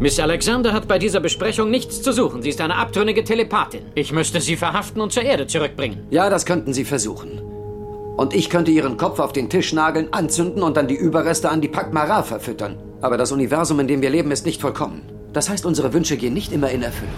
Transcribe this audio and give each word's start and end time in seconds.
Miss 0.00 0.18
Alexander 0.18 0.72
hat 0.72 0.88
bei 0.88 0.98
dieser 0.98 1.20
Besprechung 1.20 1.70
nichts 1.70 2.02
zu 2.02 2.12
suchen. 2.12 2.42
Sie 2.42 2.48
ist 2.48 2.60
eine 2.60 2.76
abtrünnige 2.76 3.22
Telepathin. 3.22 3.82
Ich 3.94 4.12
müsste 4.12 4.40
sie 4.40 4.56
verhaften 4.56 5.00
und 5.00 5.12
zur 5.12 5.22
Erde 5.22 5.46
zurückbringen. 5.46 6.06
Ja, 6.10 6.28
das 6.28 6.44
könnten 6.44 6.72
Sie 6.72 6.84
versuchen. 6.84 7.38
Und 8.16 8.34
ich 8.34 8.50
könnte 8.50 8.72
Ihren 8.72 8.96
Kopf 8.96 9.20
auf 9.20 9.32
den 9.32 9.48
Tisch 9.48 9.72
nageln, 9.72 10.12
anzünden 10.12 10.62
und 10.62 10.76
dann 10.76 10.88
die 10.88 10.96
Überreste 10.96 11.48
an 11.48 11.60
die 11.60 11.68
Pakmara 11.68 12.22
verfüttern. 12.24 12.76
Aber 13.00 13.16
das 13.16 13.32
Universum, 13.32 13.80
in 13.80 13.88
dem 13.88 14.02
wir 14.02 14.10
leben, 14.10 14.30
ist 14.30 14.46
nicht 14.46 14.60
vollkommen. 14.60 15.02
Das 15.32 15.48
heißt, 15.48 15.64
unsere 15.64 15.92
Wünsche 15.92 16.16
gehen 16.16 16.34
nicht 16.34 16.52
immer 16.52 16.70
in 16.70 16.82
Erfüllung. 16.82 17.14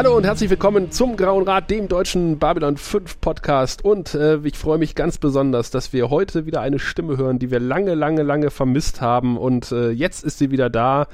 Hallo 0.00 0.16
und 0.16 0.24
herzlich 0.24 0.48
willkommen 0.48 0.90
zum 0.90 1.14
Grauen 1.14 1.46
Rat, 1.46 1.68
dem 1.68 1.86
deutschen 1.86 2.38
Babylon 2.38 2.78
5 2.78 3.20
Podcast. 3.20 3.84
Und 3.84 4.14
äh, 4.14 4.38
ich 4.44 4.56
freue 4.56 4.78
mich 4.78 4.94
ganz 4.94 5.18
besonders, 5.18 5.70
dass 5.70 5.92
wir 5.92 6.08
heute 6.08 6.46
wieder 6.46 6.62
eine 6.62 6.78
Stimme 6.78 7.18
hören, 7.18 7.38
die 7.38 7.50
wir 7.50 7.60
lange, 7.60 7.94
lange, 7.94 8.22
lange 8.22 8.50
vermisst 8.50 9.02
haben. 9.02 9.36
Und 9.36 9.72
äh, 9.72 9.90
jetzt 9.90 10.24
ist 10.24 10.38
sie 10.38 10.50
wieder 10.50 10.70
da. 10.70 11.06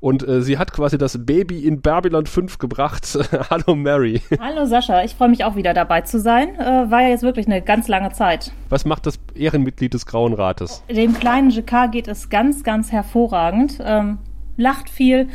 Und 0.00 0.26
äh, 0.26 0.40
sie 0.40 0.56
hat 0.56 0.72
quasi 0.72 0.96
das 0.96 1.26
Baby 1.26 1.66
in 1.66 1.82
Babylon 1.82 2.24
5 2.24 2.56
gebracht. 2.56 3.06
Hallo 3.50 3.74
Mary. 3.74 4.22
Hallo 4.40 4.64
Sascha, 4.64 5.04
ich 5.04 5.14
freue 5.14 5.28
mich 5.28 5.44
auch 5.44 5.54
wieder 5.54 5.74
dabei 5.74 6.00
zu 6.00 6.18
sein. 6.18 6.58
Äh, 6.58 6.90
war 6.90 7.02
ja 7.02 7.08
jetzt 7.08 7.24
wirklich 7.24 7.44
eine 7.44 7.60
ganz 7.60 7.86
lange 7.86 8.12
Zeit. 8.12 8.50
Was 8.70 8.86
macht 8.86 9.04
das 9.04 9.18
Ehrenmitglied 9.34 9.92
des 9.92 10.06
Grauen 10.06 10.32
Rates? 10.32 10.82
Dem 10.88 11.12
kleinen 11.12 11.50
Jacquard 11.50 11.92
geht 11.92 12.08
es 12.08 12.30
ganz, 12.30 12.64
ganz 12.64 12.92
hervorragend. 12.92 13.78
Ähm, 13.84 14.16
lacht 14.56 14.88
viel 14.88 15.28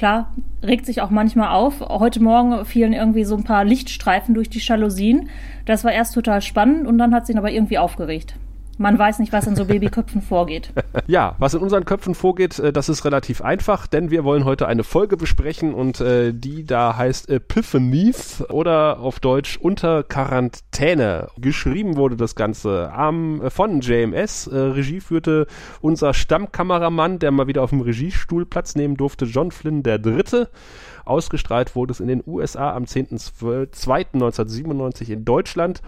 klar, 0.00 0.32
regt 0.62 0.86
sich 0.86 1.02
auch 1.02 1.10
manchmal 1.10 1.48
auf. 1.48 1.80
Heute 1.80 2.22
Morgen 2.22 2.64
fielen 2.64 2.94
irgendwie 2.94 3.24
so 3.24 3.36
ein 3.36 3.44
paar 3.44 3.66
Lichtstreifen 3.66 4.34
durch 4.34 4.48
die 4.48 4.58
Jalousien. 4.58 5.28
Das 5.66 5.84
war 5.84 5.92
erst 5.92 6.14
total 6.14 6.40
spannend 6.40 6.86
und 6.86 6.96
dann 6.96 7.14
hat 7.14 7.26
sie 7.26 7.34
ihn 7.34 7.38
aber 7.38 7.50
irgendwie 7.50 7.76
aufgeregt. 7.76 8.34
Man 8.80 8.98
weiß 8.98 9.18
nicht, 9.18 9.30
was 9.30 9.46
in 9.46 9.56
so 9.56 9.66
Babyköpfen 9.66 10.22
vorgeht. 10.22 10.72
Ja, 11.06 11.34
was 11.38 11.54
in 11.54 11.60
unseren 11.60 11.84
Köpfen 11.84 12.14
vorgeht, 12.14 12.58
äh, 12.58 12.72
das 12.72 12.88
ist 12.88 13.04
relativ 13.04 13.42
einfach, 13.42 13.86
denn 13.86 14.10
wir 14.10 14.24
wollen 14.24 14.44
heute 14.44 14.68
eine 14.68 14.84
Folge 14.84 15.16
besprechen 15.16 15.74
und 15.74 16.00
äh, 16.00 16.32
die 16.32 16.64
da 16.64 16.96
heißt 16.96 17.28
Epiphanies 17.28 18.44
oder 18.48 19.00
auf 19.00 19.18
Deutsch 19.18 19.58
unter 19.58 20.04
Quarantäne. 20.04 21.28
Geschrieben 21.36 21.96
wurde 21.96 22.16
das 22.16 22.36
Ganze 22.36 22.92
am, 22.92 23.42
äh, 23.42 23.50
von 23.50 23.80
JMS. 23.80 24.46
Äh, 24.46 24.56
Regie 24.56 25.00
führte 25.00 25.46
unser 25.80 26.14
Stammkameramann, 26.14 27.18
der 27.18 27.32
mal 27.32 27.48
wieder 27.48 27.62
auf 27.62 27.70
dem 27.70 27.80
Regiestuhl 27.80 28.46
Platz 28.46 28.76
nehmen 28.76 28.96
durfte, 28.96 29.24
John 29.26 29.50
Flynn 29.50 29.82
der 29.82 29.98
Dritte. 29.98 30.48
Ausgestrahlt 31.04 31.74
wurde 31.74 31.92
es 31.92 32.00
in 32.00 32.08
den 32.08 32.22
USA 32.26 32.74
am 32.74 32.84
10.02.1997 32.84 35.10
in 35.10 35.24
Deutschland. 35.24 35.82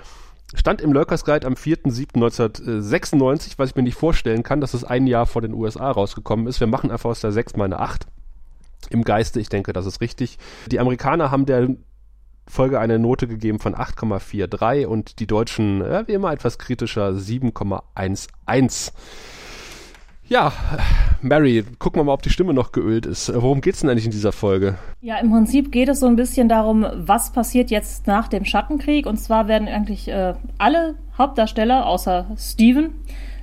Stand 0.54 0.80
im 0.80 0.92
Lurkers 0.92 1.24
Guide 1.24 1.46
am 1.46 1.54
4.7.1996, 1.54 3.54
was 3.56 3.70
ich 3.70 3.76
mir 3.76 3.82
nicht 3.82 3.96
vorstellen 3.96 4.42
kann, 4.42 4.60
dass 4.60 4.74
es 4.74 4.84
ein 4.84 5.06
Jahr 5.06 5.26
vor 5.26 5.42
den 5.42 5.54
USA 5.54 5.90
rausgekommen 5.90 6.46
ist. 6.46 6.60
Wir 6.60 6.66
machen 6.66 6.90
einfach 6.90 7.10
aus 7.10 7.20
der 7.20 7.32
6 7.32 7.56
mal 7.56 7.64
eine 7.64 7.80
8. 7.80 8.06
Im 8.90 9.04
Geiste, 9.04 9.40
ich 9.40 9.48
denke, 9.48 9.72
das 9.72 9.86
ist 9.86 10.00
richtig. 10.00 10.38
Die 10.70 10.80
Amerikaner 10.80 11.30
haben 11.30 11.46
der 11.46 11.68
Folge 12.46 12.80
eine 12.80 12.98
Note 12.98 13.28
gegeben 13.28 13.60
von 13.60 13.74
8,43 13.74 14.86
und 14.86 15.20
die 15.20 15.26
Deutschen, 15.26 15.80
ja, 15.80 16.06
wie 16.06 16.12
immer 16.12 16.32
etwas 16.32 16.58
kritischer, 16.58 17.10
7,11. 17.10 18.92
Ja, 20.32 20.50
Mary, 21.20 21.62
gucken 21.78 22.00
wir 22.00 22.04
mal, 22.04 22.14
ob 22.14 22.22
die 22.22 22.30
Stimme 22.30 22.54
noch 22.54 22.72
geölt 22.72 23.04
ist. 23.04 23.30
Worum 23.34 23.60
geht 23.60 23.74
es 23.74 23.82
denn 23.82 23.90
eigentlich 23.90 24.06
in 24.06 24.12
dieser 24.12 24.32
Folge? 24.32 24.76
Ja, 25.02 25.18
im 25.18 25.30
Prinzip 25.30 25.70
geht 25.70 25.90
es 25.90 26.00
so 26.00 26.06
ein 26.06 26.16
bisschen 26.16 26.48
darum, 26.48 26.86
was 26.94 27.32
passiert 27.32 27.70
jetzt 27.70 28.06
nach 28.06 28.28
dem 28.28 28.46
Schattenkrieg. 28.46 29.04
Und 29.04 29.18
zwar 29.18 29.46
werden 29.46 29.68
eigentlich 29.68 30.08
äh, 30.08 30.32
alle 30.56 30.94
Hauptdarsteller, 31.18 31.84
außer 31.84 32.28
Steven, 32.38 32.94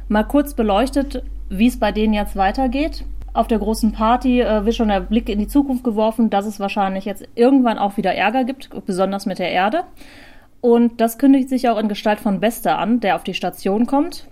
mal 0.07 0.23
kurz 0.23 0.55
beleuchtet, 0.55 1.21
wie 1.49 1.67
es 1.67 1.77
bei 1.77 1.91
denen 1.91 2.15
jetzt 2.15 2.35
weitergeht. 2.35 3.05
Auf 3.33 3.45
der 3.45 3.59
großen 3.59 3.91
Party 3.91 4.41
äh, 4.41 4.65
wird 4.65 4.73
schon 4.73 4.87
der 4.87 5.01
Blick 5.01 5.29
in 5.29 5.37
die 5.37 5.47
Zukunft 5.47 5.83
geworfen, 5.83 6.31
dass 6.31 6.47
es 6.47 6.59
wahrscheinlich 6.59 7.05
jetzt 7.05 7.23
irgendwann 7.35 7.77
auch 7.77 7.97
wieder 7.97 8.15
Ärger 8.15 8.45
gibt, 8.45 8.71
besonders 8.87 9.27
mit 9.27 9.37
der 9.37 9.51
Erde. 9.51 9.83
Und 10.59 10.99
das 10.99 11.19
kündigt 11.19 11.49
sich 11.49 11.69
auch 11.69 11.77
in 11.77 11.87
Gestalt 11.87 12.19
von 12.19 12.39
Bester 12.39 12.79
an, 12.79 12.99
der 12.99 13.15
auf 13.15 13.23
die 13.23 13.35
Station 13.35 13.85
kommt 13.85 14.27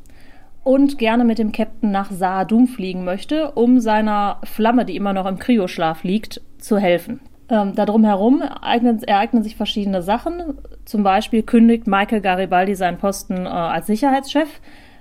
und 0.68 0.98
gerne 0.98 1.24
mit 1.24 1.40
dem 1.40 1.54
Captain 1.54 1.92
nach 1.92 2.12
Saadum 2.12 2.68
fliegen 2.68 3.06
möchte, 3.06 3.52
um 3.52 3.80
seiner 3.80 4.42
Flamme, 4.44 4.84
die 4.84 4.98
immer 4.98 5.14
noch 5.14 5.26
im 5.26 5.40
Kryoschlaf 5.40 6.04
liegt, 6.04 6.42
zu 6.58 6.78
helfen. 6.78 7.22
Ähm, 7.48 7.74
darum 7.74 8.04
herum 8.04 8.42
ereignen, 8.42 9.02
ereignen 9.02 9.44
sich 9.44 9.56
verschiedene 9.56 10.02
Sachen. 10.02 10.58
Zum 10.84 11.04
Beispiel 11.04 11.44
kündigt 11.44 11.88
Michael 11.88 12.20
Garibaldi 12.20 12.76
seinen 12.76 12.98
Posten 12.98 13.46
äh, 13.46 13.50
als 13.50 13.88
Sicherheitschef. 13.88 14.60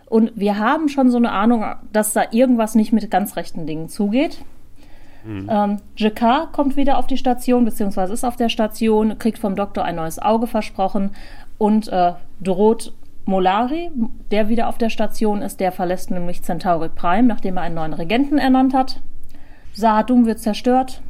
Und 0.09 0.31
wir 0.37 0.57
haben 0.57 0.89
schon 0.89 1.11
so 1.11 1.17
eine 1.17 1.33
Ahnung, 1.33 1.65
dass 1.93 2.13
da 2.13 2.23
irgendwas 2.31 2.77
nicht 2.77 2.93
mit 2.93 3.11
ganz 3.11 3.35
rechten 3.35 3.67
Dingen 3.67 3.89
zugeht. 3.89 4.39
Mhm. 5.25 5.49
Ähm, 5.51 5.77
Jacquard 5.97 6.53
kommt 6.53 6.77
wieder 6.77 6.97
auf 6.97 7.09
die 7.09 7.17
Station, 7.17 7.65
beziehungsweise 7.65 8.13
ist 8.13 8.25
auf 8.25 8.37
der 8.37 8.51
Station, 8.51 9.19
kriegt 9.19 9.39
vom 9.39 9.57
Doktor 9.57 9.85
ein 9.85 9.97
neues 9.97 10.21
Auge 10.21 10.47
versprochen 10.47 11.11
und 11.59 11.89
äh, 11.89 12.13
droht 12.41 12.93
Molari, 13.27 13.91
der 14.31 14.49
wieder 14.49 14.69
auf 14.69 14.79
der 14.79 14.89
Station 14.89 15.43
ist, 15.43 15.59
der 15.59 15.73
verlässt 15.73 16.13
nämlich 16.13 16.43
Centauri 16.43 16.89
Prime, 16.89 17.25
nachdem 17.25 17.57
er 17.57 17.65
einen 17.65 17.75
neuen 17.75 17.93
Regenten 17.93 18.39
ernannt 18.39 18.73
hat. 18.73 19.01
Sahadum 19.73 20.27
wird 20.27 20.39
zerstört. 20.39 21.03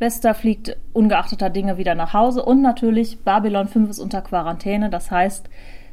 Vesta 0.00 0.34
fliegt 0.34 0.76
ungeachteter 0.92 1.50
Dinge 1.50 1.78
wieder 1.78 1.94
nach 1.94 2.14
Hause 2.14 2.44
und 2.44 2.62
natürlich 2.62 3.20
Babylon 3.20 3.68
5 3.68 3.90
ist 3.90 3.98
unter 4.00 4.22
Quarantäne, 4.22 4.90
das 4.90 5.10
heißt, 5.10 5.48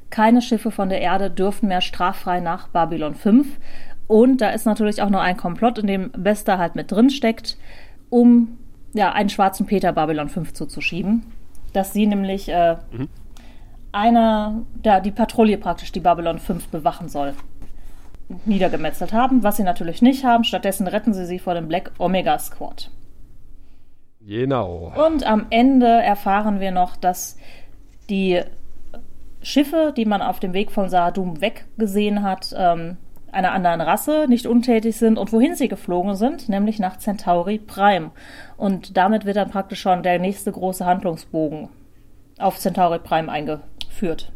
keine 0.09 0.41
Schiffe 0.41 0.71
von 0.71 0.89
der 0.89 1.01
Erde 1.01 1.29
dürfen 1.29 1.67
mehr 1.67 1.81
straffrei 1.81 2.39
nach 2.39 2.67
Babylon 2.69 3.15
5. 3.15 3.47
Und 4.07 4.41
da 4.41 4.49
ist 4.49 4.65
natürlich 4.65 5.01
auch 5.01 5.09
noch 5.09 5.21
ein 5.21 5.37
Komplott, 5.37 5.79
in 5.79 5.87
dem 5.87 6.11
Vesta 6.15 6.57
halt 6.57 6.75
mit 6.75 6.91
drin 6.91 7.09
steckt, 7.09 7.57
um 8.09 8.57
ja, 8.93 9.11
einen 9.11 9.29
schwarzen 9.29 9.65
Peter 9.65 9.91
Babylon 9.93 10.29
5 10.29 10.53
zuzuschieben. 10.53 11.25
Dass 11.73 11.93
sie 11.93 12.05
nämlich 12.05 12.49
äh, 12.49 12.77
mhm 12.91 13.09
einer, 13.95 14.63
der 14.73 14.99
die 14.99 15.11
Patrouille 15.11 15.57
praktisch, 15.57 15.91
die 15.91 16.01
Babylon 16.01 16.37
5 16.37 16.67
bewachen 16.67 17.09
soll, 17.09 17.33
niedergemetzelt 18.45 19.13
haben, 19.13 19.43
was 19.43 19.57
sie 19.57 19.63
natürlich 19.63 20.01
nicht 20.01 20.25
haben. 20.25 20.43
Stattdessen 20.43 20.87
retten 20.87 21.13
sie 21.13 21.25
sie 21.25 21.39
vor 21.39 21.53
dem 21.53 21.67
Black 21.67 21.91
Omega 21.97 22.37
Squad. 22.37 22.91
Genau. 24.19 24.91
Und 25.07 25.25
am 25.25 25.47
Ende 25.49 25.87
erfahren 25.87 26.59
wir 26.59 26.71
noch, 26.71 26.95
dass 26.95 27.37
die 28.09 28.41
Schiffe, 29.41 29.93
die 29.95 30.05
man 30.05 30.21
auf 30.21 30.39
dem 30.39 30.53
Weg 30.53 30.71
von 30.71 30.89
Saadum 30.89 31.39
weggesehen 31.39 32.23
hat, 32.23 32.53
ähm, 32.57 32.97
einer 33.31 33.51
anderen 33.51 33.81
Rasse 33.81 34.25
nicht 34.27 34.47
untätig 34.47 34.97
sind 34.97 35.17
und 35.17 35.31
wohin 35.31 35.55
sie 35.55 35.67
geflogen 35.67 36.15
sind, 36.15 36.49
nämlich 36.49 36.79
nach 36.79 36.97
Centauri 36.97 37.59
Prime. 37.59 38.11
Und 38.57 38.97
damit 38.97 39.25
wird 39.25 39.35
dann 39.35 39.51
praktisch 39.51 39.81
schon 39.81 40.03
der 40.03 40.19
nächste 40.19 40.51
große 40.51 40.85
Handlungsbogen 40.85 41.69
auf 42.39 42.57
Centauri 42.57 42.99
Prime 42.99 43.31
eingeführt 43.31 43.74
führt. 43.95 44.31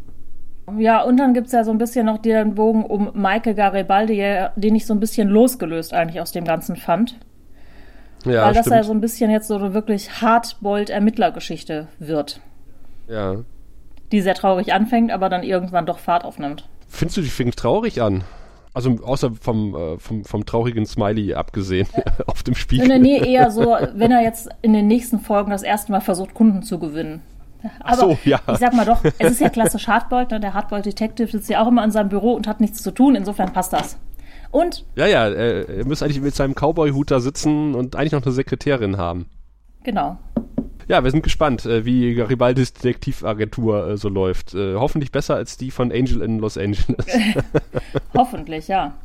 Ja, 0.77 1.01
und 1.01 1.17
dann 1.17 1.33
gibt 1.33 1.47
es 1.47 1.53
ja 1.53 1.63
so 1.63 1.71
ein 1.71 1.77
bisschen 1.77 2.05
noch 2.05 2.19
den 2.19 2.55
Bogen 2.55 2.85
um 2.85 3.11
Michael 3.13 3.55
Garibaldi, 3.55 4.23
den 4.55 4.75
ich 4.75 4.85
so 4.85 4.93
ein 4.93 4.99
bisschen 4.99 5.27
losgelöst 5.27 5.93
eigentlich 5.93 6.21
aus 6.21 6.31
dem 6.31 6.45
Ganzen 6.45 6.75
fand. 6.75 7.17
Ja, 8.25 8.45
Weil 8.45 8.53
das 8.53 8.65
stimmt. 8.65 8.75
ja 8.75 8.83
so 8.83 8.91
ein 8.91 9.01
bisschen 9.01 9.31
jetzt 9.31 9.47
so 9.47 9.55
eine 9.55 9.73
wirklich 9.73 10.21
Hardboiled-Ermittlergeschichte 10.21 11.87
wird. 11.99 12.41
Ja. 13.07 13.37
Die 14.11 14.21
sehr 14.21 14.35
traurig 14.35 14.73
anfängt, 14.73 15.11
aber 15.11 15.29
dann 15.29 15.43
irgendwann 15.43 15.85
doch 15.85 15.99
Fahrt 15.99 16.25
aufnimmt. 16.25 16.67
Findest 16.87 17.17
du, 17.17 17.21
die 17.21 17.29
fängt 17.29 17.55
traurig 17.55 18.01
an? 18.01 18.23
Also 18.73 18.97
außer 19.03 19.31
vom, 19.39 19.75
äh, 19.75 19.97
vom, 19.99 20.25
vom 20.25 20.45
traurigen 20.45 20.85
Smiley 20.85 21.33
abgesehen 21.33 21.87
auf 22.27 22.43
dem 22.43 22.55
Spiel. 22.55 22.87
Nee, 22.87 22.99
nee, 22.99 23.17
eher 23.33 23.51
so, 23.51 23.77
wenn 23.93 24.11
er 24.11 24.21
jetzt 24.21 24.49
in 24.61 24.73
den 24.73 24.87
nächsten 24.87 25.19
Folgen 25.19 25.51
das 25.51 25.63
erste 25.63 25.91
Mal 25.91 26.01
versucht, 26.01 26.33
Kunden 26.33 26.61
zu 26.61 26.77
gewinnen. 26.79 27.21
Aber 27.81 27.97
so, 27.97 28.17
ja. 28.23 28.39
ich 28.51 28.57
sag 28.57 28.73
mal 28.73 28.85
doch, 28.85 29.03
es 29.03 29.31
ist 29.31 29.41
ja 29.41 29.49
klassisch 29.49 29.87
Hardboiled. 29.87 30.31
Ne? 30.31 30.39
Der 30.39 30.53
Hardboiled 30.53 30.85
Detective 30.85 31.29
sitzt 31.29 31.49
ja 31.49 31.61
auch 31.61 31.67
immer 31.67 31.83
in 31.83 31.91
seinem 31.91 32.09
Büro 32.09 32.33
und 32.33 32.47
hat 32.47 32.61
nichts 32.61 32.81
zu 32.81 32.91
tun. 32.91 33.15
Insofern 33.15 33.51
passt 33.53 33.73
das. 33.73 33.97
Und? 34.51 34.85
Ja, 34.95 35.05
ja, 35.05 35.29
er, 35.29 35.85
müsste 35.85 36.05
eigentlich 36.05 36.21
mit 36.21 36.35
seinem 36.35 36.55
Cowboy-Hut 36.55 37.11
da 37.11 37.19
sitzen 37.19 37.75
und 37.75 37.95
eigentlich 37.95 38.13
noch 38.13 38.23
eine 38.23 38.31
Sekretärin 38.31 38.97
haben. 38.97 39.27
Genau. 39.83 40.17
Ja, 40.87 41.03
wir 41.03 41.11
sind 41.11 41.21
gespannt, 41.21 41.65
äh, 41.65 41.85
wie 41.85 42.15
Garibaldis 42.15 42.73
Detektivagentur 42.73 43.89
äh, 43.89 43.97
so 43.97 44.09
läuft. 44.09 44.55
Äh, 44.55 44.75
hoffentlich 44.75 45.11
besser 45.11 45.35
als 45.35 45.55
die 45.55 45.69
von 45.69 45.91
Angel 45.91 46.21
in 46.23 46.39
Los 46.39 46.57
Angeles. 46.57 47.05
hoffentlich, 48.17 48.67
ja. 48.67 48.95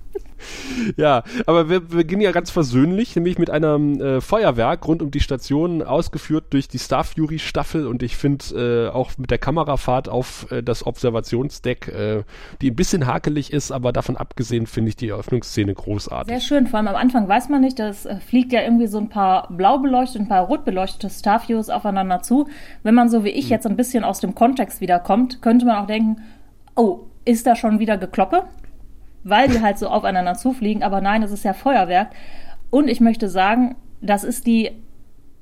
Ja, 0.97 1.23
aber 1.47 1.69
wir 1.69 1.81
beginnen 1.81 2.23
ja 2.23 2.33
ganz 2.33 2.51
versöhnlich, 2.51 3.15
nämlich 3.17 3.39
mit 3.39 3.51
einem 3.51 4.01
äh, 4.01 4.21
Feuerwerk 4.21 4.87
rund 4.87 5.03
um 5.03 5.11
die 5.11 5.21
Station, 5.21 5.83
ausgeführt 5.83 6.47
durch 6.51 6.69
die 6.69 6.79
Star 6.79 7.05
Fury 7.05 7.39
Staffel 7.39 7.87
und 7.87 8.03
ich 8.03 8.17
finde 8.17 8.89
äh, 8.89 8.95
auch 8.95 9.13
mit 9.19 9.31
der 9.31 9.39
Kamerafahrt 9.39 10.09
auf 10.09 10.51
äh, 10.51 10.63
das 10.63 10.87
Observationsdeck, 10.87 11.89
äh, 11.89 12.23
die 12.61 12.71
ein 12.71 12.77
bisschen 12.77 13.07
hakelig 13.07 13.53
ist, 13.53 13.73
aber 13.73 13.93
davon 13.93 14.17
abgesehen 14.17 14.67
finde 14.67 14.91
ich 14.91 14.97
die 14.97 15.09
Eröffnungsszene 15.09 15.75
großartig. 15.75 16.33
Sehr 16.33 16.41
schön, 16.41 16.67
vor 16.67 16.79
allem 16.79 16.89
am 16.89 16.97
Anfang 16.97 17.29
weiß 17.29 17.49
man 17.49 17.61
nicht, 17.61 17.79
das 17.79 18.07
äh, 18.07 18.17
fliegt 18.21 18.53
ja 18.53 18.63
irgendwie 18.63 18.87
so 18.87 18.99
ein 18.99 19.09
paar 19.09 19.49
blau 19.51 19.79
beleuchtete, 19.79 20.25
ein 20.25 20.29
paar 20.29 20.47
rot 20.47 20.65
beleuchtete 20.65 21.11
Starviews 21.11 21.71
aufeinander 21.71 22.23
zu. 22.23 22.49
Wenn 22.83 22.95
man 22.95 23.09
so 23.09 23.25
wie 23.25 23.31
ich 23.31 23.47
hm. 23.47 23.51
jetzt 23.51 23.67
ein 23.67 23.77
bisschen 23.77 24.05
aus 24.05 24.21
dem 24.21 24.35
Kontext 24.35 24.81
wiederkommt, 24.81 25.43
könnte 25.43 25.67
man 25.67 25.77
auch 25.77 25.87
denken, 25.87 26.23
oh, 26.77 27.01
ist 27.25 27.47
da 27.47 27.57
schon 27.57 27.79
wieder 27.79 27.97
Gekloppe? 27.97 28.45
Weil 29.25 29.49
die 29.49 29.61
halt 29.61 29.79
so 29.79 29.89
aufeinander 29.89 30.35
zufliegen. 30.35 30.83
Aber 30.83 31.01
nein, 31.01 31.23
es 31.23 31.33
ist 31.33 31.45
ja 31.45 31.55
Feuerwerk. 31.55 32.11
Und 32.71 32.89
ich 32.89 33.01
möchte 33.01 33.29
sagen, 33.29 33.77
das 34.01 34.23
ist 34.23 34.47
die, 34.47 34.71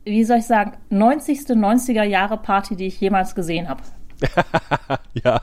wie 0.05 0.25
soll 0.25 0.39
ich 0.39 0.47
sagen, 0.47 0.73
90. 0.91 1.41
90er 1.41 2.05
Jahre 2.05 2.39
Party, 2.39 2.77
die 2.77 2.87
ich 2.87 3.01
jemals 3.01 3.35
gesehen 3.35 3.69
habe. 3.69 3.83
ja. 5.25 5.41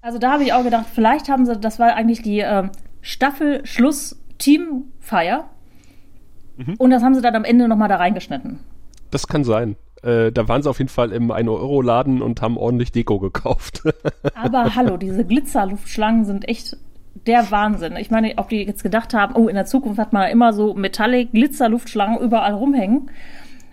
Also 0.00 0.18
da 0.18 0.32
habe 0.32 0.44
ich 0.44 0.52
auch 0.52 0.64
gedacht, 0.64 0.86
vielleicht 0.92 1.28
haben 1.28 1.44
sie, 1.44 1.58
das 1.58 1.78
war 1.78 1.94
eigentlich 1.94 2.22
die 2.22 2.40
äh, 2.40 2.68
Staffel-Schluss-Teamfeier. 3.02 5.50
Mhm. 6.56 6.74
Und 6.78 6.90
das 6.90 7.02
haben 7.02 7.14
sie 7.14 7.20
dann 7.20 7.34
am 7.34 7.44
Ende 7.44 7.68
nochmal 7.68 7.88
da 7.88 7.96
reingeschnitten. 7.96 8.60
Das 9.10 9.26
kann 9.26 9.44
sein. 9.44 9.76
Äh, 10.02 10.32
da 10.32 10.48
waren 10.48 10.62
sie 10.62 10.70
auf 10.70 10.78
jeden 10.78 10.88
Fall 10.88 11.12
im 11.12 11.30
1-Euro-Laden 11.30 12.22
und 12.22 12.40
haben 12.40 12.56
ordentlich 12.56 12.92
Deko 12.92 13.18
gekauft. 13.18 13.82
Aber 14.34 14.74
hallo, 14.74 14.96
diese 14.96 15.24
Glitzerluftschlangen 15.24 16.24
sind 16.24 16.48
echt 16.48 16.78
der 17.26 17.50
Wahnsinn. 17.50 17.96
Ich 17.96 18.10
meine, 18.10 18.34
ob 18.36 18.48
die 18.48 18.62
jetzt 18.62 18.82
gedacht 18.82 19.14
haben, 19.14 19.34
oh, 19.34 19.48
in 19.48 19.54
der 19.54 19.66
Zukunft 19.66 19.98
hat 19.98 20.12
man 20.12 20.30
immer 20.30 20.52
so 20.52 20.74
Metallic, 20.74 21.32
Glitzer-Luftschlangen 21.32 22.18
überall 22.18 22.54
rumhängen 22.54 23.10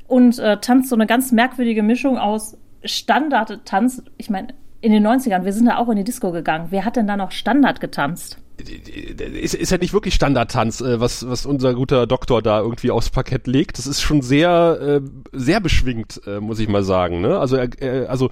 und 0.07 0.39
äh, 0.39 0.57
tanzt 0.59 0.89
so 0.89 0.95
eine 0.95 1.07
ganz 1.07 1.31
merkwürdige 1.31 1.83
Mischung 1.83 2.17
aus 2.17 2.57
Standard-Tanz. 2.83 4.03
Ich 4.17 4.29
meine, 4.29 4.49
in 4.81 4.91
den 4.91 5.05
90ern, 5.05 5.45
wir 5.45 5.53
sind 5.53 5.65
da 5.65 5.77
auch 5.77 5.89
in 5.89 5.97
die 5.97 6.03
Disco 6.03 6.31
gegangen. 6.31 6.67
Wer 6.69 6.85
hat 6.85 6.95
denn 6.95 7.07
da 7.07 7.17
noch 7.17 7.31
Standard 7.31 7.79
getanzt? 7.79 8.37
Ist, 8.57 9.53
ist 9.53 9.71
ja 9.71 9.77
nicht 9.77 9.93
wirklich 9.93 10.15
Standardtanz, 10.15 10.81
äh, 10.81 10.99
was, 10.99 11.27
was 11.27 11.45
unser 11.45 11.75
guter 11.75 12.07
Doktor 12.07 12.41
da 12.41 12.59
irgendwie 12.59 12.89
aufs 12.89 13.09
Parkett 13.09 13.45
legt. 13.45 13.77
Das 13.77 13.85
ist 13.85 14.01
schon 14.01 14.21
sehr, 14.21 15.01
äh, 15.03 15.09
sehr 15.31 15.59
beschwingt, 15.59 16.21
äh, 16.25 16.39
muss 16.39 16.59
ich 16.59 16.67
mal 16.67 16.83
sagen. 16.83 17.21
Ne? 17.21 17.37
Also, 17.37 17.57
also 18.07 18.29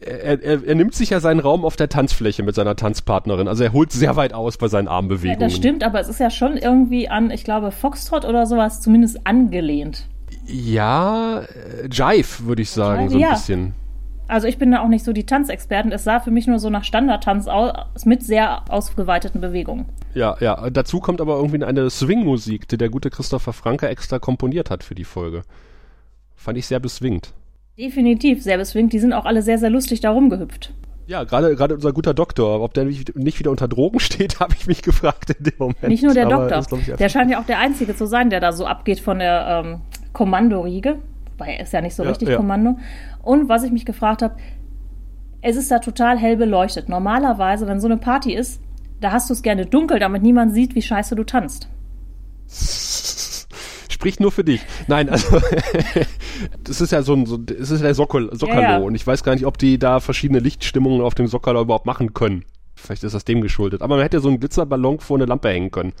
er, 0.00 0.42
er, 0.42 0.64
er 0.64 0.74
nimmt 0.74 0.94
sich 0.94 1.10
ja 1.10 1.20
seinen 1.20 1.40
Raum 1.40 1.64
auf 1.64 1.76
der 1.76 1.88
Tanzfläche 1.88 2.42
mit 2.42 2.54
seiner 2.54 2.74
Tanzpartnerin. 2.74 3.48
Also 3.48 3.64
er 3.64 3.72
holt 3.72 3.92
sehr 3.92 4.16
weit 4.16 4.32
aus 4.32 4.56
bei 4.56 4.68
seinen 4.68 4.88
Armbewegungen. 4.88 5.40
Ja, 5.40 5.46
das 5.46 5.56
stimmt, 5.56 5.84
aber 5.84 6.00
es 6.00 6.08
ist 6.08 6.20
ja 6.20 6.30
schon 6.30 6.56
irgendwie 6.56 7.08
an, 7.08 7.30
ich 7.30 7.44
glaube, 7.44 7.70
Foxtrot 7.70 8.24
oder 8.24 8.46
sowas 8.46 8.80
zumindest 8.80 9.26
angelehnt. 9.26 10.08
Ja, 10.46 11.40
äh, 11.40 11.88
Jive, 11.90 12.46
würde 12.46 12.62
ich 12.62 12.70
sagen, 12.70 13.02
Jive, 13.02 13.10
so 13.10 13.16
ein 13.16 13.20
ja. 13.20 13.30
bisschen. 13.32 13.74
Also 14.26 14.46
ich 14.46 14.58
bin 14.58 14.70
da 14.70 14.80
auch 14.80 14.88
nicht 14.88 15.04
so 15.04 15.12
die 15.12 15.26
Tanzexpertin. 15.26 15.92
Es 15.92 16.04
sah 16.04 16.20
für 16.20 16.30
mich 16.30 16.46
nur 16.46 16.60
so 16.60 16.70
nach 16.70 16.84
Standardtanz 16.84 17.48
aus, 17.48 18.04
mit 18.04 18.22
sehr 18.22 18.62
ausgeweiteten 18.70 19.40
Bewegungen. 19.40 19.86
Ja, 20.14 20.36
ja. 20.40 20.70
Dazu 20.70 21.00
kommt 21.00 21.20
aber 21.20 21.36
irgendwie 21.36 21.62
eine 21.64 21.90
Swing-Musik, 21.90 22.68
die 22.68 22.78
der 22.78 22.90
gute 22.90 23.10
Christopher 23.10 23.52
Franke 23.52 23.88
extra 23.88 24.20
komponiert 24.20 24.70
hat 24.70 24.84
für 24.84 24.94
die 24.94 25.04
Folge. 25.04 25.42
Fand 26.36 26.56
ich 26.58 26.66
sehr 26.66 26.78
beswingt. 26.78 27.34
Definitiv, 27.80 28.42
sehr 28.42 28.58
beswingt. 28.58 28.92
Die 28.92 28.98
sind 28.98 29.14
auch 29.14 29.24
alle 29.24 29.40
sehr, 29.40 29.56
sehr 29.56 29.70
lustig 29.70 30.00
da 30.00 30.10
rumgehüpft. 30.10 30.74
Ja, 31.06 31.24
gerade 31.24 31.56
gerade 31.56 31.74
unser 31.74 31.94
guter 31.94 32.12
Doktor, 32.12 32.60
ob 32.60 32.74
der 32.74 32.84
nicht 32.84 33.38
wieder 33.38 33.50
unter 33.50 33.68
Drogen 33.68 33.98
steht, 34.00 34.38
habe 34.38 34.54
ich 34.54 34.66
mich 34.66 34.82
gefragt 34.82 35.30
in 35.30 35.44
dem 35.44 35.54
Moment. 35.58 35.82
Nicht 35.88 36.02
nur 36.02 36.12
der 36.12 36.28
Doktor, 36.28 36.58
ist, 36.58 37.00
der 37.00 37.08
scheint 37.08 37.30
ja 37.30 37.40
auch 37.40 37.46
der 37.46 37.58
Einzige 37.58 37.96
zu 37.96 38.06
sein, 38.06 38.28
der 38.28 38.40
da 38.40 38.52
so 38.52 38.66
abgeht 38.66 39.00
von 39.00 39.18
der 39.18 39.64
ähm, 39.64 39.80
Kommandoriege. 40.12 40.98
Weil 41.38 41.54
er 41.54 41.62
ist 41.62 41.72
ja 41.72 41.80
nicht 41.80 41.94
so 41.94 42.02
ja, 42.02 42.10
richtig 42.10 42.28
ja. 42.28 42.36
Kommando. 42.36 42.76
Und 43.22 43.48
was 43.48 43.62
ich 43.62 43.72
mich 43.72 43.86
gefragt 43.86 44.20
habe, 44.20 44.34
es 45.40 45.56
ist 45.56 45.70
da 45.70 45.78
total 45.78 46.18
hell 46.18 46.36
beleuchtet. 46.36 46.90
Normalerweise, 46.90 47.66
wenn 47.66 47.80
so 47.80 47.88
eine 47.88 47.96
Party 47.96 48.34
ist, 48.34 48.60
da 49.00 49.12
hast 49.12 49.30
du 49.30 49.32
es 49.32 49.40
gerne 49.40 49.64
dunkel, 49.64 49.98
damit 49.98 50.22
niemand 50.22 50.52
sieht, 50.52 50.74
wie 50.74 50.82
scheiße 50.82 51.16
du 51.16 51.24
tanzt. 51.24 51.70
Spricht 54.00 54.18
nur 54.18 54.32
für 54.32 54.44
dich. 54.44 54.62
Nein, 54.86 55.10
also 55.10 55.38
das 56.64 56.80
ist 56.80 56.90
ja 56.90 57.02
so 57.02 57.12
ein, 57.12 57.26
so, 57.26 57.36
das 57.36 57.70
ist 57.70 57.80
ja 57.80 57.86
der 57.88 57.94
Sockel, 57.94 58.30
Sockerlo 58.32 58.62
ja, 58.62 58.78
ja. 58.78 58.78
und 58.78 58.94
ich 58.94 59.06
weiß 59.06 59.22
gar 59.22 59.34
nicht, 59.34 59.44
ob 59.44 59.58
die 59.58 59.78
da 59.78 60.00
verschiedene 60.00 60.38
Lichtstimmungen 60.38 61.02
auf 61.02 61.14
dem 61.14 61.26
Sockerlo 61.26 61.60
überhaupt 61.60 61.84
machen 61.84 62.14
können. 62.14 62.46
Vielleicht 62.76 63.04
ist 63.04 63.14
das 63.14 63.26
dem 63.26 63.42
geschuldet. 63.42 63.82
Aber 63.82 63.96
man 63.96 64.02
hätte 64.02 64.20
so 64.20 64.28
einen 64.28 64.40
Glitzerballon 64.40 65.00
vor 65.00 65.18
eine 65.18 65.26
Lampe 65.26 65.50
hängen 65.50 65.70
können. 65.70 65.92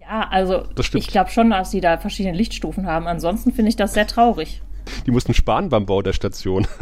Ja, 0.00 0.26
also 0.28 0.64
ich 0.76 1.06
glaube 1.06 1.30
schon, 1.30 1.50
dass 1.50 1.70
sie 1.70 1.80
da 1.80 1.98
verschiedene 1.98 2.36
Lichtstufen 2.36 2.88
haben. 2.88 3.06
Ansonsten 3.06 3.52
finde 3.52 3.68
ich 3.68 3.76
das 3.76 3.94
sehr 3.94 4.08
traurig. 4.08 4.60
Die 5.06 5.12
mussten 5.12 5.34
sparen 5.34 5.68
beim 5.68 5.86
Bau 5.86 6.02
der 6.02 6.14
Station. 6.14 6.66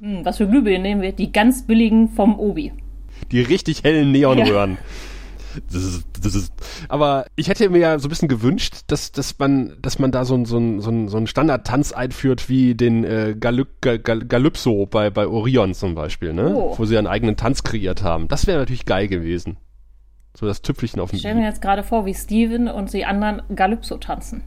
Hm, 0.00 0.24
was 0.24 0.36
für 0.36 0.46
Glühbirnen 0.46 0.82
nehmen 0.82 1.02
wir? 1.02 1.10
Die 1.10 1.32
ganz 1.32 1.66
billigen 1.66 2.10
vom 2.10 2.38
Obi. 2.38 2.72
Die 3.32 3.40
richtig 3.40 3.82
hellen 3.82 4.12
Neonröhren. 4.12 4.74
Ja. 4.74 4.78
Aber 6.88 7.26
ich 7.36 7.48
hätte 7.48 7.68
mir 7.70 7.78
ja 7.78 7.98
so 7.98 8.06
ein 8.06 8.10
bisschen 8.10 8.28
gewünscht, 8.28 8.82
dass, 8.86 9.12
dass 9.12 9.38
man, 9.38 9.76
dass 9.80 9.98
man 9.98 10.12
da 10.12 10.24
so, 10.24 10.34
ein, 10.34 10.44
so, 10.44 10.58
ein, 10.58 10.80
so, 10.80 10.90
ein, 10.90 11.08
so 11.08 11.16
einen 11.16 11.26
Standardtanz 11.26 11.92
einführt 11.92 12.48
wie 12.48 12.74
den 12.74 13.04
äh, 13.04 13.34
Galy 13.38 13.64
Gal 13.80 13.98
Galypso 13.98 14.86
bei, 14.86 15.10
bei 15.10 15.26
Orion 15.26 15.74
zum 15.74 15.94
Beispiel, 15.94 16.32
ne? 16.32 16.54
Oh. 16.54 16.78
Wo 16.78 16.84
sie 16.84 16.96
einen 16.96 17.06
eigenen 17.06 17.36
Tanz 17.36 17.62
kreiert 17.62 18.02
haben. 18.02 18.28
Das 18.28 18.46
wäre 18.46 18.58
natürlich 18.58 18.86
geil 18.86 19.08
gewesen. 19.08 19.56
So 20.34 20.46
das 20.46 20.62
Tüpfelchen 20.62 21.00
auf 21.00 21.10
dem 21.10 21.16
Ich 21.16 21.20
stelle 21.20 21.36
mir 21.36 21.46
jetzt 21.46 21.62
gerade 21.62 21.82
vor, 21.82 22.06
wie 22.06 22.14
Steven 22.14 22.68
und 22.68 22.92
die 22.92 23.04
anderen 23.04 23.42
Galypso 23.54 23.96
tanzen. 23.96 24.42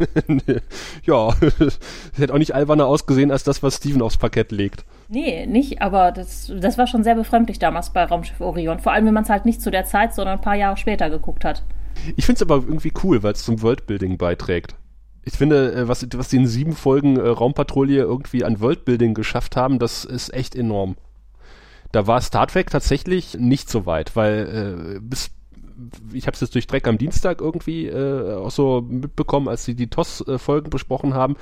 ja, 1.04 1.28
es 1.60 1.78
hätte 2.16 2.34
auch 2.34 2.38
nicht 2.38 2.54
alberner 2.54 2.86
ausgesehen 2.86 3.30
als 3.30 3.44
das, 3.44 3.62
was 3.62 3.76
Steven 3.76 4.02
aufs 4.02 4.18
Parkett 4.18 4.52
legt. 4.52 4.84
Nee, 5.08 5.46
nicht, 5.46 5.82
aber 5.82 6.12
das, 6.12 6.52
das 6.60 6.78
war 6.78 6.86
schon 6.86 7.04
sehr 7.04 7.14
befremdlich 7.14 7.58
damals 7.58 7.90
bei 7.90 8.04
Raumschiff 8.04 8.40
Orion. 8.40 8.78
Vor 8.78 8.92
allem, 8.92 9.06
wenn 9.06 9.14
man 9.14 9.24
es 9.24 9.30
halt 9.30 9.44
nicht 9.44 9.60
zu 9.60 9.70
der 9.70 9.84
Zeit, 9.84 10.14
sondern 10.14 10.38
ein 10.38 10.42
paar 10.42 10.54
Jahre 10.54 10.76
später 10.76 11.10
geguckt 11.10 11.44
hat. 11.44 11.62
Ich 12.16 12.24
finde 12.26 12.38
es 12.38 12.42
aber 12.42 12.56
irgendwie 12.56 12.92
cool, 13.02 13.22
weil 13.22 13.32
es 13.32 13.44
zum 13.44 13.62
Worldbuilding 13.62 14.16
beiträgt. 14.18 14.74
Ich 15.24 15.34
finde, 15.34 15.72
äh, 15.72 15.88
was, 15.88 16.06
was 16.14 16.28
die 16.28 16.36
in 16.36 16.46
sieben 16.46 16.72
Folgen 16.72 17.16
äh, 17.16 17.28
Raumpatrouille 17.28 18.02
irgendwie 18.02 18.44
an 18.44 18.60
Worldbuilding 18.60 19.14
geschafft 19.14 19.56
haben, 19.56 19.78
das 19.78 20.04
ist 20.04 20.32
echt 20.32 20.54
enorm. 20.54 20.96
Da 21.92 22.06
war 22.06 22.20
Star 22.20 22.46
Trek 22.46 22.70
tatsächlich 22.70 23.36
nicht 23.38 23.68
so 23.68 23.84
weit, 23.84 24.14
weil 24.14 24.96
äh, 24.96 25.00
bis 25.00 25.30
ich 26.12 26.26
habe 26.26 26.34
es 26.34 26.40
jetzt 26.40 26.54
durch 26.54 26.66
Dreck 26.66 26.86
am 26.86 26.98
Dienstag 26.98 27.40
irgendwie 27.40 27.86
äh, 27.86 28.34
auch 28.34 28.50
so 28.50 28.84
mitbekommen, 28.88 29.48
als 29.48 29.64
sie 29.64 29.74
die 29.74 29.88
TOS-Folgen 29.88 30.66
äh, 30.66 30.70
besprochen 30.70 31.14
haben, 31.14 31.36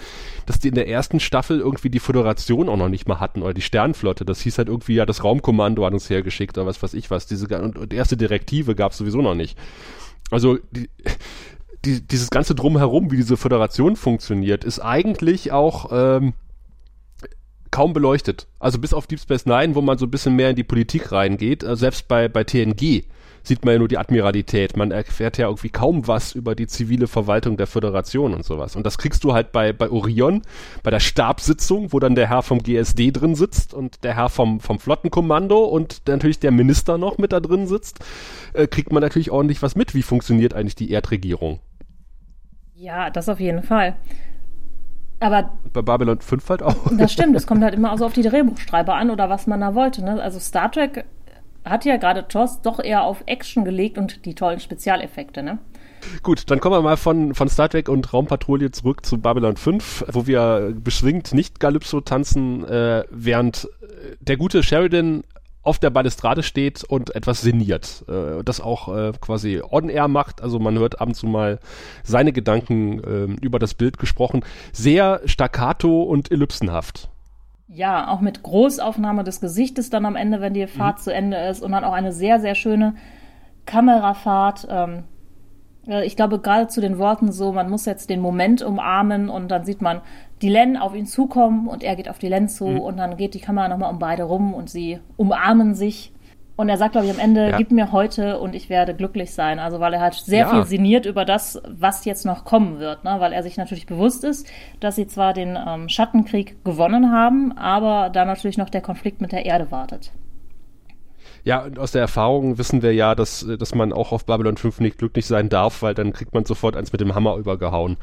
dass 0.47 0.59
die 0.59 0.69
in 0.69 0.75
der 0.75 0.89
ersten 0.89 1.21
Staffel 1.21 1.61
irgendwie 1.61 1.91
die 1.91 1.99
Föderation 1.99 2.69
auch 2.69 2.77
noch 2.77 2.89
nicht 2.89 3.09
mal 3.09 3.21
hatten 3.21 3.43
oder 3.43 3.55
die 3.55 3.63
Sternflotte. 3.63 4.25
Das 4.25 4.41
hieß 4.41 4.59
halt 4.59 4.69
irgendwie 4.69 4.95
ja 4.95 5.07
das 5.07 5.25
Raumkommando 5.25 5.85
hat 5.85 5.93
uns 5.93 6.09
hergeschickt 6.11 6.57
oder 6.59 6.67
was 6.67 6.83
weiß 6.83 6.95
ich 6.95 7.11
was. 7.11 7.27
Diese 7.27 7.47
und, 7.61 7.79
und 7.79 7.93
erste 7.93 8.17
Direktive 8.17 8.75
gab 8.75 8.93
es 8.93 8.99
sowieso 8.99 9.23
noch 9.23 9.35
nicht. 9.35 9.59
Also 10.31 10.59
die, 10.71 10.89
die, 11.85 12.07
dieses 12.07 12.31
ganze 12.31 12.55
drumherum, 12.55 13.11
wie 13.11 13.17
diese 13.17 13.37
Föderation 13.37 13.97
funktioniert, 13.97 14.65
ist 14.65 14.81
eigentlich 14.81 15.53
auch 15.53 15.91
ähm, 15.93 16.35
kaum 17.71 17.93
beleuchtet. 17.93 18.47
Also 18.59 18.79
bis 18.79 18.95
auf 18.95 19.07
Deep 19.07 19.21
Space 19.21 19.47
Nine, 19.47 19.75
wo 19.75 19.81
man 19.81 19.99
so 19.99 20.07
ein 20.07 20.11
bisschen 20.11 20.37
mehr 20.37 20.51
in 20.51 20.57
die 20.57 20.65
Politik 20.65 21.13
reingeht, 21.13 21.65
also 21.65 21.77
selbst 21.77 22.09
bei, 22.09 22.29
bei 22.29 22.45
TNG 22.45 23.05
sieht 23.49 23.65
man 23.65 23.73
ja 23.73 23.79
nur 23.79 23.89
die 23.89 23.99
Admiralität. 23.99 24.77
Man 24.77 24.91
erfährt 24.91 25.39
ja 25.39 25.47
irgendwie 25.47 25.71
kaum 25.71 26.07
was 26.07 26.35
über 26.35 26.55
die 26.55 26.67
zivile 26.67 27.09
Verwaltung 27.09 27.57
der 27.57 27.67
Föderation 27.67 28.35
und 28.35 28.45
sowas. 28.45 28.77
Und 28.77 28.85
das 28.85 28.99
kriegst 28.99 29.25
du 29.25 29.33
halt 29.33 29.51
bei, 29.53 29.73
bei 29.73 29.91
Orion, 29.91 30.43
bei 30.83 30.91
der 30.91 31.01
Stabssitzung, 31.01 31.93
wo 31.93 31.99
dann 31.99 32.15
der 32.15 32.29
Herr 32.29 32.43
vom 32.43 32.63
GSD 32.63 33.11
drin 33.11 33.35
sitzt 33.35 33.75
und 33.75 34.05
der 34.05 34.15
Herr 34.15 34.29
vom, 34.29 34.61
vom 34.61 34.79
Flottenkommando 34.79 35.65
und 35.65 36.03
natürlich 36.07 36.39
der 36.39 36.53
Minister 36.53 36.99
noch 36.99 37.19
mit 37.19 37.33
da 37.33 37.41
drin 37.41 37.67
sitzt, 37.67 37.99
äh, 38.53 38.67
kriegt 38.67 38.93
man 38.93 39.03
natürlich 39.03 39.31
ordentlich 39.31 39.63
was 39.63 39.75
mit. 39.75 39.95
Wie 39.95 40.03
funktioniert 40.03 40.55
eigentlich 40.55 40.77
die 40.77 40.91
Erdregierung? 40.91 41.59
Ja, 42.75 43.11
das 43.11 43.29
auf 43.29 43.41
jeden 43.41 43.63
Fall. 43.63 43.97
Aber 45.21 45.51
bei 45.73 45.83
Babylon 45.83 46.21
5 46.21 46.49
halt 46.49 46.63
auch. 46.63 46.77
Das 46.97 47.13
stimmt, 47.13 47.35
es 47.37 47.47
kommt 47.47 47.65
halt 47.65 47.75
immer 47.75 47.97
so 47.99 48.07
auf 48.07 48.13
die 48.13 48.23
Drehbuchschreiber 48.23 48.95
an 48.95 49.11
oder 49.11 49.29
was 49.29 49.47
man 49.47 49.61
da 49.61 49.75
wollte. 49.75 50.05
Ne? 50.05 50.23
Also 50.23 50.39
Star 50.39 50.71
Trek 50.71 51.05
hat 51.69 51.85
ja 51.85 51.97
gerade 51.97 52.29
Toss 52.29 52.63
doch 52.63 52.81
eher 52.83 53.03
auf 53.03 53.23
Action 53.27 53.65
gelegt 53.65 53.99
und 53.99 54.25
die 54.25 54.35
tollen 54.35 54.61
Spezialeffekte, 54.61 55.43
ne? 55.43 55.59
Gut, 56.23 56.51
dann 56.51 56.61
kommen 56.61 56.77
wir 56.77 56.83
mal 56.83 56.97
von, 56.97 57.35
von 57.35 57.49
Star 57.49 57.69
Trek 57.69 57.89
und 57.89 58.13
Raumpatrouille 58.13 58.71
zurück 58.71 59.05
zu 59.05 59.19
Babylon 59.19 59.57
5, 59.57 60.05
wo 60.13 60.27
wir 60.27 60.73
beschwingt 60.75 61.35
nicht 61.35 61.59
Calypso 61.59 62.01
tanzen, 62.01 62.65
äh, 62.65 63.05
während 63.11 63.69
der 64.21 64.37
gute 64.37 64.63
Sheridan 64.63 65.25
auf 65.63 65.79
der 65.79 65.91
Balustrade 65.91 66.43
steht 66.43 66.85
und 66.85 67.15
etwas 67.15 67.43
sinniert. 67.43 68.05
Äh, 68.09 68.43
das 68.45 68.61
auch 68.61 68.95
äh, 68.95 69.13
quasi 69.21 69.61
on-air 69.63 70.09
macht, 70.09 70.41
also 70.41 70.59
man 70.59 70.79
hört 70.79 71.01
ab 71.01 71.09
und 71.09 71.15
zu 71.15 71.27
mal 71.27 71.59
seine 72.03 72.33
Gedanken 72.33 73.05
äh, 73.05 73.45
über 73.45 73.59
das 73.59 73.75
Bild 73.75 73.99
gesprochen. 73.99 74.45
Sehr 74.73 75.21
staccato 75.27 76.03
und 76.03 76.31
ellipsenhaft. 76.31 77.11
Ja, 77.69 78.09
auch 78.09 78.21
mit 78.21 78.43
Großaufnahme 78.43 79.25
des 79.25 79.41
Gesichtes 79.41 79.91
dann 79.91 80.07
am 80.07 80.17
Ende, 80.17 80.41
wenn 80.41 80.55
die 80.55 80.67
Fahrt 80.67 80.99
mhm. 80.99 81.03
zu 81.03 81.15
Ende 81.15 81.37
ist 81.37 81.63
und 81.63 81.73
dann 81.73 81.85
auch 81.85 81.93
eine 81.93 82.13
sehr, 82.13 82.41
sehr 82.41 82.55
schöne 82.55 82.95
Kamerafahrt. 83.67 84.67
Ähm, 84.71 85.05
ich 86.05 86.17
glaube, 86.17 86.39
gerade 86.39 86.69
zu 86.69 86.81
den 86.81 86.99
Worten 86.99 87.33
so, 87.33 87.53
man 87.53 87.71
muss 87.71 87.87
jetzt 87.87 88.11
den 88.11 88.21
Moment 88.21 88.63
umarmen 88.63 89.29
und 89.29 89.49
dann 89.49 89.65
sieht 89.65 89.81
man 89.81 90.01
die 90.43 90.49
Len 90.49 90.77
auf 90.77 90.95
ihn 90.95 91.07
zukommen 91.07 91.67
und 91.67 91.83
er 91.83 91.97
geht 91.97 92.09
auf 92.09 92.19
die 92.19 92.29
Len 92.29 92.49
zu 92.49 92.67
mhm. 92.67 92.81
und 92.81 92.97
dann 92.99 93.17
geht 93.17 93.35
die 93.35 93.41
Kamera 93.41 93.69
nochmal 93.69 93.91
um 93.91 93.99
beide 93.99 94.25
rum 94.25 94.55
und 94.55 94.69
sie 94.69 95.01
umarmen 95.17 95.75
sich. 95.75 96.13
Und 96.59 96.69
er 96.69 96.77
sagt, 96.77 96.91
glaube 96.91 97.07
ich, 97.07 97.13
am 97.13 97.21
Ende, 97.21 97.51
ja. 97.51 97.57
gib 97.57 97.71
mir 97.71 97.93
heute 97.93 98.41
und 98.41 98.53
ich 98.53 98.69
werde 98.69 98.93
glücklich 98.93 99.33
sein. 99.33 99.61
Also 99.61 99.79
weil 99.79 99.95
er 99.95 100.01
halt 100.01 100.15
sehr 100.15 100.41
ja. 100.41 100.51
viel 100.51 100.65
sinniert 100.65 101.07
über 101.07 101.25
das, 101.25 101.63
was 101.69 102.05
jetzt 102.05 102.27
noch 102.27 102.45
kommen 102.45 102.81
wird. 102.81 103.05
Ne? 103.05 103.15
Weil 103.21 103.33
er 103.33 103.45
sich 103.45 103.57
natürlich 103.57 103.87
bewusst 103.87 104.25
ist, 104.25 104.45
dass 104.81 104.97
sie 104.97 105.07
zwar 105.07 105.35
den 105.35 105.57
ähm, 105.57 105.89
Schattenkrieg 105.89 106.65
gewonnen 106.65 107.13
haben, 107.13 107.57
aber 107.57 108.11
da 108.11 108.25
natürlich 108.25 108.59
noch 108.59 108.71
der 108.71 108.81
Konflikt 108.81 109.21
mit 109.21 109.31
der 109.31 109.47
Erde 109.47 109.71
wartet. 109.71 110.11
Ja, 111.45 111.63
und 111.63 111.79
aus 111.79 111.93
der 111.93 112.01
Erfahrung 112.01 112.59
wissen 112.59 112.83
wir 112.83 112.93
ja, 112.93 113.15
dass, 113.15 113.47
dass 113.57 113.73
man 113.77 113.93
auch 113.93 114.11
auf 114.11 114.27
Babylon 114.27 114.57
5 114.57 114.81
nicht 114.81 114.99
glücklich 114.99 115.27
sein 115.27 115.49
darf, 115.49 115.83
weil 115.83 115.95
dann 115.95 116.13
kriegt 116.13 116.35
man 116.35 116.45
sofort 116.45 116.77
eins 116.77 116.91
mit 116.91 117.01
dem 117.01 117.15
Hammer 117.15 117.37
übergehauen. 117.37 117.99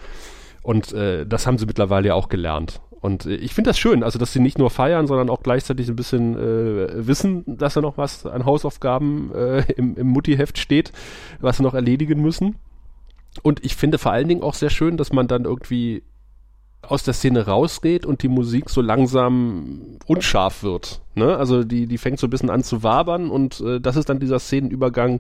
Und 0.64 0.94
äh, 0.94 1.28
das 1.28 1.46
haben 1.46 1.58
sie 1.58 1.66
mittlerweile 1.66 2.08
ja 2.08 2.14
auch 2.14 2.30
gelernt. 2.30 2.80
Und 3.06 3.28
äh, 3.28 3.36
ich 3.36 3.54
finde 3.54 3.70
das 3.70 3.78
schön, 3.78 4.04
also 4.04 4.18
dass 4.18 4.34
sie 4.34 4.40
nicht 4.40 4.58
nur 4.58 4.72
feiern, 4.72 5.06
sondern 5.06 5.30
auch 5.30 5.44
gleichzeitig 5.44 5.88
ein 5.88 5.96
bisschen 5.96 6.36
äh, 6.36 7.08
wissen, 7.08 7.44
dass 7.46 7.76
da 7.76 7.82
noch 7.82 8.00
was 8.00 8.26
an 8.26 8.46
Hausaufgaben 8.46 9.32
äh, 9.36 9.64
im, 9.74 9.96
im 9.96 10.08
Mutti-Heft 10.08 10.58
steht, 10.58 10.92
was 11.40 11.58
sie 11.58 11.64
noch 11.64 11.76
erledigen 11.76 12.20
müssen. 12.20 12.56
Und 13.44 13.64
ich 13.64 13.76
finde 13.76 14.00
vor 14.00 14.12
allen 14.12 14.28
Dingen 14.28 14.42
auch 14.42 14.56
sehr 14.56 14.72
schön, 14.72 14.98
dass 14.98 15.14
man 15.14 15.28
dann 15.28 15.46
irgendwie 15.46 16.02
aus 16.82 17.04
der 17.04 17.14
Szene 17.14 17.46
rausgeht 17.46 18.06
und 18.06 18.24
die 18.24 18.28
Musik 18.28 18.70
so 18.70 18.82
langsam 18.82 19.98
unscharf 20.08 20.64
wird. 20.64 21.02
Ne? 21.14 21.38
Also 21.38 21.64
die, 21.64 21.86
die 21.86 21.98
fängt 21.98 22.20
so 22.20 22.28
ein 22.28 22.30
bisschen 22.32 22.50
an 22.50 22.64
zu 22.64 22.82
wabern 22.82 23.30
und 23.30 23.60
äh, 23.62 23.80
das 23.80 23.98
ist 23.98 24.10
dann 24.10 24.20
dieser 24.20 24.40
Szenenübergang 24.40 25.20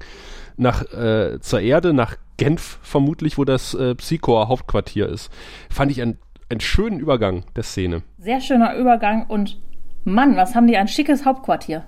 nach 0.57 0.91
äh, 0.91 1.39
zur 1.39 1.59
Erde, 1.61 1.93
nach 1.93 2.17
Genf 2.37 2.79
vermutlich, 2.81 3.37
wo 3.37 3.45
das 3.45 3.73
äh, 3.73 3.93
Psychor 3.95 4.47
Hauptquartier 4.47 5.07
ist. 5.07 5.31
Fand 5.69 5.91
ich 5.91 6.01
ein 6.01 6.17
einen 6.49 6.59
schönen 6.59 6.99
Übergang 6.99 7.43
der 7.55 7.63
Szene. 7.63 8.03
Sehr 8.17 8.41
schöner 8.41 8.75
Übergang 8.75 9.25
und 9.27 9.59
Mann, 10.03 10.35
was 10.35 10.55
haben 10.55 10.67
die 10.67 10.77
ein 10.77 10.87
schickes 10.87 11.25
Hauptquartier. 11.25 11.83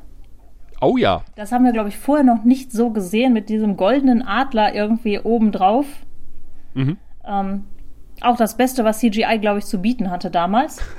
Oh 0.82 0.98
ja. 0.98 1.24
Das 1.36 1.52
haben 1.52 1.66
wir, 1.66 1.72
glaube 1.72 1.90
ich, 1.90 1.98
vorher 1.98 2.24
noch 2.24 2.44
nicht 2.44 2.72
so 2.72 2.92
gesehen 2.92 3.34
mit 3.34 3.50
diesem 3.50 3.78
goldenen 3.78 4.22
Adler 4.22 4.74
irgendwie 4.74 5.20
obendrauf. 5.20 5.86
Mhm. 6.74 6.98
Ähm, 7.26 7.64
auch 8.22 8.38
das 8.38 8.58
Beste, 8.58 8.84
was 8.84 9.00
CGI, 9.00 9.40
glaube 9.40 9.60
ich, 9.60 9.66
zu 9.66 9.80
bieten 9.80 10.10
hatte 10.10 10.32
damals. 10.32 10.80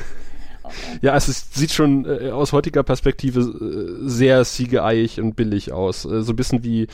Ja, 1.01 1.17
es 1.17 1.31
ist, 1.31 1.55
sieht 1.55 1.73
schon 1.73 2.05
äh, 2.05 2.31
aus 2.31 2.53
heutiger 2.53 2.83
Perspektive 2.83 3.41
äh, 3.41 4.07
sehr 4.07 4.45
CGI-ig 4.45 5.19
und 5.19 5.35
billig 5.35 5.73
aus. 5.73 6.05
Äh, 6.05 6.23
so 6.23 6.33
ein 6.33 6.37
bisschen 6.37 6.63
wie 6.63 6.89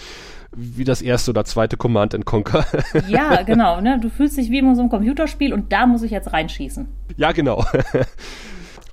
wie 0.57 0.85
das 0.85 1.03
erste 1.03 1.31
oder 1.31 1.45
zweite 1.45 1.77
Command 1.77 2.25
Conquer. 2.25 2.65
ja, 3.09 3.43
genau. 3.43 3.81
Ne? 3.81 3.99
Du 4.01 4.09
fühlst 4.09 4.37
dich 4.37 4.51
wie 4.51 4.59
in 4.59 4.75
so 4.75 4.81
einem 4.81 4.91
Computerspiel 4.91 5.53
und 5.53 5.73
da 5.73 5.87
muss 5.87 6.03
ich 6.03 6.11
jetzt 6.11 6.33
reinschießen. 6.33 6.89
Ja, 7.17 7.33
genau. 7.33 7.65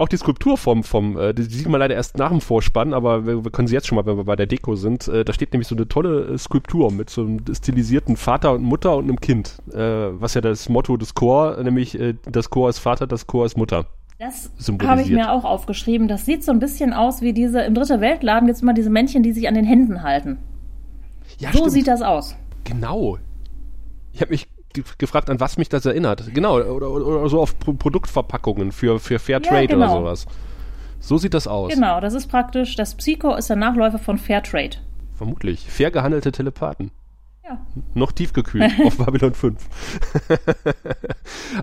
Auch 0.02 0.08
die 0.08 0.18
Skulptur 0.18 0.58
vom, 0.58 0.84
vom 0.84 1.16
äh, 1.16 1.32
die 1.32 1.44
sieht 1.44 1.70
man 1.70 1.80
leider 1.80 1.94
erst 1.94 2.18
nach 2.18 2.30
dem 2.30 2.42
Vorspann, 2.42 2.92
aber 2.92 3.28
wir, 3.28 3.44
wir 3.44 3.52
können 3.52 3.68
sie 3.68 3.76
jetzt 3.76 3.86
schon 3.86 3.98
mal, 3.98 4.06
wenn 4.08 4.18
wir 4.18 4.24
bei 4.24 4.36
der 4.36 4.48
Deko 4.48 4.76
sind. 4.76 5.08
Äh, 5.08 5.24
da 5.24 5.32
steht 5.32 5.54
nämlich 5.54 5.68
so 5.68 5.76
eine 5.76 5.88
tolle 5.88 6.22
äh, 6.26 6.38
Skulptur 6.40 6.92
mit 6.92 7.12
so 7.12 7.22
einem 7.22 7.44
stilisierten 7.54 8.18
Vater 8.18 8.54
und 8.54 8.64
Mutter 8.64 8.96
und 8.96 9.04
einem 9.04 9.20
Kind. 9.20 9.62
Was 9.68 10.34
ja 10.34 10.42
das 10.42 10.70
Motto 10.70 10.98
des 10.98 11.14
Chor, 11.14 11.62
nämlich 11.62 11.98
das 12.30 12.50
Chor 12.50 12.70
ist 12.70 12.80
Vater, 12.80 13.06
das 13.06 13.28
Chor 13.28 13.46
ist 13.46 13.58
Mutter. 13.58 13.86
Das 14.18 14.52
habe 14.84 15.02
ich 15.02 15.10
mir 15.10 15.32
auch 15.32 15.44
aufgeschrieben. 15.44 16.08
Das 16.08 16.26
sieht 16.26 16.44
so 16.44 16.52
ein 16.52 16.60
bisschen 16.60 16.94
aus 16.94 17.22
wie 17.22 17.34
diese, 17.34 17.62
im 17.62 17.74
Dritte 17.74 18.02
Weltladen 18.02 18.48
gibt 18.48 18.56
es 18.56 18.62
immer 18.62 18.74
diese 18.74 18.90
Männchen, 18.90 19.24
die 19.24 19.34
sich 19.34 19.48
an 19.48 19.54
den 19.54 19.66
Händen 19.66 20.04
halten. 20.04 20.40
Ja, 21.40 21.52
so 21.52 21.60
stimmt. 21.60 21.72
sieht 21.72 21.88
das 21.88 22.02
aus. 22.02 22.36
Genau. 22.64 23.18
Ich 24.14 24.22
habe 24.22 24.32
mich 24.32 24.48
gefragt, 24.98 25.30
an 25.30 25.40
was 25.40 25.58
mich 25.58 25.70
das 25.70 25.86
erinnert. 25.86 26.34
Genau, 26.34 26.56
oder, 26.56 26.90
oder 26.90 27.30
so 27.30 27.42
auf 27.42 27.58
Pro 27.60 27.74
Produktverpackungen 27.74 28.72
für, 28.72 29.00
für 29.00 29.20
Fairtrade 29.20 29.62
ja, 29.62 29.68
genau. 29.68 30.00
oder 30.00 30.16
sowas. 30.16 30.26
So 31.00 31.18
sieht 31.18 31.34
das 31.34 31.48
aus. 31.48 31.74
Genau, 31.74 32.00
das 32.00 32.14
ist 32.14 32.28
praktisch, 32.28 32.76
das 32.76 32.96
Psycho 32.96 33.36
ist 33.36 33.50
der 33.50 33.58
Nachläufer 33.58 34.00
von 34.00 34.18
Fairtrade. 34.18 34.78
Vermutlich. 35.16 35.66
Fair 35.68 35.92
gehandelte 35.92 36.32
Telepathen. 36.32 36.92
Ja. 37.44 37.60
Noch 37.96 38.12
tiefgekühlt 38.12 38.72
auf 38.86 38.98
Babylon 38.98 39.34
5. 39.34 39.58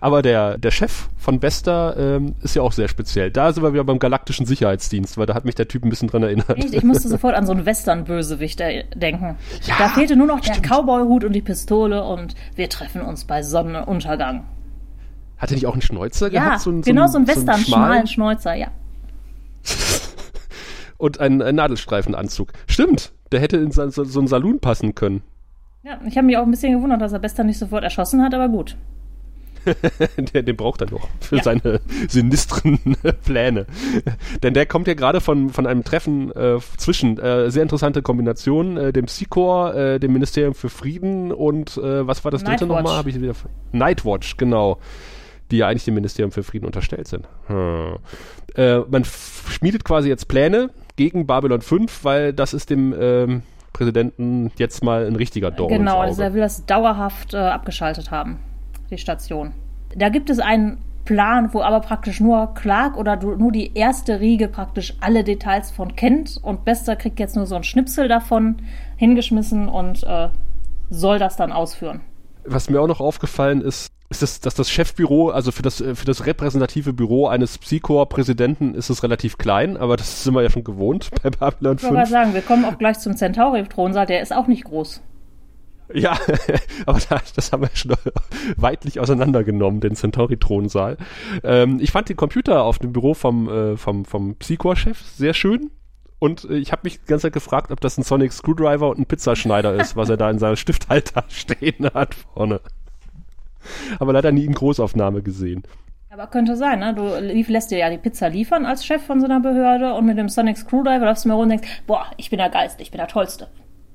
Aber 0.00 0.22
der, 0.22 0.58
der 0.58 0.70
Chef 0.70 1.08
von 1.16 1.38
Besta 1.38 1.94
ähm, 1.96 2.34
ist 2.42 2.56
ja 2.56 2.62
auch 2.62 2.72
sehr 2.72 2.88
speziell. 2.88 3.30
Da 3.30 3.52
sind 3.52 3.62
wir 3.62 3.72
wieder 3.72 3.84
beim 3.84 3.98
galaktischen 3.98 4.44
Sicherheitsdienst, 4.44 5.18
weil 5.18 5.26
da 5.26 5.34
hat 5.34 5.44
mich 5.44 5.54
der 5.54 5.68
Typ 5.68 5.84
ein 5.84 5.90
bisschen 5.90 6.08
dran 6.08 6.24
erinnert. 6.24 6.58
Echt? 6.58 6.74
Ich 6.74 6.82
musste 6.82 7.08
sofort 7.08 7.34
an 7.34 7.46
so 7.46 7.52
einen 7.52 7.64
Western-Bösewicht 7.64 8.58
denken. 8.58 9.36
Ja, 9.62 9.74
da 9.78 9.88
fehlte 9.90 10.16
nur 10.16 10.26
noch 10.26 10.40
der 10.40 10.56
Cowboy-Hut 10.56 11.24
und 11.24 11.32
die 11.32 11.42
Pistole 11.42 12.02
und 12.02 12.34
wir 12.56 12.68
treffen 12.68 13.00
uns 13.02 13.24
bei 13.24 13.42
Sonnenuntergang. 13.42 14.44
Hat 15.38 15.50
er 15.50 15.54
nicht 15.54 15.66
auch 15.66 15.74
einen 15.74 15.82
Schnäuzer 15.82 16.32
ja, 16.32 16.44
gehabt? 16.44 16.62
So 16.62 16.70
ein, 16.70 16.82
genau, 16.82 17.06
so 17.06 17.18
ein 17.18 17.28
Western, 17.28 17.46
so 17.46 17.52
einen 17.52 17.64
schmalen 17.64 18.06
Schnäuzer, 18.08 18.54
ja. 18.54 18.68
und 20.98 21.20
einen, 21.20 21.40
einen 21.40 21.56
Nadelstreifenanzug. 21.56 22.52
Stimmt, 22.66 23.12
der 23.30 23.40
hätte 23.40 23.58
in 23.58 23.70
so, 23.70 23.88
so 23.88 24.18
einen 24.18 24.26
Saloon 24.26 24.58
passen 24.58 24.96
können. 24.96 25.22
Ja, 25.88 25.98
ich 26.06 26.18
habe 26.18 26.26
mich 26.26 26.36
auch 26.36 26.42
ein 26.42 26.50
bisschen 26.50 26.74
gewundert, 26.74 27.00
dass 27.00 27.14
er 27.14 27.18
Bester 27.18 27.44
nicht 27.44 27.58
sofort 27.58 27.82
erschossen 27.82 28.22
hat, 28.22 28.34
aber 28.34 28.50
gut. 28.50 28.76
der, 30.34 30.42
den 30.42 30.54
braucht 30.54 30.82
er 30.82 30.90
noch 30.90 31.08
für 31.18 31.36
ja. 31.36 31.42
seine 31.42 31.80
sinistren 32.08 32.78
Pläne. 33.24 33.64
Denn 34.42 34.52
der 34.52 34.66
kommt 34.66 34.86
ja 34.86 34.92
gerade 34.92 35.22
von, 35.22 35.48
von 35.48 35.66
einem 35.66 35.84
Treffen 35.84 36.30
äh, 36.32 36.58
zwischen 36.76 37.18
äh, 37.18 37.50
sehr 37.50 37.62
interessante 37.62 38.02
Kombination, 38.02 38.76
äh, 38.76 38.92
dem 38.92 39.08
Seacor, 39.08 39.74
äh, 39.74 39.98
dem 39.98 40.12
Ministerium 40.12 40.54
für 40.54 40.68
Frieden 40.68 41.32
und 41.32 41.78
äh, 41.78 42.06
was 42.06 42.22
war 42.22 42.32
das 42.32 42.44
dritte 42.44 42.66
nochmal? 42.66 42.96
Habe 42.98 43.08
ich 43.08 43.18
wieder 43.18 43.34
Nightwatch, 43.72 44.36
genau. 44.36 44.78
Die 45.50 45.56
ja 45.56 45.68
eigentlich 45.68 45.86
dem 45.86 45.94
Ministerium 45.94 46.32
für 46.32 46.42
Frieden 46.42 46.66
unterstellt 46.66 47.08
sind. 47.08 47.26
Hm. 47.46 47.96
Äh, 48.54 48.80
man 48.90 49.04
schmiedet 49.04 49.84
quasi 49.84 50.10
jetzt 50.10 50.28
Pläne 50.28 50.68
gegen 50.96 51.26
Babylon 51.26 51.62
5, 51.62 52.04
weil 52.04 52.34
das 52.34 52.52
ist 52.52 52.68
dem 52.68 52.94
ähm, 52.98 53.42
Präsidenten 53.78 54.50
jetzt 54.56 54.82
mal 54.82 55.06
ein 55.06 55.14
richtiger 55.14 55.52
Dorn 55.52 55.70
Genau, 55.70 56.00
also 56.00 56.20
er 56.20 56.34
will 56.34 56.40
das 56.40 56.66
dauerhaft 56.66 57.32
äh, 57.32 57.36
abgeschaltet 57.36 58.10
haben, 58.10 58.40
die 58.90 58.98
Station. 58.98 59.52
Da 59.94 60.08
gibt 60.08 60.30
es 60.30 60.40
einen 60.40 60.78
Plan, 61.04 61.54
wo 61.54 61.62
aber 61.62 61.78
praktisch 61.78 62.18
nur 62.18 62.54
Clark 62.54 62.96
oder 62.96 63.16
nur 63.16 63.52
die 63.52 63.74
erste 63.74 64.18
Riege 64.18 64.48
praktisch 64.48 64.94
alle 65.00 65.22
Details 65.22 65.70
von 65.70 65.94
kennt 65.94 66.40
und 66.42 66.64
Bester 66.64 66.96
kriegt 66.96 67.20
jetzt 67.20 67.36
nur 67.36 67.46
so 67.46 67.54
ein 67.54 67.62
Schnipsel 67.62 68.08
davon 68.08 68.56
hingeschmissen 68.96 69.68
und 69.68 70.02
äh, 70.02 70.28
soll 70.90 71.20
das 71.20 71.36
dann 71.36 71.52
ausführen. 71.52 72.00
Was 72.44 72.68
mir 72.68 72.80
auch 72.80 72.88
noch 72.88 73.00
aufgefallen 73.00 73.60
ist, 73.60 73.92
ist 74.10 74.22
das, 74.22 74.40
dass 74.40 74.54
das 74.54 74.70
Chefbüro, 74.70 75.30
also 75.30 75.52
für 75.52 75.62
das, 75.62 75.76
für 75.76 76.04
das 76.06 76.24
repräsentative 76.24 76.92
Büro 76.92 77.26
eines 77.26 77.58
Psychor-Präsidenten 77.58 78.74
ist 78.74 78.88
es 78.88 79.02
relativ 79.02 79.36
klein, 79.36 79.76
aber 79.76 79.96
das 79.96 80.24
sind 80.24 80.34
wir 80.34 80.42
ja 80.42 80.50
schon 80.50 80.64
gewohnt 80.64 81.10
bei 81.22 81.30
Babylon 81.30 81.78
5. 81.78 81.90
Ich 81.90 81.96
wollte 81.96 82.10
sagen, 82.10 82.34
wir 82.34 82.42
kommen 82.42 82.64
auch 82.64 82.78
gleich 82.78 82.98
zum 82.98 83.16
Centauri-Thronsaal, 83.16 84.06
der 84.06 84.22
ist 84.22 84.32
auch 84.32 84.46
nicht 84.46 84.64
groß. 84.64 85.02
Ja, 85.92 86.18
aber 86.86 87.00
da, 87.08 87.20
das 87.34 87.52
haben 87.52 87.62
wir 87.62 87.70
schon 87.74 87.94
weitlich 88.56 89.00
auseinandergenommen, 89.00 89.80
den 89.80 89.94
Centauri-Thronsaal. 89.94 90.96
Ähm, 91.42 91.78
ich 91.80 91.90
fand 91.90 92.08
den 92.08 92.16
Computer 92.16 92.62
auf 92.62 92.78
dem 92.78 92.92
Büro 92.92 93.14
vom, 93.14 93.48
äh, 93.48 93.76
vom, 93.76 94.04
vom 94.04 94.36
Psychor-Chef 94.36 95.00
sehr 95.00 95.34
schön. 95.34 95.70
Und 96.18 96.44
äh, 96.44 96.56
ich 96.56 96.72
habe 96.72 96.82
mich 96.84 97.00
die 97.00 97.06
ganze 97.06 97.24
Zeit 97.24 97.32
gefragt, 97.32 97.70
ob 97.72 97.80
das 97.80 97.96
ein 97.96 98.02
Sonic 98.02 98.32
Screwdriver 98.32 98.88
und 98.88 98.98
ein 98.98 99.06
Pizzaschneider 99.06 99.74
ist, 99.74 99.96
was 99.96 100.08
er 100.08 100.16
da 100.16 100.30
in 100.30 100.38
seinem 100.38 100.56
Stifthalter 100.56 101.24
stehen 101.28 101.88
hat 101.94 102.14
vorne 102.14 102.60
aber 103.98 104.12
leider 104.12 104.32
nie 104.32 104.44
in 104.44 104.54
Großaufnahme 104.54 105.22
gesehen. 105.22 105.62
Aber 106.10 106.26
könnte 106.26 106.56
sein, 106.56 106.78
ne? 106.78 106.94
Du 106.94 107.52
lässt 107.52 107.70
dir 107.70 107.78
ja 107.78 107.90
die 107.90 107.98
Pizza 107.98 108.28
liefern 108.28 108.64
als 108.64 108.84
Chef 108.84 109.02
von 109.02 109.20
so 109.20 109.26
einer 109.26 109.40
Behörde 109.40 109.92
und 109.94 110.06
mit 110.06 110.16
dem 110.16 110.28
Sonic 110.28 110.56
Screwdriver 110.56 111.04
läufst 111.04 111.24
du 111.24 111.28
mir 111.28 111.34
rum 111.34 111.44
und 111.44 111.50
denkst, 111.50 111.68
boah, 111.86 112.06
ich 112.16 112.30
bin 112.30 112.38
der 112.38 112.48
Geist, 112.48 112.80
ich 112.80 112.90
bin 112.90 112.98
der 112.98 113.08
Tollste. 113.08 113.48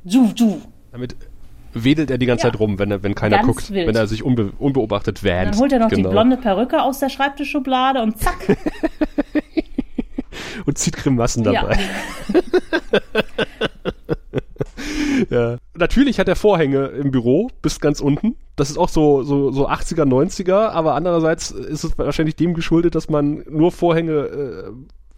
Du, 0.03 0.31
du. 0.33 0.61
Damit 0.91 1.15
wedelt 1.73 2.11
er 2.11 2.19
die 2.19 2.27
ganze 2.27 2.45
ja. 2.45 2.51
Zeit 2.51 2.59
rum, 2.59 2.77
wenn, 2.77 2.91
er, 2.91 3.01
wenn 3.01 3.15
keiner 3.15 3.37
Ganz 3.37 3.47
guckt, 3.47 3.71
wild. 3.71 3.87
wenn 3.87 3.95
er 3.95 4.05
sich 4.05 4.23
unbe 4.23 4.51
unbeobachtet 4.59 5.23
wähnt. 5.23 5.55
Dann 5.55 5.59
holt 5.59 5.71
er 5.73 5.79
noch 5.79 5.89
genau. 5.89 6.09
die 6.09 6.13
blonde 6.13 6.37
Perücke 6.37 6.83
aus 6.83 6.99
der 6.99 7.09
Schreibtischschublade 7.09 8.01
und 8.01 8.19
zack. 8.19 8.57
und 10.65 10.77
zieht 10.77 10.95
Grimassen 10.95 11.43
dabei. 11.43 11.79
Ja. 12.31 12.41
ja. 15.29 15.57
Natürlich 15.75 16.19
hat 16.19 16.27
er 16.27 16.35
Vorhänge 16.35 16.87
im 16.87 17.11
Büro 17.11 17.49
bis 17.61 17.79
ganz 17.79 17.99
unten. 17.99 18.35
Das 18.55 18.69
ist 18.69 18.77
auch 18.77 18.89
so, 18.89 19.23
so, 19.23 19.51
so 19.51 19.67
80er, 19.67 20.03
90er, 20.03 20.69
aber 20.69 20.95
andererseits 20.95 21.51
ist 21.51 21.83
es 21.83 21.97
wahrscheinlich 21.97 22.35
dem 22.35 22.53
geschuldet, 22.53 22.95
dass 22.95 23.09
man 23.09 23.43
nur 23.49 23.71
Vorhänge, 23.71 24.11
äh, 24.11 24.71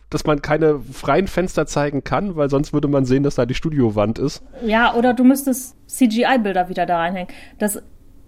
dass 0.10 0.26
man 0.26 0.42
keine 0.42 0.80
freien 0.80 1.28
Fenster 1.28 1.66
zeigen 1.66 2.04
kann, 2.04 2.36
weil 2.36 2.50
sonst 2.50 2.74
würde 2.74 2.88
man 2.88 3.06
sehen, 3.06 3.24
dass 3.24 3.36
da 3.36 3.46
die 3.46 3.56
Studiowand 3.56 4.20
ist. 4.20 4.44
Ja, 4.66 4.94
oder 4.94 5.14
du 5.14 5.24
müsstest 5.24 5.76
CGI-Bilder 5.88 6.70
wieder 6.70 6.86
da 6.86 6.98
reinhängen. 6.98 7.34
Das 7.58 7.82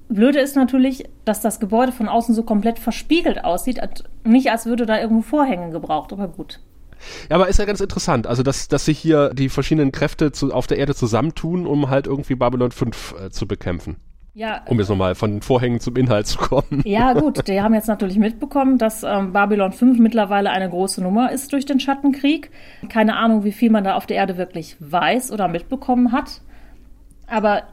Blöde 0.09 0.39
ist 0.39 0.55
natürlich, 0.55 1.05
dass 1.25 1.41
das 1.41 1.59
Gebäude 1.59 1.91
von 1.91 2.07
außen 2.07 2.33
so 2.33 2.43
komplett 2.43 2.79
verspiegelt 2.79 3.43
aussieht, 3.43 3.79
nicht 4.23 4.51
als 4.51 4.65
würde 4.65 4.85
da 4.85 4.99
irgendwo 4.99 5.21
Vorhänge 5.21 5.71
gebraucht, 5.71 6.13
aber 6.13 6.27
gut. 6.27 6.59
Ja, 7.29 7.35
aber 7.35 7.47
ist 7.47 7.59
ja 7.59 7.65
ganz 7.65 7.81
interessant, 7.81 8.27
also 8.27 8.43
dass, 8.43 8.67
dass 8.67 8.85
sich 8.85 8.99
hier 8.99 9.29
die 9.33 9.49
verschiedenen 9.49 9.91
Kräfte 9.91 10.31
zu, 10.31 10.53
auf 10.53 10.67
der 10.67 10.77
Erde 10.77 10.95
zusammentun, 10.95 11.65
um 11.65 11.89
halt 11.89 12.07
irgendwie 12.07 12.35
Babylon 12.35 12.71
5 12.71 13.15
äh, 13.19 13.29
zu 13.29 13.47
bekämpfen. 13.47 13.97
Ja, 14.33 14.61
Um 14.67 14.77
jetzt 14.77 14.89
nochmal 14.89 15.15
von 15.15 15.31
den 15.31 15.41
Vorhängen 15.41 15.79
zum 15.79 15.95
Inhalt 15.95 16.27
zu 16.27 16.37
kommen. 16.37 16.83
Ja, 16.85 17.13
gut, 17.19 17.47
die 17.47 17.59
haben 17.59 17.73
jetzt 17.73 17.87
natürlich 17.87 18.17
mitbekommen, 18.17 18.77
dass 18.77 19.01
ähm, 19.01 19.33
Babylon 19.33 19.71
5 19.71 19.97
mittlerweile 19.97 20.51
eine 20.51 20.69
große 20.69 21.01
Nummer 21.01 21.31
ist 21.31 21.53
durch 21.53 21.65
den 21.65 21.79
Schattenkrieg. 21.79 22.51
Keine 22.87 23.15
Ahnung, 23.17 23.43
wie 23.43 23.51
viel 23.51 23.71
man 23.71 23.83
da 23.83 23.95
auf 23.95 24.05
der 24.05 24.17
Erde 24.17 24.37
wirklich 24.37 24.77
weiß 24.79 25.31
oder 25.31 25.47
mitbekommen 25.47 26.11
hat. 26.11 26.41
Aber 27.25 27.63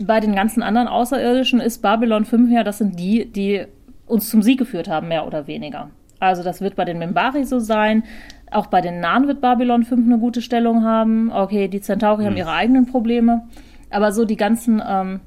bei 0.00 0.20
den 0.20 0.34
ganzen 0.34 0.62
anderen 0.62 0.88
Außerirdischen 0.88 1.60
ist 1.60 1.82
Babylon 1.82 2.24
5 2.24 2.50
ja, 2.50 2.64
das 2.64 2.78
sind 2.78 2.98
die, 2.98 3.30
die 3.30 3.66
uns 4.06 4.30
zum 4.30 4.42
Sieg 4.42 4.58
geführt 4.58 4.88
haben, 4.88 5.08
mehr 5.08 5.26
oder 5.26 5.46
weniger. 5.46 5.90
Also 6.20 6.42
das 6.42 6.60
wird 6.60 6.74
bei 6.74 6.84
den 6.84 6.98
Membari 6.98 7.44
so 7.44 7.58
sein. 7.58 8.02
Auch 8.50 8.66
bei 8.66 8.80
den 8.80 9.00
Nahen 9.00 9.26
wird 9.26 9.40
Babylon 9.40 9.84
5 9.84 10.06
eine 10.06 10.18
gute 10.18 10.42
Stellung 10.42 10.84
haben. 10.84 11.30
Okay, 11.32 11.68
die 11.68 11.80
Centauri 11.80 12.24
haben 12.24 12.36
ihre 12.36 12.52
eigenen 12.52 12.86
Probleme. 12.86 13.42
Aber 13.90 14.12
so 14.12 14.24
die 14.24 14.36
ganzen, 14.36 14.82
ähm, 14.86 15.20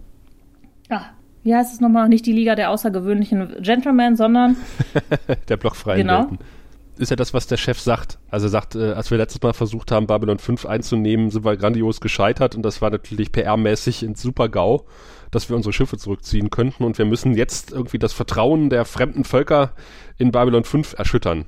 ah, 0.89 1.01
wie 1.43 1.55
heißt 1.55 1.73
es 1.73 1.81
nochmal? 1.81 2.09
Nicht 2.09 2.25
die 2.25 2.33
Liga 2.33 2.55
der 2.55 2.69
außergewöhnlichen 2.69 3.61
Gentlemen, 3.61 4.15
sondern 4.15 4.55
der 5.49 5.57
blockfreien 5.57 5.99
Genau. 6.01 6.19
Welten. 6.19 6.39
Ist 6.97 7.09
ja 7.09 7.15
das, 7.15 7.33
was 7.33 7.47
der 7.47 7.57
Chef 7.57 7.79
sagt. 7.79 8.19
Also 8.29 8.45
er 8.47 8.49
sagt, 8.49 8.75
äh, 8.75 8.91
als 8.91 9.09
wir 9.09 9.17
letztes 9.17 9.41
Mal 9.41 9.53
versucht 9.53 9.91
haben, 9.91 10.05
Babylon 10.05 10.37
5 10.37 10.67
einzunehmen, 10.67 11.31
sind 11.31 11.43
wir 11.43 11.57
grandios 11.57 11.99
gescheitert 11.99 12.55
und 12.55 12.61
das 12.63 12.81
war 12.81 12.91
natürlich 12.91 13.29
PR-mäßig 13.29 14.03
ins 14.05 14.21
Super-GAU, 14.21 14.83
dass 15.31 15.49
wir 15.49 15.55
unsere 15.55 15.73
Schiffe 15.73 15.97
zurückziehen 15.97 16.51
könnten 16.51 16.83
und 16.83 16.99
wir 16.99 17.05
müssen 17.05 17.33
jetzt 17.33 17.71
irgendwie 17.71 17.97
das 17.97 18.13
Vertrauen 18.13 18.69
der 18.69 18.85
fremden 18.85 19.23
Völker 19.23 19.71
in 20.17 20.31
Babylon 20.31 20.63
5 20.63 20.93
erschüttern. 20.99 21.45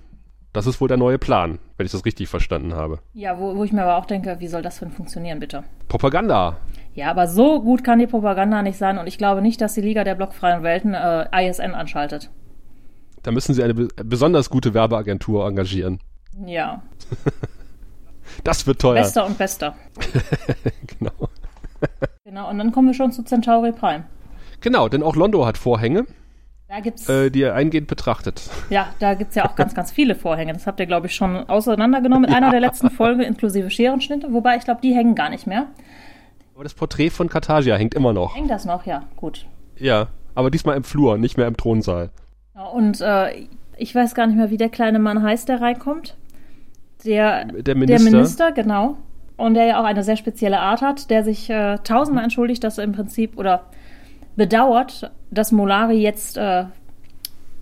Das 0.53 0.67
ist 0.67 0.79
wohl 0.79 0.87
der 0.87 0.97
neue 0.97 1.17
Plan, 1.17 1.57
wenn 1.77 1.85
ich 1.85 1.91
das 1.91 2.05
richtig 2.05 2.29
verstanden 2.29 2.75
habe. 2.75 2.99
ja, 3.13 3.39
wo, 3.39 3.55
wo 3.55 3.63
ich 3.63 3.71
mir 3.73 3.81
aber 3.83 3.97
auch 3.97 4.05
denke, 4.05 4.35
wie 4.39 4.47
soll 4.47 4.61
das 4.61 4.79
denn 4.79 4.91
funktionieren, 4.91 5.39
bitte? 5.39 5.63
Propaganda. 5.87 6.57
Ja, 6.93 7.09
aber 7.09 7.27
so 7.27 7.59
gut 7.61 7.83
kann 7.83 7.97
die 7.99 8.05
Propaganda 8.07 8.61
nicht 8.61 8.77
sein 8.77 8.99
und 8.99 9.07
ich 9.07 9.17
glaube 9.17 9.41
nicht, 9.41 9.59
dass 9.61 9.73
die 9.73 9.81
Liga 9.81 10.03
der 10.03 10.13
blockfreien 10.15 10.61
Welten 10.61 10.93
äh, 10.93 11.25
ISN 11.49 11.73
anschaltet. 11.73 12.29
Da 13.23 13.31
müssen 13.31 13.53
sie 13.55 13.63
eine 13.63 13.73
be 13.73 13.87
besonders 14.03 14.49
gute 14.51 14.73
Werbeagentur 14.75 15.47
engagieren. 15.47 15.99
Ja, 16.45 16.83
Das 18.43 18.65
wird 18.67 18.79
teuer. 18.79 18.95
bester 19.01 19.25
und 19.25 19.37
bester. 19.37 19.75
Genau. 20.99 21.29
Genau, 22.23 22.49
und 22.49 22.57
dann 22.57 22.71
kommen 22.71 22.87
wir 22.87 22.93
schon 22.93 23.11
zu 23.11 23.23
Centauri 23.23 23.71
Prime. 23.73 24.05
genau, 24.61 24.87
denn 24.87 25.03
auch 25.03 25.15
Londo 25.15 25.45
hat 25.45 25.57
Vorhänge, 25.57 26.05
äh, 27.07 27.29
die 27.29 27.41
er 27.41 27.55
eingehend 27.55 27.87
betrachtet. 27.87 28.49
ja, 28.69 28.87
da 28.99 29.13
gibt's 29.13 29.35
ja 29.35 29.45
auch 29.45 29.55
ganz, 29.55 29.73
ganz 29.75 29.91
viele 29.91 30.15
Vorhänge. 30.15 30.53
Das 30.53 30.65
habt 30.67 30.79
ihr, 30.79 30.85
glaube 30.85 31.07
ich, 31.07 31.15
schon 31.15 31.35
auseinandergenommen 31.49 32.29
mit 32.29 32.35
einer 32.35 32.51
der 32.51 32.59
letzten 32.59 32.89
Folgen, 32.89 33.21
inklusive 33.21 33.69
Scherenschnitte. 33.69 34.33
Wobei, 34.33 34.57
ich 34.57 34.63
glaube, 34.63 34.81
die 34.81 34.93
hängen 34.95 35.15
gar 35.15 35.29
nicht 35.29 35.47
mehr. 35.47 35.67
Aber 36.55 36.63
das 36.63 36.73
Porträt 36.73 37.09
von 37.09 37.29
Kartagia 37.29 37.75
hängt 37.75 37.93
immer 37.93 38.13
noch. 38.13 38.35
Hängt 38.35 38.49
das 38.49 38.65
noch? 38.65 38.85
Ja, 38.85 39.03
gut. 39.15 39.45
Ja, 39.77 40.07
aber 40.35 40.51
diesmal 40.51 40.77
im 40.77 40.83
Flur, 40.83 41.17
nicht 41.17 41.37
mehr 41.37 41.47
im 41.47 41.57
Thronsaal. 41.57 42.09
Ja, 42.55 42.65
Und 42.65 43.01
äh, 43.01 43.47
ich 43.77 43.93
weiß 43.95 44.13
gar 44.15 44.27
nicht 44.27 44.35
mehr, 44.35 44.49
wie 44.51 44.57
der 44.57 44.69
kleine 44.69 44.99
Mann 44.99 45.23
heißt, 45.23 45.49
der 45.49 45.61
reinkommt. 45.61 46.15
Der, 47.05 47.45
Der 47.45 47.75
Minister. 47.75 48.03
Der 48.05 48.11
Minister, 48.11 48.51
genau. 48.51 48.97
Und 49.35 49.55
der 49.55 49.65
ja 49.65 49.81
auch 49.81 49.85
eine 49.85 50.03
sehr 50.03 50.15
spezielle 50.15 50.59
Art 50.59 50.81
hat, 50.81 51.09
der 51.09 51.23
sich 51.23 51.49
äh, 51.49 51.77
tausendmal 51.83 52.23
entschuldigt, 52.23 52.63
dass 52.63 52.77
er 52.77 52.83
im 52.83 52.91
Prinzip 52.93 53.37
oder 53.37 53.65
bedauert, 54.35 55.11
dass 55.31 55.51
Molari 55.51 56.01
jetzt 56.01 56.37
äh, 56.37 56.65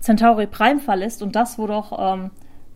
Centauri 0.00 0.46
Prime 0.46 0.80
verlässt 0.80 1.22
und 1.22 1.36
das, 1.36 1.58
wo 1.58 1.66
doch 1.66 2.14
ähm, 2.14 2.30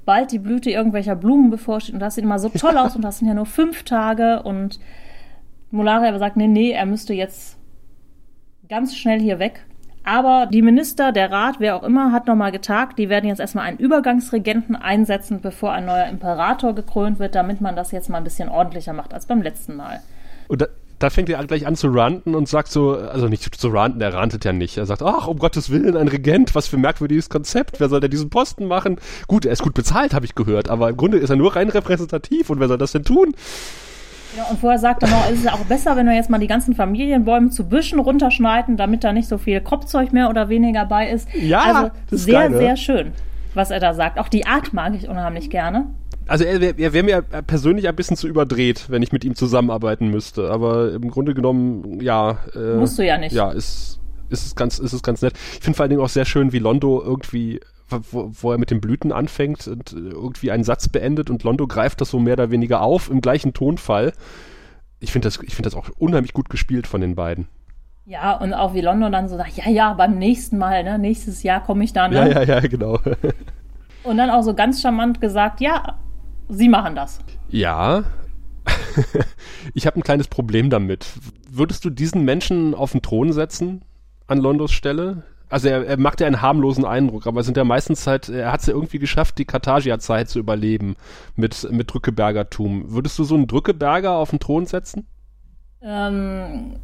bald 0.05 0.33
die 0.33 0.39
Blüte 0.39 0.71
irgendwelcher 0.71 1.17
Blumen 1.17 1.51
bevorsteht. 1.51 1.95
Und 1.95 2.01
das 2.01 2.15
sieht 2.15 2.25
immer 2.25 2.39
so 2.39 2.49
toll 2.57 2.77
aus 2.79 2.97
und 2.97 3.03
das 3.03 3.19
sind 3.19 3.29
ja 3.29 3.35
nur 3.35 3.47
fünf 3.47 3.83
Tage. 3.83 4.43
Und 4.43 4.79
Molari 5.71 6.07
aber 6.07 6.19
sagt, 6.19 6.37
nee, 6.37 6.49
nee, 6.49 6.71
er 6.71 6.87
müsste 6.87 7.15
jetzt 7.15 7.59
ganz 8.69 8.97
schnell 8.97 9.21
hier 9.21 9.39
weg. 9.39 9.65
Aber 10.05 10.47
die 10.47 10.63
Minister, 10.63 11.11
der 11.11 11.33
Rat, 11.33 11.57
wer 11.59 11.75
auch 11.75 11.83
immer, 11.83 12.13
hat 12.13 12.29
nochmal 12.29 12.53
getagt. 12.53 12.97
Die 12.97 13.09
werden 13.09 13.27
jetzt 13.27 13.41
erstmal 13.41 13.65
einen 13.65 13.79
Übergangsregenten 13.79 14.77
einsetzen, 14.77 15.41
bevor 15.41 15.73
ein 15.73 15.85
neuer 15.85 16.07
Imperator 16.07 16.77
gekrönt 16.77 17.19
wird, 17.19 17.35
damit 17.35 17.61
man 17.61 17.75
das 17.75 17.91
jetzt 17.91 18.09
mal 18.09 18.19
ein 18.19 18.25
bisschen 18.25 18.49
ordentlicher 18.49 18.93
macht 18.93 19.13
als 19.13 19.27
beim 19.27 19.43
letzten 19.43 19.75
Mal. 19.75 20.01
Und 20.47 20.69
da, 20.99 21.11
fängt 21.11 21.29
er 21.29 21.45
gleich 21.45 21.67
an 21.67 21.77
zu 21.77 21.89
ranten 21.89 22.35
und 22.35 22.49
sagt 22.49 22.69
so, 22.69 22.97
also 22.97 23.29
nicht 23.29 23.55
zu 23.55 23.69
ranten, 23.69 24.01
er 24.01 24.15
rantet 24.15 24.45
ja 24.45 24.53
nicht. 24.53 24.77
Er 24.79 24.87
sagt, 24.87 25.03
ach, 25.03 25.27
um 25.27 25.39
Gottes 25.39 25.71
Willen, 25.71 25.97
ein 25.97 26.09
Regent, 26.09 26.55
was 26.55 26.67
für 26.67 26.77
ein 26.77 26.83
merkwürdiges 26.83 27.29
Konzept, 27.29 27.81
wer 27.81 27.89
soll 27.89 28.01
denn 28.01 28.11
diesen 28.11 28.31
Posten 28.31 28.67
machen? 28.67 28.99
Gut, 29.27 29.45
er 29.45 29.53
ist 29.53 29.63
gut 29.63 29.75
bezahlt, 29.75 30.15
habe 30.15 30.25
ich 30.25 30.35
gehört, 30.35 30.69
aber 30.69 30.91
im 30.91 30.97
Grunde 30.97 31.19
ist 31.19 31.31
er 31.31 31.37
nur 31.37 31.57
rein 31.57 31.69
repräsentativ 31.69 32.51
und 32.51 32.61
wer 32.61 32.69
soll 32.69 32.79
das 32.79 32.93
denn 32.93 33.05
tun? 33.05 33.35
Ja, 34.37 34.45
und 34.45 34.59
vorher 34.59 34.79
sagt 34.79 35.03
er 35.03 35.09
noch, 35.09 35.27
es 35.31 35.39
ist 35.39 35.45
ja 35.45 35.55
auch 35.55 35.65
besser, 35.65 35.97
wenn 35.97 36.07
wir 36.07 36.15
jetzt 36.15 36.29
mal 36.29 36.39
die 36.39 36.47
ganzen 36.47 36.75
Familienbäume 36.75 37.51
zu 37.51 37.69
Büschen 37.69 37.99
runterschneiden, 37.99 38.77
damit 38.77 39.05
da 39.05 39.13
nicht 39.13 39.29
so 39.29 39.39
viel 39.39 39.61
Kropfzeug 39.61 40.13
mehr 40.13 40.29
oder 40.29 40.49
weniger 40.49 40.85
bei 40.85 41.09
ist. 41.09 41.29
Ja, 41.35 41.63
also 41.63 41.91
das 42.11 42.21
ist 42.21 42.25
sehr, 42.25 42.41
geil, 42.41 42.51
ne? 42.51 42.59
sehr 42.59 42.77
schön, 42.77 43.13
was 43.55 43.71
er 43.71 43.81
da 43.81 43.95
sagt. 43.95 44.19
Auch 44.19 44.29
die 44.29 44.47
Art 44.47 44.75
mag 44.75 44.95
ich 44.95 45.09
unheimlich 45.09 45.49
gerne. 45.49 45.87
Also 46.29 46.45
er, 46.45 46.61
wär- 46.61 46.93
wäre 46.93 47.03
mir 47.05 47.23
persönlich 47.23 47.89
ein 47.89 47.95
bisschen 47.97 48.17
zu 48.17 48.27
überdreht, 48.29 48.87
wenn 48.91 49.03
ich 49.03 49.13
mit 49.13 49.25
ihm 49.25 49.35
zusammenarbeiten 49.37 50.09
müsste, 50.09 50.51
aber 50.51 50.93
im 50.93 51.11
Grunde 51.11 51.35
genommen, 51.35 52.01
ja. 52.01 52.39
Äh, 52.55 52.77
Musst 52.77 52.99
du 52.99 53.05
ja 53.07 53.17
nicht. 53.19 53.33
Ja, 53.33 53.51
ist, 53.53 54.01
ist, 54.29 54.45
es 54.47 54.55
ganz, 54.57 54.79
ist 54.79 54.93
es 54.93 55.03
ganz 55.03 55.23
nett. 55.23 55.35
Ich 55.55 55.61
finde 55.61 55.77
vor 55.77 55.85
allen 55.85 55.91
Dingen 55.91 56.03
auch 56.03 56.09
sehr 56.09 56.25
schön, 56.25 56.53
wie 56.53 56.59
Londo 56.59 57.01
irgendwie, 57.03 57.61
wo, 57.89 58.31
wo 58.33 58.51
er 58.53 58.59
mit 58.59 58.71
den 58.73 58.81
Blüten 58.81 59.13
anfängt 59.13 59.69
und 59.69 59.93
äh, 59.93 59.97
irgendwie 59.97 60.51
einen 60.51 60.65
Satz 60.65 60.89
beendet 60.89 61.31
und 61.31 61.45
Londo 61.45 61.67
greift 61.69 62.01
das 62.01 62.11
so 62.11 62.19
mehr 62.19 62.33
oder 62.35 62.51
weniger 62.51 62.81
auf 62.83 63.09
im 63.09 63.21
gleichen 63.21 63.53
Tonfall. 63.55 64.13
Ich 64.99 65.13
finde 65.13 65.27
das, 65.29 65.39
ich 65.43 65.55
finde 65.55 65.69
das 65.71 65.77
auch 65.77 65.89
unheimlich 65.99 66.33
gut 66.33 66.49
gespielt 66.49 66.87
von 66.89 67.01
den 67.01 67.15
beiden. 67.15 67.47
Ja, 68.05 68.37
und 68.37 68.53
auch 68.55 68.73
wie 68.75 68.81
London 68.81 69.13
dann 69.13 69.29
so 69.29 69.37
sagt, 69.37 69.57
ja, 69.57 69.69
ja, 69.69 69.93
beim 69.95 70.19
nächsten 70.19 70.59
Mal, 70.59 70.83
ne, 70.85 70.99
nächstes 70.99 71.43
Jahr 71.43 71.63
komme 71.63 71.85
ich. 71.85 71.93
Ja, 71.93 72.09
Ne? 72.09 72.33
ja, 72.33 72.43
ja, 72.43 72.61
genau. 72.61 72.99
Und 74.05 74.17
dann 74.19 74.31
auch 74.31 74.43
so 74.43 74.55
ganz 74.55 74.81
charmant 74.81 75.21
gesagt, 75.21 75.61
ja, 75.61 75.97
sie 76.49 76.69
machen 76.69 76.95
das. 76.95 77.19
ja. 77.49 78.05
ich 79.75 79.87
habe 79.87 80.01
ein 80.01 80.03
kleines 80.03 80.27
Problem 80.27 80.71
damit. 80.71 81.07
Würdest 81.49 81.85
du 81.85 81.91
diesen 81.91 82.25
Menschen 82.25 82.75
auf 82.75 82.93
den 82.93 83.01
Thron 83.03 83.33
setzen 83.33 83.83
an 84.27 84.39
Londos 84.39 84.73
Stelle? 84.73 85.23
Also 85.49 85.69
er, 85.69 85.87
er 85.87 85.99
macht 85.99 86.21
ja 86.21 86.27
einen 86.27 86.43
harmlosen 86.43 86.85
Eindruck, 86.85 87.27
aber 87.27 87.41
es 87.41 87.47
sind 87.47 87.57
ja 87.57 87.63
meistens 87.63 88.07
halt, 88.07 88.29
er 88.29 88.51
hat 88.51 88.61
es 88.61 88.67
ja 88.67 88.75
irgendwie 88.75 88.99
geschafft, 88.99 89.39
die 89.39 89.45
Karthagia-Zeit 89.45 90.29
zu 90.29 90.41
überleben 90.41 90.97
mit, 91.37 91.69
mit 91.71 91.93
Drückebergertum. 91.93 92.91
Würdest 92.91 93.19
du 93.19 93.25
so 93.25 93.37
einen 93.37 93.47
Drückeberger 93.47 94.17
auf 94.17 94.31
den 94.31 94.41
Thron 94.41 94.67
setzen? 94.67 95.07
Ähm, 95.81 96.75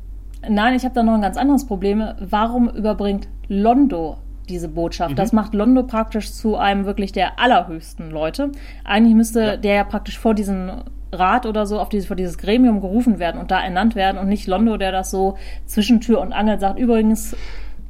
nein, 0.48 0.75
ich 0.75 0.85
habe 0.85 0.94
da 0.94 1.03
noch 1.03 1.14
ein 1.14 1.22
ganz 1.22 1.37
anderes 1.37 1.66
Problem. 1.66 2.05
Warum 2.20 2.68
überbringt 2.68 3.29
Londo 3.48 4.18
diese 4.49 4.69
Botschaft? 4.69 5.19
Das 5.19 5.33
macht 5.33 5.55
Londo 5.55 5.83
praktisch 5.85 6.33
zu 6.33 6.57
einem 6.57 6.85
wirklich 6.85 7.13
der 7.13 7.39
allerhöchsten 7.39 8.11
Leute. 8.11 8.51
Eigentlich 8.85 9.15
müsste 9.15 9.41
Ja. 9.41 9.57
der 9.57 9.75
ja 9.75 9.85
praktisch 9.85 10.19
vor 10.19 10.35
diesen 10.35 10.71
Rat 11.13 11.45
oder 11.47 11.67
so 11.67 11.79
auf 11.79 11.89
dieses, 11.89 12.07
vor 12.07 12.17
dieses 12.17 12.39
Gremium 12.39 12.81
gerufen 12.81 13.19
werden 13.19 13.41
und 13.41 13.51
da 13.51 13.61
ernannt 13.61 13.95
werden 13.95 14.19
und 14.19 14.29
nicht 14.29 14.47
Londo, 14.47 14.77
der 14.79 14.93
das 14.93 15.11
so 15.11 15.37
zwischen 15.67 16.01
Tür 16.01 16.21
und 16.21 16.33
Angel 16.33 16.59
sagt. 16.59 16.79
Übrigens, 16.79 17.37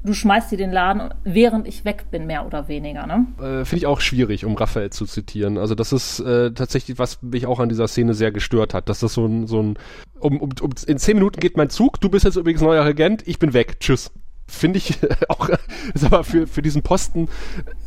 du 0.04 0.12
schmeißt 0.12 0.50
dir 0.50 0.58
den 0.58 0.72
Laden, 0.72 1.14
während 1.22 1.68
ich 1.68 1.84
weg 1.84 2.06
bin, 2.10 2.26
mehr 2.26 2.44
oder 2.44 2.66
weniger, 2.66 3.06
ne? 3.06 3.26
Äh, 3.38 3.64
Finde 3.64 3.76
ich 3.76 3.86
auch 3.86 4.00
schwierig, 4.00 4.44
um 4.44 4.56
Raphael 4.56 4.90
zu 4.90 5.06
zitieren. 5.06 5.56
Also 5.56 5.76
das 5.76 5.92
ist 5.92 6.18
äh, 6.18 6.50
tatsächlich, 6.52 6.98
was 6.98 7.22
mich 7.22 7.46
auch 7.46 7.60
an 7.60 7.68
dieser 7.68 7.86
Szene 7.86 8.14
sehr 8.14 8.32
gestört 8.32 8.74
hat. 8.74 8.88
Dass 8.88 8.98
das 8.98 9.14
so 9.14 9.24
ein, 9.24 9.46
so 9.46 9.62
ein 9.62 9.78
um, 10.18 10.40
um, 10.40 10.50
um, 10.60 10.70
in 10.88 10.98
zehn 10.98 11.16
Minuten 11.16 11.38
geht 11.38 11.56
mein 11.56 11.70
Zug, 11.70 12.00
du 12.00 12.08
bist 12.08 12.24
jetzt 12.24 12.36
übrigens 12.36 12.62
neuer 12.62 12.84
Regent, 12.84 13.22
ich 13.26 13.38
bin 13.38 13.52
weg, 13.52 13.78
tschüss. 13.78 14.10
Finde 14.48 14.78
ich 14.78 14.98
auch, 15.28 15.48
ist 15.94 16.04
aber 16.04 16.24
für, 16.24 16.46
für 16.46 16.62
diesen 16.62 16.82
Posten 16.82 17.28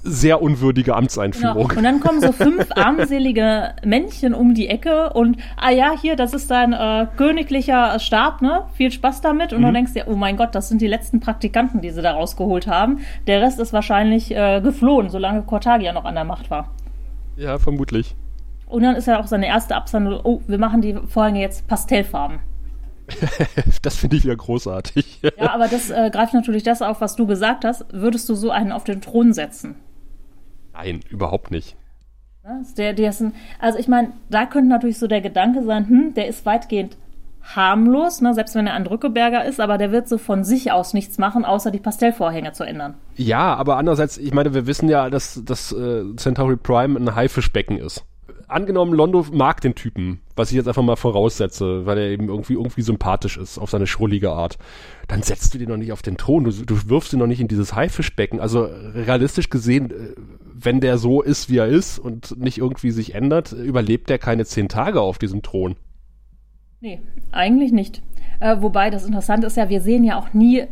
sehr 0.03 0.41
unwürdige 0.41 0.85
Genau. 0.85 0.97
Amtseinführung. 0.97 1.71
Und 1.75 1.83
dann 1.83 1.99
kommen 1.99 2.21
so 2.21 2.31
fünf 2.31 2.67
armselige 2.75 3.73
Männchen 3.83 4.33
um 4.33 4.53
die 4.53 4.67
Ecke 4.67 5.13
und, 5.13 5.37
ah 5.57 5.69
ja, 5.71 5.93
hier, 5.99 6.15
das 6.15 6.33
ist 6.33 6.49
dein 6.51 6.73
äh, 6.73 7.07
königlicher 7.17 7.99
Stab, 7.99 8.41
ne? 8.41 8.65
Viel 8.73 8.91
Spaß 8.91 9.21
damit. 9.21 9.53
Und 9.53 9.61
dann 9.61 9.73
denkst 9.73 9.93
du 9.93 10.07
oh 10.07 10.15
mein 10.15 10.37
Gott, 10.37 10.53
das 10.55 10.69
sind 10.69 10.81
die 10.81 10.87
letzten 10.87 11.19
Praktikanten, 11.19 11.81
die 11.81 11.89
sie 11.89 12.01
da 12.01 12.11
rausgeholt 12.13 12.67
haben. 12.67 12.99
Der 13.27 13.41
Rest 13.41 13.59
ist 13.59 13.73
wahrscheinlich 13.73 14.35
äh, 14.35 14.61
geflohen, 14.61 15.09
solange 15.09 15.43
Cortagia 15.43 15.93
noch 15.93 16.05
an 16.05 16.15
der 16.15 16.23
Macht 16.23 16.49
war. 16.49 16.69
Ja, 17.35 17.57
vermutlich. 17.57 18.15
Und 18.67 18.83
dann 18.83 18.95
ist 18.95 19.07
ja 19.07 19.19
auch 19.19 19.27
seine 19.27 19.47
erste 19.47 19.75
Absandlung, 19.75 20.21
oh, 20.23 20.41
wir 20.47 20.57
machen 20.57 20.81
die 20.81 20.95
Vorhänge 21.07 21.41
jetzt 21.41 21.67
pastellfarben. 21.67 22.39
Das 23.81 23.95
finde 23.95 24.15
ich 24.15 24.23
wieder 24.23 24.35
großartig. 24.35 25.21
Ja, 25.21 25.51
aber 25.51 25.67
das 25.67 25.89
äh, 25.89 26.09
greift 26.11 26.33
natürlich 26.33 26.63
das 26.63 26.81
auf, 26.81 27.01
was 27.01 27.15
du 27.15 27.27
gesagt 27.27 27.65
hast. 27.65 27.85
Würdest 27.91 28.27
du 28.29 28.35
so 28.35 28.51
einen 28.51 28.71
auf 28.71 28.83
den 28.83 29.01
Thron 29.01 29.33
setzen? 29.33 29.75
Nein, 30.73 31.01
überhaupt 31.09 31.51
nicht. 31.51 31.75
Ne? 32.43 32.65
Der, 32.77 32.93
der 32.93 33.11
ein, 33.11 33.33
also 33.59 33.77
ich 33.79 33.87
meine, 33.87 34.11
da 34.29 34.45
könnte 34.45 34.69
natürlich 34.69 34.97
so 34.97 35.07
der 35.07 35.21
Gedanke 35.21 35.63
sein, 35.63 35.87
hm, 35.87 36.13
der 36.13 36.27
ist 36.27 36.45
weitgehend 36.45 36.97
harmlos, 37.43 38.21
ne, 38.21 38.33
selbst 38.33 38.55
wenn 38.55 38.65
er 38.65 38.73
ein 38.73 38.85
Drückeberger 38.85 39.45
ist, 39.45 39.59
aber 39.59 39.77
der 39.77 39.91
wird 39.91 40.07
so 40.07 40.17
von 40.17 40.43
sich 40.43 40.71
aus 40.71 40.93
nichts 40.93 41.17
machen, 41.17 41.45
außer 41.45 41.69
die 41.69 41.79
Pastellvorhänge 41.79 42.53
zu 42.53 42.63
ändern. 42.63 42.95
Ja, 43.15 43.55
aber 43.55 43.77
andererseits, 43.77 44.17
ich 44.17 44.33
meine, 44.33 44.53
wir 44.53 44.65
wissen 44.65 44.89
ja, 44.89 45.09
dass, 45.09 45.41
dass 45.45 45.71
äh, 45.71 46.03
Centauri 46.15 46.55
Prime 46.55 46.99
ein 46.99 47.15
Haifischbecken 47.15 47.77
ist. 47.77 48.03
Angenommen, 48.47 48.93
Londo 48.93 49.25
mag 49.31 49.61
den 49.61 49.75
Typen, 49.75 50.21
was 50.35 50.49
ich 50.51 50.55
jetzt 50.55 50.67
einfach 50.67 50.83
mal 50.83 50.95
voraussetze, 50.95 51.85
weil 51.85 51.97
er 51.97 52.09
eben 52.09 52.27
irgendwie, 52.29 52.53
irgendwie 52.53 52.81
sympathisch 52.81 53.37
ist, 53.37 53.57
auf 53.57 53.69
seine 53.69 53.87
schrullige 53.87 54.31
Art. 54.31 54.57
Dann 55.07 55.21
setzt 55.21 55.53
du 55.53 55.57
den 55.57 55.69
noch 55.69 55.77
nicht 55.77 55.91
auf 55.91 56.01
den 56.01 56.17
Thron, 56.17 56.43
du, 56.43 56.51
du 56.51 56.89
wirfst 56.89 57.13
ihn 57.13 57.19
noch 57.19 57.27
nicht 57.27 57.41
in 57.41 57.47
dieses 57.47 57.75
Haifischbecken. 57.75 58.39
Also 58.39 58.63
realistisch 58.63 59.49
gesehen, 59.49 59.91
äh, 59.91 60.15
wenn 60.53 60.79
der 60.79 60.97
so 60.97 61.21
ist, 61.21 61.49
wie 61.49 61.57
er 61.57 61.67
ist 61.67 61.99
und 61.99 62.37
nicht 62.39 62.57
irgendwie 62.57 62.91
sich 62.91 63.13
ändert, 63.15 63.51
überlebt 63.51 64.09
er 64.09 64.17
keine 64.17 64.45
zehn 64.45 64.69
Tage 64.69 65.01
auf 65.01 65.17
diesem 65.17 65.41
Thron. 65.41 65.75
Nee, 66.81 67.01
eigentlich 67.31 67.71
nicht. 67.71 68.01
Äh, 68.39 68.57
wobei 68.59 68.89
das 68.89 69.05
Interessante 69.05 69.47
ist 69.47 69.57
ja, 69.57 69.69
wir 69.69 69.81
sehen 69.81 70.03
ja 70.03 70.17
auch 70.17 70.33
nie 70.33 70.65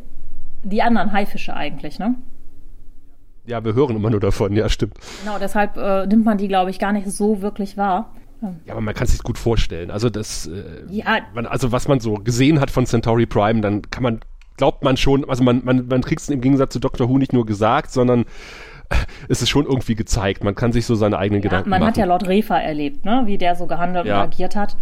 die 0.63 0.81
anderen 0.81 1.11
Haifische 1.11 1.55
eigentlich, 1.55 1.99
ne? 1.99 2.15
Ja, 3.45 3.63
wir 3.63 3.73
hören 3.73 3.95
immer 3.95 4.09
nur 4.09 4.19
davon, 4.19 4.55
ja, 4.55 4.69
stimmt. 4.69 4.95
Genau, 5.23 5.37
deshalb 5.37 5.75
äh, 5.77 6.05
nimmt 6.07 6.25
man 6.25 6.37
die, 6.37 6.47
glaube 6.47 6.69
ich, 6.69 6.79
gar 6.79 6.93
nicht 6.93 7.09
so 7.11 7.41
wirklich 7.41 7.77
wahr. 7.77 8.13
Ja, 8.65 8.73
aber 8.73 8.81
man 8.81 8.93
kann 8.93 9.05
es 9.05 9.11
sich 9.11 9.23
gut 9.23 9.37
vorstellen. 9.37 9.89
Also 9.91 10.09
das, 10.09 10.47
äh, 10.47 10.83
ja. 10.89 11.19
Man, 11.33 11.45
also 11.45 11.71
was 11.71 11.87
man 11.87 11.99
so 11.99 12.15
gesehen 12.15 12.59
hat 12.59 12.71
von 12.71 12.85
Centauri 12.85 13.25
Prime, 13.25 13.61
dann 13.61 13.81
kann 13.83 14.03
man, 14.03 14.19
glaubt 14.57 14.83
man 14.83 14.97
schon, 14.97 15.27
also 15.29 15.43
man, 15.43 15.61
man, 15.63 15.87
man 15.87 16.01
kriegt 16.01 16.21
es 16.21 16.29
im 16.29 16.41
Gegensatz 16.41 16.73
zu 16.73 16.79
Doctor 16.79 17.09
Who 17.09 17.17
nicht 17.17 17.33
nur 17.33 17.45
gesagt, 17.45 17.91
sondern 17.91 18.25
es 19.29 19.41
ist 19.41 19.49
schon 19.49 19.65
irgendwie 19.65 19.95
gezeigt. 19.95 20.43
Man 20.43 20.55
kann 20.55 20.71
sich 20.71 20.85
so 20.85 20.95
seine 20.95 21.17
eigenen 21.17 21.41
ja, 21.41 21.49
Gedanken 21.49 21.69
man 21.69 21.79
machen. 21.79 21.87
Man 21.87 21.91
hat 21.91 21.97
ja 21.97 22.05
Lord 22.05 22.27
Refa 22.27 22.57
erlebt, 22.57 23.05
ne? 23.05 23.23
wie 23.25 23.37
der 23.37 23.55
so 23.55 23.65
gehandelt 23.65 24.05
ja. 24.05 24.17
und 24.17 24.23
agiert 24.23 24.55
hat. 24.55 24.75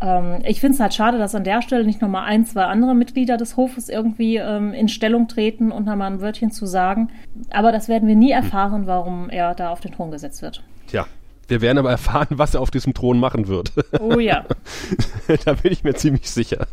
Ähm, 0.00 0.42
ich 0.44 0.60
finde 0.60 0.74
es 0.74 0.80
halt 0.80 0.94
schade, 0.94 1.18
dass 1.18 1.34
an 1.34 1.44
der 1.44 1.62
Stelle 1.62 1.84
nicht 1.84 2.00
nochmal 2.00 2.24
ein, 2.24 2.46
zwei 2.46 2.64
andere 2.64 2.94
Mitglieder 2.94 3.36
des 3.36 3.56
Hofes 3.56 3.88
irgendwie 3.88 4.36
ähm, 4.36 4.72
in 4.72 4.88
Stellung 4.88 5.28
treten 5.28 5.72
und 5.72 5.86
nochmal 5.86 6.12
ein 6.12 6.20
Wörtchen 6.20 6.50
zu 6.50 6.66
sagen. 6.66 7.10
Aber 7.50 7.72
das 7.72 7.88
werden 7.88 8.08
wir 8.08 8.16
nie 8.16 8.30
erfahren, 8.30 8.86
warum 8.86 9.30
er 9.30 9.54
da 9.54 9.70
auf 9.70 9.80
den 9.80 9.92
Thron 9.92 10.10
gesetzt 10.10 10.42
wird. 10.42 10.62
Tja. 10.86 11.06
Wir 11.48 11.62
werden 11.62 11.78
aber 11.78 11.90
erfahren, 11.90 12.28
was 12.32 12.54
er 12.54 12.60
auf 12.60 12.70
diesem 12.70 12.92
Thron 12.92 13.18
machen 13.18 13.48
wird. 13.48 13.72
Oh 14.00 14.18
ja. 14.18 14.44
da 15.44 15.54
bin 15.54 15.72
ich 15.72 15.82
mir 15.82 15.94
ziemlich 15.94 16.30
sicher. 16.30 16.66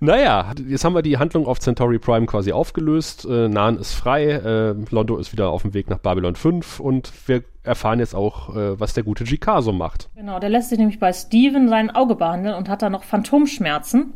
Naja, 0.00 0.52
jetzt 0.66 0.84
haben 0.84 0.94
wir 0.94 1.02
die 1.02 1.18
Handlung 1.18 1.46
auf 1.46 1.60
Centauri 1.60 1.98
Prime 1.98 2.26
quasi 2.26 2.52
aufgelöst. 2.52 3.24
Äh, 3.24 3.48
Nan 3.48 3.78
ist 3.78 3.94
frei, 3.94 4.24
äh, 4.24 4.74
Londo 4.90 5.16
ist 5.16 5.32
wieder 5.32 5.50
auf 5.50 5.62
dem 5.62 5.74
Weg 5.74 5.88
nach 5.90 5.98
Babylon 5.98 6.34
5 6.34 6.80
und 6.80 7.12
wir 7.26 7.44
erfahren 7.62 7.98
jetzt 7.98 8.14
auch, 8.14 8.54
äh, 8.54 8.78
was 8.78 8.94
der 8.94 9.04
gute 9.04 9.24
GK 9.24 9.62
so 9.62 9.72
macht. 9.72 10.10
Genau, 10.14 10.38
der 10.38 10.50
lässt 10.50 10.68
sich 10.68 10.78
nämlich 10.78 10.98
bei 10.98 11.12
Steven 11.12 11.68
sein 11.68 11.90
Auge 11.90 12.14
behandeln 12.14 12.54
und 12.54 12.68
hat 12.68 12.82
da 12.82 12.90
noch 12.90 13.04
Phantomschmerzen. 13.04 14.12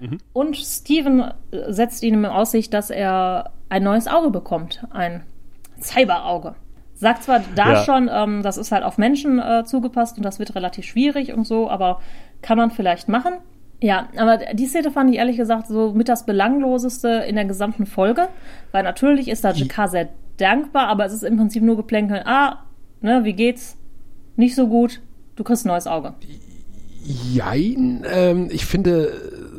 Mhm. 0.00 0.18
Und 0.32 0.56
Steven 0.56 1.32
äh, 1.50 1.72
setzt 1.72 2.02
ihm 2.02 2.24
in 2.24 2.26
Aussicht, 2.26 2.72
dass 2.72 2.90
er 2.90 3.52
ein 3.68 3.82
neues 3.82 4.08
Auge 4.08 4.30
bekommt, 4.30 4.84
ein 4.90 5.22
Cyberauge. 5.80 6.54
Sagt 6.94 7.22
zwar 7.22 7.40
da 7.54 7.72
ja. 7.72 7.84
schon, 7.84 8.10
ähm, 8.12 8.42
das 8.42 8.58
ist 8.58 8.72
halt 8.72 8.84
auf 8.84 8.98
Menschen 8.98 9.38
äh, 9.38 9.64
zugepasst 9.64 10.18
und 10.18 10.22
das 10.22 10.38
wird 10.38 10.54
relativ 10.54 10.84
schwierig 10.84 11.32
und 11.32 11.46
so, 11.46 11.70
aber 11.70 12.00
kann 12.42 12.58
man 12.58 12.70
vielleicht 12.70 13.08
machen. 13.08 13.34
Ja, 13.82 14.08
aber 14.16 14.38
die 14.52 14.66
Szene 14.66 14.90
fand 14.90 15.10
ich 15.10 15.16
ehrlich 15.16 15.38
gesagt 15.38 15.68
so 15.68 15.92
mit 15.92 16.08
das 16.08 16.26
Belangloseste 16.26 17.24
in 17.26 17.34
der 17.34 17.46
gesamten 17.46 17.86
Folge, 17.86 18.28
weil 18.72 18.82
natürlich 18.82 19.28
ist 19.28 19.44
da 19.44 19.52
JK 19.52 19.88
sehr 19.88 20.08
dankbar, 20.36 20.88
aber 20.88 21.06
es 21.06 21.14
ist 21.14 21.22
im 21.22 21.36
Prinzip 21.36 21.62
nur 21.62 21.76
geplänkeln, 21.76 22.22
ah, 22.26 22.64
ne, 23.00 23.24
wie 23.24 23.32
geht's? 23.32 23.76
Nicht 24.36 24.54
so 24.54 24.68
gut, 24.68 25.00
du 25.36 25.44
kriegst 25.44 25.64
ein 25.64 25.68
neues 25.68 25.86
Auge. 25.86 26.14
Jein, 27.02 28.04
ähm, 28.12 28.48
ich 28.50 28.66
finde 28.66 29.12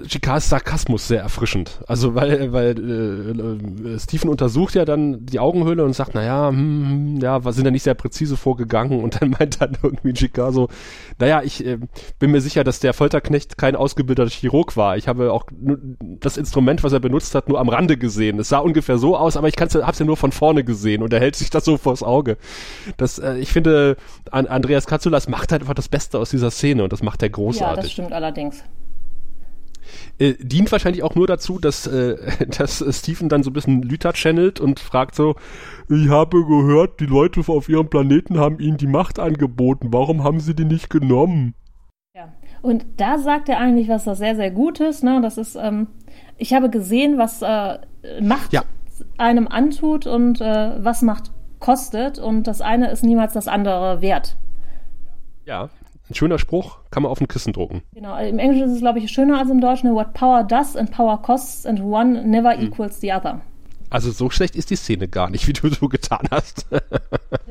Chikas 0.08 0.50
Sarkasmus 0.50 1.08
sehr 1.08 1.22
erfrischend. 1.22 1.80
Also 1.88 2.16
weil, 2.16 2.52
weil 2.54 3.96
äh, 3.96 4.00
Stephen 4.00 4.30
untersucht 4.30 4.76
ja 4.76 4.86
dann 4.86 5.26
die 5.26 5.40
Augenhöhle 5.40 5.84
und 5.84 5.94
sagt, 5.94 6.16
naja, 6.16 6.50
hm, 6.50 6.90
hm, 6.90 7.20
ja, 7.22 7.44
was 7.44 7.56
sind 7.56 7.66
da 7.66 7.72
nicht 7.72 7.84
sehr 7.84 7.94
präzise 7.94 8.38
vorgegangen 8.38 9.04
und 9.04 9.22
dann 9.22 9.32
meint 9.32 9.62
dann 9.62 9.78
irgendwie 9.82 10.14
Chika 10.14 10.52
so, 10.52 10.70
naja, 11.20 11.42
ich 11.44 11.66
äh, 11.66 11.78
bin 12.20 12.32
mir 12.32 12.42
sicher, 12.42 12.64
dass 12.64 12.80
der 12.80 12.94
Folterknecht 12.94 13.58
kein 13.58 13.76
ausgebildeter 13.76 14.30
Chirurg 14.30 14.78
war. 14.78 14.98
Ich 14.98 15.08
habe 15.08 15.32
auch 15.32 15.46
das 16.20 16.38
Instrument, 16.38 16.84
was 16.84 16.94
er 16.94 17.00
benutzt 17.00 17.36
hat, 17.36 17.50
nur 17.50 17.60
am 17.60 17.70
Rande 17.70 17.98
gesehen. 17.98 18.40
Es 18.40 18.50
sah 18.50 18.60
ungefähr 18.60 18.98
so 18.98 19.18
aus, 19.18 19.38
aber 19.38 19.48
ich 19.48 19.56
hab's 19.60 20.00
ja 20.00 20.06
nur 20.06 20.18
von 20.18 20.32
vorne 20.32 20.64
gesehen 20.64 21.04
und 21.04 21.14
er 21.14 21.20
hält 21.20 21.36
sich 21.36 21.50
das 21.50 21.66
so 21.66 21.78
vors 21.78 22.04
Auge. 22.04 22.38
Das, 22.98 23.20
äh, 23.20 23.38
ich 23.38 23.52
finde, 23.52 23.98
an 24.32 24.48
Andreas 24.48 24.86
Katsulas 24.88 25.28
macht 25.28 25.52
halt 25.52 25.62
einfach 25.62 25.74
das 25.74 25.90
Beste 25.90 26.20
aus 26.20 26.30
dieser 26.30 26.52
Szene 26.52 26.84
und 26.84 26.94
das 26.94 27.04
macht 27.04 27.22
er 27.24 27.30
großartig. 27.30 27.76
Ja, 27.76 27.82
das 27.82 27.92
stimmt 27.92 28.14
allerdings. 28.14 28.64
Äh, 30.20 30.34
dient 30.40 30.72
wahrscheinlich 30.72 31.04
auch 31.04 31.16
nur 31.16 31.28
dazu, 31.28 31.60
dass, 31.60 31.88
äh, 31.88 32.18
dass 32.58 32.84
Stephen 32.90 33.30
dann 33.30 33.44
so 33.44 33.50
ein 33.50 33.54
bisschen 33.54 33.82
Lüter 33.82 34.14
channelt 34.14 34.60
und 34.60 34.80
fragt 34.80 35.16
so, 35.16 35.36
ich 35.90 36.10
habe 36.10 36.46
gehört, 36.46 37.00
die 37.00 37.06
Leute 37.06 37.42
auf 37.48 37.70
ihrem 37.70 37.90
Planeten 37.90 38.40
haben 38.40 38.60
ihnen 38.60 38.78
die 38.78 38.88
Macht 38.88 39.20
angeboten, 39.20 39.90
warum 39.92 40.24
haben 40.24 40.40
sie 40.40 40.56
die 40.56 40.66
nicht 40.66 40.90
genommen? 40.90 41.54
Ja, 42.16 42.34
und 42.62 42.86
da 42.98 43.18
sagt 43.18 43.50
er 43.50 43.60
eigentlich 43.60 43.88
was 43.90 44.04
das 44.06 44.18
sehr, 44.18 44.36
sehr 44.36 44.52
Gutes, 44.52 45.04
ne, 45.04 45.20
das 45.22 45.38
ist, 45.38 45.56
ähm, 45.56 45.88
ich 46.38 46.54
habe 46.54 46.70
gesehen, 46.70 47.18
was 47.18 47.42
äh, 47.42 47.80
Macht 48.22 48.54
ja. 48.54 48.64
einem 49.18 49.48
antut 49.48 50.08
und 50.08 50.42
äh, 50.42 50.84
was 50.84 51.02
Macht 51.02 51.32
kostet 51.60 52.20
und 52.20 52.48
das 52.48 52.62
eine 52.62 52.90
ist 52.92 53.04
niemals 53.04 53.34
das 53.34 53.48
andere 53.48 54.02
wert. 54.02 54.36
Ja. 55.46 55.70
Ein 56.12 56.16
schöner 56.16 56.40
Spruch, 56.40 56.80
kann 56.92 57.04
man 57.04 57.12
auf 57.12 57.22
ein 57.22 57.30
Kissen 57.30 57.54
drucken. 57.54 57.84
Genau, 57.94 58.18
im 58.18 58.38
Englischen 58.38 58.66
ist 58.66 58.74
es, 58.74 58.82
glaube 58.82 59.00
ich, 59.00 59.10
schöner 59.10 59.40
als 59.40 59.50
im 59.50 59.62
Deutschen. 59.62 59.96
What 59.96 60.14
power 60.14 60.44
does 60.44 60.76
and 60.76 60.92
power 60.92 61.22
costs 61.22 61.66
and 61.66 61.80
one 61.80 62.28
never 62.28 62.52
hm. 62.52 62.68
equals 62.68 63.00
the 63.00 63.14
other. 63.14 63.40
Also 63.90 64.12
so 64.12 64.30
schlecht 64.30 64.58
ist 64.58 64.70
die 64.72 64.76
Szene 64.76 65.08
gar 65.08 65.30
nicht, 65.30 65.48
wie 65.48 65.54
du 65.54 65.70
so 65.70 65.88
getan 65.88 66.28
hast. 66.30 66.68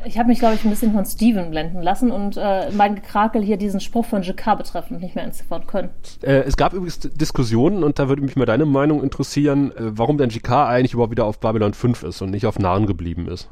ich 0.04 0.18
habe 0.18 0.28
mich, 0.28 0.40
glaube 0.40 0.56
ich, 0.56 0.64
ein 0.64 0.68
bisschen 0.68 0.92
von 0.92 1.06
Steven 1.06 1.50
blenden 1.50 1.80
lassen 1.80 2.10
und 2.10 2.36
äh, 2.36 2.70
mein 2.72 2.96
Gekrakel 2.96 3.42
hier 3.42 3.56
diesen 3.56 3.80
Spruch 3.80 4.04
von 4.04 4.20
JK 4.20 4.58
betreffend 4.58 5.00
nicht 5.00 5.14
mehr 5.14 5.24
entziffern 5.24 5.66
können. 5.66 5.88
Äh, 6.20 6.42
es 6.42 6.58
gab 6.58 6.74
übrigens 6.74 7.00
Diskussionen 7.00 7.82
und 7.82 7.98
da 7.98 8.10
würde 8.10 8.20
mich 8.20 8.36
mal 8.36 8.44
deine 8.44 8.66
Meinung 8.66 9.02
interessieren, 9.02 9.70
äh, 9.72 9.96
warum 9.96 10.18
denn 10.18 10.28
JK 10.28 10.50
eigentlich 10.50 10.92
überhaupt 10.92 11.12
wieder 11.12 11.24
auf 11.24 11.40
Babylon 11.40 11.72
5 11.72 12.02
ist 12.02 12.20
und 12.20 12.30
nicht 12.30 12.44
auf 12.44 12.58
Narn 12.58 12.84
geblieben 12.84 13.26
ist. 13.26 13.48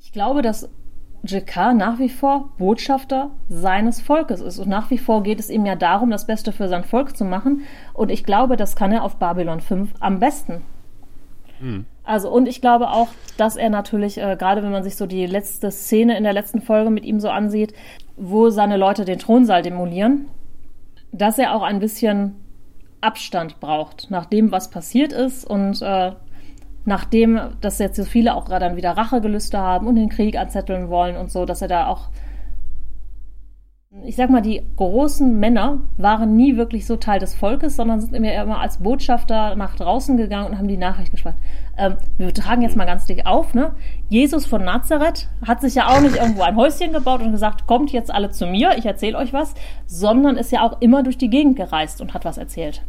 Ich 0.00 0.12
glaube, 0.12 0.42
dass 0.42 0.68
JK 1.22 1.74
nach 1.74 1.98
wie 1.98 2.08
vor 2.08 2.50
Botschafter 2.58 3.30
seines 3.48 4.00
Volkes 4.00 4.40
ist. 4.40 4.58
Und 4.58 4.68
nach 4.68 4.90
wie 4.90 4.98
vor 4.98 5.22
geht 5.22 5.40
es 5.40 5.50
ihm 5.50 5.66
ja 5.66 5.74
darum, 5.74 6.10
das 6.10 6.26
Beste 6.26 6.52
für 6.52 6.68
sein 6.68 6.84
Volk 6.84 7.16
zu 7.16 7.24
machen. 7.24 7.62
Und 7.92 8.10
ich 8.10 8.24
glaube, 8.24 8.56
das 8.56 8.76
kann 8.76 8.92
er 8.92 9.02
auf 9.02 9.16
Babylon 9.16 9.60
5 9.60 9.94
am 10.00 10.20
besten. 10.20 10.62
Mhm. 11.60 11.86
Also, 12.04 12.30
und 12.30 12.48
ich 12.48 12.60
glaube 12.60 12.88
auch, 12.88 13.08
dass 13.36 13.56
er 13.56 13.68
natürlich, 13.68 14.18
äh, 14.18 14.36
gerade 14.38 14.62
wenn 14.62 14.72
man 14.72 14.82
sich 14.82 14.96
so 14.96 15.06
die 15.06 15.26
letzte 15.26 15.70
Szene 15.70 16.16
in 16.16 16.24
der 16.24 16.32
letzten 16.32 16.62
Folge 16.62 16.90
mit 16.90 17.04
ihm 17.04 17.20
so 17.20 17.28
ansieht, 17.28 17.74
wo 18.16 18.48
seine 18.50 18.76
Leute 18.76 19.04
den 19.04 19.18
Thronsaal 19.18 19.62
demolieren, 19.62 20.26
dass 21.12 21.38
er 21.38 21.54
auch 21.54 21.62
ein 21.62 21.80
bisschen 21.80 22.36
Abstand 23.00 23.60
braucht 23.60 24.10
nach 24.10 24.26
dem, 24.26 24.50
was 24.50 24.70
passiert 24.70 25.12
ist 25.12 25.44
und 25.44 25.82
äh, 25.82 26.12
nachdem, 26.88 27.38
dass 27.60 27.78
jetzt 27.78 27.96
so 27.96 28.04
viele 28.04 28.34
auch 28.34 28.46
gerade 28.46 28.64
dann 28.64 28.76
wieder 28.76 28.96
Rachegelüste 28.96 29.58
haben 29.58 29.86
und 29.86 29.94
den 29.94 30.08
Krieg 30.08 30.36
anzetteln 30.36 30.88
wollen 30.88 31.16
und 31.16 31.30
so, 31.30 31.44
dass 31.44 31.62
er 31.62 31.68
da 31.68 31.86
auch, 31.86 32.08
ich 34.04 34.16
sag 34.16 34.30
mal, 34.30 34.40
die 34.40 34.62
großen 34.76 35.38
Männer 35.38 35.82
waren 35.98 36.34
nie 36.34 36.56
wirklich 36.56 36.86
so 36.86 36.96
Teil 36.96 37.20
des 37.20 37.34
Volkes, 37.34 37.76
sondern 37.76 38.00
sind 38.00 38.14
immer, 38.14 38.60
als 38.60 38.78
Botschafter 38.78 39.54
nach 39.54 39.76
draußen 39.76 40.16
gegangen 40.16 40.50
und 40.50 40.58
haben 40.58 40.68
die 40.68 40.76
Nachricht 40.76 41.10
gesprochen. 41.10 41.38
Ähm, 41.76 41.96
wir 42.16 42.32
tragen 42.32 42.62
jetzt 42.62 42.76
mal 42.76 42.86
ganz 42.86 43.04
dick 43.04 43.26
auf, 43.26 43.54
ne? 43.54 43.72
Jesus 44.08 44.46
von 44.46 44.64
Nazareth 44.64 45.28
hat 45.46 45.60
sich 45.60 45.74
ja 45.74 45.88
auch 45.88 46.00
nicht 46.00 46.16
irgendwo 46.16 46.42
ein 46.42 46.56
Häuschen 46.56 46.92
gebaut 46.92 47.20
und 47.20 47.32
gesagt, 47.32 47.66
kommt 47.66 47.92
jetzt 47.92 48.12
alle 48.12 48.30
zu 48.30 48.46
mir, 48.46 48.78
ich 48.78 48.86
erzähle 48.86 49.18
euch 49.18 49.32
was, 49.32 49.54
sondern 49.86 50.36
ist 50.36 50.52
ja 50.52 50.62
auch 50.62 50.80
immer 50.80 51.02
durch 51.02 51.18
die 51.18 51.30
Gegend 51.30 51.56
gereist 51.56 52.00
und 52.00 52.14
hat 52.14 52.24
was 52.24 52.38
erzählt. 52.38 52.82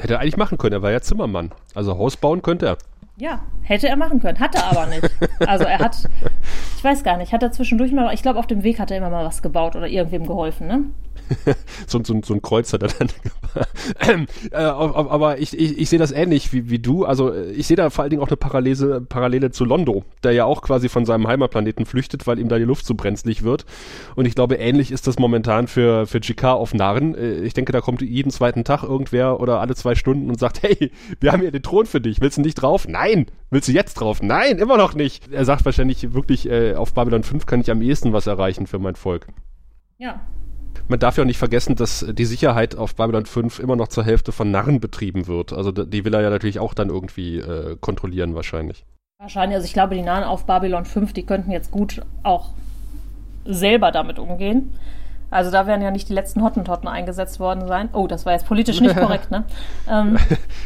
Hätte 0.00 0.14
er 0.14 0.20
eigentlich 0.20 0.36
machen 0.36 0.58
können, 0.58 0.74
er 0.74 0.82
war 0.82 0.90
ja 0.90 1.00
Zimmermann. 1.00 1.52
Also 1.74 1.96
Haus 1.98 2.16
bauen 2.16 2.42
könnte 2.42 2.66
er. 2.66 2.78
Ja, 3.18 3.40
hätte 3.62 3.88
er 3.88 3.96
machen 3.96 4.20
können, 4.20 4.40
hat 4.40 4.54
er 4.54 4.64
aber 4.70 4.86
nicht. 4.86 5.08
Also 5.46 5.64
er 5.64 5.78
hat, 5.78 5.96
ich 6.76 6.82
weiß 6.82 7.04
gar 7.04 7.18
nicht, 7.18 7.32
hat 7.32 7.42
er 7.42 7.52
zwischendurch 7.52 7.92
mal, 7.92 8.12
ich 8.14 8.22
glaube 8.22 8.38
auf 8.38 8.46
dem 8.46 8.62
Weg 8.62 8.78
hat 8.78 8.90
er 8.90 8.96
immer 8.96 9.10
mal 9.10 9.24
was 9.24 9.42
gebaut 9.42 9.76
oder 9.76 9.86
irgendwem 9.86 10.26
geholfen, 10.26 10.66
ne? 10.66 10.84
so, 11.86 12.02
so, 12.04 12.20
so 12.22 12.34
ein 12.34 12.42
Kreuz 12.42 12.72
hat 12.72 12.82
er 12.82 12.88
dann 12.88 13.08
ähm, 14.00 14.26
äh, 14.50 14.56
aber 14.56 15.38
ich, 15.38 15.58
ich, 15.58 15.78
ich 15.78 15.88
sehe 15.88 15.98
das 15.98 16.12
ähnlich 16.12 16.52
wie, 16.52 16.70
wie 16.70 16.78
du. 16.78 17.04
Also 17.04 17.34
ich 17.34 17.66
sehe 17.66 17.76
da 17.76 17.90
vor 17.90 18.02
allen 18.02 18.10
Dingen 18.10 18.22
auch 18.22 18.28
eine 18.28 18.36
Parallele, 18.36 19.00
Parallele 19.00 19.50
zu 19.50 19.64
Londo, 19.64 20.04
der 20.22 20.32
ja 20.32 20.44
auch 20.44 20.62
quasi 20.62 20.88
von 20.88 21.04
seinem 21.04 21.26
Heimatplaneten 21.26 21.86
flüchtet, 21.86 22.26
weil 22.26 22.38
ihm 22.38 22.48
da 22.48 22.58
die 22.58 22.64
Luft 22.64 22.86
zu 22.86 22.94
brenzlig 22.94 23.42
wird. 23.42 23.64
Und 24.16 24.26
ich 24.26 24.34
glaube, 24.34 24.56
ähnlich 24.56 24.90
ist 24.90 25.06
das 25.06 25.18
momentan 25.18 25.68
für, 25.68 26.06
für 26.06 26.20
GK 26.20 26.44
auf 26.52 26.74
Narren. 26.74 27.14
Äh, 27.14 27.40
ich 27.40 27.54
denke, 27.54 27.72
da 27.72 27.80
kommt 27.80 28.02
jeden 28.02 28.30
zweiten 28.30 28.64
Tag 28.64 28.82
irgendwer 28.82 29.40
oder 29.40 29.60
alle 29.60 29.74
zwei 29.74 29.94
Stunden 29.94 30.28
und 30.30 30.38
sagt, 30.38 30.62
hey, 30.62 30.90
wir 31.20 31.32
haben 31.32 31.40
hier 31.40 31.52
den 31.52 31.62
Thron 31.62 31.86
für 31.86 32.00
dich. 32.00 32.20
Willst 32.20 32.38
du 32.38 32.42
nicht 32.42 32.54
drauf? 32.54 32.86
Nein! 32.88 33.26
Willst 33.50 33.68
du 33.68 33.72
jetzt 33.72 33.94
drauf? 33.94 34.22
Nein, 34.22 34.58
immer 34.58 34.78
noch 34.78 34.94
nicht. 34.94 35.30
Er 35.30 35.44
sagt 35.44 35.64
wahrscheinlich 35.66 36.14
wirklich, 36.14 36.48
äh, 36.48 36.74
auf 36.74 36.94
Babylon 36.94 37.22
5 37.22 37.44
kann 37.44 37.60
ich 37.60 37.70
am 37.70 37.82
ehesten 37.82 38.12
was 38.12 38.26
erreichen 38.26 38.66
für 38.66 38.78
mein 38.78 38.94
Volk. 38.94 39.26
Ja, 39.98 40.22
man 40.88 40.98
darf 40.98 41.16
ja 41.16 41.22
auch 41.22 41.26
nicht 41.26 41.38
vergessen, 41.38 41.76
dass 41.76 42.04
die 42.08 42.24
Sicherheit 42.24 42.76
auf 42.76 42.94
Babylon 42.94 43.26
5 43.26 43.58
immer 43.58 43.76
noch 43.76 43.88
zur 43.88 44.04
Hälfte 44.04 44.32
von 44.32 44.50
Narren 44.50 44.80
betrieben 44.80 45.26
wird. 45.26 45.52
Also 45.52 45.72
die 45.72 46.04
will 46.04 46.14
er 46.14 46.20
ja 46.22 46.30
natürlich 46.30 46.58
auch 46.58 46.74
dann 46.74 46.88
irgendwie 46.88 47.38
äh, 47.38 47.76
kontrollieren 47.80 48.34
wahrscheinlich. 48.34 48.84
Wahrscheinlich, 49.18 49.54
also 49.56 49.66
ich 49.66 49.72
glaube, 49.72 49.94
die 49.94 50.02
Nahen 50.02 50.24
auf 50.24 50.46
Babylon 50.46 50.84
5, 50.84 51.12
die 51.12 51.24
könnten 51.24 51.50
jetzt 51.50 51.70
gut 51.70 52.02
auch 52.22 52.50
selber 53.44 53.92
damit 53.92 54.18
umgehen. 54.18 54.72
Also 55.30 55.50
da 55.50 55.66
werden 55.66 55.80
ja 55.80 55.90
nicht 55.90 56.08
die 56.10 56.12
letzten 56.12 56.42
Hottentotten 56.42 56.88
eingesetzt 56.88 57.40
worden 57.40 57.66
sein. 57.66 57.88
Oh, 57.94 58.06
das 58.06 58.26
war 58.26 58.34
jetzt 58.34 58.46
politisch 58.46 58.80
nicht 58.80 58.96
korrekt, 58.98 59.30
ne? 59.30 59.44
Ähm, 59.88 60.18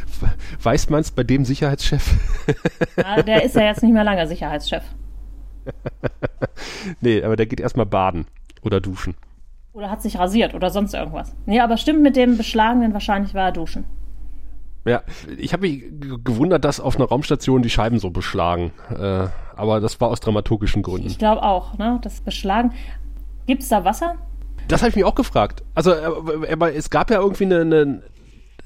Weiß 0.63 0.91
man 0.91 1.01
es 1.01 1.13
bei 1.13 1.23
dem 1.23 1.45
Sicherheitschef? 1.45 2.15
ja, 2.97 3.23
der 3.23 3.45
ist 3.45 3.55
ja 3.55 3.63
jetzt 3.63 3.83
nicht 3.83 3.93
mehr 3.93 4.03
lange 4.03 4.27
Sicherheitschef. 4.27 4.83
nee, 7.01 7.23
aber 7.23 7.37
der 7.37 7.47
geht 7.47 7.61
erstmal 7.61 7.87
baden 7.87 8.27
oder 8.63 8.81
duschen. 8.81 9.15
Oder 9.77 9.91
hat 9.91 10.01
sich 10.01 10.19
rasiert 10.19 10.55
oder 10.55 10.71
sonst 10.71 10.95
irgendwas. 10.95 11.37
Nee, 11.45 11.61
aber 11.61 11.77
stimmt 11.77 12.01
mit 12.01 12.17
dem 12.17 12.39
Beschlagenen, 12.39 12.95
wahrscheinlich 12.95 13.35
war 13.35 13.45
er 13.45 13.53
duschen. 13.53 13.85
Ja, 14.87 15.03
ich 15.37 15.53
habe 15.53 15.69
mich 15.69 15.85
gewundert, 16.25 16.65
dass 16.65 16.81
auf 16.81 16.97
einer 16.97 17.05
Raumstation 17.05 17.61
die 17.61 17.69
Scheiben 17.69 17.99
so 17.99 18.09
beschlagen. 18.09 18.73
Äh, 18.89 19.27
aber 19.55 19.81
das 19.81 20.01
war 20.01 20.09
aus 20.09 20.21
dramaturgischen 20.21 20.83
Gründen. 20.83 21.07
Ich 21.07 21.19
glaube 21.19 21.43
auch, 21.43 21.77
ne? 21.77 21.99
Das 22.01 22.23
Beschlagen. 22.23 22.73
Gibt 23.47 23.65
es 23.65 23.69
da 23.69 23.85
Wasser? 23.85 24.15
Das 24.67 24.81
habe 24.81 24.89
ich 24.89 24.97
mich 24.97 25.05
auch 25.05 25.15
gefragt. 25.15 25.63
Also, 25.75 25.93
äh, 25.93 26.53
aber 26.53 26.75
es 26.75 26.89
gab 26.89 27.11
ja 27.11 27.21
irgendwie 27.21 27.45
eine, 27.45 27.61
eine 27.61 28.03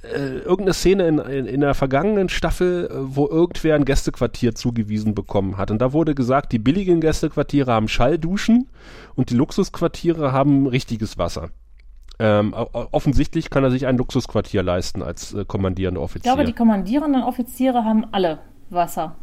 äh, 0.02 0.38
irgendeine 0.38 0.72
Szene 0.72 1.08
in, 1.08 1.18
in, 1.18 1.46
in, 1.46 1.60
der 1.60 1.74
vergangenen 1.74 2.28
Staffel, 2.28 2.86
äh, 2.86 2.94
wo 3.14 3.28
irgendwer 3.28 3.74
ein 3.74 3.84
Gästequartier 3.84 4.54
zugewiesen 4.54 5.14
bekommen 5.14 5.58
hat. 5.58 5.70
Und 5.70 5.80
da 5.80 5.92
wurde 5.92 6.14
gesagt, 6.14 6.52
die 6.52 6.58
billigen 6.58 7.00
Gästequartiere 7.00 7.70
haben 7.72 7.88
Schallduschen 7.88 8.68
und 9.14 9.30
die 9.30 9.34
Luxusquartiere 9.34 10.32
haben 10.32 10.66
richtiges 10.66 11.18
Wasser. 11.18 11.50
Ähm, 12.18 12.54
offensichtlich 12.54 13.50
kann 13.50 13.64
er 13.64 13.70
sich 13.70 13.86
ein 13.86 13.96
Luxusquartier 13.96 14.62
leisten 14.62 15.02
als 15.02 15.32
äh, 15.34 15.44
kommandierender 15.44 16.02
Offizier. 16.02 16.30
Ich 16.30 16.34
glaube, 16.34 16.44
die 16.44 16.54
kommandierenden 16.54 17.22
Offiziere 17.22 17.84
haben 17.84 18.06
alle 18.12 18.40
Wasser. 18.68 19.16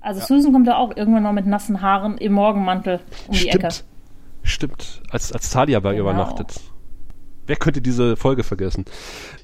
Also 0.00 0.20
ja. 0.20 0.26
Susan 0.26 0.52
kommt 0.52 0.66
da 0.66 0.76
auch 0.76 0.96
irgendwann 0.96 1.22
mal 1.22 1.32
mit 1.32 1.46
nassen 1.46 1.80
Haaren 1.80 2.18
im 2.18 2.32
Morgenmantel 2.32 3.00
um 3.28 3.34
Stimmt. 3.34 3.54
die 3.54 3.58
Ecke. 3.58 3.68
Stimmt, 4.42 5.02
als, 5.10 5.32
als 5.32 5.50
Talia 5.50 5.80
bei 5.80 5.92
genau. 5.92 6.10
übernachtet. 6.10 6.60
Wer 7.46 7.56
könnte 7.56 7.82
diese 7.82 8.16
Folge 8.16 8.44
vergessen? 8.44 8.84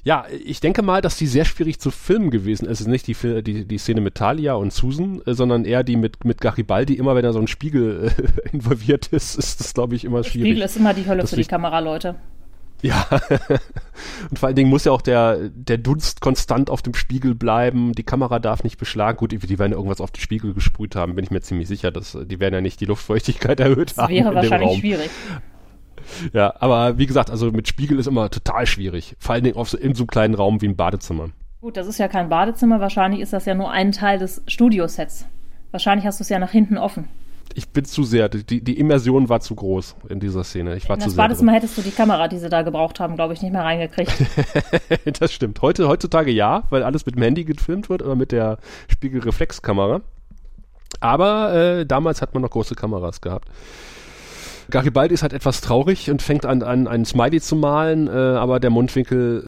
Ja, 0.03 0.25
ich 0.45 0.61
denke 0.61 0.81
mal, 0.81 1.01
dass 1.01 1.17
die 1.17 1.27
sehr 1.27 1.45
schwierig 1.45 1.79
zu 1.79 1.91
filmen 1.91 2.31
gewesen 2.31 2.65
ist. 2.65 2.79
Es 2.79 2.81
ist 2.81 2.87
nicht 2.87 3.07
die, 3.07 3.43
die, 3.43 3.65
die 3.65 3.77
Szene 3.77 4.01
mit 4.01 4.15
Talia 4.15 4.53
und 4.53 4.71
Susan, 4.71 5.21
äh, 5.25 5.33
sondern 5.33 5.65
eher 5.65 5.83
die 5.83 5.97
mit, 5.97 6.23
mit 6.23 6.39
Garibaldi. 6.39 6.93
Immer 6.93 7.15
wenn 7.15 7.23
da 7.23 7.33
so 7.33 7.39
ein 7.39 7.47
Spiegel 7.47 8.11
äh, 8.17 8.49
involviert 8.53 9.07
ist, 9.07 9.35
ist 9.35 9.59
das, 9.59 9.73
glaube 9.73 9.95
ich, 9.95 10.05
immer 10.05 10.23
schwierig. 10.23 10.51
Spiegel 10.51 10.63
ist 10.63 10.77
immer 10.77 10.93
die 10.93 11.05
Hölle 11.05 11.21
das 11.21 11.31
für 11.31 11.35
die 11.35 11.45
Kameraleute. 11.45 12.15
Ja, 12.81 13.07
und 14.29 14.39
vor 14.39 14.47
allen 14.47 14.55
Dingen 14.55 14.69
muss 14.69 14.85
ja 14.85 14.93
auch 14.93 15.01
der, 15.01 15.49
der 15.49 15.77
Dunst 15.77 16.21
konstant 16.21 16.69
auf 16.69 16.81
dem 16.81 16.93
Spiegel 16.93 17.35
bleiben. 17.35 17.91
Die 17.93 18.03
Kamera 18.03 18.39
darf 18.39 18.63
nicht 18.63 18.77
beschlagen. 18.77 19.17
Gut, 19.17 19.31
die 19.31 19.59
werden 19.59 19.73
irgendwas 19.73 19.99
auf 19.99 20.11
den 20.11 20.21
Spiegel 20.21 20.53
gesprüht 20.53 20.95
haben, 20.95 21.15
bin 21.15 21.25
ich 21.25 21.31
mir 21.31 21.41
ziemlich 21.41 21.67
sicher. 21.67 21.91
Dass, 21.91 22.17
die 22.25 22.39
werden 22.39 22.53
ja 22.53 22.61
nicht 22.61 22.79
die 22.79 22.85
Luftfeuchtigkeit 22.85 23.59
erhöht 23.59 23.91
das 23.91 23.97
haben. 23.97 24.15
Das 24.15 24.25
wäre 24.25 24.35
wahrscheinlich 24.35 24.79
schwierig. 24.79 25.09
Ja, 26.33 26.53
aber 26.59 26.97
wie 26.97 27.05
gesagt, 27.05 27.29
also 27.29 27.51
mit 27.51 27.67
Spiegel 27.67 27.99
ist 27.99 28.07
immer 28.07 28.29
total 28.29 28.65
schwierig. 28.65 29.15
Vor 29.19 29.35
allen 29.35 29.43
Dingen 29.43 29.57
auf 29.57 29.69
so, 29.69 29.77
in 29.77 29.95
so 29.95 30.03
einem 30.03 30.07
kleinen 30.07 30.33
Raum 30.33 30.61
wie 30.61 30.67
ein 30.67 30.75
Badezimmer. 30.75 31.29
Gut, 31.61 31.75
das 31.75 31.87
ist 31.87 31.97
ja 31.97 32.07
kein 32.07 32.29
Badezimmer. 32.29 32.79
Wahrscheinlich 32.79 33.21
ist 33.21 33.33
das 33.33 33.45
ja 33.45 33.53
nur 33.53 33.71
ein 33.71 33.91
Teil 33.91 34.19
des 34.19 34.41
Studiosets. 34.47 35.25
Wahrscheinlich 35.71 36.05
hast 36.05 36.19
du 36.19 36.23
es 36.23 36.29
ja 36.29 36.39
nach 36.39 36.51
hinten 36.51 36.77
offen. 36.77 37.09
Ich 37.55 37.69
bin 37.69 37.83
zu 37.83 38.03
sehr. 38.03 38.29
Die, 38.29 38.63
die 38.63 38.79
Immersion 38.79 39.27
war 39.27 39.39
zu 39.41 39.55
groß 39.55 39.95
in 40.09 40.19
dieser 40.19 40.43
Szene. 40.43 40.75
Ich 40.75 40.87
war 40.87 40.95
in 40.95 41.01
zu 41.01 41.07
das 41.07 41.15
sehr. 41.15 41.23
Badezimmer 41.23 41.51
hättest 41.51 41.77
du 41.77 41.81
die 41.81 41.91
Kamera, 41.91 42.27
die 42.27 42.37
sie 42.37 42.49
da 42.49 42.61
gebraucht 42.61 42.99
haben, 42.99 43.15
glaube 43.15 43.33
ich, 43.33 43.41
nicht 43.41 43.51
mehr 43.51 43.63
reingekriegt. 43.63 44.13
das 45.19 45.33
stimmt. 45.33 45.61
Heute, 45.61 45.87
heutzutage 45.87 46.31
ja, 46.31 46.63
weil 46.69 46.83
alles 46.83 47.05
mit 47.05 47.15
dem 47.15 47.23
Handy 47.23 47.43
gefilmt 47.43 47.89
wird 47.89 48.01
oder 48.01 48.15
mit 48.15 48.31
der 48.31 48.59
Spiegelreflexkamera. 48.87 50.01
Aber 50.99 51.53
äh, 51.53 51.85
damals 51.85 52.21
hat 52.21 52.33
man 52.33 52.43
noch 52.43 52.51
große 52.51 52.75
Kameras 52.75 53.21
gehabt. 53.21 53.49
Garibaldi 54.69 55.13
ist 55.13 55.23
halt 55.23 55.33
etwas 55.33 55.61
traurig 55.61 56.09
und 56.09 56.21
fängt 56.21 56.45
an, 56.45 56.63
an 56.63 56.87
einen 56.87 57.05
Smiley 57.05 57.41
zu 57.41 57.55
malen, 57.55 58.07
äh, 58.07 58.11
aber 58.11 58.59
der 58.59 58.69
Mundwinkel 58.69 59.45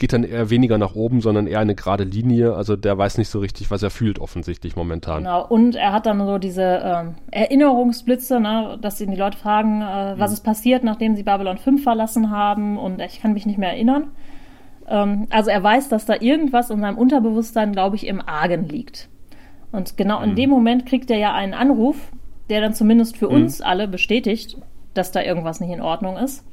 geht 0.00 0.12
dann 0.12 0.24
eher 0.24 0.50
weniger 0.50 0.78
nach 0.78 0.96
oben, 0.96 1.20
sondern 1.20 1.46
eher 1.46 1.60
eine 1.60 1.76
gerade 1.76 2.02
Linie. 2.02 2.54
Also 2.54 2.74
der 2.74 2.98
weiß 2.98 3.18
nicht 3.18 3.28
so 3.28 3.38
richtig, 3.38 3.70
was 3.70 3.82
er 3.82 3.90
fühlt, 3.90 4.18
offensichtlich 4.18 4.74
momentan. 4.74 5.18
Genau, 5.18 5.46
und 5.46 5.76
er 5.76 5.92
hat 5.92 6.06
dann 6.06 6.26
so 6.26 6.38
diese 6.38 6.80
ähm, 6.82 7.14
Erinnerungsblitze, 7.30 8.40
ne, 8.40 8.78
dass 8.80 9.00
ihn 9.00 9.12
die 9.12 9.16
Leute 9.16 9.38
fragen, 9.38 9.82
äh, 9.82 10.14
was 10.16 10.30
mhm. 10.30 10.34
ist 10.34 10.40
passiert, 10.40 10.82
nachdem 10.82 11.14
sie 11.14 11.22
Babylon 11.22 11.58
5 11.58 11.82
verlassen 11.82 12.30
haben 12.30 12.78
und 12.78 13.00
ich 13.00 13.20
kann 13.20 13.34
mich 13.34 13.46
nicht 13.46 13.58
mehr 13.58 13.70
erinnern. 13.70 14.10
Ähm, 14.88 15.26
also 15.30 15.50
er 15.50 15.62
weiß, 15.62 15.88
dass 15.90 16.06
da 16.06 16.14
irgendwas 16.18 16.70
in 16.70 16.80
seinem 16.80 16.98
Unterbewusstsein, 16.98 17.72
glaube 17.72 17.96
ich, 17.96 18.06
im 18.06 18.20
Argen 18.26 18.68
liegt. 18.68 19.08
Und 19.70 19.96
genau 19.96 20.18
mhm. 20.18 20.30
in 20.30 20.36
dem 20.36 20.50
Moment 20.50 20.86
kriegt 20.86 21.10
er 21.10 21.18
ja 21.18 21.34
einen 21.34 21.54
Anruf 21.54 21.96
der 22.50 22.60
dann 22.60 22.74
zumindest 22.74 23.16
für 23.16 23.28
mhm. 23.28 23.36
uns 23.36 23.60
alle 23.60 23.88
bestätigt, 23.88 24.58
dass 24.92 25.12
da 25.12 25.22
irgendwas 25.22 25.60
nicht 25.60 25.70
in 25.70 25.80
Ordnung 25.80 26.16
ist. 26.16 26.44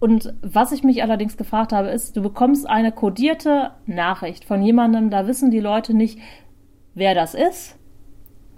Und 0.00 0.34
was 0.42 0.72
ich 0.72 0.82
mich 0.82 1.02
allerdings 1.02 1.36
gefragt 1.36 1.72
habe, 1.72 1.88
ist, 1.88 2.16
du 2.16 2.22
bekommst 2.22 2.68
eine 2.68 2.90
kodierte 2.90 3.70
Nachricht 3.86 4.44
von 4.44 4.60
jemandem, 4.60 5.10
da 5.10 5.28
wissen 5.28 5.52
die 5.52 5.60
Leute 5.60 5.94
nicht, 5.94 6.18
wer 6.94 7.14
das 7.14 7.34
ist. 7.34 7.78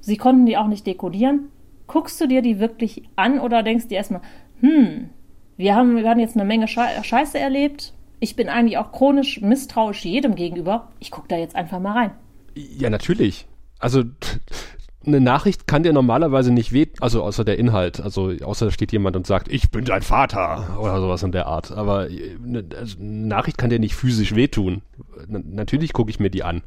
Sie 0.01 0.17
konnten 0.17 0.47
die 0.47 0.57
auch 0.57 0.69
nicht 0.69 0.87
dekodieren. 0.87 1.49
Guckst 1.87 2.19
du 2.21 2.27
dir 2.27 2.41
die 2.41 2.61
wirklich 2.61 3.03
an 3.17 3.41
oder 3.41 3.63
denkst 3.63 3.89
dir 3.89 3.97
erstmal, 3.97 4.23
hm, 4.61 5.11
wir 5.57 5.75
haben, 5.75 5.97
wir 5.97 6.09
haben 6.09 6.21
jetzt 6.21 6.37
eine 6.37 6.47
Menge 6.47 6.67
Scheiße 6.67 7.39
erlebt. 7.39 7.93
Ich 8.21 8.37
bin 8.37 8.49
eigentlich 8.49 8.79
auch 8.79 8.91
chronisch 8.91 9.41
misstrauisch 9.43 10.05
jedem 10.05 10.35
gegenüber. 10.35 10.89
Ich 10.99 11.11
gucke 11.11 11.29
da 11.29 11.37
jetzt 11.37 11.57
einfach 11.57 11.79
mal 11.79 11.93
rein. 11.93 12.11
Ja, 12.55 12.89
natürlich. 12.89 13.47
Also 13.79 14.05
eine 15.07 15.21
Nachricht 15.21 15.67
kann 15.67 15.83
dir 15.83 15.93
normalerweise 15.93 16.53
nicht 16.53 16.73
weh, 16.73 16.87
also 17.01 17.23
außer 17.23 17.45
der 17.45 17.59
Inhalt, 17.59 18.01
also 18.01 18.33
außer 18.43 18.67
da 18.67 18.71
steht 18.73 18.93
jemand 18.93 19.17
und 19.17 19.27
sagt, 19.27 19.49
ich 19.49 19.71
bin 19.71 19.85
dein 19.85 20.03
Vater 20.03 20.79
oder 20.81 21.01
sowas 21.01 21.23
in 21.23 21.33
der 21.33 21.47
Art. 21.47 21.73
Aber 21.73 22.11
äh, 22.11 22.37
eine, 22.43 22.65
also 22.79 22.99
eine 22.99 23.27
Nachricht 23.27 23.59
kann 23.59 23.71
dir 23.71 23.79
nicht 23.79 23.95
physisch 23.95 24.35
wehtun. 24.35 24.83
natürlich 25.29 25.93
gucke 25.93 26.11
ich 26.11 26.21
mir 26.21 26.31
die 26.31 26.45
an. 26.45 26.63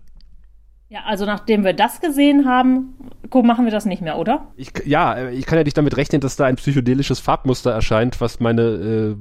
Ja, 0.89 1.02
also 1.06 1.26
nachdem 1.26 1.65
wir 1.65 1.73
das 1.73 2.00
gesehen 2.00 2.47
haben, 2.47 2.95
machen 3.34 3.65
wir 3.65 3.71
das 3.71 3.86
nicht 3.86 4.02
mehr, 4.02 4.17
oder? 4.17 4.47
Ich, 4.56 4.71
ja, 4.86 5.30
ich 5.30 5.45
kann 5.45 5.58
ja 5.58 5.65
nicht 5.65 5.78
damit 5.78 5.97
rechnen, 5.97 6.21
dass 6.21 6.38
da 6.38 6.45
ein 6.45 6.56
psychedelisches 6.56 7.19
Farbmuster 7.19 7.71
erscheint, 7.71 8.21
was 8.21 8.39
meine 8.39 8.62
äh, 8.62 9.15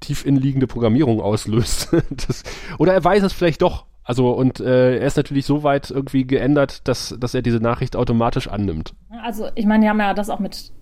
tief 0.00 0.24
inliegende 0.24 0.66
Programmierung 0.66 1.20
auslöst. 1.20 1.94
das, 2.26 2.42
oder 2.78 2.94
er 2.94 3.04
weiß 3.04 3.22
es 3.22 3.34
vielleicht 3.34 3.60
doch, 3.60 3.84
also 4.04 4.32
und 4.32 4.60
äh, 4.60 4.98
er 4.98 5.06
ist 5.06 5.16
natürlich 5.16 5.46
so 5.46 5.62
weit 5.62 5.90
irgendwie 5.90 6.26
geändert, 6.26 6.86
dass, 6.88 7.16
dass 7.18 7.34
er 7.34 7.42
diese 7.42 7.58
Nachricht 7.58 7.94
automatisch 7.96 8.48
annimmt. 8.48 8.94
Also 9.22 9.48
ich 9.54 9.66
meine, 9.66 9.84
die 9.84 9.88
haben 9.88 10.00
ja 10.00 10.12
das 10.14 10.28
auch 10.28 10.40
mit 10.40 10.72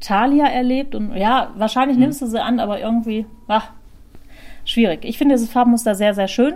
Talia 0.00 0.46
erlebt 0.46 0.94
und 0.94 1.14
ja, 1.14 1.52
wahrscheinlich 1.56 1.96
hm. 1.96 2.02
nimmst 2.02 2.22
du 2.22 2.26
sie 2.26 2.42
an, 2.42 2.60
aber 2.60 2.80
irgendwie, 2.80 3.26
ach, 3.46 3.70
schwierig. 4.64 5.04
Ich 5.04 5.16
finde 5.18 5.34
dieses 5.34 5.50
Farbmuster 5.50 5.94
sehr, 5.94 6.14
sehr 6.14 6.28
schön. 6.28 6.54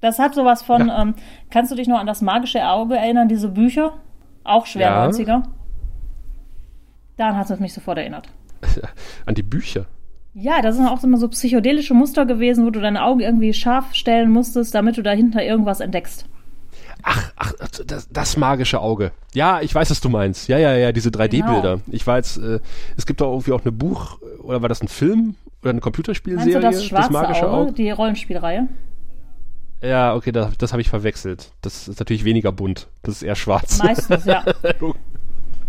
Das 0.00 0.18
hat 0.18 0.34
sowas 0.34 0.62
von, 0.62 0.88
ja. 0.88 1.02
ähm, 1.02 1.14
kannst 1.50 1.72
du 1.72 1.76
dich 1.76 1.88
noch 1.88 1.98
an 1.98 2.06
das 2.06 2.22
magische 2.22 2.66
Auge 2.68 2.96
erinnern, 2.96 3.28
diese 3.28 3.48
Bücher? 3.48 3.94
Auch 4.44 4.66
schwer 4.66 4.90
ja. 4.90 5.06
90er. 5.06 5.42
Daran 7.16 7.36
hat 7.36 7.50
es 7.50 7.60
mich 7.60 7.72
sofort 7.72 7.98
erinnert. 7.98 8.28
an 9.26 9.34
die 9.34 9.42
Bücher? 9.42 9.86
Ja, 10.34 10.60
das 10.62 10.76
sind 10.76 10.86
auch 10.86 11.02
immer 11.04 11.16
so 11.16 11.28
psychedelische 11.28 11.94
Muster 11.94 12.26
gewesen, 12.26 12.66
wo 12.66 12.70
du 12.70 12.80
deine 12.80 13.04
Augen 13.04 13.20
irgendwie 13.20 13.54
scharf 13.54 13.94
stellen 13.94 14.30
musstest, 14.30 14.74
damit 14.74 14.96
du 14.96 15.02
dahinter 15.02 15.44
irgendwas 15.44 15.78
entdeckst. 15.80 16.26
Ach, 17.04 17.32
ach, 17.36 17.52
das, 17.86 18.08
das 18.10 18.36
magische 18.36 18.80
Auge. 18.80 19.12
Ja, 19.34 19.60
ich 19.60 19.72
weiß, 19.74 19.90
was 19.90 20.00
du 20.00 20.08
meinst. 20.08 20.48
Ja, 20.48 20.58
ja, 20.58 20.74
ja, 20.74 20.90
diese 20.90 21.10
3D-Bilder. 21.10 21.76
Genau. 21.76 21.82
Ich 21.90 22.06
jetzt, 22.06 22.38
äh, 22.38 22.60
es 22.96 23.06
gibt 23.06 23.20
doch 23.20 23.30
irgendwie 23.30 23.52
auch 23.52 23.62
eine 23.62 23.72
Buch, 23.72 24.18
oder 24.42 24.62
war 24.62 24.68
das 24.68 24.82
ein 24.82 24.88
Film 24.88 25.36
oder 25.62 25.70
eine 25.70 25.80
Computerspielserie? 25.80 26.60
Meinst 26.60 26.66
du 26.66 26.78
das 26.78 26.84
schwarze 26.86 27.12
das 27.12 27.22
magische 27.22 27.46
Auge, 27.46 27.68
Auge, 27.68 27.72
die 27.72 27.90
Rollenspielreihe? 27.90 28.68
Ja, 29.82 30.14
okay, 30.14 30.32
das, 30.32 30.56
das 30.56 30.72
habe 30.72 30.80
ich 30.80 30.88
verwechselt. 30.88 31.52
Das 31.60 31.88
ist 31.88 32.00
natürlich 32.00 32.24
weniger 32.24 32.50
bunt. 32.52 32.88
Das 33.02 33.16
ist 33.16 33.22
eher 33.22 33.36
schwarz. 33.36 33.78
Meistens, 33.82 34.24
ja. 34.24 34.42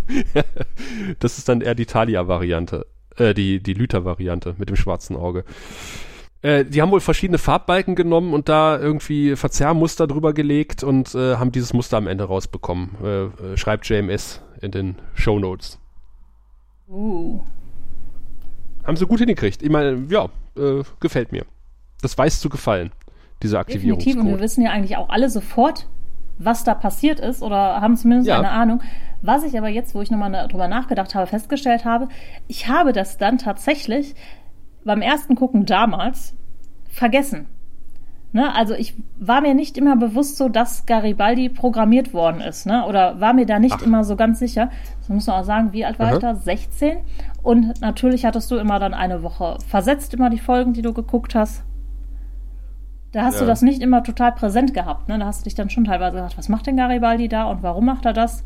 das 1.20 1.38
ist 1.38 1.50
dann 1.50 1.60
eher 1.62 1.76
die 1.76 1.86
Talia-Variante. 1.86 2.86
Äh, 3.18 3.34
die, 3.34 3.62
die 3.62 3.74
Lüther-Variante 3.74 4.56
mit 4.58 4.70
dem 4.70 4.76
schwarzen 4.76 5.16
Auge. 5.16 5.46
Äh, 6.42 6.66
die 6.66 6.82
haben 6.82 6.92
wohl 6.92 7.00
verschiedene 7.00 7.38
Farbbalken 7.38 7.96
genommen 7.96 8.34
und 8.34 8.50
da 8.50 8.78
irgendwie 8.78 9.36
Verzerrmuster 9.36 10.06
drüber 10.06 10.34
gelegt 10.34 10.84
und 10.84 11.16
äh, 11.16 11.38
haben 11.38 11.52
dieses 11.52 11.74
Muster 11.74 11.98
am 11.98 12.08
Ende 12.08 12.26
rausbekommen. 12.26 12.90
Äh, 13.04 13.24
äh 13.24 13.58
schreibt 13.58 13.88
JMS 13.88 14.42
in 14.62 14.72
den 14.72 14.96
Show 15.14 15.40
Notes. 15.40 15.80
Uh. 16.88 17.42
Haben 18.84 18.98
sie 18.98 19.08
gut 19.08 19.20
hingekriegt. 19.20 19.64
Ich 19.64 19.70
meine, 19.70 20.06
ja, 20.10 20.26
äh, 20.58 20.84
gefällt 21.00 21.32
mir. 21.32 21.46
Das 22.02 22.18
weiß 22.18 22.40
zu 22.40 22.50
gefallen, 22.50 22.92
diese 23.42 23.58
Aktivierung. 23.58 23.98
Definitiv, 23.98 24.24
und 24.24 24.30
wir 24.30 24.40
wissen 24.40 24.62
ja 24.62 24.72
eigentlich 24.72 24.98
auch 24.98 25.10
alle 25.10 25.30
sofort, 25.30 25.88
was 26.38 26.64
da 26.64 26.74
passiert 26.74 27.20
ist 27.20 27.42
oder 27.42 27.82
haben 27.82 27.98
zumindest 27.98 28.28
ja. 28.28 28.40
eine 28.40 28.50
Ahnung. 28.50 28.82
Was 29.22 29.44
ich 29.44 29.58
aber 29.58 29.70
jetzt, 29.70 29.96
wo 29.96 30.02
ich 30.02 30.12
nochmal 30.12 30.48
drüber 30.48 30.68
nachgedacht 30.68 31.16
habe, 31.16 31.28
festgestellt 31.28 31.86
habe, 31.86 32.10
ich 32.48 32.68
habe 32.68 32.94
das 32.94 33.18
dann 33.18 33.38
tatsächlich 33.38 34.16
beim 34.84 35.02
ersten 35.02 35.36
Gucken 35.36 35.66
damals 35.66 36.36
vergessen. 36.90 37.48
Ne? 38.36 38.54
Also 38.54 38.74
ich 38.74 38.94
war 39.18 39.40
mir 39.40 39.54
nicht 39.54 39.78
immer 39.78 39.96
bewusst 39.96 40.36
so, 40.36 40.50
dass 40.50 40.86
Garibaldi 40.86 41.48
programmiert 41.48 42.14
worden 42.14 42.42
ist. 42.42 42.66
Ne? 42.66 42.86
Oder 42.86 43.22
war 43.22 43.34
mir 43.34 43.46
da 43.46 43.60
nicht 43.60 43.78
Ach. 43.80 43.82
immer 43.82 44.04
so 44.04 44.18
ganz 44.18 44.40
sicher. 44.40 44.70
Das 45.00 45.08
muss 45.08 45.28
man 45.28 45.38
auch 45.38 45.46
sagen, 45.46 45.72
wie 45.72 45.86
alt 45.86 46.00
war 46.00 46.08
Aha. 46.08 46.16
ich 46.16 46.20
da? 46.20 46.36
16. 46.36 46.98
Und 47.44 47.80
natürlich 47.80 48.26
hattest 48.26 48.52
du 48.52 48.58
immer 48.58 48.78
dann 48.78 48.94
eine 48.94 49.24
Woche 49.24 49.58
versetzt, 49.68 50.14
immer 50.14 50.30
die 50.30 50.38
Folgen, 50.38 50.74
die 50.74 50.82
du 50.82 50.92
geguckt 50.92 51.34
hast. 51.34 51.64
Da 53.16 53.24
hast 53.24 53.36
ja. 53.36 53.42
du 53.42 53.48
das 53.48 53.62
nicht 53.62 53.82
immer 53.82 54.04
total 54.04 54.34
präsent 54.34 54.74
gehabt. 54.74 55.08
Ne? 55.08 55.18
Da 55.18 55.26
hast 55.26 55.40
du 55.40 55.44
dich 55.46 55.56
dann 55.56 55.70
schon 55.70 55.86
teilweise 55.86 56.18
gedacht, 56.18 56.38
was 56.38 56.50
macht 56.50 56.68
denn 56.68 56.76
Garibaldi 56.76 57.30
da 57.30 57.46
und 57.46 57.64
warum 57.64 57.86
macht 57.86 58.06
er 58.06 58.12
das? 58.12 58.44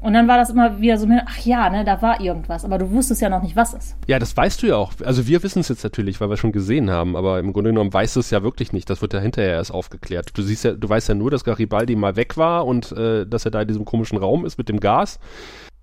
Und 0.00 0.14
dann 0.14 0.26
war 0.26 0.38
das 0.38 0.48
immer 0.48 0.80
wieder 0.80 0.96
so, 0.96 1.06
ach 1.26 1.38
ja, 1.40 1.68
ne, 1.68 1.84
da 1.84 2.00
war 2.00 2.18
irgendwas, 2.18 2.64
aber 2.64 2.78
du 2.78 2.90
wusstest 2.90 3.20
ja 3.20 3.28
noch 3.28 3.42
nicht, 3.42 3.54
was 3.54 3.74
ist. 3.74 3.96
Ja, 4.06 4.18
das 4.18 4.34
weißt 4.34 4.62
du 4.62 4.68
ja 4.68 4.76
auch. 4.76 4.94
Also 5.04 5.26
wir 5.26 5.42
wissen 5.42 5.58
es 5.58 5.68
jetzt 5.68 5.84
natürlich, 5.84 6.22
weil 6.22 6.30
wir 6.30 6.38
schon 6.38 6.52
gesehen 6.52 6.88
haben, 6.88 7.16
aber 7.16 7.38
im 7.38 7.52
Grunde 7.52 7.68
genommen 7.68 7.92
weißt 7.92 8.16
du 8.16 8.20
es 8.20 8.30
ja 8.30 8.42
wirklich 8.42 8.72
nicht. 8.72 8.88
Das 8.88 9.02
wird 9.02 9.12
ja 9.12 9.20
hinterher 9.20 9.52
erst 9.52 9.74
aufgeklärt. 9.74 10.30
Du 10.32 10.40
siehst 10.40 10.64
ja, 10.64 10.72
du 10.72 10.88
weißt 10.88 11.10
ja 11.10 11.14
nur, 11.14 11.30
dass 11.30 11.44
Garibaldi 11.44 11.94
mal 11.94 12.16
weg 12.16 12.38
war 12.38 12.64
und 12.64 12.92
äh, 12.92 13.26
dass 13.26 13.44
er 13.44 13.50
da 13.50 13.60
in 13.60 13.68
diesem 13.68 13.84
komischen 13.84 14.16
Raum 14.16 14.46
ist 14.46 14.56
mit 14.56 14.70
dem 14.70 14.80
Gas 14.80 15.18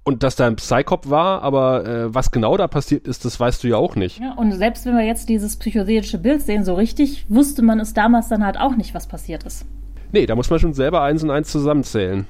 und 0.06 0.24
dass 0.24 0.38
da 0.38 0.48
ein 0.48 0.56
Psychop 0.56 1.10
war, 1.10 1.42
aber 1.42 1.86
äh, 1.86 2.14
was 2.14 2.32
genau 2.32 2.56
da 2.56 2.68
passiert 2.70 3.08
ist, 3.08 3.26
das 3.26 3.40
weißt 3.40 3.64
du 3.64 3.68
ja 3.68 3.76
auch 3.76 3.96
nicht. 3.98 4.20
Ja, 4.20 4.34
und 4.36 4.54
selbst 4.54 4.86
wenn 4.86 4.96
wir 4.96 5.04
jetzt 5.04 5.28
dieses 5.28 5.58
psychoselische 5.58 6.20
Bild 6.20 6.42
sehen, 6.42 6.64
so 6.64 6.76
richtig 6.76 7.26
wusste 7.28 7.62
man 7.62 7.80
es 7.80 7.94
damals 7.94 8.30
dann 8.30 8.46
halt 8.46 8.58
auch 8.58 8.78
nicht, 8.78 8.94
was 8.94 9.08
passiert 9.08 9.44
ist. 9.44 9.66
Nee, 10.14 10.26
da 10.26 10.36
muss 10.36 10.50
man 10.50 10.60
schon 10.60 10.74
selber 10.74 11.02
eins 11.02 11.24
und 11.24 11.32
eins 11.32 11.52
zusammenzählen 11.52 12.26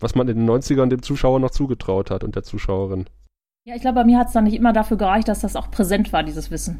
was 0.00 0.14
man 0.14 0.28
in 0.28 0.38
den 0.38 0.48
90ern 0.48 0.88
dem 0.88 1.02
Zuschauer 1.02 1.40
noch 1.40 1.50
zugetraut 1.50 2.10
hat 2.10 2.24
und 2.24 2.36
der 2.36 2.42
Zuschauerin. 2.42 3.06
Ja, 3.64 3.74
ich 3.74 3.80
glaube, 3.80 3.96
bei 3.96 4.04
mir 4.04 4.18
hat 4.18 4.28
es 4.28 4.32
dann 4.32 4.44
nicht 4.44 4.56
immer 4.56 4.72
dafür 4.72 4.96
gereicht, 4.96 5.28
dass 5.28 5.40
das 5.40 5.56
auch 5.56 5.70
präsent 5.70 6.12
war, 6.12 6.22
dieses 6.22 6.50
Wissen. 6.50 6.78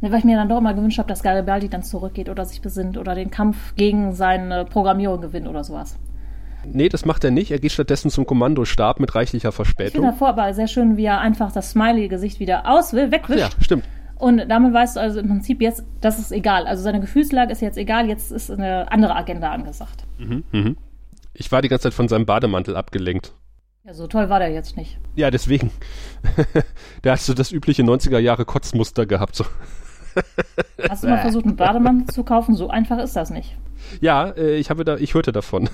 Weil 0.00 0.14
ich 0.14 0.24
mir 0.24 0.36
dann 0.36 0.48
doch 0.48 0.60
mal 0.60 0.74
gewünscht 0.74 0.98
habe, 0.98 1.08
dass 1.08 1.22
Garibaldi 1.22 1.68
dann 1.68 1.82
zurückgeht 1.82 2.28
oder 2.28 2.44
sich 2.44 2.62
besinnt 2.62 2.96
oder 2.98 3.14
den 3.14 3.30
Kampf 3.30 3.74
gegen 3.74 4.12
seine 4.14 4.64
Programmierung 4.64 5.20
gewinnt 5.20 5.48
oder 5.48 5.64
sowas. 5.64 5.96
Nee, 6.64 6.88
das 6.88 7.04
macht 7.04 7.24
er 7.24 7.30
nicht. 7.30 7.50
Er 7.50 7.58
geht 7.58 7.72
stattdessen 7.72 8.10
zum 8.10 8.26
Kommandostab 8.26 9.00
mit 9.00 9.14
reichlicher 9.14 9.52
Verspätung. 9.52 9.86
Ich 9.86 9.92
finde 9.92 10.08
davor 10.08 10.28
aber 10.28 10.52
sehr 10.54 10.68
schön, 10.68 10.96
wie 10.96 11.04
er 11.04 11.20
einfach 11.20 11.52
das 11.52 11.70
Smiley-Gesicht 11.70 12.40
wieder 12.40 12.68
aus 12.68 12.92
will, 12.92 13.10
wegwischt. 13.10 13.42
Ach 13.44 13.54
ja, 13.54 13.64
stimmt. 13.64 13.84
Und 14.16 14.48
damit 14.48 14.74
weißt 14.74 14.96
du 14.96 15.00
also 15.00 15.20
im 15.20 15.28
Prinzip 15.28 15.62
jetzt, 15.62 15.84
das 16.00 16.18
ist 16.18 16.32
egal. 16.32 16.66
Also 16.66 16.82
seine 16.82 17.00
Gefühlslage 17.00 17.52
ist 17.52 17.62
jetzt 17.62 17.78
egal, 17.78 18.08
jetzt 18.08 18.32
ist 18.32 18.50
eine 18.50 18.90
andere 18.90 19.14
Agenda 19.14 19.52
angesagt. 19.52 20.04
Mhm, 20.18 20.44
mhm. 20.50 20.76
Ich 21.34 21.52
war 21.52 21.62
die 21.62 21.68
ganze 21.68 21.84
Zeit 21.84 21.94
von 21.94 22.08
seinem 22.08 22.26
Bademantel 22.26 22.76
abgelenkt. 22.76 23.32
Ja, 23.84 23.94
so 23.94 24.08
toll 24.08 24.28
war 24.28 24.40
der 24.40 24.50
jetzt 24.50 24.76
nicht. 24.76 24.98
Ja, 25.14 25.30
deswegen. 25.30 25.70
der 27.04 27.12
hat 27.12 27.20
so 27.20 27.32
das 27.32 27.52
übliche 27.52 27.82
90er 27.82 28.18
Jahre 28.18 28.44
Kotzmuster 28.44 29.06
gehabt. 29.06 29.36
So. 29.36 29.44
Hast 30.88 31.04
du 31.04 31.08
mal 31.08 31.18
versucht, 31.18 31.44
einen 31.44 31.56
Bademantel 31.56 32.12
zu 32.12 32.24
kaufen? 32.24 32.56
So 32.56 32.68
einfach 32.68 32.98
ist 32.98 33.14
das 33.14 33.30
nicht. 33.30 33.56
Ja, 34.00 34.30
äh, 34.30 34.56
ich 34.56 34.68
habe 34.70 34.84
da, 34.84 34.96
ich 34.96 35.14
hörte 35.14 35.30
davon. 35.30 35.70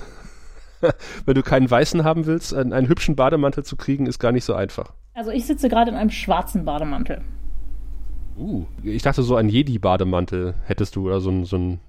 Wenn 1.25 1.35
du 1.35 1.43
keinen 1.43 1.69
weißen 1.69 2.03
haben 2.03 2.25
willst, 2.25 2.53
einen, 2.53 2.73
einen, 2.73 2.87
hübschen 2.87 3.15
Bademantel 3.15 3.63
zu 3.63 3.75
kriegen, 3.75 4.05
ist 4.05 4.19
gar 4.19 4.31
nicht 4.31 4.45
so 4.45 4.53
einfach. 4.53 4.93
Also 5.13 5.31
ich 5.31 5.45
sitze 5.45 5.69
gerade 5.69 5.91
in 5.91 5.97
einem 5.97 6.09
schwarzen 6.09 6.65
Bademantel. 6.65 7.21
Uh, 8.37 8.65
ich 8.83 9.01
dachte 9.01 9.23
so 9.23 9.35
ein 9.35 9.47
Jedi-Bademantel 9.47 10.55
hättest 10.65 10.95
du 10.97 11.05
oder 11.05 11.21
so 11.21 11.29
ein, 11.29 11.45
so 11.45 11.57
ein 11.57 11.79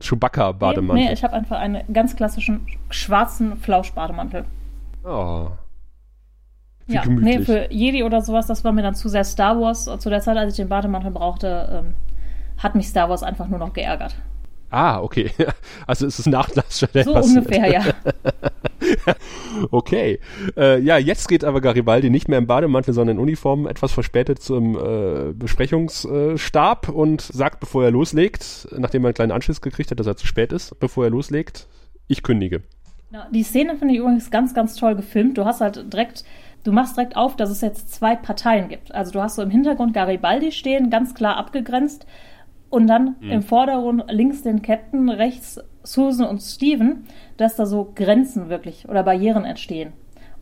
Chewbacca-Bademantel. 0.00 0.94
Nee, 1.00 1.08
nee, 1.08 1.12
ich 1.12 1.22
habe 1.22 1.34
einfach 1.34 1.58
einen 1.58 1.82
ganz 1.92 2.16
klassischen 2.16 2.66
schwarzen 2.90 3.56
Flausch-Bademantel. 3.56 4.44
Oh. 5.04 5.48
Wie 6.86 6.94
ja, 6.94 7.02
gemütlich. 7.02 7.38
nee, 7.38 7.44
für 7.44 7.72
Jedi 7.72 8.02
oder 8.02 8.20
sowas, 8.20 8.46
das 8.46 8.64
war 8.64 8.72
mir 8.72 8.82
dann 8.82 8.96
zu 8.96 9.08
sehr 9.08 9.24
Star 9.24 9.60
Wars. 9.60 9.84
Zu 9.84 10.10
der 10.10 10.20
Zeit, 10.20 10.36
als 10.36 10.52
ich 10.52 10.56
den 10.56 10.68
Bademantel 10.68 11.12
brauchte, 11.12 11.68
ähm, 11.86 11.94
hat 12.58 12.74
mich 12.74 12.88
Star 12.88 13.08
Wars 13.08 13.22
einfach 13.22 13.48
nur 13.48 13.60
noch 13.60 13.72
geärgert. 13.72 14.16
Ah, 14.72 15.00
okay. 15.02 15.30
Also 15.86 16.06
ist 16.06 16.18
es 16.18 16.26
Nachlass 16.26 16.78
So 16.80 17.14
ungefähr, 17.14 17.70
ja. 17.70 17.84
okay. 19.70 20.18
Äh, 20.56 20.80
ja, 20.80 20.96
jetzt 20.96 21.28
geht 21.28 21.44
aber 21.44 21.60
Garibaldi 21.60 22.08
nicht 22.08 22.28
mehr 22.28 22.38
im 22.38 22.46
Bademantel, 22.46 22.94
sondern 22.94 23.16
in 23.16 23.22
Uniform 23.22 23.66
etwas 23.66 23.92
verspätet 23.92 24.42
zum 24.42 24.76
äh, 24.76 25.32
Besprechungsstab 25.34 26.88
und 26.88 27.20
sagt, 27.20 27.60
bevor 27.60 27.84
er 27.84 27.90
loslegt, 27.90 28.68
nachdem 28.76 29.04
er 29.04 29.08
einen 29.08 29.14
kleinen 29.14 29.32
Anschluss 29.32 29.60
gekriegt 29.60 29.90
hat, 29.90 30.00
dass 30.00 30.06
er 30.06 30.16
zu 30.16 30.26
spät 30.26 30.52
ist, 30.52 30.78
bevor 30.80 31.04
er 31.04 31.10
loslegt, 31.10 31.66
ich 32.08 32.22
kündige. 32.22 32.62
Die 33.30 33.42
Szene 33.42 33.76
finde 33.76 33.92
ich 33.92 34.00
übrigens 34.00 34.30
ganz, 34.30 34.54
ganz 34.54 34.74
toll 34.76 34.94
gefilmt. 34.94 35.36
Du 35.36 35.44
hast 35.44 35.60
halt 35.60 35.92
direkt 35.92 36.24
du 36.64 36.72
machst 36.72 36.96
direkt 36.96 37.16
auf, 37.16 37.36
dass 37.36 37.50
es 37.50 37.60
jetzt 37.60 37.92
zwei 37.92 38.16
Parteien 38.16 38.68
gibt. 38.68 38.94
Also 38.94 39.12
du 39.12 39.20
hast 39.20 39.36
so 39.36 39.42
im 39.42 39.50
Hintergrund 39.50 39.94
Garibaldi 39.94 40.52
stehen, 40.52 40.90
ganz 40.90 41.14
klar 41.14 41.36
abgegrenzt. 41.36 42.06
Und 42.72 42.86
dann 42.86 43.16
mhm. 43.20 43.30
im 43.30 43.42
Vordergrund 43.42 44.04
links 44.08 44.42
den 44.44 44.62
Captain, 44.62 45.10
rechts 45.10 45.60
Susan 45.82 46.26
und 46.26 46.40
Steven, 46.40 47.04
dass 47.36 47.54
da 47.54 47.66
so 47.66 47.92
Grenzen 47.94 48.48
wirklich 48.48 48.88
oder 48.88 49.02
Barrieren 49.02 49.44
entstehen. 49.44 49.92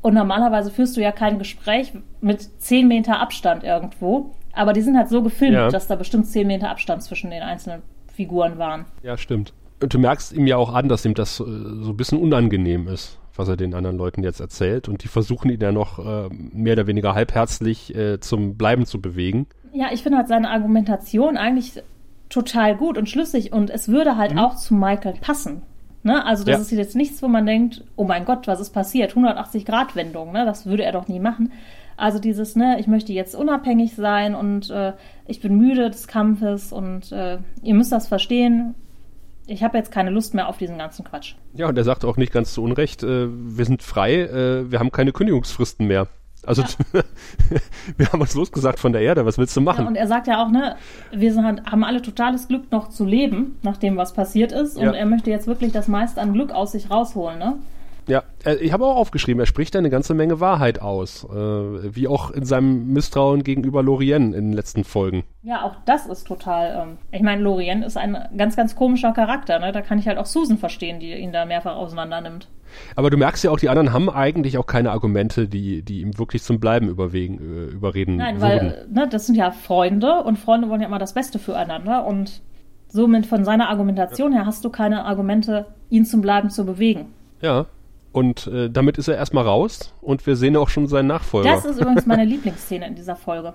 Und 0.01 0.15
normalerweise 0.15 0.71
führst 0.71 0.97
du 0.97 1.01
ja 1.01 1.11
kein 1.11 1.41
Gespräch 1.41 1.93
mit 2.21 2.41
10 2.63 2.87
Meter 2.87 3.19
Abstand 3.19 3.65
irgendwo, 3.65 4.31
aber 4.53 4.73
die 4.73 4.81
sind 4.81 4.97
halt 4.97 5.09
so 5.09 5.25
gefilmt, 5.25 5.55
ja. 5.55 5.69
dass 5.71 5.89
da 5.89 5.97
bestimmt 5.97 6.29
10 6.29 6.47
Meter 6.47 6.71
Abstand 6.71 7.03
zwischen 7.03 7.33
den 7.33 7.43
einzelnen 7.43 7.83
Figuren 8.15 8.59
waren. 8.59 8.85
Ja, 9.03 9.17
stimmt. 9.17 9.53
Und 9.83 9.93
du 9.93 9.99
merkst 9.99 10.33
ihm 10.33 10.47
ja 10.47 10.57
auch 10.57 10.73
an, 10.73 10.89
dass 10.89 11.05
ihm 11.05 11.15
das 11.15 11.41
äh, 11.41 11.43
so 11.43 11.91
ein 11.91 11.97
bisschen 11.97 12.21
unangenehm 12.21 12.87
ist, 12.87 13.19
was 13.35 13.49
er 13.49 13.57
den 13.57 13.75
anderen 13.75 13.97
Leuten 13.97 14.23
jetzt 14.23 14.39
erzählt. 14.39 14.89
Und 14.89 15.03
die 15.03 15.09
versuchen 15.09 15.51
ihn 15.51 15.61
ja 15.61 15.73
noch 15.73 15.99
äh, 15.99 16.29
mehr 16.31 16.75
oder 16.75 16.87
weniger 16.87 17.17
halbherzig 17.17 17.93
äh, 17.97 18.21
zum 18.21 18.57
Bleiben 18.57 18.87
zu 18.87 19.01
bewegen. 19.01 19.49
Ja, 19.73 19.89
ich 19.93 20.05
finde 20.05 20.19
halt 20.19 20.29
seine 20.29 20.49
Argumentation 20.51 21.37
eigentlich 21.37 21.83
total 22.31 22.77
gut 22.77 22.97
und 22.97 23.09
schlüssig 23.09 23.53
und 23.53 23.69
es 23.69 23.89
würde 23.89 24.17
halt 24.17 24.33
mhm. 24.33 24.39
auch 24.39 24.57
zu 24.57 24.75
Michael 24.75 25.15
passen. 25.21 25.63
Ne? 26.03 26.25
Also 26.25 26.45
das 26.45 26.57
ja. 26.57 26.61
ist 26.63 26.71
jetzt 26.71 26.97
nichts, 26.97 27.23
wo 27.23 27.29
man 27.29 27.45
denkt, 27.45 27.85
oh 27.97 28.05
mein 28.05 28.25
Gott, 28.25 28.47
was 28.47 28.61
ist 28.61 28.71
passiert? 28.71 29.11
180 29.11 29.67
Grad 29.67 29.97
Wendung, 29.97 30.33
ne? 30.33 30.47
das 30.47 30.65
würde 30.65 30.85
er 30.85 30.93
doch 30.93 31.09
nie 31.09 31.21
machen. 31.21 31.53
Also 31.99 32.19
dieses, 32.19 32.57
ne, 32.57 32.81
ich 32.81 32.87
möchte 32.87 33.13
jetzt 33.13 33.35
unabhängig 33.35 33.95
sein 33.95 34.35
und 34.35 34.71
äh, 34.71 34.95
ich 35.27 35.41
bin 35.41 35.59
müde 35.59 35.91
des 35.91 36.09
Kampfes 36.09 36.73
und 36.73 37.13
äh, 37.13 37.37
ihr 37.63 37.75
müsst 37.75 37.93
das 37.93 38.09
verstehen. 38.09 38.75
Ich 39.47 39.63
habe 39.63 39.77
jetzt 39.77 39.93
keine 39.93 40.09
Lust 40.09 40.33
mehr 40.33 40.49
auf 40.49 40.57
diesen 40.57 40.79
ganzen 40.79 41.05
Quatsch. 41.05 41.35
Ja, 41.53 41.69
und 41.69 41.77
er 41.77 41.85
sagt 41.85 42.07
auch 42.07 42.17
nicht 42.17 42.33
ganz 42.33 42.55
zu 42.55 42.63
Unrecht, 42.63 43.03
äh, 43.03 43.27
wir 43.29 43.67
sind 43.67 43.83
frei, 43.83 44.15
äh, 44.15 44.71
wir 44.71 44.79
haben 44.79 44.93
keine 44.93 45.13
Kündigungsfristen 45.13 45.87
mehr. 45.87 46.09
Also 46.47 46.63
ja. 46.63 46.69
wir 47.97 48.13
haben 48.13 48.21
uns 48.21 48.35
losgesagt 48.35 48.79
von 48.79 48.93
der 48.93 49.03
Erde, 49.03 49.27
was 49.27 49.37
willst 49.39 49.57
du 49.57 49.61
machen? 49.61 49.83
Ja, 49.83 49.89
und 49.89 49.97
er 49.97 50.07
sagt 50.07 50.27
ja 50.27 50.43
auch, 50.43 50.51
ne, 50.51 50.77
wir 51.13 51.33
sind, 51.33 51.45
haben 51.47 51.85
alle 51.85 52.03
totales 52.03 52.49
Glück 52.49 52.73
noch 52.73 52.89
zu 52.89 53.05
leben, 53.05 53.59
nachdem 53.63 53.97
was 53.97 54.13
passiert 54.13 54.53
ist. 54.53 54.77
Und 54.77 54.85
ja. 54.85 54.93
er 54.93 55.07
möchte 55.07 55.31
jetzt 55.31 55.47
wirklich 55.47 55.73
das 55.73 55.89
meiste 55.89 56.21
an 56.21 56.33
Glück 56.33 56.53
aus 56.53 56.73
sich 56.73 56.91
rausholen, 56.91 57.39
ne? 57.39 57.59
Ja, 58.11 58.25
äh, 58.45 58.57
ich 58.57 58.73
habe 58.73 58.85
auch 58.85 58.97
aufgeschrieben, 58.97 59.41
er 59.41 59.47
spricht 59.47 59.77
eine 59.77 59.89
ganze 59.89 60.15
Menge 60.15 60.41
Wahrheit 60.41 60.83
aus, 60.83 61.25
äh, 61.25 61.31
wie 61.31 62.09
auch 62.09 62.33
in 62.33 62.45
seinem 62.45 62.93
Misstrauen 62.93 63.45
gegenüber 63.45 63.83
Lorien 63.83 64.35
in 64.35 64.49
den 64.49 64.53
letzten 64.53 64.83
Folgen. 64.83 65.23
Ja, 65.43 65.63
auch 65.63 65.77
das 65.87 66.07
ist 66.07 66.27
total. 66.27 66.83
Ähm, 66.83 66.99
ich 67.13 67.23
meine, 67.23 67.41
Lorien 67.41 67.83
ist 67.85 67.97
ein 67.97 68.19
ganz, 68.37 68.57
ganz 68.57 68.75
komischer 68.75 69.13
Charakter. 69.13 69.61
Ne? 69.61 69.71
Da 69.71 69.81
kann 69.81 69.99
ich 69.99 70.09
halt 70.09 70.19
auch 70.19 70.27
Susan 70.27 70.59
verstehen, 70.59 70.99
die 70.99 71.15
ihn 71.15 71.33
da 71.33 71.47
mehrfach 71.47 71.77
auseinander 71.77 72.21
nimmt. 72.21 72.49
Aber 72.97 73.11
du 73.11 73.17
merkst 73.17 73.45
ja 73.45 73.51
auch, 73.51 73.59
die 73.59 73.69
anderen 73.69 73.93
haben 73.93 74.11
eigentlich 74.11 74.59
auch 74.59 74.67
keine 74.67 74.91
Argumente, 74.91 75.49
die, 75.49 75.83
die 75.83 76.01
ihm 76.01 76.19
wirklich 76.19 76.43
zum 76.43 76.59
Bleiben 76.61 76.89
überwegen, 76.89 77.39
äh, 77.39 77.65
überreden 77.67 78.17
Nein, 78.17 78.41
weil 78.41 78.87
ne, 78.91 79.09
das 79.09 79.27
sind 79.27 79.37
ja 79.37 79.53
Freunde 79.53 80.23
und 80.25 80.39
Freunde 80.39 80.69
wollen 80.69 80.81
ja 80.81 80.89
immer 80.89 80.99
das 80.99 81.15
Beste 81.15 81.39
füreinander 81.39 82.07
und 82.07 82.43
somit 82.89 83.27
von 83.27 83.45
seiner 83.45 83.69
Argumentation 83.69 84.33
her 84.33 84.47
hast 84.47 84.65
du 84.65 84.71
keine 84.71 85.05
Argumente, 85.05 85.67
ihn 85.91 86.05
zum 86.05 86.23
Bleiben 86.23 86.51
zu 86.51 86.65
bewegen. 86.67 87.13
Ja, 87.41 87.67
und 88.13 88.47
äh, 88.49 88.71
damit 88.71 88.99
ist 88.99 89.09
er 89.09 89.17
erstmal 89.17 89.45
raus 89.45 89.95
und 90.01 90.27
wir 90.27 90.37
sehen 90.37 90.57
auch 90.57 90.69
schon 90.69 90.87
seinen 90.87 91.07
Nachfolger. 91.07 91.51
Das 91.51 91.65
ist 91.65 91.81
übrigens 91.81 92.07
meine 92.07 92.25
Lieblingsszene 92.27 92.87
in 92.87 92.95
dieser 92.95 93.17
Folge. 93.17 93.55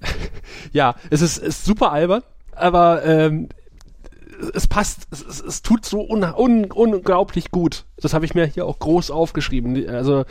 ja, 0.72 0.94
es 1.10 1.22
ist, 1.22 1.38
ist 1.38 1.64
super 1.64 1.92
albern, 1.92 2.22
aber 2.52 3.04
ähm, 3.04 3.48
es 4.54 4.66
passt, 4.66 5.06
es, 5.10 5.40
es, 5.40 5.62
tut 5.62 5.84
so 5.84 6.00
un, 6.00 6.24
un, 6.24 6.70
unglaublich 6.70 7.50
gut. 7.50 7.84
Das 8.00 8.14
habe 8.14 8.24
ich 8.24 8.34
mir 8.34 8.46
hier 8.46 8.66
auch 8.66 8.78
groß 8.78 9.10
aufgeschrieben. 9.10 9.88
Also 9.88 10.24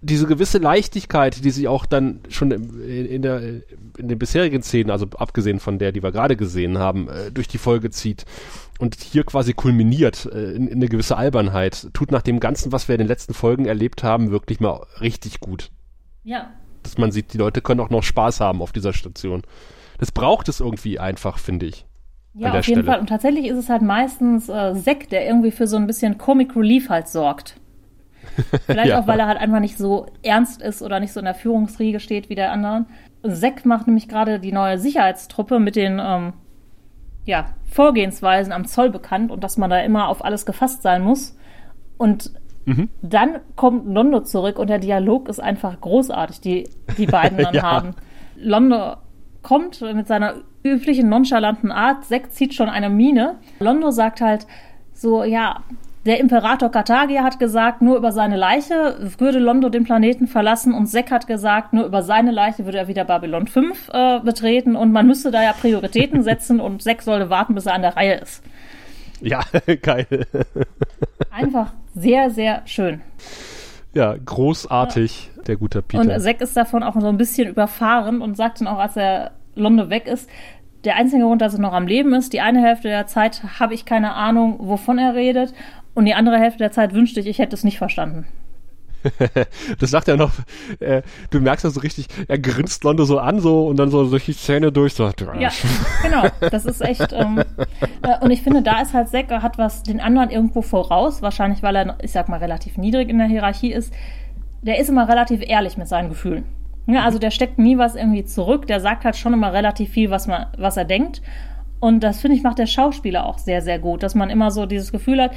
diese 0.00 0.26
gewisse 0.26 0.58
Leichtigkeit, 0.58 1.44
die 1.44 1.50
sich 1.50 1.68
auch 1.68 1.86
dann 1.86 2.20
schon 2.28 2.50
in, 2.50 3.06
in, 3.06 3.22
der, 3.22 3.40
in 3.40 4.08
den 4.08 4.18
bisherigen 4.18 4.62
Szenen, 4.62 4.90
also 4.90 5.06
abgesehen 5.16 5.60
von 5.60 5.78
der, 5.78 5.92
die 5.92 6.02
wir 6.02 6.12
gerade 6.12 6.36
gesehen 6.36 6.78
haben, 6.78 7.08
äh, 7.08 7.30
durch 7.30 7.48
die 7.48 7.58
Folge 7.58 7.90
zieht 7.90 8.24
und 8.78 8.94
hier 8.96 9.24
quasi 9.24 9.52
kulminiert 9.52 10.26
äh, 10.26 10.52
in, 10.52 10.68
in 10.68 10.76
eine 10.76 10.88
gewisse 10.88 11.16
Albernheit, 11.16 11.88
tut 11.92 12.12
nach 12.12 12.22
dem 12.22 12.40
Ganzen, 12.40 12.72
was 12.72 12.88
wir 12.88 12.94
in 12.94 13.00
den 13.00 13.08
letzten 13.08 13.34
Folgen 13.34 13.66
erlebt 13.66 14.02
haben, 14.02 14.30
wirklich 14.30 14.60
mal 14.60 14.86
richtig 15.00 15.40
gut. 15.40 15.70
Ja. 16.24 16.50
Dass 16.82 16.98
man 16.98 17.10
sieht, 17.10 17.32
die 17.32 17.38
Leute 17.38 17.60
können 17.60 17.80
auch 17.80 17.90
noch 17.90 18.02
Spaß 18.02 18.40
haben 18.40 18.62
auf 18.62 18.72
dieser 18.72 18.92
Station. 18.92 19.42
Das 19.98 20.12
braucht 20.12 20.48
es 20.48 20.60
irgendwie 20.60 20.98
einfach, 20.98 21.38
finde 21.38 21.66
ich. 21.66 21.86
Ja, 22.34 22.50
auf 22.50 22.54
jeden 22.54 22.64
Stelle. 22.64 22.84
Fall. 22.84 23.00
Und 23.00 23.08
tatsächlich 23.08 23.46
ist 23.46 23.58
es 23.58 23.68
halt 23.68 23.82
meistens 23.82 24.48
äh, 24.48 24.74
Zack, 24.74 25.08
der 25.08 25.26
irgendwie 25.26 25.50
für 25.50 25.66
so 25.66 25.76
ein 25.76 25.86
bisschen 25.86 26.18
Comic 26.18 26.54
Relief 26.54 26.88
halt 26.88 27.08
sorgt. 27.08 27.56
Vielleicht 28.66 28.90
ja. 28.90 29.00
auch, 29.00 29.06
weil 29.06 29.18
er 29.18 29.26
halt 29.26 29.38
einfach 29.38 29.60
nicht 29.60 29.76
so 29.76 30.06
ernst 30.22 30.62
ist 30.62 30.82
oder 30.82 31.00
nicht 31.00 31.12
so 31.12 31.18
in 31.18 31.24
der 31.24 31.34
Führungsriege 31.34 31.98
steht 31.98 32.28
wie 32.28 32.36
der 32.36 32.52
anderen. 32.52 32.86
Zack 33.26 33.64
macht 33.64 33.86
nämlich 33.86 34.08
gerade 34.08 34.38
die 34.38 34.52
neue 34.52 34.78
Sicherheitstruppe 34.78 35.58
mit 35.58 35.74
den, 35.74 36.00
ähm, 36.00 36.34
ja, 37.28 37.44
Vorgehensweisen 37.70 38.54
am 38.54 38.64
Zoll 38.64 38.88
bekannt 38.88 39.30
und 39.30 39.44
dass 39.44 39.58
man 39.58 39.68
da 39.68 39.78
immer 39.80 40.08
auf 40.08 40.24
alles 40.24 40.46
gefasst 40.46 40.80
sein 40.80 41.02
muss. 41.02 41.36
Und 41.98 42.32
mhm. 42.64 42.88
dann 43.02 43.40
kommt 43.54 43.86
Londo 43.86 44.20
zurück 44.20 44.58
und 44.58 44.70
der 44.70 44.78
Dialog 44.78 45.28
ist 45.28 45.38
einfach 45.38 45.78
großartig, 45.78 46.40
die 46.40 46.70
die 46.96 47.04
beiden 47.04 47.36
dann 47.36 47.52
ja. 47.54 47.62
haben. 47.62 47.94
Londo 48.36 48.96
kommt 49.42 49.82
mit 49.82 50.06
seiner 50.06 50.36
üblichen 50.64 51.10
nonchalanten 51.10 51.70
Art, 51.70 52.06
Sekt 52.06 52.32
zieht 52.32 52.54
schon 52.54 52.70
eine 52.70 52.88
Mine. 52.88 53.36
Londo 53.60 53.90
sagt 53.90 54.22
halt 54.22 54.46
so, 54.94 55.22
ja, 55.22 55.64
der 56.06 56.20
Imperator 56.20 56.70
Karthagia 56.70 57.22
hat 57.22 57.38
gesagt, 57.38 57.82
nur 57.82 57.96
über 57.96 58.12
seine 58.12 58.36
Leiche 58.36 58.96
würde 59.18 59.38
Londo 59.38 59.68
den 59.68 59.84
Planeten 59.84 60.26
verlassen 60.26 60.72
und 60.72 60.86
Sek 60.86 61.10
hat 61.10 61.26
gesagt, 61.26 61.72
nur 61.72 61.84
über 61.84 62.02
seine 62.02 62.30
Leiche 62.30 62.64
würde 62.64 62.78
er 62.78 62.88
wieder 62.88 63.04
Babylon 63.04 63.46
5 63.46 63.90
äh, 63.92 64.20
betreten 64.20 64.76
und 64.76 64.92
man 64.92 65.06
müsste 65.06 65.30
da 65.30 65.42
ja 65.42 65.52
Prioritäten 65.52 66.22
setzen 66.22 66.60
und 66.60 66.82
Sek 66.82 67.02
sollte 67.02 67.30
warten, 67.30 67.54
bis 67.54 67.66
er 67.66 67.74
an 67.74 67.82
der 67.82 67.96
Reihe 67.96 68.14
ist. 68.14 68.42
Ja, 69.20 69.40
geil. 69.82 70.06
Einfach 71.30 71.72
sehr, 71.94 72.30
sehr 72.30 72.62
schön. 72.66 73.00
Ja, 73.94 74.14
großartig, 74.24 75.30
ja. 75.36 75.42
der 75.42 75.56
gute 75.56 75.82
Peter. 75.82 76.00
Und 76.00 76.20
Sek 76.20 76.40
ist 76.40 76.56
davon 76.56 76.82
auch 76.82 76.98
so 77.00 77.08
ein 77.08 77.16
bisschen 77.16 77.48
überfahren 77.48 78.22
und 78.22 78.36
sagt 78.36 78.60
dann 78.60 78.68
auch, 78.68 78.78
als 78.78 78.96
er 78.96 79.32
Londo 79.56 79.90
weg 79.90 80.06
ist, 80.06 80.28
der 80.84 80.96
einzige 80.96 81.24
Grund, 81.24 81.42
dass 81.42 81.54
er 81.54 81.60
noch 81.60 81.72
am 81.72 81.86
Leben 81.86 82.14
ist, 82.14 82.32
die 82.32 82.40
eine 82.40 82.62
Hälfte 82.62 82.88
der 82.88 83.06
Zeit 83.06 83.42
habe 83.58 83.74
ich 83.74 83.84
keine 83.84 84.14
Ahnung, 84.14 84.56
wovon 84.60 84.98
er 84.98 85.14
redet. 85.14 85.52
Und 85.98 86.04
die 86.04 86.14
andere 86.14 86.38
Hälfte 86.38 86.58
der 86.58 86.70
Zeit 86.70 86.94
wünschte 86.94 87.18
ich, 87.18 87.26
ich 87.26 87.40
hätte 87.40 87.56
es 87.56 87.64
nicht 87.64 87.76
verstanden. 87.76 88.24
das 89.80 89.90
sagt 89.90 90.06
er 90.06 90.16
noch, 90.16 90.30
äh, 90.78 91.02
du 91.30 91.40
merkst 91.40 91.64
ja 91.64 91.70
so 91.70 91.80
richtig, 91.80 92.06
er 92.28 92.38
grinst 92.38 92.84
Londo 92.84 93.04
so 93.04 93.18
an 93.18 93.40
so 93.40 93.66
und 93.66 93.78
dann 93.80 93.90
so 93.90 94.08
durch 94.08 94.26
die 94.26 94.36
Zähne 94.36 94.70
durch. 94.70 94.94
So. 94.94 95.10
Ja, 95.40 95.50
genau. 96.04 96.22
Das 96.52 96.66
ist 96.66 96.82
echt. 96.82 97.12
Ähm, 97.12 97.42
äh, 98.02 98.16
und 98.20 98.30
ich 98.30 98.42
finde, 98.42 98.62
da 98.62 98.80
ist 98.80 98.94
halt 98.94 99.08
Secker 99.08 99.42
hat 99.42 99.58
was 99.58 99.82
den 99.82 99.98
anderen 99.98 100.30
irgendwo 100.30 100.62
voraus, 100.62 101.20
wahrscheinlich 101.20 101.64
weil 101.64 101.74
er, 101.74 101.96
ich 102.00 102.12
sag 102.12 102.28
mal, 102.28 102.38
relativ 102.38 102.78
niedrig 102.78 103.08
in 103.08 103.18
der 103.18 103.26
Hierarchie 103.26 103.72
ist. 103.72 103.92
Der 104.62 104.78
ist 104.78 104.90
immer 104.90 105.08
relativ 105.08 105.42
ehrlich 105.44 105.78
mit 105.78 105.88
seinen 105.88 106.10
Gefühlen. 106.10 106.44
Ja, 106.86 107.02
also 107.02 107.18
der 107.18 107.32
steckt 107.32 107.58
nie 107.58 107.76
was 107.76 107.96
irgendwie 107.96 108.24
zurück, 108.24 108.68
der 108.68 108.78
sagt 108.78 109.04
halt 109.04 109.16
schon 109.16 109.32
immer 109.32 109.52
relativ 109.52 109.90
viel, 109.90 110.10
was, 110.10 110.28
man, 110.28 110.46
was 110.56 110.76
er 110.76 110.84
denkt. 110.84 111.22
Und 111.80 112.04
das 112.04 112.20
finde 112.20 112.36
ich 112.36 112.44
macht 112.44 112.60
der 112.60 112.66
Schauspieler 112.66 113.26
auch 113.26 113.38
sehr, 113.38 113.62
sehr 113.62 113.80
gut, 113.80 114.04
dass 114.04 114.14
man 114.14 114.30
immer 114.30 114.52
so 114.52 114.64
dieses 114.64 114.92
Gefühl 114.92 115.20
hat, 115.20 115.32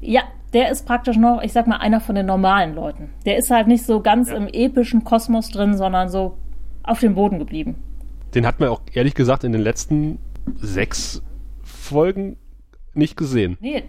ja, 0.00 0.22
der 0.52 0.70
ist 0.70 0.86
praktisch 0.86 1.16
noch, 1.16 1.42
ich 1.42 1.52
sag 1.52 1.66
mal, 1.66 1.76
einer 1.76 2.00
von 2.00 2.14
den 2.14 2.26
normalen 2.26 2.74
Leuten. 2.74 3.10
Der 3.24 3.36
ist 3.36 3.50
halt 3.50 3.68
nicht 3.68 3.84
so 3.84 4.00
ganz 4.00 4.30
ja. 4.30 4.36
im 4.36 4.48
epischen 4.48 5.04
Kosmos 5.04 5.50
drin, 5.50 5.76
sondern 5.76 6.08
so 6.08 6.36
auf 6.82 7.00
dem 7.00 7.14
Boden 7.14 7.38
geblieben. 7.38 7.76
Den 8.34 8.46
hat 8.46 8.60
man 8.60 8.68
auch 8.68 8.82
ehrlich 8.92 9.14
gesagt 9.14 9.44
in 9.44 9.52
den 9.52 9.60
letzten 9.60 10.18
sechs 10.56 11.22
Folgen 11.62 12.36
nicht 12.94 13.16
gesehen. 13.16 13.56
Nee. 13.60 13.84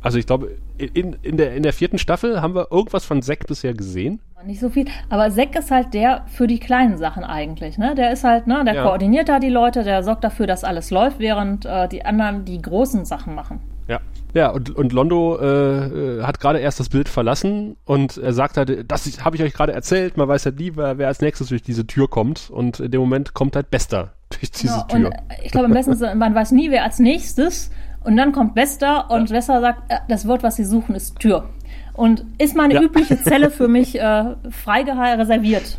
Also 0.00 0.18
ich 0.18 0.26
glaube, 0.26 0.58
in, 0.78 1.16
in, 1.22 1.36
der, 1.36 1.54
in 1.54 1.62
der 1.62 1.72
vierten 1.72 1.98
Staffel 1.98 2.42
haben 2.42 2.54
wir 2.54 2.72
irgendwas 2.72 3.04
von 3.04 3.22
Zack 3.22 3.46
bisher 3.46 3.72
gesehen. 3.72 4.20
Nicht 4.44 4.58
so 4.58 4.70
viel, 4.70 4.86
aber 5.08 5.30
Zack 5.30 5.56
ist 5.56 5.70
halt 5.70 5.94
der 5.94 6.24
für 6.26 6.48
die 6.48 6.58
kleinen 6.58 6.98
Sachen 6.98 7.22
eigentlich. 7.22 7.78
Ne? 7.78 7.94
Der 7.94 8.12
ist 8.12 8.24
halt, 8.24 8.48
ne, 8.48 8.64
der 8.64 8.74
ja. 8.74 8.82
koordiniert 8.82 9.28
da 9.28 9.38
die 9.38 9.48
Leute, 9.48 9.84
der 9.84 10.02
sorgt 10.02 10.24
dafür, 10.24 10.48
dass 10.48 10.64
alles 10.64 10.90
läuft, 10.90 11.20
während 11.20 11.64
äh, 11.64 11.86
die 11.86 12.04
anderen 12.04 12.44
die 12.44 12.60
großen 12.60 13.04
Sachen 13.04 13.36
machen. 13.36 13.60
Ja. 13.88 14.00
Ja, 14.34 14.48
und, 14.48 14.70
und 14.70 14.92
Londo 14.92 15.38
äh, 15.38 15.46
äh 15.46 16.22
hat 16.22 16.40
gerade 16.40 16.58
erst 16.58 16.80
das 16.80 16.88
Bild 16.88 17.08
verlassen 17.10 17.76
und 17.84 18.16
er 18.16 18.32
sagt 18.32 18.56
halt, 18.56 18.90
das 18.90 19.22
habe 19.22 19.36
ich 19.36 19.42
euch 19.42 19.52
gerade 19.52 19.72
erzählt, 19.72 20.16
man 20.16 20.26
weiß 20.26 20.46
halt 20.46 20.58
nie, 20.58 20.72
wer, 20.74 20.96
wer 20.96 21.08
als 21.08 21.20
nächstes 21.20 21.48
durch 21.48 21.62
diese 21.62 21.86
Tür 21.86 22.08
kommt 22.08 22.48
und 22.48 22.80
in 22.80 22.90
dem 22.90 23.00
Moment 23.02 23.34
kommt 23.34 23.56
halt 23.56 23.70
Bester 23.70 24.14
durch 24.30 24.50
diese 24.50 24.74
ja, 24.74 24.82
Tür. 24.84 25.06
Und 25.08 25.14
ich 25.44 25.52
glaube, 25.52 25.66
am 25.66 25.72
besten, 25.72 26.18
man 26.18 26.34
weiß 26.34 26.52
nie, 26.52 26.70
wer 26.70 26.84
als 26.84 26.98
nächstes 26.98 27.70
und 28.04 28.16
dann 28.16 28.32
kommt 28.32 28.54
Bester 28.54 29.10
und 29.10 29.30
ja. 29.30 29.36
Bester 29.36 29.60
sagt, 29.60 29.90
äh, 29.90 29.98
das 30.08 30.26
Wort, 30.26 30.42
was 30.42 30.56
sie 30.56 30.64
suchen, 30.64 30.94
ist 30.94 31.18
Tür. 31.18 31.50
Und 31.94 32.24
ist 32.38 32.56
meine 32.56 32.74
ja. 32.74 32.80
übliche 32.80 33.20
Zelle 33.22 33.50
für 33.50 33.68
mich 33.68 34.00
äh, 34.00 34.34
freigehalten, 34.50 35.20
reserviert. 35.20 35.78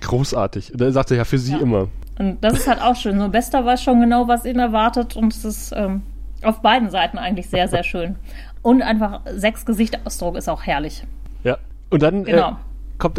Großartig. 0.00 0.74
Und 0.74 0.80
er 0.80 0.92
sagte 0.92 1.16
ja 1.16 1.24
für 1.24 1.38
sie 1.38 1.56
immer. 1.56 1.88
Und 2.18 2.42
das 2.42 2.54
ist 2.54 2.68
halt 2.68 2.80
auch 2.80 2.96
schön. 2.96 3.18
So 3.18 3.28
Bester 3.28 3.64
weiß 3.64 3.82
schon 3.82 4.00
genau, 4.00 4.28
was 4.28 4.44
ihn 4.44 4.58
erwartet 4.58 5.16
und 5.16 5.34
es 5.34 5.44
ist 5.44 5.72
ähm, 5.74 6.02
auf 6.46 6.62
beiden 6.62 6.90
Seiten 6.90 7.18
eigentlich 7.18 7.48
sehr, 7.48 7.68
sehr 7.68 7.82
schön. 7.82 8.16
Und 8.62 8.82
einfach 8.82 9.20
sechs 9.32 9.64
Gesichtsausdruck 9.64 10.36
ist 10.36 10.48
auch 10.48 10.62
herrlich. 10.62 11.04
Ja. 11.44 11.58
Und 11.90 12.02
dann 12.02 12.22
äh, 12.22 12.32
genau. 12.32 12.50
äh, 12.50 12.54
kommt 12.98 13.18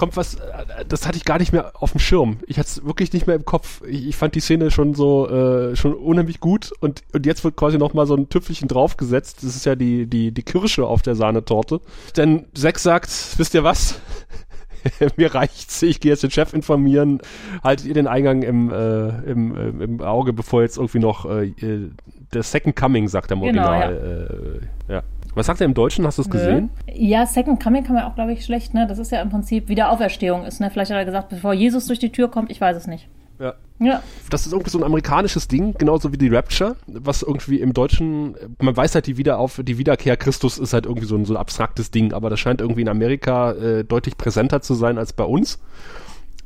kommt 0.00 0.16
was, 0.16 0.36
äh, 0.36 0.84
das 0.88 1.06
hatte 1.06 1.18
ich 1.18 1.26
gar 1.26 1.38
nicht 1.38 1.52
mehr 1.52 1.72
auf 1.74 1.92
dem 1.92 2.00
Schirm. 2.00 2.38
Ich 2.46 2.58
hatte 2.58 2.68
es 2.68 2.84
wirklich 2.86 3.12
nicht 3.12 3.26
mehr 3.26 3.36
im 3.36 3.44
Kopf. 3.44 3.82
Ich, 3.86 4.08
ich 4.08 4.16
fand 4.16 4.34
die 4.34 4.40
Szene 4.40 4.70
schon 4.70 4.94
so, 4.94 5.28
äh, 5.28 5.76
schon 5.76 5.92
unheimlich 5.92 6.40
gut 6.40 6.72
und, 6.80 7.02
und 7.12 7.26
jetzt 7.26 7.44
wird 7.44 7.56
quasi 7.56 7.76
noch 7.76 7.92
mal 7.92 8.06
so 8.06 8.14
ein 8.14 8.30
Tüpfelchen 8.30 8.66
draufgesetzt. 8.66 9.44
Das 9.44 9.54
ist 9.54 9.66
ja 9.66 9.76
die, 9.76 10.06
die, 10.06 10.32
die 10.32 10.42
Kirsche 10.42 10.86
auf 10.86 11.02
der 11.02 11.16
Sahnetorte. 11.16 11.82
Denn 12.16 12.46
Zack 12.54 12.78
sagt, 12.78 13.10
wisst 13.36 13.52
ihr 13.52 13.62
was? 13.62 14.00
mir 15.16 15.34
reicht's, 15.34 15.82
ich 15.82 16.00
gehe 16.00 16.12
jetzt 16.12 16.22
den 16.22 16.30
Chef 16.30 16.52
informieren, 16.52 17.20
haltet 17.62 17.86
ihr 17.86 17.94
den 17.94 18.06
Eingang 18.06 18.42
im, 18.42 18.70
äh, 18.70 19.08
im, 19.30 19.56
äh, 19.56 19.84
im 19.84 20.00
Auge, 20.00 20.32
bevor 20.32 20.62
jetzt 20.62 20.76
irgendwie 20.76 20.98
noch 20.98 21.26
äh, 21.26 21.46
äh 21.46 21.90
der 22.32 22.44
Second 22.44 22.76
Coming, 22.76 23.08
sagt 23.08 23.32
er 23.32 23.36
im 23.36 23.42
genau, 23.42 23.68
Original. 23.68 24.60
Ja. 24.88 24.92
Äh, 24.92 24.94
ja. 24.94 25.02
Was 25.34 25.46
sagt 25.46 25.60
er 25.60 25.64
im 25.64 25.74
Deutschen? 25.74 26.06
Hast 26.06 26.18
du 26.18 26.22
es 26.22 26.30
gesehen? 26.30 26.70
Ja, 26.92 27.26
Second 27.26 27.62
Coming 27.62 27.84
kann 27.84 27.94
man 27.94 28.04
auch, 28.04 28.14
glaube 28.14 28.32
ich, 28.32 28.44
schlecht. 28.44 28.74
Ne? 28.74 28.86
Das 28.86 28.98
ist 28.98 29.10
ja 29.10 29.20
im 29.20 29.30
Prinzip 29.30 29.68
Wiederauferstehung 29.68 30.44
ist. 30.44 30.60
Ne? 30.60 30.70
Vielleicht 30.70 30.90
hat 30.90 30.98
er 30.98 31.04
gesagt, 31.04 31.28
bevor 31.28 31.54
Jesus 31.54 31.86
durch 31.86 31.98
die 31.98 32.10
Tür 32.10 32.28
kommt, 32.28 32.50
ich 32.50 32.60
weiß 32.60 32.76
es 32.76 32.86
nicht. 32.86 33.08
Ja. 33.40 33.54
ja. 33.78 34.02
Das 34.28 34.46
ist 34.46 34.52
irgendwie 34.52 34.70
so 34.70 34.78
ein 34.78 34.84
amerikanisches 34.84 35.48
Ding, 35.48 35.74
genauso 35.78 36.12
wie 36.12 36.18
die 36.18 36.28
Rapture, 36.28 36.76
was 36.86 37.22
irgendwie 37.22 37.60
im 37.60 37.72
Deutschen, 37.72 38.36
man 38.60 38.76
weiß 38.76 38.94
halt, 38.94 39.06
die, 39.06 39.16
Wiederauf 39.16 39.60
die 39.64 39.78
Wiederkehr 39.78 40.16
Christus 40.16 40.58
ist 40.58 40.74
halt 40.74 40.84
irgendwie 40.84 41.06
so 41.06 41.16
ein, 41.16 41.24
so 41.24 41.32
ein 41.32 41.38
abstraktes 41.38 41.90
Ding, 41.90 42.12
aber 42.12 42.28
das 42.28 42.38
scheint 42.38 42.60
irgendwie 42.60 42.82
in 42.82 42.88
Amerika 42.88 43.52
äh, 43.52 43.84
deutlich 43.84 44.18
präsenter 44.18 44.60
zu 44.60 44.74
sein 44.74 44.98
als 44.98 45.14
bei 45.14 45.24
uns 45.24 45.58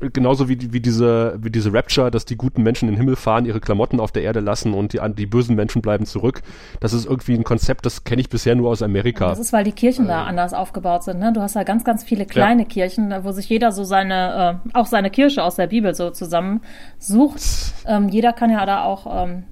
genauso 0.01 0.49
wie, 0.49 0.73
wie 0.73 0.81
diese, 0.81 1.39
wie 1.41 1.51
diese 1.51 1.73
Rapture, 1.73 2.11
dass 2.11 2.25
die 2.25 2.37
guten 2.37 2.63
Menschen 2.63 2.89
in 2.89 2.95
den 2.95 3.01
Himmel 3.01 3.17
fahren, 3.17 3.47
ihre 3.47 3.61
Klamotten 3.61 4.01
auf 4.01 4.13
der 4.13 4.23
Erde 4.23 4.41
lassen 4.41 4.75
und 4.75 4.93
die, 4.93 5.01
die 5.17 5.27
bösen 5.27 5.57
Menschen 5.57 5.83
bleiben 5.83 6.07
zurück. 6.07 6.43
Das 6.81 6.93
ist 6.93 7.07
irgendwie 7.07 7.35
ein 7.35 7.45
Konzept, 7.45 7.87
das 7.87 8.05
kenne 8.05 8.21
ich 8.21 8.29
bisher 8.29 8.55
nur 8.55 8.71
aus 8.71 8.83
Amerika. 8.83 9.29
Das 9.29 9.39
ist, 9.39 9.53
weil 9.53 9.65
die 9.65 9.73
Kirchen 9.73 10.07
äh, 10.07 10.09
da 10.09 10.25
anders 10.25 10.53
aufgebaut 10.53 11.05
sind. 11.05 11.19
Ne? 11.19 11.33
Du 11.33 11.41
hast 11.41 11.55
ja 11.55 11.63
ganz, 11.63 11.85
ganz 11.85 12.05
viele 12.05 12.27
kleine 12.27 12.63
ja. 12.63 12.69
Kirchen, 12.69 13.15
wo 13.23 13.33
sich 13.33 13.49
jeder 13.49 13.73
so 13.73 13.85
seine, 13.85 14.61
äh, 14.65 14.79
auch 14.79 14.87
seine 14.87 15.11
Kirche 15.11 15.43
aus 15.43 15.57
der 15.57 15.67
Bibel 15.67 15.95
so 15.95 16.11
zusammensucht. 16.11 17.41
Ähm, 17.87 18.09
jeder 18.09 18.33
kann 18.33 18.51
ja 18.51 18.65
da 18.65 18.83
auch 18.85 19.25
ähm, 19.25 19.45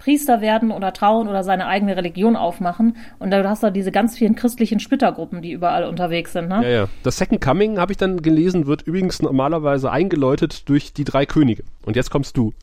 Priester 0.00 0.40
werden 0.40 0.72
oder 0.72 0.92
trauen 0.92 1.28
oder 1.28 1.44
seine 1.44 1.66
eigene 1.66 1.96
Religion 1.96 2.34
aufmachen. 2.34 2.96
Und 3.18 3.30
da 3.30 3.48
hast 3.48 3.62
du 3.62 3.70
diese 3.70 3.92
ganz 3.92 4.16
vielen 4.18 4.34
christlichen 4.34 4.80
Splittergruppen, 4.80 5.42
die 5.42 5.52
überall 5.52 5.84
unterwegs 5.84 6.32
sind. 6.32 6.48
Ne? 6.48 6.62
Ja, 6.62 6.68
ja. 6.68 6.88
Das 7.02 7.18
Second 7.18 7.40
Coming, 7.40 7.78
habe 7.78 7.92
ich 7.92 7.98
dann 7.98 8.22
gelesen, 8.22 8.66
wird 8.66 8.82
übrigens 8.82 9.22
normalerweise 9.22 9.92
eingeläutet 9.92 10.68
durch 10.68 10.92
die 10.92 11.04
drei 11.04 11.26
Könige. 11.26 11.62
Und 11.84 11.96
jetzt 11.96 12.10
kommst 12.10 12.36
du. 12.36 12.54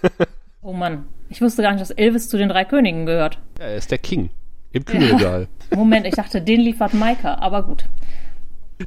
oh 0.62 0.72
Mann, 0.72 1.06
ich 1.30 1.40
wusste 1.40 1.62
gar 1.62 1.72
nicht, 1.72 1.80
dass 1.80 1.90
Elvis 1.90 2.28
zu 2.28 2.36
den 2.36 2.50
drei 2.50 2.64
Königen 2.64 3.06
gehört. 3.06 3.38
Ja, 3.58 3.64
er 3.64 3.76
ist 3.76 3.90
der 3.90 3.98
King. 3.98 4.30
Im 4.72 4.84
Kühlregal. 4.84 5.48
Ja. 5.70 5.76
Moment, 5.76 6.04
ich 6.04 6.14
dachte, 6.14 6.42
den 6.42 6.60
liefert 6.60 6.94
Maika, 6.94 7.36
aber 7.36 7.62
gut. 7.62 7.84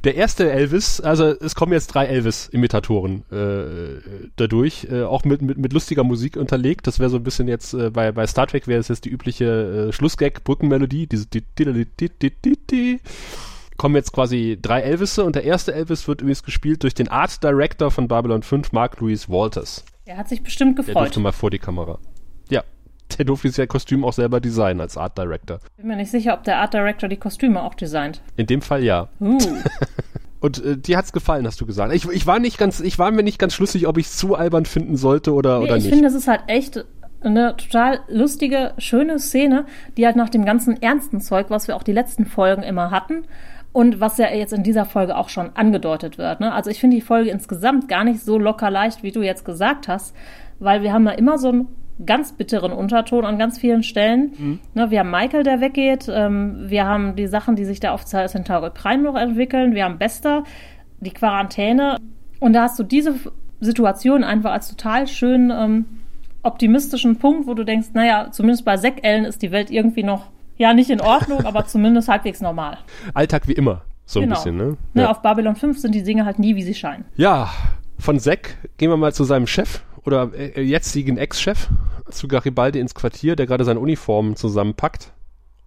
Der 0.04 0.16
erste 0.16 0.50
Elvis, 0.50 1.00
also 1.00 1.24
es 1.24 1.54
kommen 1.54 1.72
jetzt 1.72 1.88
drei 1.88 2.06
Elvis-Imitatoren 2.06 3.24
äh, 3.32 4.28
dadurch, 4.36 4.86
äh, 4.90 5.02
auch 5.02 5.24
mit, 5.24 5.40
mit, 5.40 5.56
mit 5.56 5.72
lustiger 5.72 6.04
Musik 6.04 6.36
unterlegt. 6.36 6.86
Das 6.86 6.98
wäre 6.98 7.08
so 7.08 7.16
ein 7.16 7.22
bisschen 7.22 7.48
jetzt, 7.48 7.72
äh, 7.72 7.90
bei, 7.90 8.12
bei 8.12 8.26
Star 8.26 8.46
Trek 8.46 8.66
wäre 8.66 8.80
es 8.80 8.88
jetzt 8.88 9.06
die 9.06 9.08
übliche 9.08 9.88
äh, 9.88 9.92
Schlussgag-Brückenmelodie, 9.92 11.06
diese 11.06 11.26
di, 11.26 11.42
di, 11.58 11.86
di, 11.86 12.10
di, 12.10 12.30
di, 12.30 12.58
di, 12.70 13.00
kommen 13.78 13.94
jetzt 13.94 14.12
quasi 14.12 14.58
drei 14.60 14.82
Elvisse 14.82 15.24
und 15.24 15.36
der 15.36 15.44
erste 15.44 15.72
Elvis 15.72 16.06
wird 16.06 16.20
übrigens 16.20 16.42
gespielt 16.42 16.82
durch 16.82 16.94
den 16.94 17.08
Art 17.08 17.42
Director 17.42 17.90
von 17.90 18.08
Babylon 18.08 18.42
5, 18.42 18.72
Mark 18.72 19.00
Louis 19.00 19.30
Walters. 19.30 19.84
Er 20.04 20.18
hat 20.18 20.28
sich 20.28 20.42
bestimmt 20.42 20.76
gefreut. 20.76 20.94
Der 20.94 21.02
durfte 21.04 21.20
mal 21.20 21.32
vor 21.32 21.50
die 21.50 21.58
Kamera. 21.58 21.98
Ja, 22.50 22.62
der 23.16 23.24
durfte 23.24 23.50
sein 23.50 23.68
Kostüm 23.68 24.04
auch 24.04 24.12
selber 24.12 24.40
designen 24.40 24.80
als 24.80 24.96
Art 24.96 25.16
Director. 25.16 25.60
Bin 25.76 25.86
mir 25.86 25.96
nicht 25.96 26.10
sicher, 26.10 26.34
ob 26.34 26.44
der 26.44 26.58
Art 26.58 26.74
Director 26.74 27.08
die 27.08 27.16
Kostüme 27.16 27.62
auch 27.62 27.74
designt. 27.74 28.20
In 28.36 28.46
dem 28.46 28.62
Fall 28.62 28.82
ja. 28.84 29.08
Uh. 29.20 29.38
Und 30.40 30.64
äh, 30.64 30.76
dir 30.76 30.96
hat's 30.96 31.12
gefallen, 31.12 31.46
hast 31.46 31.60
du 31.60 31.66
gesagt. 31.66 31.92
Ich, 31.92 32.08
ich 32.08 32.26
war 32.26 32.38
nicht 32.38 32.58
ganz, 32.58 32.80
ich 32.80 32.98
war 32.98 33.10
mir 33.10 33.24
nicht 33.24 33.38
ganz 33.38 33.54
schlüssig, 33.54 33.88
ob 33.88 33.98
ich 33.98 34.06
es 34.06 34.16
zu 34.16 34.36
albern 34.36 34.66
finden 34.66 34.96
sollte 34.96 35.32
oder, 35.32 35.58
nee, 35.58 35.64
oder 35.64 35.76
ich 35.76 35.84
nicht. 35.84 35.86
Ich 35.86 35.92
finde, 35.92 36.08
es 36.08 36.14
ist 36.14 36.28
halt 36.28 36.42
echt 36.46 36.84
eine 37.20 37.56
total 37.56 38.00
lustige, 38.08 38.74
schöne 38.78 39.18
Szene, 39.18 39.66
die 39.96 40.06
halt 40.06 40.14
nach 40.14 40.28
dem 40.28 40.44
ganzen 40.44 40.80
ernsten 40.80 41.20
Zeug, 41.20 41.46
was 41.48 41.66
wir 41.66 41.74
auch 41.74 41.82
die 41.82 41.92
letzten 41.92 42.26
Folgen 42.26 42.62
immer 42.62 42.92
hatten, 42.92 43.24
und 43.72 44.00
was 44.00 44.18
ja 44.18 44.28
jetzt 44.30 44.52
in 44.52 44.62
dieser 44.62 44.86
Folge 44.86 45.16
auch 45.16 45.28
schon 45.28 45.50
angedeutet 45.54 46.18
wird. 46.18 46.40
Ne? 46.40 46.52
Also 46.52 46.70
ich 46.70 46.80
finde 46.80 46.96
die 46.96 47.02
Folge 47.02 47.30
insgesamt 47.30 47.88
gar 47.88 48.04
nicht 48.04 48.20
so 48.20 48.38
locker 48.38 48.70
leicht, 48.70 49.02
wie 49.02 49.12
du 49.12 49.22
jetzt 49.22 49.44
gesagt 49.44 49.88
hast, 49.88 50.14
weil 50.58 50.82
wir 50.82 50.92
haben 50.92 51.06
ja 51.06 51.12
immer 51.12 51.38
so 51.38 51.50
ein 51.50 51.68
ganz 52.04 52.32
bitteren 52.32 52.72
Unterton 52.72 53.24
an 53.24 53.38
ganz 53.38 53.58
vielen 53.58 53.82
Stellen. 53.82 54.32
Mhm. 54.38 54.58
Ne, 54.74 54.90
wir 54.90 55.00
haben 55.00 55.10
Michael, 55.10 55.42
der 55.42 55.60
weggeht. 55.60 56.08
Ähm, 56.10 56.64
wir 56.68 56.86
haben 56.86 57.16
die 57.16 57.26
Sachen, 57.26 57.56
die 57.56 57.64
sich 57.64 57.80
da 57.80 57.92
auf 57.92 58.04
Centauri 58.04 58.70
Prime 58.70 59.02
noch 59.02 59.16
entwickeln. 59.16 59.74
Wir 59.74 59.84
haben 59.84 59.98
Bester, 59.98 60.44
die 61.00 61.10
Quarantäne. 61.10 61.96
Und 62.40 62.52
da 62.52 62.62
hast 62.62 62.78
du 62.78 62.82
diese 62.82 63.14
Situation 63.60 64.22
einfach 64.22 64.52
als 64.52 64.68
total 64.68 65.08
schön 65.08 65.50
ähm, 65.50 65.86
optimistischen 66.42 67.18
Punkt, 67.18 67.46
wo 67.46 67.54
du 67.54 67.64
denkst, 67.64 67.88
naja, 67.94 68.28
zumindest 68.30 68.64
bei 68.64 68.76
Zack 68.76 69.02
Ellen 69.02 69.24
ist 69.24 69.42
die 69.42 69.50
Welt 69.50 69.70
irgendwie 69.70 70.04
noch, 70.04 70.26
ja, 70.56 70.72
nicht 70.72 70.90
in 70.90 71.00
Ordnung, 71.00 71.44
aber 71.44 71.66
zumindest 71.66 72.08
halbwegs 72.08 72.40
normal. 72.40 72.78
Alltag 73.14 73.48
wie 73.48 73.52
immer, 73.52 73.82
so 74.06 74.20
genau. 74.20 74.34
ein 74.34 74.36
bisschen, 74.36 74.56
ne? 74.56 74.76
ne 74.94 75.02
Ja. 75.02 75.10
Auf 75.10 75.22
Babylon 75.22 75.56
5 75.56 75.78
sind 75.78 75.94
die 75.94 76.04
Dinge 76.04 76.24
halt 76.24 76.38
nie, 76.38 76.54
wie 76.54 76.62
sie 76.62 76.74
scheinen. 76.74 77.04
ja, 77.16 77.48
von 77.98 78.20
Zack 78.20 78.56
gehen 78.76 78.90
wir 78.90 78.96
mal 78.96 79.12
zu 79.12 79.24
seinem 79.24 79.48
Chef 79.48 79.82
oder 80.08 80.32
äh, 80.34 80.62
jetzigen 80.62 81.18
Ex-Chef, 81.18 81.68
zu 82.10 82.26
Garibaldi 82.26 82.80
ins 82.80 82.94
Quartier, 82.94 83.36
der 83.36 83.46
gerade 83.46 83.64
seine 83.64 83.78
Uniformen 83.78 84.34
zusammenpackt. 84.34 85.12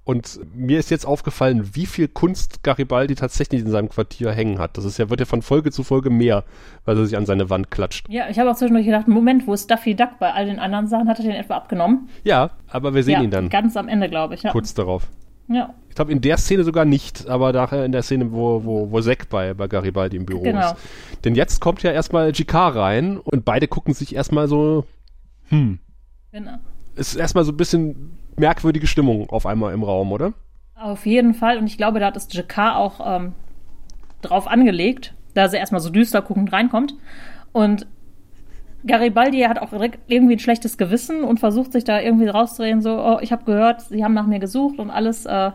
Und 0.03 0.39
mir 0.55 0.79
ist 0.79 0.89
jetzt 0.89 1.05
aufgefallen, 1.05 1.75
wie 1.75 1.85
viel 1.85 2.07
Kunst 2.07 2.63
Garibaldi 2.63 3.13
tatsächlich 3.13 3.61
in 3.61 3.69
seinem 3.69 3.87
Quartier 3.87 4.31
hängen 4.31 4.57
hat. 4.57 4.75
Das 4.75 4.83
ist 4.83 4.97
ja, 4.97 5.11
wird 5.11 5.19
ja 5.19 5.27
von 5.27 5.43
Folge 5.43 5.71
zu 5.71 5.83
Folge 5.83 6.09
mehr, 6.09 6.43
weil 6.85 6.97
er 6.97 7.05
sich 7.05 7.15
an 7.15 7.27
seine 7.27 7.51
Wand 7.51 7.69
klatscht. 7.69 8.07
Ja, 8.09 8.27
ich 8.27 8.39
habe 8.39 8.49
auch 8.49 8.55
zwischendurch 8.55 8.87
gedacht, 8.87 9.07
Moment, 9.07 9.45
wo 9.45 9.53
ist 9.53 9.69
Daffy 9.69 9.93
Duck? 9.93 10.17
Bei 10.19 10.33
all 10.33 10.47
den 10.47 10.57
anderen 10.57 10.87
Sachen 10.87 11.07
hat 11.07 11.19
er 11.19 11.25
den 11.25 11.33
etwa 11.33 11.55
abgenommen. 11.55 12.09
Ja, 12.23 12.49
aber 12.67 12.95
wir 12.95 13.03
sehen 13.03 13.13
ja, 13.13 13.21
ihn 13.21 13.29
dann 13.29 13.49
ganz 13.49 13.77
am 13.77 13.87
Ende, 13.87 14.09
glaube 14.09 14.33
ich. 14.33 14.41
Ja. 14.41 14.51
kurz 14.51 14.73
darauf. 14.73 15.07
Ja, 15.47 15.75
Ich 15.91 15.95
glaube, 15.95 16.13
in 16.13 16.21
der 16.21 16.37
Szene 16.37 16.63
sogar 16.63 16.85
nicht, 16.85 17.27
aber 17.27 17.51
nachher 17.51 17.83
in 17.83 17.91
der 17.91 18.01
Szene, 18.01 18.31
wo, 18.31 18.63
wo, 18.63 18.91
wo 18.91 19.01
Zack 19.01 19.27
bei, 19.27 19.53
bei 19.53 19.67
Garibaldi 19.67 20.15
im 20.15 20.25
Büro 20.25 20.41
Genau. 20.41 20.71
ist. 20.71 20.77
Denn 21.25 21.35
jetzt 21.35 21.59
kommt 21.59 21.83
ja 21.83 21.91
erstmal 21.91 22.31
GK 22.31 22.69
rein 22.69 23.17
und 23.17 23.43
beide 23.43 23.67
gucken 23.67 23.93
sich 23.93 24.15
erstmal 24.15 24.47
so, 24.47 24.85
hm, 25.49 25.79
genau. 26.31 26.53
es 26.95 27.09
ist 27.09 27.15
erstmal 27.17 27.43
so 27.43 27.51
ein 27.51 27.57
bisschen 27.57 28.17
merkwürdige 28.37 28.87
Stimmung 28.87 29.29
auf 29.29 29.45
einmal 29.45 29.73
im 29.73 29.83
Raum, 29.83 30.13
oder? 30.13 30.31
Auf 30.75 31.05
jeden 31.05 31.33
Fall. 31.33 31.57
Und 31.57 31.67
ich 31.67 31.75
glaube, 31.75 31.99
da 31.99 32.05
hat 32.05 32.15
es 32.15 32.31
JK 32.31 32.57
auch 32.73 33.01
ähm, 33.05 33.33
drauf 34.21 34.47
angelegt, 34.47 35.13
da 35.33 35.49
sie 35.49 35.57
erstmal 35.57 35.81
so 35.81 35.89
düster 35.89 36.21
guckend 36.21 36.53
reinkommt. 36.53 36.95
Und 37.51 37.85
Garibaldi 38.87 39.41
hat 39.41 39.59
auch 39.59 39.73
irgendwie 40.07 40.37
ein 40.37 40.39
schlechtes 40.39 40.77
Gewissen 40.77 41.25
und 41.25 41.41
versucht 41.41 41.73
sich 41.73 41.83
da 41.83 41.99
irgendwie 41.99 42.27
rauszudrehen, 42.27 42.81
so, 42.81 42.97
oh, 42.97 43.19
ich 43.21 43.33
habe 43.33 43.43
gehört, 43.43 43.81
sie 43.81 44.05
haben 44.05 44.13
nach 44.13 44.25
mir 44.25 44.39
gesucht 44.39 44.79
und 44.79 44.89
alles, 44.89 45.25
äh, 45.25 45.51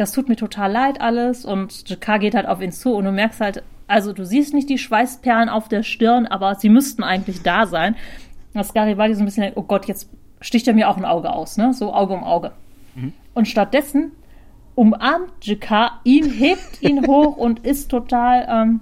das 0.00 0.12
tut 0.12 0.28
mir 0.30 0.36
total 0.36 0.72
leid 0.72 1.00
alles. 1.00 1.44
Und 1.44 1.88
JK 1.88 2.18
geht 2.20 2.34
halt 2.34 2.46
auf 2.46 2.62
ihn 2.62 2.72
zu 2.72 2.94
und 2.94 3.04
du 3.04 3.12
merkst 3.12 3.40
halt, 3.40 3.62
also 3.86 4.12
du 4.12 4.24
siehst 4.24 4.54
nicht 4.54 4.70
die 4.70 4.78
Schweißperlen 4.78 5.48
auf 5.48 5.68
der 5.68 5.82
Stirn, 5.82 6.26
aber 6.26 6.54
sie 6.54 6.70
müssten 6.70 7.02
eigentlich 7.02 7.42
da 7.42 7.66
sein. 7.66 7.96
Dass 8.54 8.72
Garibaldi 8.72 9.14
so 9.14 9.20
ein 9.20 9.26
bisschen, 9.26 9.52
oh 9.54 9.62
Gott, 9.62 9.86
jetzt 9.86 10.08
sticht 10.40 10.66
er 10.66 10.74
mir 10.74 10.88
auch 10.88 10.96
ein 10.96 11.04
Auge 11.04 11.30
aus, 11.30 11.56
ne? 11.56 11.74
So 11.74 11.92
Auge 11.92 12.14
um 12.14 12.24
Auge. 12.24 12.52
Und 13.34 13.46
stattdessen 13.46 14.12
umarmt 14.74 15.32
JK 15.42 16.00
ihn, 16.04 16.30
hebt 16.30 16.82
ihn 16.82 17.06
hoch 17.06 17.36
und 17.36 17.60
ist 17.66 17.90
total 17.90 18.46
ähm, 18.48 18.80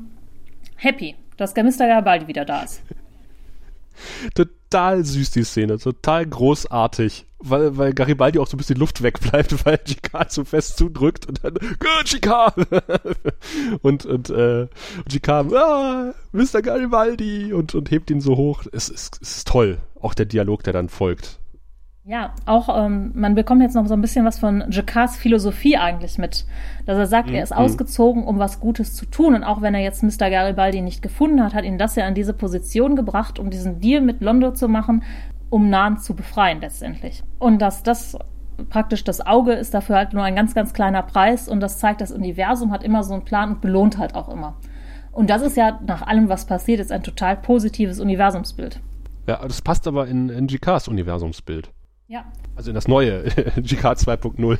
happy, 0.77 1.17
dass 1.37 1.55
der 1.55 1.65
Mr. 1.65 1.89
Garibaldi 1.89 2.29
wieder 2.29 2.45
da 2.45 2.63
ist. 2.63 2.83
Total 4.35 5.05
süß 5.05 5.33
die 5.33 5.43
Szene, 5.43 5.79
total 5.79 6.27
großartig, 6.27 7.27
weil, 7.41 7.77
weil 7.77 7.93
Garibaldi 7.93 8.39
auch 8.39 8.47
so 8.47 8.57
ein 8.57 8.59
bisschen 8.59 8.79
Luft 8.79 9.03
wegbleibt, 9.03 9.65
weil 9.65 9.79
GK 9.79 10.27
so 10.29 10.45
fest 10.45 10.77
zudrückt 10.77 11.27
und 11.27 11.45
dann, 11.45 11.55
Good 11.55 12.05
GK! 12.05 12.53
und, 13.83 14.07
und, 14.07 14.31
äh, 14.31 14.63
und 14.63 15.09
GK, 15.09 15.29
ah, 15.29 16.15
Mr. 16.33 16.63
Garibaldi! 16.63 17.53
Und, 17.53 17.75
und 17.75 17.91
hebt 17.91 18.11
ihn 18.11 18.21
so 18.21 18.37
hoch. 18.37 18.65
Es 18.73 18.89
ist, 18.89 19.19
es 19.23 19.39
ist 19.39 19.49
toll. 19.49 19.79
Auch 20.01 20.15
der 20.15 20.27
Dialog, 20.27 20.63
der 20.65 20.73
dann 20.73 20.89
folgt. 20.89 21.39
Ja, 22.05 22.33
auch 22.47 22.75
ähm, 22.75 23.13
man 23.15 23.35
bekommt 23.35 23.61
jetzt 23.61 23.75
noch 23.75 23.87
so 23.87 23.93
ein 23.93 24.01
bisschen 24.01 24.25
was 24.25 24.39
von 24.39 24.65
Jacquards 24.71 25.19
Philosophie 25.19 25.77
eigentlich 25.77 26.17
mit. 26.17 26.47
Dass 26.87 26.97
er 26.97 27.07
sagt, 27.07 27.29
er 27.29 27.43
ist 27.43 27.55
ausgezogen, 27.55 28.25
um 28.25 28.39
was 28.39 28.61
Gutes 28.61 28.95
zu 28.95 29.05
tun. 29.05 29.35
Und 29.35 29.45
auch 29.45 29.61
wenn 29.61 29.75
er 29.75 29.83
jetzt 29.83 30.03
Mr. 30.03 30.31
Garibaldi 30.31 30.81
nicht 30.81 31.03
gefunden 31.03 31.45
hat, 31.45 31.53
hat 31.53 31.65
ihn 31.65 31.77
das 31.77 31.97
ja 31.97 32.09
in 32.09 32.15
diese 32.15 32.33
Position 32.33 32.97
gebracht, 32.97 33.39
um 33.39 33.51
diesen 33.51 33.81
Deal 33.81 34.01
mit 34.01 34.23
Londo 34.23 34.53
zu 34.53 34.69
machen, 34.69 35.03
um 35.51 35.71
Nahen 35.71 35.99
zu 35.99 36.15
befreien 36.15 36.61
letztendlich. 36.61 37.23
Und 37.39 37.61
dass 37.61 37.83
das 37.83 38.17
praktisch 38.69 39.05
das 39.05 39.25
Auge 39.25 39.53
ist 39.53 39.75
dafür 39.75 39.97
halt 39.97 40.13
nur 40.13 40.23
ein 40.23 40.35
ganz, 40.35 40.55
ganz 40.55 40.73
kleiner 40.73 41.03
Preis. 41.03 41.49
Und 41.49 41.61
das 41.61 41.79
zeigt, 41.79 42.01
das 42.01 42.11
Universum 42.13 42.73
hat 42.73 42.83
immer 42.83 43.05
so 43.05 43.15
einen 43.15 43.25
Plan 43.25 43.51
und 43.51 43.61
belohnt 43.61 43.99
halt 43.99 44.15
auch 44.15 44.29
immer. 44.29 44.57
Und 45.13 45.31
das 45.31 45.43
ist 45.43 45.57
ja 45.57 45.81
nach 45.87 46.03
allem, 46.03 46.29
was 46.29 46.47
passiert 46.47 46.81
ist, 46.81 46.93
ein 46.93 47.03
total 47.03 47.37
positives 47.37 48.01
Universumsbild. 48.01 48.81
Ja, 49.27 49.41
das 49.47 49.63
passt 49.63 49.87
aber 49.87 50.07
in, 50.07 50.29
in 50.29 50.47
GKs 50.47 50.89
Universumsbild. 50.89 51.71
Ja, 52.07 52.25
Also 52.57 52.71
in 52.71 52.75
das 52.75 52.89
neue 52.89 53.25
GK 53.57 53.93
2.0 53.93 54.59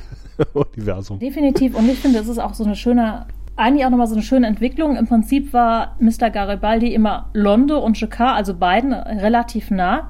Universum. 0.53 1.19
Definitiv. 1.19 1.75
Und 1.75 1.89
ich 1.89 1.99
finde, 1.99 2.19
es 2.19 2.27
ist 2.27 2.39
auch 2.39 2.53
so 2.53 2.63
eine 2.63 2.75
schöne, 2.75 3.25
eigentlich 3.55 3.85
auch 3.85 3.89
nochmal 3.89 4.07
so 4.07 4.13
eine 4.13 4.21
schöne 4.21 4.47
Entwicklung. 4.47 4.95
Im 4.95 5.07
Prinzip 5.07 5.51
war 5.53 5.95
Mr. 5.99 6.29
Garibaldi 6.29 6.93
immer 6.93 7.29
Londo 7.33 7.79
und 7.79 7.99
Jacquard, 7.99 8.37
also 8.37 8.53
beiden, 8.53 8.93
relativ 8.93 9.71
nah. 9.71 10.09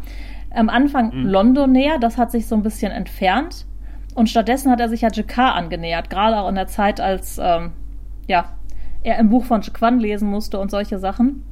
Am 0.51 0.69
Anfang 0.69 1.11
Londo 1.23 1.67
näher, 1.67 1.99
das 1.99 2.17
hat 2.17 2.31
sich 2.31 2.47
so 2.47 2.55
ein 2.55 2.63
bisschen 2.63 2.91
entfernt. 2.91 3.65
Und 4.15 4.29
stattdessen 4.29 4.71
hat 4.71 4.79
er 4.79 4.89
sich 4.89 5.01
ja 5.01 5.09
Jacquard 5.11 5.55
angenähert, 5.55 6.09
gerade 6.09 6.37
auch 6.39 6.49
in 6.49 6.55
der 6.55 6.67
Zeit, 6.67 6.99
als 6.99 7.37
ähm, 7.41 7.71
ja, 8.27 8.45
er 9.03 9.19
im 9.19 9.29
Buch 9.29 9.45
von 9.45 9.61
Jacquan 9.61 9.99
lesen 9.99 10.29
musste 10.29 10.59
und 10.59 10.71
solche 10.71 10.99
Sachen. 10.99 11.43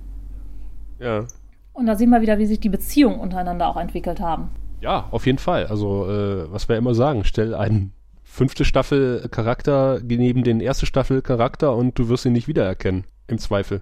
Ja. 0.99 1.25
Und 1.73 1.85
da 1.85 1.95
sehen 1.95 2.09
wir 2.09 2.21
wieder, 2.21 2.39
wie 2.39 2.45
sich 2.47 2.59
die 2.59 2.69
Beziehungen 2.69 3.19
untereinander 3.19 3.67
auch 3.67 3.77
entwickelt 3.77 4.19
haben. 4.19 4.49
Ja, 4.81 5.07
auf 5.11 5.25
jeden 5.25 5.37
Fall. 5.37 5.67
Also, 5.67 6.09
äh, 6.09 6.51
was 6.51 6.67
wir 6.67 6.75
immer 6.77 6.95
sagen, 6.95 7.23
stell 7.23 7.53
einen 7.53 7.93
fünfte 8.23 8.65
Staffel 8.65 9.27
Charakter 9.29 9.99
neben 10.03 10.43
den 10.43 10.59
erste 10.59 10.85
Staffel 10.85 11.21
Charakter 11.21 11.75
und 11.75 11.97
du 11.97 12.09
wirst 12.09 12.25
ihn 12.25 12.33
nicht 12.33 12.47
wiedererkennen, 12.47 13.05
im 13.27 13.37
Zweifel. 13.37 13.81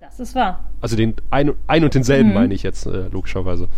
Das 0.00 0.20
ist 0.20 0.34
wahr. 0.34 0.64
Also 0.80 0.96
den 0.96 1.14
ein, 1.30 1.52
ein 1.66 1.84
und 1.84 1.94
denselben 1.94 2.30
Mhm. 2.30 2.34
meine 2.34 2.54
ich 2.54 2.62
jetzt, 2.62 2.86
äh, 2.86 3.08
logischerweise. 3.08 3.68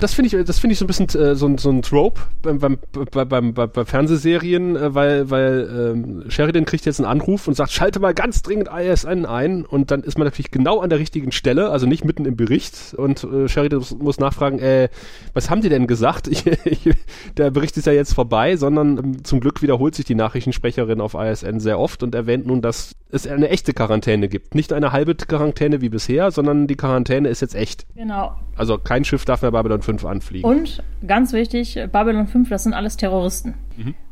Das 0.00 0.14
finde 0.14 0.36
ich, 0.36 0.44
das 0.46 0.58
finde 0.60 0.72
ich 0.74 0.78
so 0.78 0.84
ein 0.84 0.86
bisschen 0.86 1.08
äh, 1.20 1.34
so, 1.34 1.46
ein- 1.46 1.58
so 1.58 1.70
ein 1.70 1.82
Trope 1.82 2.20
beim, 2.42 2.58
beim, 2.58 2.78
bei, 3.10 3.24
beim, 3.24 3.52
bei, 3.52 3.84
Fernsehserien, 3.84 4.76
äh, 4.76 4.94
weil, 4.94 5.28
weil 5.30 5.92
ähm, 5.92 6.30
Sheridan 6.30 6.64
kriegt 6.64 6.86
jetzt 6.86 7.00
einen 7.00 7.08
Anruf 7.08 7.48
und 7.48 7.54
sagt, 7.54 7.72
schalte 7.72 7.98
mal 7.98 8.14
ganz 8.14 8.42
dringend 8.42 8.68
ISN 8.72 9.26
ein 9.26 9.64
und 9.64 9.90
dann 9.90 10.02
ist 10.02 10.16
man 10.16 10.26
natürlich 10.26 10.50
genau 10.52 10.78
an 10.80 10.90
der 10.90 10.98
richtigen 11.00 11.32
Stelle, 11.32 11.70
also 11.70 11.86
nicht 11.86 12.04
mitten 12.04 12.26
im 12.26 12.36
Bericht 12.36 12.94
und 12.96 13.24
äh, 13.24 13.48
Sheridan 13.48 13.80
muss, 13.80 13.96
muss 13.98 14.18
nachfragen, 14.20 14.60
äh, 14.60 14.88
was 15.34 15.50
haben 15.50 15.62
die 15.62 15.68
denn 15.68 15.86
gesagt? 15.86 16.28
Ich, 16.38 16.46
ich, 16.64 16.94
der 17.36 17.50
Bericht 17.50 17.76
ist 17.76 17.86
ja 17.86 17.92
jetzt 17.92 18.12
vorbei, 18.14 18.56
sondern 18.56 18.98
ähm, 18.98 19.24
zum 19.24 19.40
Glück 19.40 19.62
wiederholt 19.62 19.94
sich 19.96 20.04
die 20.04 20.14
Nachrichtensprecherin 20.14 21.00
auf 21.00 21.14
ISN 21.14 21.58
sehr 21.58 21.78
oft 21.80 22.02
und 22.04 22.14
erwähnt 22.14 22.46
nun, 22.46 22.62
dass 22.62 22.94
es 23.10 23.26
eine 23.26 23.48
echte 23.48 23.72
Quarantäne 23.72 24.28
gibt. 24.28 24.54
Nicht 24.54 24.72
eine 24.72 24.92
halbe 24.92 25.14
Quarantäne 25.14 25.80
wie 25.80 25.88
bisher, 25.88 26.30
sondern 26.30 26.66
die 26.66 26.76
Quarantäne 26.76 27.28
ist 27.28 27.40
jetzt 27.40 27.54
echt. 27.54 27.86
Genau. 27.96 28.36
Also 28.56 28.76
kein 28.78 29.04
Schiff 29.04 29.24
darf 29.24 29.42
mehr 29.42 29.50
Babylon 29.52 29.82
5 29.88 30.04
anfliegen. 30.04 30.48
Und 30.48 30.82
ganz 31.06 31.32
wichtig, 31.32 31.78
Babylon 31.90 32.26
5, 32.26 32.50
das 32.50 32.64
sind 32.64 32.74
alles 32.74 32.98
Terroristen. 32.98 33.54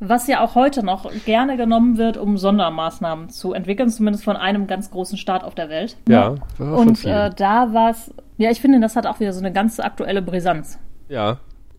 Was 0.01 0.27
ja 0.27 0.43
auch 0.43 0.55
heute 0.55 0.83
noch 0.83 1.11
gerne 1.27 1.59
genommen 1.59 1.99
wird, 1.99 2.17
um 2.17 2.39
Sondermaßnahmen 2.39 3.29
zu 3.29 3.53
entwickeln, 3.53 3.91
zumindest 3.91 4.25
von 4.25 4.37
einem 4.37 4.67
ganz 4.67 4.91
großen 4.91 5.19
Staat 5.19 5.45
auf 5.45 5.55
der 5.55 5.69
Welt. 5.69 5.97
ja, 6.09 6.37
das 6.57 6.61
war 6.61 6.79
Und 6.79 7.05
äh, 7.05 7.31
da 7.37 7.75
war 7.75 7.91
es, 7.91 8.15
ja, 8.39 8.51
ich 8.51 8.61
finde, 8.61 8.81
das 8.81 8.97
hat 8.97 9.07
auch 9.07 9.21
wieder 9.21 9.35
so 9.35 9.41
eine 9.41 9.53
ganz 9.53 9.79
aktuelle 9.79 10.23
Brisanz. 10.23 10.79
ja, 11.09 11.39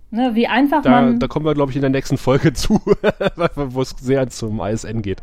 Ne, 0.10 0.36
wie 0.36 0.48
einfach 0.48 0.84
da, 0.84 0.90
man. 0.90 1.20
da 1.20 1.28
kommen 1.28 1.46
wir, 1.46 1.54
glaube 1.54 1.72
ich, 1.72 1.76
in 1.76 1.82
der 1.82 1.90
nächsten 1.90 2.18
Folge 2.18 2.54
zu, 2.54 2.80
wo 3.56 3.82
es 3.82 3.90
sehr 3.90 4.30
zum 4.30 4.62
ISN 4.62 5.02
geht. 5.02 5.22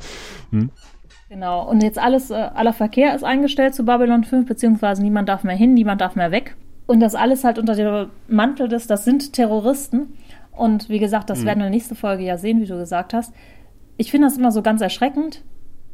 Genau. 1.31 1.67
Und 1.67 1.83
jetzt 1.83 1.99
alles, 1.99 2.31
äh, 2.31 2.35
aller 2.35 2.75
Verkehr 2.75 3.15
ist 3.15 3.25
eingestellt 3.25 3.75
zu 3.75 3.87
Babylon 3.87 4.25
5, 4.25 4.47
beziehungsweise 4.47 5.03
niemand 5.03 5.31
darf 5.31 5.43
mehr 5.43 5.57
hin, 5.57 5.73
niemand 5.73 6.03
darf 6.03 6.17
mehr 6.17 6.31
weg. 6.33 6.55
Und 6.87 7.01
das 7.01 7.15
alles 7.15 7.45
halt 7.45 7.59
unter 7.59 7.75
dem 7.75 8.11
Mantel 8.29 8.69
des, 8.69 8.87
das 8.87 9.05
sind 9.05 9.33
Terroristen. 9.33 10.15
Und 10.53 10.89
wie 10.89 10.99
gesagt, 10.99 11.31
das 11.31 11.45
werden 11.45 11.59
wir 11.61 11.67
in 11.67 11.71
der 11.73 11.77
nächsten 11.79 11.97
Folge 11.97 12.25
ja 12.25 12.37
sehen, 12.37 12.61
wie 12.61 12.67
du 12.67 12.77
gesagt 12.77 13.15
hast. 13.15 13.33
Ich 13.97 14.11
finde 14.11 14.29
das 14.29 14.37
immer 14.37 14.53
so 14.53 14.63
ganz 14.63 14.81
erschreckend, 14.81 15.43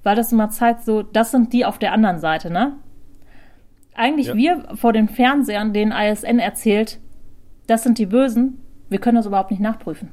weil 0.03 0.16
das 0.16 0.32
immer 0.32 0.51
zeigt, 0.51 0.84
so, 0.84 1.03
das 1.03 1.30
sind 1.30 1.53
die 1.53 1.64
auf 1.64 1.78
der 1.78 1.93
anderen 1.93 2.18
Seite, 2.18 2.51
ne? 2.51 2.74
Eigentlich 3.95 4.28
Ja. 4.28 4.34
wir 4.34 4.64
vor 4.74 4.93
den 4.93 5.09
Fernsehern, 5.09 5.72
denen 5.72 5.93
ISN 5.93 6.38
erzählt, 6.38 6.99
das 7.66 7.82
sind 7.82 7.99
die 7.99 8.07
Bösen, 8.07 8.59
wir 8.88 8.99
können 8.99 9.16
das 9.16 9.26
überhaupt 9.26 9.51
nicht 9.51 9.61
nachprüfen. 9.61 10.11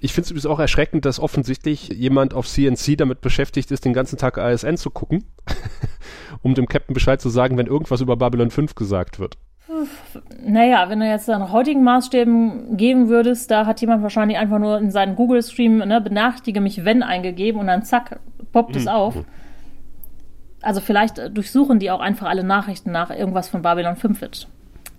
Ich 0.00 0.12
finde 0.12 0.24
es 0.24 0.30
übrigens 0.30 0.46
auch 0.46 0.58
erschreckend, 0.58 1.04
dass 1.04 1.20
offensichtlich 1.20 1.88
jemand 1.88 2.34
auf 2.34 2.48
CNC 2.48 2.96
damit 2.96 3.20
beschäftigt 3.20 3.70
ist, 3.70 3.84
den 3.84 3.92
ganzen 3.92 4.18
Tag 4.18 4.36
ISN 4.36 4.76
zu 4.76 4.90
gucken, 4.90 5.24
um 6.42 6.54
dem 6.54 6.66
Captain 6.66 6.94
Bescheid 6.94 7.20
zu 7.20 7.28
sagen, 7.28 7.56
wenn 7.56 7.66
irgendwas 7.66 8.00
über 8.00 8.16
Babylon 8.16 8.50
5 8.50 8.74
gesagt 8.74 9.18
wird. 9.20 9.38
Naja, 10.44 10.88
wenn 10.88 11.00
du 11.00 11.08
jetzt 11.08 11.28
nach 11.28 11.52
heutigen 11.52 11.82
Maßstäben 11.82 12.76
geben 12.76 13.08
würdest, 13.08 13.50
da 13.50 13.64
hat 13.66 13.80
jemand 13.80 14.02
wahrscheinlich 14.02 14.38
einfach 14.38 14.58
nur 14.58 14.78
in 14.78 14.90
seinen 14.90 15.16
Google-Stream 15.16 15.78
ne, 15.78 16.00
benachrichtige 16.00 16.60
mich, 16.60 16.84
wenn 16.84 17.02
eingegeben 17.02 17.60
und 17.60 17.68
dann 17.68 17.84
zack, 17.84 18.20
poppt 18.52 18.76
es 18.76 18.86
auf. 18.86 19.16
Also 20.60 20.80
vielleicht 20.80 21.18
äh, 21.18 21.30
durchsuchen 21.30 21.78
die 21.78 21.90
auch 21.90 22.00
einfach 22.00 22.28
alle 22.28 22.44
Nachrichten 22.44 22.92
nach 22.92 23.10
irgendwas 23.10 23.48
von 23.48 23.62
Babylon 23.62 23.96
5 23.96 24.20
wird. 24.20 24.48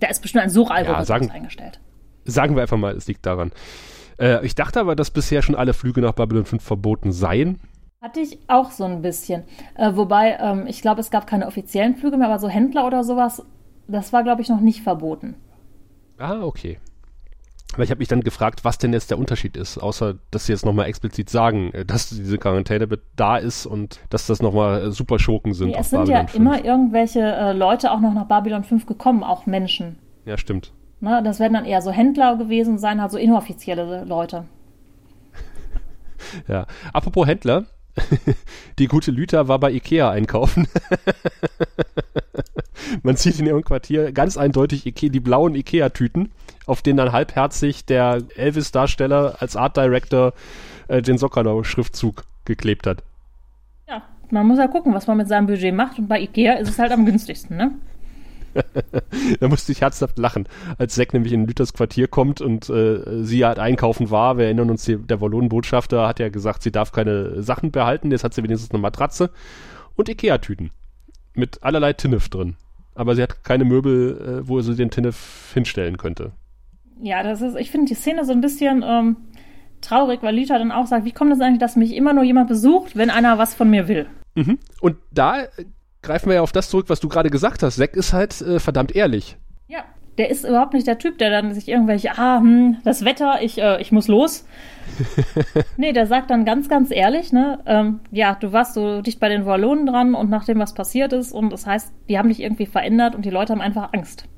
Da 0.00 0.08
ist 0.08 0.20
bestimmt 0.20 0.44
ein 0.44 0.50
Suchalgorithmus 0.50 1.08
Ja, 1.08 1.34
eingestellt. 1.34 1.80
Sagen 2.24 2.54
wir 2.54 2.62
einfach 2.62 2.76
mal, 2.76 2.94
es 2.94 3.06
liegt 3.06 3.24
daran. 3.24 3.52
Äh, 4.18 4.44
ich 4.44 4.54
dachte 4.54 4.80
aber, 4.80 4.94
dass 4.96 5.10
bisher 5.10 5.42
schon 5.42 5.54
alle 5.54 5.72
Flüge 5.72 6.00
nach 6.00 6.12
Babylon 6.12 6.44
5 6.44 6.62
verboten 6.62 7.12
seien. 7.12 7.60
Hatte 8.02 8.20
ich 8.20 8.38
auch 8.48 8.70
so 8.70 8.84
ein 8.84 9.00
bisschen. 9.00 9.44
Äh, 9.76 9.92
wobei, 9.94 10.36
ähm, 10.38 10.66
ich 10.66 10.82
glaube, 10.82 11.00
es 11.00 11.10
gab 11.10 11.26
keine 11.26 11.46
offiziellen 11.46 11.96
Flüge 11.96 12.18
mehr, 12.18 12.28
aber 12.28 12.38
so 12.38 12.48
Händler 12.48 12.86
oder 12.86 13.02
sowas, 13.02 13.42
das 13.88 14.12
war, 14.12 14.22
glaube 14.22 14.42
ich, 14.42 14.48
noch 14.48 14.60
nicht 14.60 14.82
verboten. 14.82 15.36
Ah, 16.18 16.42
okay. 16.42 16.78
Weil 17.76 17.84
ich 17.84 17.90
habe 17.90 17.98
mich 17.98 18.08
dann 18.08 18.20
gefragt, 18.20 18.64
was 18.64 18.78
denn 18.78 18.92
jetzt 18.92 19.10
der 19.10 19.18
Unterschied 19.18 19.56
ist, 19.56 19.78
außer 19.78 20.14
dass 20.30 20.46
sie 20.46 20.52
jetzt 20.52 20.64
nochmal 20.64 20.86
explizit 20.86 21.28
sagen, 21.28 21.72
äh, 21.72 21.84
dass 21.84 22.08
diese 22.08 22.38
Quarantäne 22.38 22.88
da 23.16 23.36
ist 23.36 23.66
und 23.66 24.00
dass 24.10 24.26
das 24.26 24.40
nochmal 24.40 24.82
äh, 24.82 24.90
super 24.92 25.18
Schurken 25.18 25.54
sind. 25.54 25.68
Nee, 25.68 25.76
es 25.78 25.90
sind 25.90 26.00
Babylon 26.00 26.20
ja 26.20 26.26
5. 26.26 26.34
immer 26.34 26.64
irgendwelche 26.64 27.20
äh, 27.20 27.52
Leute 27.52 27.90
auch 27.90 28.00
noch 28.00 28.14
nach 28.14 28.26
Babylon 28.26 28.64
5 28.64 28.86
gekommen, 28.86 29.24
auch 29.24 29.46
Menschen. 29.46 29.98
Ja, 30.24 30.38
stimmt. 30.38 30.72
Ne, 31.00 31.20
das 31.24 31.40
werden 31.40 31.54
dann 31.54 31.64
eher 31.64 31.82
so 31.82 31.90
Händler 31.90 32.36
gewesen 32.36 32.78
sein, 32.78 33.00
halt 33.00 33.10
so 33.10 33.18
inoffizielle 33.18 34.04
Leute. 34.04 34.44
ja. 36.48 36.66
Apropos 36.92 37.26
Händler, 37.26 37.64
die 38.78 38.86
gute 38.86 39.10
Lüther 39.10 39.48
war 39.48 39.58
bei 39.58 39.72
Ikea 39.72 40.10
einkaufen. 40.10 40.68
Man 43.02 43.16
sieht 43.16 43.38
in 43.38 43.46
ihrem 43.46 43.64
Quartier 43.64 44.12
ganz 44.12 44.36
eindeutig 44.36 44.86
Ikea, 44.86 45.10
die 45.10 45.20
blauen 45.20 45.54
Ikea-Tüten, 45.54 46.30
auf 46.66 46.82
denen 46.82 46.96
dann 46.96 47.12
halbherzig 47.12 47.84
der 47.84 48.22
Elvis-Darsteller 48.36 49.36
als 49.40 49.56
Art 49.56 49.76
Director 49.76 50.32
äh, 50.88 51.02
den 51.02 51.18
Sockerlau-Schriftzug 51.18 52.24
geklebt 52.44 52.86
hat. 52.86 53.02
Ja, 53.88 54.02
man 54.30 54.46
muss 54.46 54.58
ja 54.58 54.66
gucken, 54.66 54.94
was 54.94 55.06
man 55.06 55.16
mit 55.16 55.28
seinem 55.28 55.46
Budget 55.46 55.74
macht 55.74 55.98
und 55.98 56.08
bei 56.08 56.20
Ikea 56.20 56.54
ist 56.54 56.68
es 56.70 56.78
halt 56.78 56.92
am 56.92 57.06
günstigsten, 57.06 57.56
ne? 57.56 57.72
da 59.40 59.48
musste 59.48 59.72
ich 59.72 59.80
herzhaft 59.80 60.16
lachen, 60.16 60.48
als 60.78 60.94
Zack 60.94 61.12
nämlich 61.12 61.32
in 61.32 61.46
Lüthers 61.46 61.72
Quartier 61.72 62.06
kommt 62.06 62.40
und 62.40 62.68
äh, 62.70 63.24
sie 63.24 63.44
halt 63.44 63.58
einkaufen 63.58 64.10
war. 64.10 64.38
Wir 64.38 64.44
erinnern 64.44 64.70
uns, 64.70 64.84
der 64.84 65.20
Wallonenbotschafter 65.20 66.06
hat 66.06 66.20
ja 66.20 66.28
gesagt, 66.28 66.62
sie 66.62 66.70
darf 66.70 66.92
keine 66.92 67.42
Sachen 67.42 67.72
behalten. 67.72 68.12
Jetzt 68.12 68.22
hat 68.22 68.32
sie 68.32 68.44
wenigstens 68.44 68.70
eine 68.70 68.80
Matratze 68.80 69.30
und 69.96 70.08
Ikea-Tüten 70.08 70.70
mit 71.34 71.64
allerlei 71.64 71.94
Tinnef 71.94 72.28
drin 72.28 72.56
aber 72.94 73.14
sie 73.14 73.22
hat 73.22 73.44
keine 73.44 73.64
Möbel, 73.64 74.42
äh, 74.44 74.48
wo 74.48 74.60
sie 74.60 74.74
den 74.74 74.90
Tinnef 74.90 75.50
hinstellen 75.52 75.96
könnte. 75.96 76.32
Ja, 77.00 77.22
das 77.22 77.42
ist, 77.42 77.56
ich 77.56 77.70
finde 77.70 77.88
die 77.88 77.94
Szene 77.94 78.24
so 78.24 78.32
ein 78.32 78.40
bisschen 78.40 78.84
ähm, 78.86 79.16
traurig, 79.80 80.22
weil 80.22 80.34
Lita 80.34 80.58
dann 80.58 80.72
auch 80.72 80.86
sagt, 80.86 81.04
wie 81.04 81.12
kommt 81.12 81.32
es 81.32 81.38
das 81.38 81.46
eigentlich, 81.46 81.60
dass 81.60 81.76
mich 81.76 81.94
immer 81.94 82.12
nur 82.12 82.24
jemand 82.24 82.48
besucht, 82.48 82.96
wenn 82.96 83.10
einer 83.10 83.38
was 83.38 83.54
von 83.54 83.68
mir 83.68 83.88
will? 83.88 84.06
Mhm. 84.34 84.58
Und 84.80 84.96
da 85.10 85.42
äh, 85.42 85.48
greifen 86.02 86.28
wir 86.28 86.36
ja 86.36 86.42
auf 86.42 86.52
das 86.52 86.70
zurück, 86.70 86.86
was 86.88 87.00
du 87.00 87.08
gerade 87.08 87.30
gesagt 87.30 87.62
hast. 87.62 87.76
Zack 87.76 87.96
ist 87.96 88.12
halt 88.12 88.40
äh, 88.40 88.60
verdammt 88.60 88.94
ehrlich. 88.94 89.36
Der 90.18 90.30
ist 90.30 90.44
überhaupt 90.44 90.74
nicht 90.74 90.86
der 90.86 90.98
Typ, 90.98 91.18
der 91.18 91.30
dann 91.30 91.52
sich 91.54 91.68
irgendwelche, 91.68 92.16
ah, 92.16 92.38
hm, 92.38 92.78
das 92.84 93.04
Wetter, 93.04 93.42
ich, 93.42 93.60
äh, 93.60 93.80
ich 93.80 93.92
muss 93.92 94.08
los. 94.08 94.46
nee, 95.76 95.92
der 95.92 96.06
sagt 96.06 96.30
dann 96.30 96.44
ganz, 96.44 96.68
ganz 96.68 96.90
ehrlich, 96.90 97.32
ne, 97.32 97.58
ähm, 97.66 98.00
ja, 98.10 98.36
du 98.38 98.52
warst 98.52 98.74
so 98.74 99.02
dicht 99.02 99.18
bei 99.18 99.28
den 99.28 99.46
Wallonen 99.46 99.86
dran 99.86 100.14
und 100.14 100.30
nach 100.30 100.44
dem, 100.44 100.58
was 100.58 100.74
passiert 100.74 101.12
ist, 101.12 101.32
und 101.32 101.50
das 101.50 101.66
heißt, 101.66 101.92
die 102.08 102.18
haben 102.18 102.28
dich 102.28 102.40
irgendwie 102.40 102.66
verändert 102.66 103.14
und 103.14 103.24
die 103.24 103.30
Leute 103.30 103.52
haben 103.52 103.60
einfach 103.60 103.92
Angst. 103.92 104.28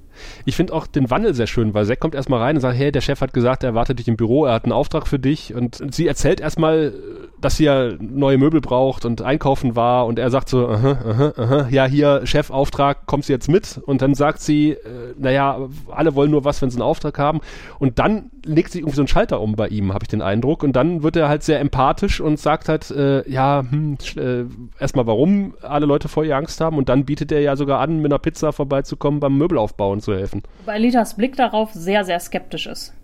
Ich 0.44 0.56
finde 0.56 0.72
auch 0.72 0.86
den 0.86 1.10
Wandel 1.10 1.34
sehr 1.34 1.46
schön, 1.46 1.74
weil 1.74 1.84
Zack 1.84 2.00
kommt 2.00 2.14
erstmal 2.14 2.40
rein 2.40 2.56
und 2.56 2.62
sagt, 2.62 2.78
hey, 2.78 2.90
der 2.90 3.00
Chef 3.00 3.20
hat 3.20 3.32
gesagt, 3.34 3.62
er 3.62 3.70
erwartet 3.70 3.98
dich 3.98 4.08
im 4.08 4.16
Büro, 4.16 4.46
er 4.46 4.54
hat 4.54 4.64
einen 4.64 4.72
Auftrag 4.72 5.06
für 5.06 5.18
dich 5.18 5.54
und 5.54 5.82
sie 5.92 6.06
erzählt 6.06 6.40
erstmal, 6.40 6.94
dass 7.40 7.56
sie 7.56 7.64
ja 7.64 7.92
neue 7.98 8.38
Möbel 8.38 8.60
braucht 8.60 9.04
und 9.04 9.22
einkaufen 9.22 9.76
war 9.76 10.06
und 10.06 10.18
er 10.18 10.30
sagt 10.30 10.48
so, 10.48 10.68
aha, 10.68 10.98
aha, 11.06 11.32
aha, 11.36 11.68
ja, 11.70 11.84
hier, 11.84 12.22
Chefauftrag, 12.24 13.06
kommst 13.06 13.28
du 13.28 13.32
jetzt 13.32 13.48
mit? 13.48 13.80
Und 13.84 14.02
dann 14.02 14.14
sagt 14.14 14.40
sie, 14.40 14.70
äh, 14.70 14.78
naja, 15.18 15.68
alle 15.90 16.14
wollen 16.14 16.30
nur 16.30 16.44
was, 16.44 16.62
wenn 16.62 16.70
sie 16.70 16.76
einen 16.76 16.82
Auftrag 16.82 17.18
haben 17.18 17.40
und 17.78 17.98
dann 17.98 18.30
legt 18.44 18.72
sie 18.72 18.78
irgendwie 18.78 18.96
so 18.96 19.02
einen 19.02 19.08
Schalter 19.08 19.40
um 19.40 19.54
bei 19.54 19.68
ihm, 19.68 19.92
habe 19.92 20.04
ich 20.04 20.08
den 20.08 20.22
Eindruck 20.22 20.62
und 20.62 20.74
dann 20.74 21.02
wird 21.02 21.16
er 21.16 21.28
halt 21.28 21.42
sehr 21.42 21.60
empathisch 21.60 22.20
und 22.20 22.38
sagt 22.38 22.68
halt, 22.68 22.90
äh, 22.90 23.28
ja, 23.30 23.64
hm, 23.68 23.98
äh, 24.16 24.44
erstmal 24.80 25.06
warum 25.06 25.54
alle 25.62 25.86
Leute 25.86 26.08
vor 26.08 26.24
ihr 26.24 26.36
Angst 26.36 26.60
haben 26.60 26.78
und 26.78 26.88
dann 26.88 27.04
bietet 27.04 27.32
er 27.32 27.40
ja 27.40 27.56
sogar 27.56 27.80
an, 27.80 27.98
mit 28.00 28.12
einer 28.12 28.18
Pizza 28.18 28.52
vorbeizukommen 28.52 29.20
beim 29.20 29.36
Möbelaufbauen 29.36 30.00
zu 30.00 30.14
helfen. 30.14 30.42
Weil 30.64 30.82
Litas 30.82 31.16
Blick 31.16 31.36
darauf 31.36 31.72
sehr, 31.72 32.04
sehr 32.04 32.20
skeptisch 32.20 32.66
ist. 32.66 32.94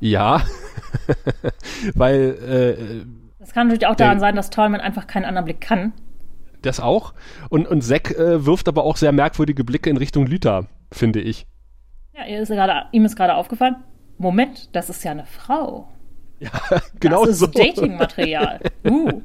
Ja, 0.00 0.42
weil. 1.94 2.76
Äh, 2.78 3.27
das 3.48 3.54
kann 3.54 3.68
natürlich 3.68 3.86
auch 3.86 3.96
daran 3.96 4.20
sein, 4.20 4.36
dass 4.36 4.50
Tallman 4.50 4.82
einfach 4.82 5.06
keinen 5.06 5.24
anderen 5.24 5.46
Blick 5.46 5.62
kann. 5.62 5.94
Das 6.60 6.80
auch. 6.80 7.14
Und, 7.48 7.66
und 7.66 7.80
Zack 7.80 8.10
äh, 8.10 8.44
wirft 8.44 8.68
aber 8.68 8.84
auch 8.84 8.98
sehr 8.98 9.10
merkwürdige 9.10 9.64
Blicke 9.64 9.88
in 9.88 9.96
Richtung 9.96 10.26
Lita, 10.26 10.66
finde 10.92 11.22
ich. 11.22 11.46
Ja, 12.14 12.24
ist 12.24 12.50
grade, 12.50 12.88
ihm 12.92 13.06
ist 13.06 13.16
gerade 13.16 13.36
aufgefallen, 13.36 13.76
Moment, 14.18 14.68
das 14.76 14.90
ist 14.90 15.02
ja 15.02 15.12
eine 15.12 15.24
Frau. 15.24 15.88
Ja, 16.40 16.50
genau 17.00 17.22
das 17.22 17.30
ist 17.30 17.38
so. 17.40 17.46
Datingmaterial. 17.46 18.60
Uh. 18.84 19.22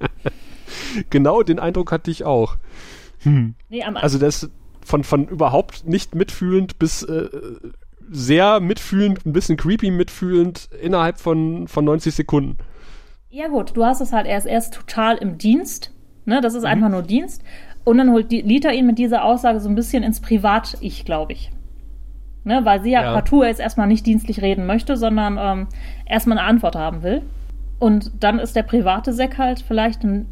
Genau 1.11 1.43
den 1.43 1.59
Eindruck 1.59 1.91
hatte 1.91 2.09
ich 2.09 2.23
auch. 2.23 2.55
Hm. 3.19 3.53
Nee, 3.69 3.83
also 3.83 4.17
das 4.17 4.49
von, 4.83 5.03
von 5.03 5.27
überhaupt 5.27 5.85
nicht 5.85 6.15
mitfühlend 6.15 6.79
bis 6.79 7.03
äh, 7.03 7.27
sehr 8.09 8.61
mitfühlend, 8.61 9.27
ein 9.27 9.33
bisschen 9.33 9.57
creepy 9.57 9.91
mitfühlend 9.91 10.69
innerhalb 10.81 11.19
von, 11.19 11.67
von 11.67 11.85
90 11.85 12.15
Sekunden. 12.15 12.57
Ja 13.35 13.47
gut, 13.47 13.75
du 13.75 13.83
hast 13.83 13.99
es 13.99 14.13
halt 14.13 14.27
erst, 14.27 14.45
erst 14.45 14.75
total 14.75 15.17
im 15.17 15.39
Dienst, 15.39 15.91
ne, 16.25 16.39
das 16.39 16.53
ist 16.53 16.61
mhm. 16.61 16.67
einfach 16.67 16.89
nur 16.89 17.01
Dienst 17.01 17.43
und 17.83 17.97
dann 17.97 18.11
holt 18.11 18.31
die, 18.31 18.41
Lita 18.41 18.69
ihn 18.69 18.85
mit 18.85 18.99
dieser 18.99 19.23
Aussage 19.23 19.59
so 19.59 19.67
ein 19.67 19.73
bisschen 19.73 20.03
ins 20.03 20.21
Privat-Ich, 20.21 21.03
glaube 21.03 21.33
ich. 21.33 21.51
Ne, 22.43 22.63
weil 22.63 22.83
sie 22.83 22.91
ja, 22.91 23.01
ja. 23.01 23.13
partout 23.13 23.43
jetzt 23.43 23.59
erstmal 23.59 23.87
nicht 23.87 24.05
dienstlich 24.05 24.43
reden 24.43 24.67
möchte, 24.67 24.97
sondern 24.97 25.39
ähm, 25.41 25.67
erstmal 26.05 26.37
eine 26.37 26.45
Antwort 26.45 26.75
haben 26.75 27.01
will. 27.01 27.23
Und 27.79 28.11
dann 28.19 28.37
ist 28.37 28.55
der 28.55 28.61
private 28.61 29.13
Sack 29.13 29.39
halt 29.39 29.61
vielleicht 29.61 30.03
ein 30.03 30.27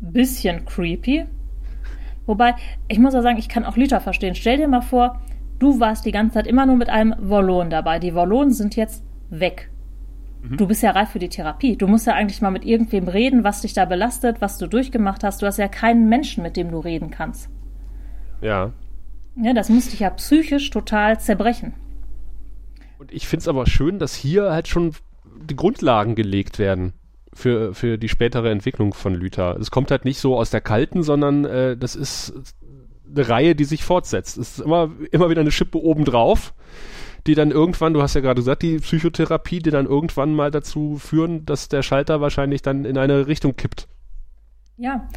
bisschen 0.00 0.64
creepy, 0.64 1.26
Wobei, 2.24 2.54
ich 2.88 2.98
muss 2.98 3.12
ja 3.12 3.20
sagen, 3.20 3.38
ich 3.38 3.50
kann 3.50 3.66
auch 3.66 3.76
Lita 3.76 4.00
verstehen. 4.00 4.34
Stell 4.34 4.56
dir 4.56 4.68
mal 4.68 4.80
vor, 4.80 5.20
du 5.58 5.80
warst 5.80 6.06
die 6.06 6.12
ganze 6.12 6.34
Zeit 6.34 6.46
immer 6.46 6.64
nur 6.64 6.76
mit 6.76 6.88
einem 6.88 7.14
Wallon 7.18 7.68
dabei. 7.68 7.98
Die 7.98 8.14
Wallonen 8.14 8.52
sind 8.52 8.74
jetzt 8.74 9.02
weg. 9.28 9.70
Mhm. 10.48 10.56
Du 10.56 10.66
bist 10.66 10.82
ja 10.82 10.90
reif 10.90 11.10
für 11.10 11.18
die 11.18 11.28
Therapie. 11.28 11.76
Du 11.76 11.86
musst 11.86 12.06
ja 12.06 12.14
eigentlich 12.14 12.40
mal 12.40 12.50
mit 12.50 12.64
irgendwem 12.64 13.08
reden, 13.08 13.44
was 13.44 13.62
dich 13.62 13.72
da 13.72 13.84
belastet, 13.84 14.40
was 14.40 14.58
du 14.58 14.66
durchgemacht 14.66 15.24
hast. 15.24 15.42
Du 15.42 15.46
hast 15.46 15.58
ja 15.58 15.68
keinen 15.68 16.08
Menschen, 16.08 16.42
mit 16.42 16.56
dem 16.56 16.70
du 16.70 16.78
reden 16.78 17.10
kannst. 17.10 17.48
Ja. 18.40 18.72
Ja, 19.36 19.52
das 19.52 19.68
muss 19.68 19.90
dich 19.90 20.00
ja 20.00 20.10
psychisch 20.10 20.70
total 20.70 21.20
zerbrechen. 21.20 21.74
Und 22.98 23.12
ich 23.12 23.28
finde 23.28 23.42
es 23.42 23.48
aber 23.48 23.66
schön, 23.66 23.98
dass 23.98 24.14
hier 24.14 24.50
halt 24.50 24.68
schon 24.68 24.94
die 25.48 25.56
Grundlagen 25.56 26.14
gelegt 26.14 26.58
werden 26.58 26.92
für, 27.32 27.74
für 27.74 27.98
die 27.98 28.08
spätere 28.08 28.50
Entwicklung 28.50 28.94
von 28.94 29.14
Lüther. 29.14 29.56
Es 29.60 29.70
kommt 29.70 29.90
halt 29.90 30.04
nicht 30.04 30.18
so 30.18 30.36
aus 30.36 30.50
der 30.50 30.60
kalten, 30.60 31.02
sondern 31.02 31.44
äh, 31.44 31.76
das 31.76 31.94
ist 31.94 32.32
eine 33.14 33.28
Reihe, 33.28 33.54
die 33.54 33.64
sich 33.64 33.84
fortsetzt. 33.84 34.38
Es 34.38 34.58
ist 34.58 34.60
immer, 34.60 34.90
immer 35.12 35.30
wieder 35.30 35.40
eine 35.40 35.52
Schippe 35.52 35.78
obendrauf, 35.78 36.54
die 37.26 37.34
dann 37.34 37.50
irgendwann, 37.50 37.94
du 37.94 38.02
hast 38.02 38.14
ja 38.14 38.20
gerade 38.20 38.40
gesagt, 38.40 38.62
die 38.62 38.78
Psychotherapie, 38.78 39.60
die 39.60 39.70
dann 39.70 39.86
irgendwann 39.86 40.34
mal 40.34 40.50
dazu 40.50 40.96
führen, 40.98 41.44
dass 41.46 41.68
der 41.68 41.82
Schalter 41.82 42.20
wahrscheinlich 42.20 42.62
dann 42.62 42.84
in 42.84 42.98
eine 42.98 43.26
Richtung 43.26 43.56
kippt. 43.56 43.88
Ja, 44.76 45.08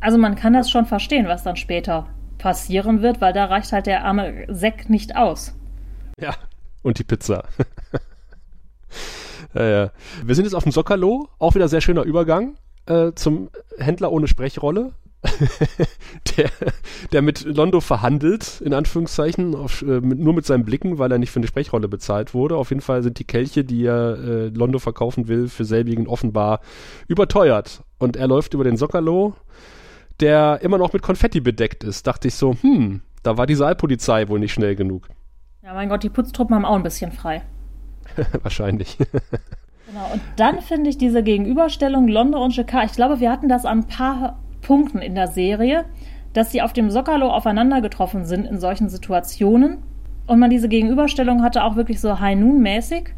also 0.00 0.18
man 0.18 0.36
kann 0.36 0.52
das 0.52 0.70
schon 0.70 0.86
verstehen, 0.86 1.26
was 1.26 1.42
dann 1.42 1.56
später 1.56 2.08
passieren 2.38 3.02
wird, 3.02 3.20
weil 3.20 3.32
da 3.32 3.46
reicht 3.46 3.72
halt 3.72 3.86
der 3.86 4.04
arme 4.04 4.46
Sekt 4.48 4.90
nicht 4.90 5.16
aus. 5.16 5.54
Ja, 6.20 6.34
und 6.82 6.98
die 6.98 7.04
Pizza. 7.04 7.44
Ja, 9.54 9.64
ja. 9.64 9.90
Wir 10.22 10.34
sind 10.34 10.44
jetzt 10.44 10.54
auf 10.54 10.64
dem 10.64 10.72
Sockerlo, 10.72 11.28
auch 11.38 11.54
wieder 11.54 11.68
sehr 11.68 11.80
schöner 11.80 12.02
Übergang 12.02 12.56
äh, 12.86 13.12
zum 13.14 13.50
Händler 13.78 14.12
ohne 14.12 14.28
Sprechrolle. 14.28 14.92
der, 16.36 16.50
der 17.12 17.22
mit 17.22 17.44
Londo 17.44 17.80
verhandelt, 17.80 18.60
in 18.64 18.72
Anführungszeichen, 18.72 19.54
auf, 19.54 19.82
äh, 19.82 20.00
mit, 20.00 20.18
nur 20.18 20.34
mit 20.34 20.46
seinen 20.46 20.64
Blicken, 20.64 20.98
weil 20.98 21.12
er 21.12 21.18
nicht 21.18 21.30
für 21.30 21.40
eine 21.40 21.46
Sprechrolle 21.46 21.88
bezahlt 21.88 22.34
wurde. 22.34 22.56
Auf 22.56 22.70
jeden 22.70 22.82
Fall 22.82 23.02
sind 23.02 23.18
die 23.18 23.24
Kelche, 23.24 23.64
die 23.64 23.84
er 23.84 24.18
äh, 24.18 24.48
Londo 24.48 24.78
verkaufen 24.78 25.28
will, 25.28 25.48
für 25.48 25.64
selbigen 25.64 26.06
offenbar 26.06 26.60
überteuert. 27.08 27.82
Und 27.98 28.16
er 28.16 28.28
läuft 28.28 28.54
über 28.54 28.64
den 28.64 28.76
Sockerlo, 28.76 29.34
der 30.20 30.60
immer 30.62 30.78
noch 30.78 30.92
mit 30.92 31.02
Konfetti 31.02 31.40
bedeckt 31.40 31.84
ist. 31.84 32.06
Dachte 32.06 32.28
ich 32.28 32.34
so, 32.34 32.56
hm, 32.60 33.02
da 33.22 33.36
war 33.36 33.46
die 33.46 33.54
Saalpolizei 33.54 34.28
wohl 34.28 34.38
nicht 34.38 34.52
schnell 34.52 34.76
genug. 34.76 35.08
Ja, 35.62 35.74
mein 35.74 35.88
Gott, 35.88 36.02
die 36.02 36.10
Putztruppen 36.10 36.54
haben 36.54 36.64
auch 36.64 36.76
ein 36.76 36.82
bisschen 36.82 37.12
frei. 37.12 37.42
Wahrscheinlich. 38.42 38.98
genau, 38.98 40.12
und 40.12 40.22
dann 40.36 40.60
finde 40.60 40.90
ich 40.90 40.98
diese 40.98 41.22
Gegenüberstellung 41.22 42.06
Londo 42.08 42.42
und 42.42 42.54
Jacquard, 42.54 42.90
ich 42.90 42.92
glaube, 42.92 43.20
wir 43.20 43.30
hatten 43.30 43.48
das 43.48 43.64
an 43.64 43.80
ein 43.80 43.88
paar 43.88 44.38
Punkten 44.66 44.98
in 44.98 45.14
der 45.14 45.28
Serie, 45.28 45.84
dass 46.32 46.50
sie 46.50 46.60
auf 46.60 46.72
dem 46.72 46.90
Sockerlo 46.90 47.30
aufeinander 47.30 47.80
getroffen 47.80 48.24
sind 48.24 48.46
in 48.46 48.58
solchen 48.58 48.88
Situationen. 48.88 49.78
Und 50.26 50.40
man 50.40 50.50
diese 50.50 50.68
Gegenüberstellung 50.68 51.42
hatte 51.42 51.62
auch 51.62 51.76
wirklich 51.76 52.00
so 52.00 52.18
High 52.18 52.36
Noon-mäßig. 52.36 53.10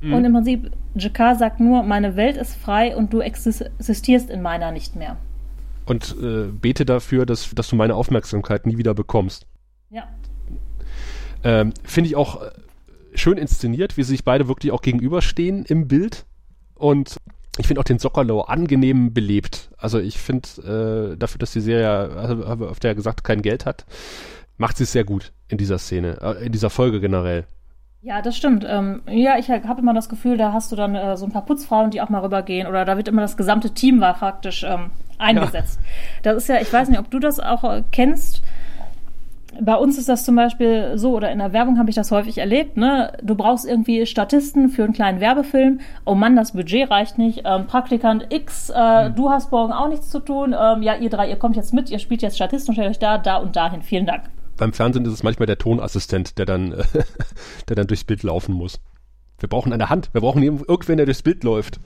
Mhm. 0.00 0.12
Und 0.12 0.24
im 0.24 0.32
Prinzip, 0.32 0.70
Jacquard 0.96 1.38
sagt 1.38 1.60
nur, 1.60 1.84
meine 1.84 2.16
Welt 2.16 2.36
ist 2.36 2.56
frei 2.56 2.96
und 2.96 3.12
du 3.12 3.20
existierst 3.20 4.30
in 4.30 4.42
meiner 4.42 4.72
nicht 4.72 4.96
mehr. 4.96 5.16
Und 5.86 6.16
äh, 6.20 6.48
bete 6.48 6.84
dafür, 6.84 7.24
dass, 7.24 7.54
dass 7.54 7.68
du 7.68 7.76
meine 7.76 7.94
Aufmerksamkeit 7.94 8.66
nie 8.66 8.76
wieder 8.76 8.94
bekommst. 8.94 9.46
Ja. 9.90 10.08
Ähm, 11.44 11.72
Finde 11.84 12.08
ich 12.08 12.16
auch 12.16 12.42
äh, 12.42 12.50
schön 13.14 13.38
inszeniert, 13.38 13.96
wie 13.96 14.02
sie 14.02 14.10
sich 14.10 14.24
beide 14.24 14.48
wirklich 14.48 14.72
auch 14.72 14.82
gegenüberstehen 14.82 15.64
im 15.66 15.86
Bild. 15.86 16.26
Und 16.74 17.16
ich 17.58 17.66
finde 17.66 17.80
auch 17.80 17.84
den 17.84 17.98
Sockerlow 17.98 18.42
angenehm 18.42 19.12
belebt. 19.12 19.70
Also 19.78 19.98
ich 19.98 20.18
finde, 20.18 21.12
äh, 21.12 21.16
dafür, 21.16 21.38
dass 21.38 21.52
die 21.52 21.60
Serie, 21.60 21.88
also, 21.88 22.44
auf 22.66 22.80
der 22.80 22.92
er 22.92 22.94
gesagt 22.94 23.24
kein 23.24 23.42
Geld 23.42 23.66
hat, 23.66 23.86
macht 24.58 24.76
sie 24.76 24.84
es 24.84 24.92
sehr 24.92 25.04
gut 25.04 25.32
in 25.48 25.58
dieser 25.58 25.78
Szene, 25.78 26.18
äh, 26.20 26.46
in 26.46 26.52
dieser 26.52 26.70
Folge 26.70 27.00
generell. 27.00 27.44
Ja, 28.02 28.22
das 28.22 28.36
stimmt. 28.36 28.64
Ähm, 28.68 29.02
ja, 29.08 29.36
ich 29.38 29.50
habe 29.50 29.80
immer 29.80 29.94
das 29.94 30.08
Gefühl, 30.08 30.36
da 30.36 30.52
hast 30.52 30.70
du 30.70 30.76
dann 30.76 30.94
äh, 30.94 31.16
so 31.16 31.26
ein 31.26 31.32
paar 31.32 31.44
Putzfrauen, 31.44 31.90
die 31.90 32.00
auch 32.00 32.08
mal 32.08 32.20
rübergehen 32.20 32.68
oder 32.68 32.84
da 32.84 32.96
wird 32.96 33.08
immer 33.08 33.22
das 33.22 33.36
gesamte 33.36 33.70
Team 33.70 34.00
war 34.00 34.14
praktisch 34.14 34.64
ähm, 34.64 34.90
eingesetzt. 35.18 35.80
Ja. 35.82 36.32
Das 36.32 36.36
ist 36.42 36.48
ja, 36.48 36.60
ich 36.60 36.72
weiß 36.72 36.88
nicht, 36.88 37.00
ob 37.00 37.10
du 37.10 37.18
das 37.18 37.40
auch 37.40 37.64
äh, 37.64 37.82
kennst. 37.90 38.42
Bei 39.60 39.76
uns 39.76 39.98
ist 39.98 40.08
das 40.08 40.24
zum 40.24 40.36
Beispiel 40.36 40.92
so, 40.96 41.14
oder 41.14 41.30
in 41.30 41.38
der 41.38 41.52
Werbung 41.52 41.78
habe 41.78 41.90
ich 41.90 41.96
das 41.96 42.10
häufig 42.10 42.38
erlebt, 42.38 42.76
ne? 42.76 43.12
Du 43.22 43.34
brauchst 43.34 43.66
irgendwie 43.66 44.06
Statisten 44.06 44.68
für 44.68 44.84
einen 44.84 44.92
kleinen 44.92 45.20
Werbefilm. 45.20 45.80
Oh 46.04 46.14
Mann, 46.14 46.36
das 46.36 46.52
Budget 46.52 46.90
reicht 46.90 47.18
nicht. 47.18 47.42
Ähm, 47.44 47.66
Praktikant 47.66 48.32
X, 48.32 48.70
äh, 48.70 49.08
mhm. 49.08 49.14
du 49.14 49.30
hast 49.30 49.52
morgen 49.52 49.72
auch 49.72 49.88
nichts 49.88 50.10
zu 50.10 50.20
tun. 50.20 50.54
Ähm, 50.58 50.82
ja, 50.82 50.96
ihr 50.96 51.10
drei, 51.10 51.28
ihr 51.28 51.36
kommt 51.36 51.56
jetzt 51.56 51.74
mit, 51.74 51.90
ihr 51.90 51.98
spielt 51.98 52.22
jetzt 52.22 52.36
Statisten 52.36 52.70
und 52.70 52.74
stellt 52.74 52.90
euch 52.90 52.98
da, 52.98 53.18
da 53.18 53.36
und 53.36 53.56
dahin. 53.56 53.82
Vielen 53.82 54.06
Dank. 54.06 54.24
Beim 54.56 54.72
Fernsehen 54.72 55.04
ist 55.04 55.12
es 55.12 55.22
manchmal 55.22 55.46
der 55.46 55.58
Tonassistent, 55.58 56.38
der 56.38 56.46
dann, 56.46 56.70
der 57.68 57.76
dann 57.76 57.86
durchs 57.86 58.04
Bild 58.04 58.22
laufen 58.22 58.54
muss. 58.54 58.80
Wir 59.38 59.48
brauchen 59.48 59.72
eine 59.72 59.90
Hand, 59.90 60.10
wir 60.12 60.22
brauchen 60.22 60.42
irgendwen, 60.42 60.96
der 60.96 61.06
durchs 61.06 61.22
Bild 61.22 61.44
läuft. 61.44 61.78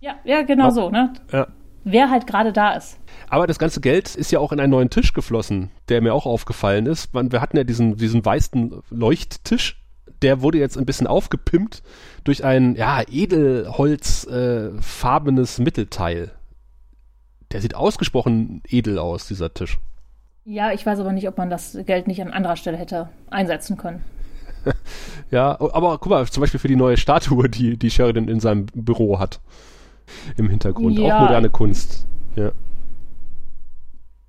Ja, 0.00 0.16
ja, 0.24 0.42
genau 0.42 0.70
so, 0.70 0.90
ne? 0.90 1.12
Ja 1.32 1.46
wer 1.84 2.10
halt 2.10 2.26
gerade 2.26 2.52
da 2.52 2.72
ist. 2.72 2.98
Aber 3.28 3.46
das 3.46 3.58
ganze 3.58 3.80
Geld 3.80 4.14
ist 4.14 4.30
ja 4.30 4.38
auch 4.38 4.52
in 4.52 4.60
einen 4.60 4.70
neuen 4.70 4.90
Tisch 4.90 5.12
geflossen, 5.12 5.70
der 5.88 6.02
mir 6.02 6.14
auch 6.14 6.26
aufgefallen 6.26 6.86
ist. 6.86 7.12
Wir 7.14 7.40
hatten 7.40 7.56
ja 7.56 7.64
diesen, 7.64 7.96
diesen 7.96 8.24
weißen 8.24 8.82
Leuchttisch. 8.90 9.82
Der 10.20 10.42
wurde 10.42 10.58
jetzt 10.58 10.78
ein 10.78 10.86
bisschen 10.86 11.06
aufgepimpt 11.06 11.82
durch 12.24 12.44
ein 12.44 12.76
ja, 12.76 13.02
edelholzfarbenes 13.08 15.58
äh, 15.58 15.62
Mittelteil. 15.62 16.30
Der 17.50 17.60
sieht 17.60 17.74
ausgesprochen 17.74 18.62
edel 18.68 18.98
aus, 18.98 19.26
dieser 19.26 19.52
Tisch. 19.52 19.78
Ja, 20.44 20.72
ich 20.72 20.84
weiß 20.84 20.98
aber 20.98 21.12
nicht, 21.12 21.28
ob 21.28 21.38
man 21.38 21.50
das 21.50 21.78
Geld 21.86 22.06
nicht 22.06 22.20
an 22.20 22.32
anderer 22.32 22.56
Stelle 22.56 22.76
hätte 22.76 23.08
einsetzen 23.30 23.76
können. 23.76 24.04
ja, 25.30 25.60
aber 25.60 25.98
guck 25.98 26.10
mal, 26.10 26.26
zum 26.26 26.40
Beispiel 26.40 26.60
für 26.60 26.68
die 26.68 26.76
neue 26.76 26.96
Statue, 26.96 27.48
die, 27.48 27.76
die 27.76 27.90
Sheridan 27.90 28.28
in 28.28 28.40
seinem 28.40 28.66
Büro 28.66 29.18
hat 29.18 29.40
im 30.36 30.48
Hintergrund. 30.48 30.98
Ja. 30.98 31.16
Auch 31.16 31.22
moderne 31.22 31.50
Kunst. 31.50 32.06
Ja. 32.36 32.52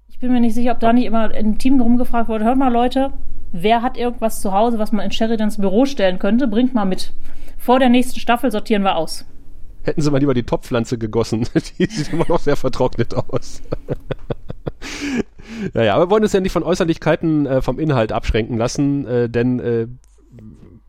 Ich 0.10 0.20
bin 0.20 0.32
mir 0.32 0.40
nicht 0.40 0.56
sicher, 0.56 0.72
ob 0.72 0.80
da 0.80 0.94
nicht 0.94 1.06
immer 1.06 1.34
im 1.34 1.58
Team 1.58 1.82
rumgefragt 1.82 2.30
wurde, 2.30 2.46
hört 2.46 2.58
mal 2.58 2.72
Leute, 2.72 3.12
wer 3.52 3.82
hat 3.82 3.98
irgendwas 3.98 4.42
zu 4.42 4.54
Hause, 4.54 4.80
was 4.80 4.92
man 4.92 5.06
in 5.06 5.12
Sheridans 5.12 5.58
Büro 5.58 5.86
stellen 5.86 6.20
könnte, 6.20 6.48
bringt 6.48 6.74
mal 6.74 6.86
mit. 6.86 7.14
Vor 7.58 7.80
der 7.80 7.90
nächsten 7.90 8.20
Staffel 8.20 8.52
sortieren 8.52 8.84
wir 8.84 8.96
aus. 8.96 9.26
Hätten 9.84 10.02
sie 10.02 10.12
mal 10.12 10.20
lieber 10.20 10.34
die 10.34 10.44
Topfpflanze 10.44 10.98
gegossen. 10.98 11.46
Die 11.78 11.86
sieht 11.86 12.14
immer 12.14 12.26
noch 12.28 12.40
sehr 12.40 12.56
vertrocknet 12.56 13.14
aus. 13.14 13.62
ja, 15.74 15.84
ja, 15.84 15.96
aber 15.96 16.06
wir 16.06 16.10
wollen 16.10 16.24
uns 16.24 16.34
ja 16.34 16.40
nicht 16.40 16.54
von 16.54 16.64
Äußerlichkeiten 16.64 17.46
äh, 17.46 17.62
vom 17.62 17.80
Inhalt 17.80 18.14
abschränken 18.14 18.58
lassen, 18.58 19.06
äh, 19.06 19.30
denn 19.30 19.60
äh, 19.60 19.88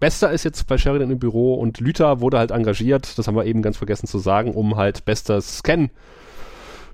Bester 0.05 0.31
ist 0.33 0.45
jetzt 0.45 0.67
bei 0.67 0.77
Sheridan 0.77 1.11
im 1.11 1.19
Büro 1.19 1.55
und 1.55 1.81
Lüther 1.81 2.21
wurde 2.21 2.37
halt 2.37 2.51
engagiert, 2.51 3.17
das 3.17 3.27
haben 3.27 3.37
wir 3.37 3.47
eben 3.47 3.63
ganz 3.63 3.79
vergessen 3.79 4.07
zu 4.07 4.19
sagen, 4.19 4.53
um 4.53 4.77
halt 4.77 5.07
Bester 5.07 5.41
Scan 5.41 5.89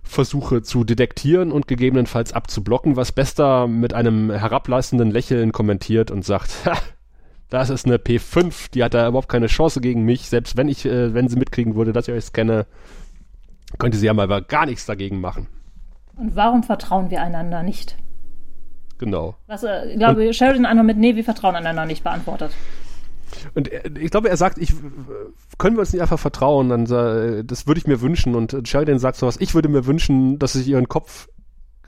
Versuche 0.04 0.62
zu 0.62 0.84
detektieren 0.84 1.50
und 1.50 1.66
gegebenenfalls 1.66 2.32
abzublocken, 2.32 2.94
was 2.94 3.10
Bester 3.10 3.66
mit 3.66 3.94
einem 3.94 4.30
herablassenden 4.30 5.10
Lächeln 5.10 5.50
kommentiert 5.50 6.12
und 6.12 6.24
sagt, 6.24 6.52
ha, 6.66 6.78
das 7.48 7.68
ist 7.70 7.84
eine 7.84 7.96
P5, 7.96 8.70
die 8.70 8.84
hat 8.84 8.94
da 8.94 9.08
überhaupt 9.08 9.28
keine 9.28 9.48
Chance 9.48 9.80
gegen 9.80 10.04
mich, 10.04 10.28
selbst 10.28 10.56
wenn 10.56 10.68
ich, 10.68 10.86
äh, 10.86 11.12
wenn 11.12 11.26
sie 11.26 11.36
mitkriegen 11.36 11.74
würde, 11.74 11.92
dass 11.92 12.06
ich 12.06 12.14
euch 12.14 12.26
scanne, 12.26 12.64
könnte 13.78 13.98
sie 13.98 14.06
ja 14.06 14.14
mal 14.14 14.28
gar 14.42 14.66
nichts 14.66 14.86
dagegen 14.86 15.20
machen. 15.20 15.48
Und 16.16 16.36
warum 16.36 16.62
vertrauen 16.62 17.10
wir 17.10 17.22
einander 17.22 17.64
nicht? 17.64 17.96
Genau. 18.98 19.34
Was, 19.48 19.64
äh, 19.64 19.90
ich 19.90 19.98
glaube, 19.98 20.28
und, 20.28 20.36
Sheridan 20.36 20.64
einfach 20.64 20.84
mit, 20.84 20.96
nee, 20.96 21.16
wir 21.16 21.24
vertrauen 21.24 21.56
einander 21.56 21.86
nicht 21.86 22.04
beantwortet. 22.04 22.52
Und 23.54 23.70
ich 23.98 24.10
glaube, 24.10 24.28
er 24.28 24.36
sagt, 24.36 24.58
ich, 24.58 24.72
können 25.58 25.76
wir 25.76 25.80
uns 25.80 25.92
nicht 25.92 26.02
einfach 26.02 26.18
vertrauen? 26.18 26.68
Dann, 26.68 26.84
das 27.46 27.66
würde 27.66 27.78
ich 27.78 27.86
mir 27.86 28.00
wünschen. 28.00 28.34
Und 28.34 28.68
Sheridan 28.68 28.98
sagt 28.98 29.16
sowas, 29.16 29.36
ich 29.40 29.54
würde 29.54 29.68
mir 29.68 29.86
wünschen, 29.86 30.38
dass 30.38 30.54
ich 30.54 30.66
ihren 30.68 30.88
Kopf 30.88 31.28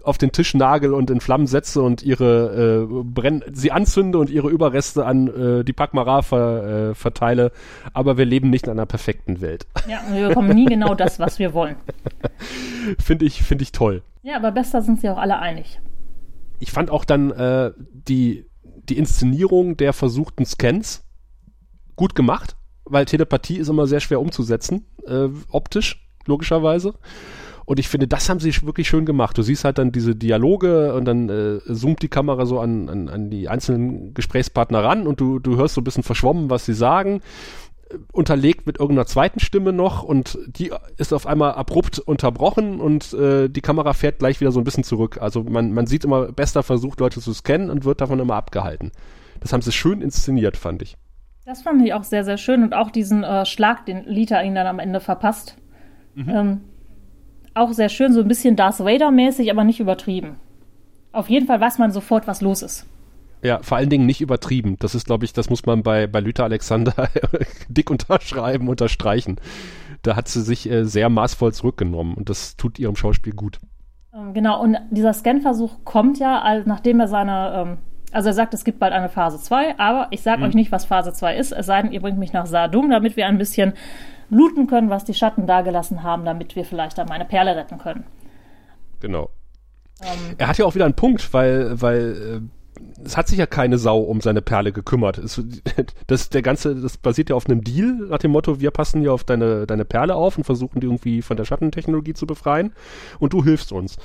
auf 0.04 0.18
den 0.18 0.32
Tisch 0.32 0.54
nagel 0.54 0.94
und 0.94 1.10
in 1.10 1.20
Flammen 1.20 1.46
setze 1.46 1.82
und 1.82 2.02
ihre 2.02 2.88
äh, 2.90 3.02
brenn 3.04 3.44
sie 3.52 3.72
anzünde 3.72 4.18
und 4.18 4.30
ihre 4.30 4.48
Überreste 4.50 5.04
an 5.04 5.28
äh, 5.28 5.64
die 5.64 5.72
Pakmara 5.72 6.22
ver, 6.22 6.90
äh, 6.90 6.94
verteile. 6.94 7.52
Aber 7.92 8.18
wir 8.18 8.24
leben 8.24 8.50
nicht 8.50 8.66
in 8.66 8.72
einer 8.72 8.86
perfekten 8.86 9.40
Welt. 9.40 9.66
Ja, 9.88 10.00
wir 10.10 10.28
bekommen 10.28 10.54
nie 10.54 10.66
genau 10.66 10.94
das, 10.94 11.18
was 11.18 11.38
wir 11.38 11.54
wollen. 11.54 11.76
finde 12.98 13.24
ich, 13.24 13.42
finde 13.42 13.62
ich 13.62 13.72
toll. 13.72 14.02
Ja, 14.22 14.36
aber 14.36 14.52
besser 14.52 14.82
sind 14.82 15.00
sie 15.00 15.08
auch 15.08 15.18
alle 15.18 15.38
einig. 15.38 15.80
Ich 16.58 16.70
fand 16.70 16.90
auch 16.90 17.04
dann 17.04 17.30
äh, 17.32 17.72
die, 17.92 18.46
die 18.88 18.98
Inszenierung 18.98 19.76
der 19.76 19.92
versuchten 19.92 20.44
Scans 20.44 21.04
gut 22.02 22.16
gemacht, 22.16 22.56
weil 22.84 23.04
Telepathie 23.04 23.58
ist 23.58 23.68
immer 23.68 23.86
sehr 23.86 24.00
schwer 24.00 24.20
umzusetzen, 24.20 24.86
äh, 25.06 25.28
optisch, 25.48 26.04
logischerweise. 26.26 26.94
Und 27.64 27.78
ich 27.78 27.88
finde, 27.88 28.08
das 28.08 28.28
haben 28.28 28.40
sie 28.40 28.52
wirklich 28.66 28.88
schön 28.88 29.06
gemacht. 29.06 29.38
Du 29.38 29.42
siehst 29.42 29.64
halt 29.64 29.78
dann 29.78 29.92
diese 29.92 30.16
Dialoge 30.16 30.94
und 30.94 31.04
dann 31.04 31.28
äh, 31.28 31.60
zoomt 31.72 32.02
die 32.02 32.08
Kamera 32.08 32.44
so 32.44 32.58
an, 32.58 32.88
an, 32.88 33.08
an 33.08 33.30
die 33.30 33.48
einzelnen 33.48 34.14
Gesprächspartner 34.14 34.82
ran 34.82 35.06
und 35.06 35.20
du, 35.20 35.38
du 35.38 35.54
hörst 35.54 35.76
so 35.76 35.80
ein 35.80 35.84
bisschen 35.84 36.02
verschwommen, 36.02 36.50
was 36.50 36.66
sie 36.66 36.74
sagen 36.74 37.20
äh, 37.88 37.98
unterlegt 38.10 38.66
mit 38.66 38.80
irgendeiner 38.80 39.06
zweiten 39.06 39.38
Stimme 39.38 39.72
noch 39.72 40.02
und 40.02 40.40
die 40.46 40.72
ist 40.96 41.12
auf 41.12 41.28
einmal 41.28 41.52
abrupt 41.52 42.00
unterbrochen 42.00 42.80
und 42.80 43.12
äh, 43.12 43.48
die 43.48 43.60
Kamera 43.60 43.92
fährt 43.92 44.18
gleich 44.18 44.40
wieder 44.40 44.50
so 44.50 44.60
ein 44.60 44.64
bisschen 44.64 44.82
zurück. 44.82 45.18
Also 45.20 45.44
man, 45.44 45.72
man 45.72 45.86
sieht 45.86 46.04
immer, 46.04 46.32
Bester 46.32 46.64
versucht 46.64 46.98
Leute 46.98 47.20
zu 47.20 47.32
scannen 47.32 47.70
und 47.70 47.84
wird 47.84 48.00
davon 48.00 48.18
immer 48.18 48.34
abgehalten. 48.34 48.90
Das 49.38 49.52
haben 49.52 49.62
sie 49.62 49.70
schön 49.70 50.02
inszeniert, 50.02 50.56
fand 50.56 50.82
ich. 50.82 50.96
Das 51.44 51.62
fand 51.62 51.84
ich 51.84 51.92
auch 51.92 52.04
sehr, 52.04 52.24
sehr 52.24 52.36
schön 52.36 52.62
und 52.62 52.72
auch 52.72 52.90
diesen 52.90 53.24
äh, 53.24 53.44
Schlag, 53.44 53.84
den 53.86 54.04
Lita 54.04 54.40
ihn 54.42 54.54
dann 54.54 54.66
am 54.66 54.78
Ende 54.78 55.00
verpasst. 55.00 55.56
Mhm. 56.14 56.28
Ähm, 56.28 56.60
auch 57.54 57.72
sehr 57.72 57.88
schön, 57.88 58.12
so 58.12 58.20
ein 58.20 58.28
bisschen 58.28 58.56
Darth 58.56 58.80
Vader-mäßig, 58.80 59.50
aber 59.50 59.64
nicht 59.64 59.80
übertrieben. 59.80 60.36
Auf 61.10 61.28
jeden 61.28 61.46
Fall 61.46 61.60
weiß 61.60 61.78
man 61.78 61.90
sofort, 61.90 62.26
was 62.26 62.40
los 62.40 62.62
ist. 62.62 62.86
Ja, 63.42 63.60
vor 63.60 63.76
allen 63.76 63.90
Dingen 63.90 64.06
nicht 64.06 64.20
übertrieben. 64.20 64.76
Das 64.78 64.94
ist, 64.94 65.06
glaube 65.06 65.24
ich, 65.24 65.32
das 65.32 65.50
muss 65.50 65.66
man 65.66 65.82
bei, 65.82 66.06
bei 66.06 66.20
Lüther 66.20 66.44
Alexander 66.44 67.08
dick 67.68 67.90
unterschreiben, 67.90 68.68
unterstreichen. 68.68 69.36
Da 70.02 70.14
hat 70.14 70.28
sie 70.28 70.42
sich 70.42 70.70
äh, 70.70 70.84
sehr 70.84 71.08
maßvoll 71.08 71.52
zurückgenommen 71.52 72.14
und 72.14 72.28
das 72.28 72.56
tut 72.56 72.78
ihrem 72.78 72.94
Schauspiel 72.94 73.34
gut. 73.34 73.58
Ähm, 74.14 74.32
genau, 74.32 74.62
und 74.62 74.78
dieser 74.90 75.12
Scan-Versuch 75.12 75.84
kommt 75.84 76.18
ja, 76.20 76.62
nachdem 76.66 77.00
er 77.00 77.08
seine 77.08 77.52
ähm, 77.54 77.78
also 78.12 78.28
er 78.28 78.34
sagt, 78.34 78.54
es 78.54 78.64
gibt 78.64 78.78
bald 78.78 78.92
eine 78.92 79.08
Phase 79.08 79.38
2, 79.40 79.78
aber 79.78 80.08
ich 80.10 80.22
sage 80.22 80.38
mhm. 80.38 80.48
euch 80.48 80.54
nicht, 80.54 80.72
was 80.72 80.84
Phase 80.84 81.12
2 81.12 81.36
ist, 81.36 81.52
es 81.52 81.66
sei 81.66 81.82
denn, 81.82 81.92
ihr 81.92 82.00
bringt 82.00 82.18
mich 82.18 82.32
nach 82.32 82.46
Sardum, 82.46 82.90
damit 82.90 83.16
wir 83.16 83.26
ein 83.26 83.38
bisschen 83.38 83.72
looten 84.30 84.66
können, 84.66 84.90
was 84.90 85.04
die 85.04 85.14
Schatten 85.14 85.46
dagelassen 85.46 86.02
haben, 86.02 86.24
damit 86.24 86.56
wir 86.56 86.64
vielleicht 86.64 86.98
dann 86.98 87.08
meine 87.08 87.24
Perle 87.24 87.56
retten 87.56 87.78
können. 87.78 88.04
Genau. 89.00 89.30
Ähm, 90.02 90.34
er 90.38 90.48
hat 90.48 90.58
ja 90.58 90.64
auch 90.64 90.74
wieder 90.74 90.84
einen 90.84 90.94
Punkt, 90.94 91.32
weil, 91.34 91.80
weil 91.80 92.40
äh, 92.40 93.04
es 93.04 93.16
hat 93.16 93.28
sich 93.28 93.38
ja 93.38 93.46
keine 93.46 93.78
Sau 93.78 93.98
um 94.00 94.20
seine 94.20 94.42
Perle 94.42 94.72
gekümmert. 94.72 95.18
Es, 95.18 95.42
das, 96.06 96.30
der 96.30 96.42
ganze, 96.42 96.74
das 96.74 96.96
basiert 96.96 97.30
ja 97.30 97.36
auf 97.36 97.46
einem 97.46 97.62
Deal 97.62 98.06
nach 98.08 98.18
dem 98.18 98.30
Motto, 98.30 98.60
wir 98.60 98.70
passen 98.70 99.00
hier 99.00 99.12
auf 99.12 99.24
deine, 99.24 99.66
deine 99.66 99.84
Perle 99.84 100.14
auf 100.14 100.38
und 100.38 100.44
versuchen 100.44 100.80
die 100.80 100.86
irgendwie 100.86 101.22
von 101.22 101.36
der 101.36 101.44
Schattentechnologie 101.44 102.14
zu 102.14 102.26
befreien 102.26 102.72
und 103.18 103.32
du 103.32 103.44
hilfst 103.44 103.72
uns. 103.72 103.96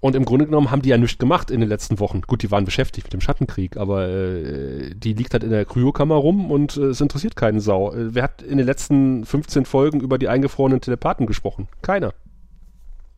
Und 0.00 0.16
im 0.16 0.24
Grunde 0.24 0.46
genommen 0.46 0.70
haben 0.70 0.80
die 0.80 0.88
ja 0.88 0.96
nichts 0.96 1.18
gemacht 1.18 1.50
in 1.50 1.60
den 1.60 1.68
letzten 1.68 2.00
Wochen. 2.00 2.22
Gut, 2.22 2.42
die 2.42 2.50
waren 2.50 2.64
beschäftigt 2.64 3.06
mit 3.06 3.12
dem 3.12 3.20
Schattenkrieg, 3.20 3.76
aber 3.76 4.08
äh, 4.08 4.94
die 4.94 5.12
liegt 5.12 5.34
halt 5.34 5.44
in 5.44 5.50
der 5.50 5.66
Kryokammer 5.66 6.14
rum 6.14 6.50
und 6.50 6.76
äh, 6.78 6.86
es 6.86 7.02
interessiert 7.02 7.36
keinen 7.36 7.60
Sau. 7.60 7.92
Äh, 7.92 8.14
wer 8.14 8.22
hat 8.22 8.40
in 8.40 8.56
den 8.56 8.66
letzten 8.66 9.26
15 9.26 9.66
Folgen 9.66 10.00
über 10.00 10.16
die 10.16 10.28
eingefrorenen 10.28 10.80
Telepathen 10.80 11.26
gesprochen? 11.26 11.68
Keiner. 11.82 12.14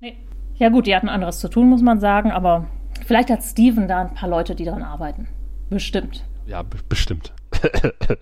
Nee. 0.00 0.16
Ja 0.56 0.70
gut, 0.70 0.86
die 0.86 0.94
hatten 0.94 1.08
anderes 1.08 1.38
zu 1.38 1.48
tun, 1.48 1.68
muss 1.68 1.82
man 1.82 2.00
sagen, 2.00 2.32
aber 2.32 2.66
vielleicht 3.06 3.30
hat 3.30 3.44
Steven 3.44 3.86
da 3.86 4.00
ein 4.00 4.14
paar 4.14 4.28
Leute, 4.28 4.56
die 4.56 4.64
daran 4.64 4.82
arbeiten. 4.82 5.28
Bestimmt. 5.70 6.24
Ja, 6.46 6.64
bestimmt. 6.88 7.32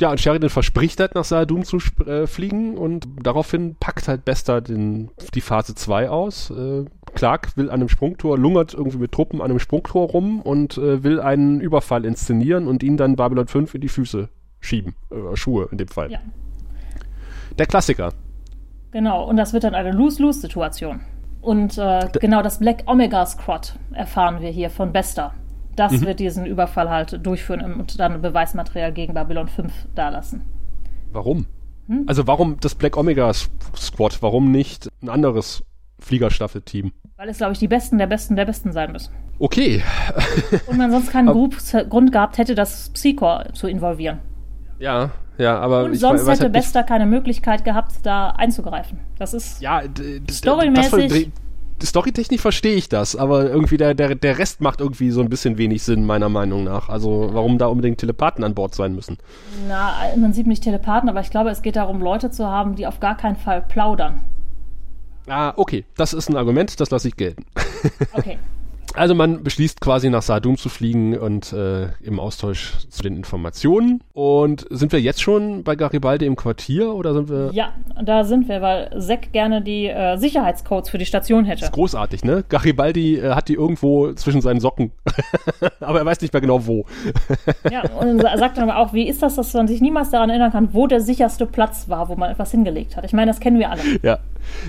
ja, 0.00 0.10
und 0.10 0.20
Sheridan 0.20 0.50
verspricht 0.50 1.00
halt 1.00 1.14
nach 1.14 1.24
Saadum 1.24 1.64
zu 1.64 1.78
äh, 2.04 2.26
fliegen 2.26 2.76
und 2.76 3.06
daraufhin 3.22 3.76
packt 3.76 4.08
halt 4.08 4.24
Bester 4.24 4.60
den, 4.60 5.10
die 5.34 5.40
Phase 5.40 5.74
2 5.74 6.10
aus. 6.10 6.50
Äh, 6.50 6.84
Clark 7.14 7.56
will 7.56 7.70
an 7.70 7.76
einem 7.76 7.88
Sprungtor, 7.88 8.36
lungert 8.36 8.74
irgendwie 8.74 8.98
mit 8.98 9.12
Truppen 9.12 9.40
an 9.40 9.50
einem 9.50 9.58
Sprungtor 9.58 10.08
rum 10.08 10.42
und 10.42 10.76
äh, 10.76 11.02
will 11.02 11.20
einen 11.20 11.60
Überfall 11.60 12.04
inszenieren 12.04 12.68
und 12.68 12.82
ihn 12.82 12.98
dann 12.98 13.16
Babylon 13.16 13.46
5 13.46 13.74
in 13.74 13.80
die 13.80 13.88
Füße 13.88 14.28
schieben. 14.60 14.94
Äh, 15.10 15.34
Schuhe 15.34 15.68
in 15.72 15.78
dem 15.78 15.88
Fall. 15.88 16.12
Ja. 16.12 16.18
Der 17.58 17.66
Klassiker. 17.66 18.12
Genau, 18.90 19.26
und 19.26 19.38
das 19.38 19.54
wird 19.54 19.64
dann 19.64 19.74
eine 19.74 19.92
Lose-Lose-Situation. 19.92 21.00
Und 21.40 21.78
äh, 21.78 22.08
genau 22.20 22.42
das 22.42 22.58
Black 22.58 22.82
Omega 22.86 23.24
Squad 23.24 23.78
erfahren 23.92 24.40
wir 24.40 24.50
hier 24.50 24.68
von 24.68 24.92
Bester. 24.92 25.32
Das 25.76 25.92
mhm. 25.92 26.06
wird 26.06 26.20
diesen 26.20 26.46
Überfall 26.46 26.90
halt 26.90 27.24
durchführen 27.24 27.74
und 27.74 28.00
dann 28.00 28.22
Beweismaterial 28.22 28.92
gegen 28.92 29.14
Babylon 29.14 29.48
5 29.48 29.72
dalassen. 29.94 30.42
Warum? 31.12 31.46
Hm? 31.86 32.04
Also 32.06 32.26
warum 32.26 32.58
das 32.60 32.74
Black 32.74 32.96
Omega 32.96 33.32
Squad? 33.32 34.22
Warum 34.22 34.50
nicht 34.50 34.88
ein 35.02 35.08
anderes 35.08 35.62
Fliegerstaffelteam? 36.00 36.92
Weil 37.16 37.28
es, 37.28 37.38
glaube 37.38 37.52
ich, 37.52 37.58
die 37.58 37.68
Besten 37.68 37.98
der 37.98 38.06
Besten 38.06 38.36
der 38.36 38.44
Besten 38.44 38.72
sein 38.72 38.92
müssen. 38.92 39.14
Okay. 39.38 39.82
Und 40.66 40.78
man 40.78 40.90
sonst 40.90 41.10
keinen 41.10 41.28
Grund 41.28 42.12
gehabt 42.12 42.38
hätte, 42.38 42.54
das 42.54 42.90
Psychor 42.90 43.46
zu 43.52 43.68
involvieren. 43.68 44.18
Ja, 44.78 45.12
ja, 45.38 45.58
aber. 45.58 45.84
Und 45.84 45.94
sonst 45.94 46.26
hätte 46.28 46.44
halt 46.44 46.52
Bester 46.52 46.82
keine 46.82 47.06
Möglichkeit 47.06 47.64
gehabt, 47.64 47.92
da 48.02 48.30
einzugreifen. 48.30 49.00
Das 49.18 49.34
ist 49.34 49.60
ja, 49.60 49.82
storymäßig. 50.30 51.30
Storytechnisch 51.82 52.40
verstehe 52.40 52.74
ich 52.74 52.88
das, 52.88 53.16
aber 53.16 53.50
irgendwie 53.50 53.76
der, 53.76 53.94
der, 53.94 54.14
der 54.14 54.38
Rest 54.38 54.60
macht 54.60 54.80
irgendwie 54.80 55.10
so 55.10 55.20
ein 55.20 55.28
bisschen 55.28 55.58
wenig 55.58 55.82
Sinn, 55.82 56.06
meiner 56.06 56.28
Meinung 56.28 56.64
nach. 56.64 56.88
Also 56.88 57.28
warum 57.32 57.58
da 57.58 57.66
unbedingt 57.66 57.98
Telepathen 57.98 58.44
an 58.44 58.54
Bord 58.54 58.74
sein 58.74 58.94
müssen. 58.94 59.18
Na, 59.68 60.08
im 60.14 60.22
Prinzip 60.22 60.46
nicht 60.46 60.62
Telepathen, 60.62 61.08
aber 61.08 61.20
ich 61.20 61.30
glaube, 61.30 61.50
es 61.50 61.62
geht 61.62 61.76
darum, 61.76 62.00
Leute 62.00 62.30
zu 62.30 62.46
haben, 62.46 62.76
die 62.76 62.86
auf 62.86 63.00
gar 63.00 63.16
keinen 63.16 63.36
Fall 63.36 63.62
plaudern. 63.62 64.22
Ah, 65.28 65.52
okay, 65.56 65.84
das 65.96 66.12
ist 66.12 66.30
ein 66.30 66.36
Argument, 66.36 66.78
das 66.80 66.90
lasse 66.90 67.08
ich 67.08 67.16
gelten. 67.16 67.44
Okay. 68.12 68.38
Also 68.96 69.14
man 69.14 69.42
beschließt 69.42 69.80
quasi 69.80 70.08
nach 70.08 70.22
Sardum 70.22 70.56
zu 70.56 70.70
fliegen 70.70 71.18
und 71.18 71.52
äh, 71.52 71.88
im 72.02 72.18
Austausch 72.18 72.72
zu 72.88 73.02
den 73.02 73.14
Informationen. 73.14 74.02
Und 74.14 74.66
sind 74.70 74.90
wir 74.92 75.00
jetzt 75.00 75.20
schon 75.20 75.64
bei 75.64 75.76
Garibaldi 75.76 76.24
im 76.24 76.34
Quartier 76.34 76.94
oder 76.94 77.12
sind 77.12 77.28
wir? 77.28 77.50
Ja, 77.52 77.74
da 78.02 78.24
sind 78.24 78.48
wir, 78.48 78.62
weil 78.62 78.90
Zack 78.98 79.32
gerne 79.32 79.60
die 79.60 79.86
äh, 79.86 80.16
Sicherheitscodes 80.16 80.88
für 80.88 80.96
die 80.96 81.04
Station 81.04 81.44
hätte. 81.44 81.60
Das 81.60 81.68
ist 81.68 81.74
großartig, 81.74 82.24
ne? 82.24 82.42
Garibaldi 82.48 83.18
äh, 83.18 83.34
hat 83.34 83.48
die 83.48 83.54
irgendwo 83.54 84.12
zwischen 84.14 84.40
seinen 84.40 84.60
Socken, 84.60 84.92
aber 85.80 85.98
er 85.98 86.06
weiß 86.06 86.22
nicht 86.22 86.32
mehr 86.32 86.40
genau 86.40 86.66
wo. 86.66 86.86
ja, 87.70 87.82
und 88.00 88.22
sagt 88.22 88.56
dann 88.56 88.70
aber 88.70 88.78
auch, 88.78 88.94
wie 88.94 89.06
ist 89.06 89.22
das, 89.22 89.36
dass 89.36 89.52
man 89.52 89.68
sich 89.68 89.82
niemals 89.82 90.10
daran 90.10 90.30
erinnern 90.30 90.52
kann, 90.52 90.72
wo 90.72 90.86
der 90.86 91.02
sicherste 91.02 91.44
Platz 91.44 91.88
war, 91.88 92.08
wo 92.08 92.16
man 92.16 92.30
etwas 92.30 92.50
hingelegt 92.50 92.96
hat. 92.96 93.04
Ich 93.04 93.12
meine, 93.12 93.30
das 93.30 93.40
kennen 93.40 93.58
wir 93.58 93.70
alle. 93.70 93.82
Ja, 94.02 94.18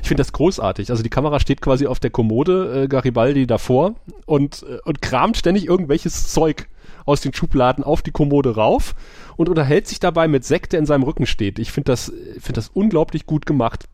ich 0.01 0.07
finde 0.07 0.21
das 0.21 0.33
großartig. 0.33 0.89
Also 0.89 1.01
die 1.01 1.09
Kamera 1.09 1.39
steht 1.39 1.61
quasi 1.61 1.87
auf 1.87 1.99
der 1.99 2.09
Kommode, 2.09 2.83
äh, 2.83 2.87
Garibaldi 2.87 3.47
davor 3.47 3.95
und, 4.25 4.63
äh, 4.63 4.79
und 4.85 5.01
kramt 5.01 5.37
ständig 5.37 5.67
irgendwelches 5.67 6.31
Zeug 6.31 6.67
aus 7.05 7.21
den 7.21 7.33
Schubladen 7.33 7.83
auf 7.83 8.01
die 8.01 8.11
Kommode 8.11 8.55
rauf 8.55 8.95
und 9.37 9.49
unterhält 9.49 9.87
sich 9.87 9.99
dabei 9.99 10.27
mit 10.27 10.43
Sekt, 10.43 10.73
der 10.73 10.79
in 10.79 10.85
seinem 10.85 11.03
Rücken 11.03 11.25
steht. 11.25 11.59
Ich 11.59 11.71
finde 11.71 11.91
das, 11.91 12.11
find 12.39 12.57
das 12.57 12.69
unglaublich 12.69 13.25
gut 13.25 13.45
gemacht. 13.45 13.87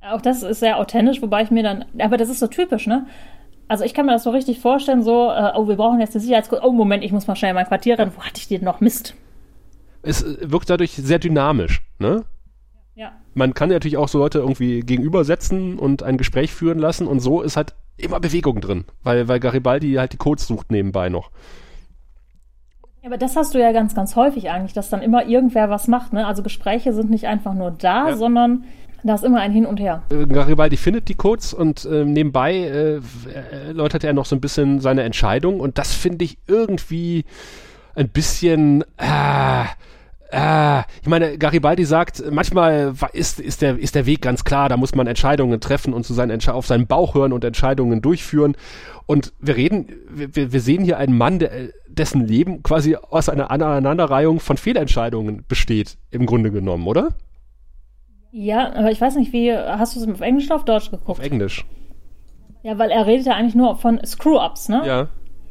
Auch 0.00 0.20
das 0.20 0.42
ist 0.42 0.60
sehr 0.60 0.78
authentisch, 0.78 1.22
wobei 1.22 1.42
ich 1.42 1.50
mir 1.50 1.62
dann, 1.62 1.84
aber 1.98 2.16
das 2.16 2.28
ist 2.28 2.40
so 2.40 2.46
typisch, 2.46 2.86
ne? 2.86 3.06
Also 3.68 3.84
ich 3.84 3.94
kann 3.94 4.06
mir 4.06 4.12
das 4.12 4.22
so 4.22 4.30
richtig 4.30 4.60
vorstellen, 4.60 5.02
so, 5.02 5.30
äh, 5.30 5.52
oh, 5.56 5.66
wir 5.66 5.76
brauchen 5.76 5.98
jetzt 5.98 6.14
eine 6.14 6.22
Sicherheitscode. 6.22 6.62
Oh, 6.62 6.70
Moment, 6.70 7.02
ich 7.02 7.10
muss 7.10 7.26
mal 7.26 7.34
schnell 7.34 7.50
in 7.50 7.56
mein 7.56 7.66
Quartier 7.66 7.98
rennen. 7.98 8.12
Wo 8.14 8.22
hatte 8.22 8.38
ich 8.38 8.46
den 8.46 8.62
noch? 8.62 8.80
Mist. 8.80 9.14
Es 10.02 10.22
äh, 10.22 10.52
wirkt 10.52 10.70
dadurch 10.70 10.92
sehr 10.92 11.18
dynamisch, 11.18 11.82
ne? 11.98 12.24
Ja. 12.94 13.12
Man 13.34 13.54
kann 13.54 13.68
natürlich 13.68 13.96
auch 13.96 14.08
so 14.08 14.18
Leute 14.18 14.38
irgendwie 14.38 14.80
gegenübersetzen 14.80 15.78
und 15.78 16.04
ein 16.04 16.16
Gespräch 16.16 16.52
führen 16.52 16.78
lassen 16.78 17.08
und 17.08 17.18
so 17.20 17.42
ist 17.42 17.56
halt 17.56 17.74
immer 17.96 18.20
Bewegung 18.20 18.60
drin, 18.60 18.84
weil, 19.02 19.28
weil 19.28 19.40
Garibaldi 19.40 19.94
halt 19.94 20.12
die 20.12 20.18
Codes 20.18 20.46
sucht 20.46 20.70
nebenbei 20.70 21.08
noch. 21.08 21.30
Ja, 23.02 23.08
aber 23.08 23.18
das 23.18 23.36
hast 23.36 23.54
du 23.54 23.60
ja 23.60 23.72
ganz, 23.72 23.94
ganz 23.94 24.16
häufig 24.16 24.50
eigentlich, 24.50 24.72
dass 24.72 24.90
dann 24.90 25.02
immer 25.02 25.26
irgendwer 25.26 25.70
was 25.70 25.88
macht. 25.88 26.12
Ne? 26.12 26.26
Also 26.26 26.42
Gespräche 26.42 26.92
sind 26.92 27.10
nicht 27.10 27.26
einfach 27.26 27.54
nur 27.54 27.70
da, 27.70 28.10
ja. 28.10 28.16
sondern 28.16 28.64
da 29.04 29.14
ist 29.14 29.24
immer 29.24 29.40
ein 29.40 29.52
Hin 29.52 29.66
und 29.66 29.78
Her. 29.78 30.02
Äh, 30.10 30.26
Garibaldi 30.26 30.76
findet 30.76 31.08
die 31.08 31.14
Codes 31.14 31.54
und 31.54 31.84
äh, 31.84 32.04
nebenbei 32.04 32.54
äh, 32.54 33.00
erläutert 33.68 34.04
er 34.04 34.12
noch 34.12 34.26
so 34.26 34.34
ein 34.34 34.40
bisschen 34.40 34.80
seine 34.80 35.02
Entscheidung 35.02 35.60
und 35.60 35.78
das 35.78 35.94
finde 35.94 36.24
ich 36.24 36.38
irgendwie 36.46 37.24
ein 37.94 38.08
bisschen. 38.08 38.82
Äh, 38.96 39.64
äh, 40.30 40.80
ich 41.02 41.08
meine, 41.08 41.38
Garibaldi 41.38 41.84
sagt, 41.84 42.22
manchmal 42.30 42.94
ist, 43.12 43.40
ist, 43.40 43.62
der, 43.62 43.78
ist 43.78 43.94
der 43.94 44.06
Weg 44.06 44.22
ganz 44.22 44.44
klar, 44.44 44.68
da 44.68 44.76
muss 44.76 44.94
man 44.94 45.06
Entscheidungen 45.06 45.60
treffen 45.60 45.92
und 45.94 46.04
zu 46.04 46.14
seinen 46.14 46.40
auf 46.48 46.66
seinen 46.66 46.86
Bauch 46.86 47.14
hören 47.14 47.32
und 47.32 47.44
Entscheidungen 47.44 48.02
durchführen. 48.02 48.56
Und 49.06 49.32
wir 49.40 49.56
reden, 49.56 49.88
wir, 50.10 50.52
wir 50.52 50.60
sehen 50.60 50.84
hier 50.84 50.98
einen 50.98 51.16
Mann, 51.16 51.38
der, 51.38 51.50
dessen 51.86 52.26
Leben 52.26 52.62
quasi 52.62 52.96
aus 52.96 53.28
einer 53.28 53.50
Aneinanderreihung 53.50 54.40
von 54.40 54.56
Fehlentscheidungen 54.56 55.44
besteht, 55.46 55.96
im 56.10 56.26
Grunde 56.26 56.50
genommen, 56.50 56.86
oder? 56.86 57.10
Ja, 58.32 58.72
aber 58.74 58.90
ich 58.90 59.00
weiß 59.00 59.16
nicht, 59.16 59.32
wie, 59.32 59.52
hast 59.52 59.96
du 59.96 60.00
es 60.00 60.08
auf 60.08 60.20
Englisch 60.20 60.46
oder 60.46 60.56
auf 60.56 60.64
Deutsch 60.64 60.90
geguckt? 60.90 61.08
Auf 61.08 61.20
Englisch. 61.20 61.64
Ja, 62.62 62.78
weil 62.78 62.90
er 62.90 63.06
redet 63.06 63.26
ja 63.26 63.34
eigentlich 63.34 63.54
nur 63.54 63.76
von 63.76 64.04
Screw-Ups, 64.04 64.68
ne? 64.68 64.82
Ja. 64.84 65.08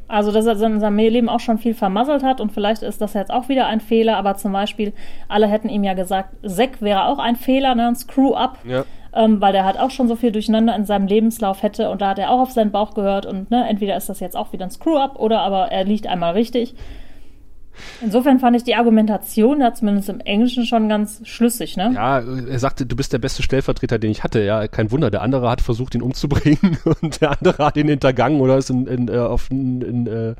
Also, 0.07 0.31
dass 0.31 0.45
er 0.45 0.61
in 0.61 0.79
seinem 0.79 0.97
Leben 0.97 1.29
auch 1.29 1.39
schon 1.39 1.57
viel 1.57 1.73
vermasselt 1.73 2.23
hat 2.23 2.39
und 2.39 2.51
vielleicht 2.51 2.83
ist 2.83 3.01
das 3.01 3.13
jetzt 3.13 3.31
auch 3.31 3.49
wieder 3.49 3.65
ein 3.65 3.79
Fehler, 3.79 4.17
aber 4.17 4.35
zum 4.35 4.51
Beispiel, 4.51 4.93
alle 5.27 5.47
hätten 5.47 5.67
ihm 5.67 5.83
ja 5.83 5.95
gesagt, 5.95 6.35
Zack 6.45 6.81
wäre 6.81 7.05
auch 7.05 7.17
ein 7.17 7.35
Fehler, 7.35 7.73
ne, 7.73 7.87
ein 7.87 7.95
Screw-up, 7.95 8.59
ja. 8.65 8.85
ähm, 9.13 9.41
weil 9.41 9.51
der 9.51 9.65
halt 9.65 9.79
auch 9.79 9.89
schon 9.89 10.07
so 10.07 10.15
viel 10.15 10.31
durcheinander 10.31 10.75
in 10.75 10.85
seinem 10.85 11.07
Lebenslauf 11.07 11.63
hätte 11.63 11.89
und 11.89 12.01
da 12.01 12.09
hat 12.09 12.19
er 12.19 12.29
auch 12.29 12.41
auf 12.41 12.51
seinen 12.51 12.71
Bauch 12.71 12.93
gehört 12.93 13.25
und 13.25 13.49
ne, 13.49 13.67
entweder 13.67 13.97
ist 13.97 14.07
das 14.07 14.19
jetzt 14.19 14.37
auch 14.37 14.53
wieder 14.53 14.65
ein 14.65 14.71
Screw-up 14.71 15.19
oder 15.19 15.39
aber 15.39 15.71
er 15.71 15.85
liegt 15.85 16.05
einmal 16.05 16.33
richtig. 16.33 16.75
Insofern 18.01 18.39
fand 18.39 18.55
ich 18.55 18.63
die 18.63 18.75
Argumentation 18.75 19.59
da 19.59 19.73
zumindest 19.73 20.09
im 20.09 20.19
Englischen 20.19 20.65
schon 20.65 20.89
ganz 20.89 21.21
schlüssig, 21.23 21.77
ne? 21.77 21.91
Ja, 21.93 22.19
er 22.19 22.59
sagte, 22.59 22.85
du 22.85 22.95
bist 22.95 23.13
der 23.13 23.19
beste 23.19 23.43
Stellvertreter, 23.43 23.99
den 23.99 24.11
ich 24.11 24.23
hatte. 24.23 24.43
Ja, 24.43 24.67
kein 24.67 24.91
Wunder. 24.91 25.11
Der 25.11 25.21
andere 25.21 25.49
hat 25.49 25.61
versucht, 25.61 25.95
ihn 25.95 26.01
umzubringen 26.01 26.77
und 27.01 27.21
der 27.21 27.37
andere 27.37 27.65
hat 27.65 27.77
ihn 27.77 27.87
hintergangen 27.87 28.41
oder 28.41 28.57
ist 28.57 28.69
in, 28.69 28.87
in, 28.87 29.07
äh, 29.07 29.17
auf, 29.17 29.49
in, 29.51 30.07
äh, 30.07 30.35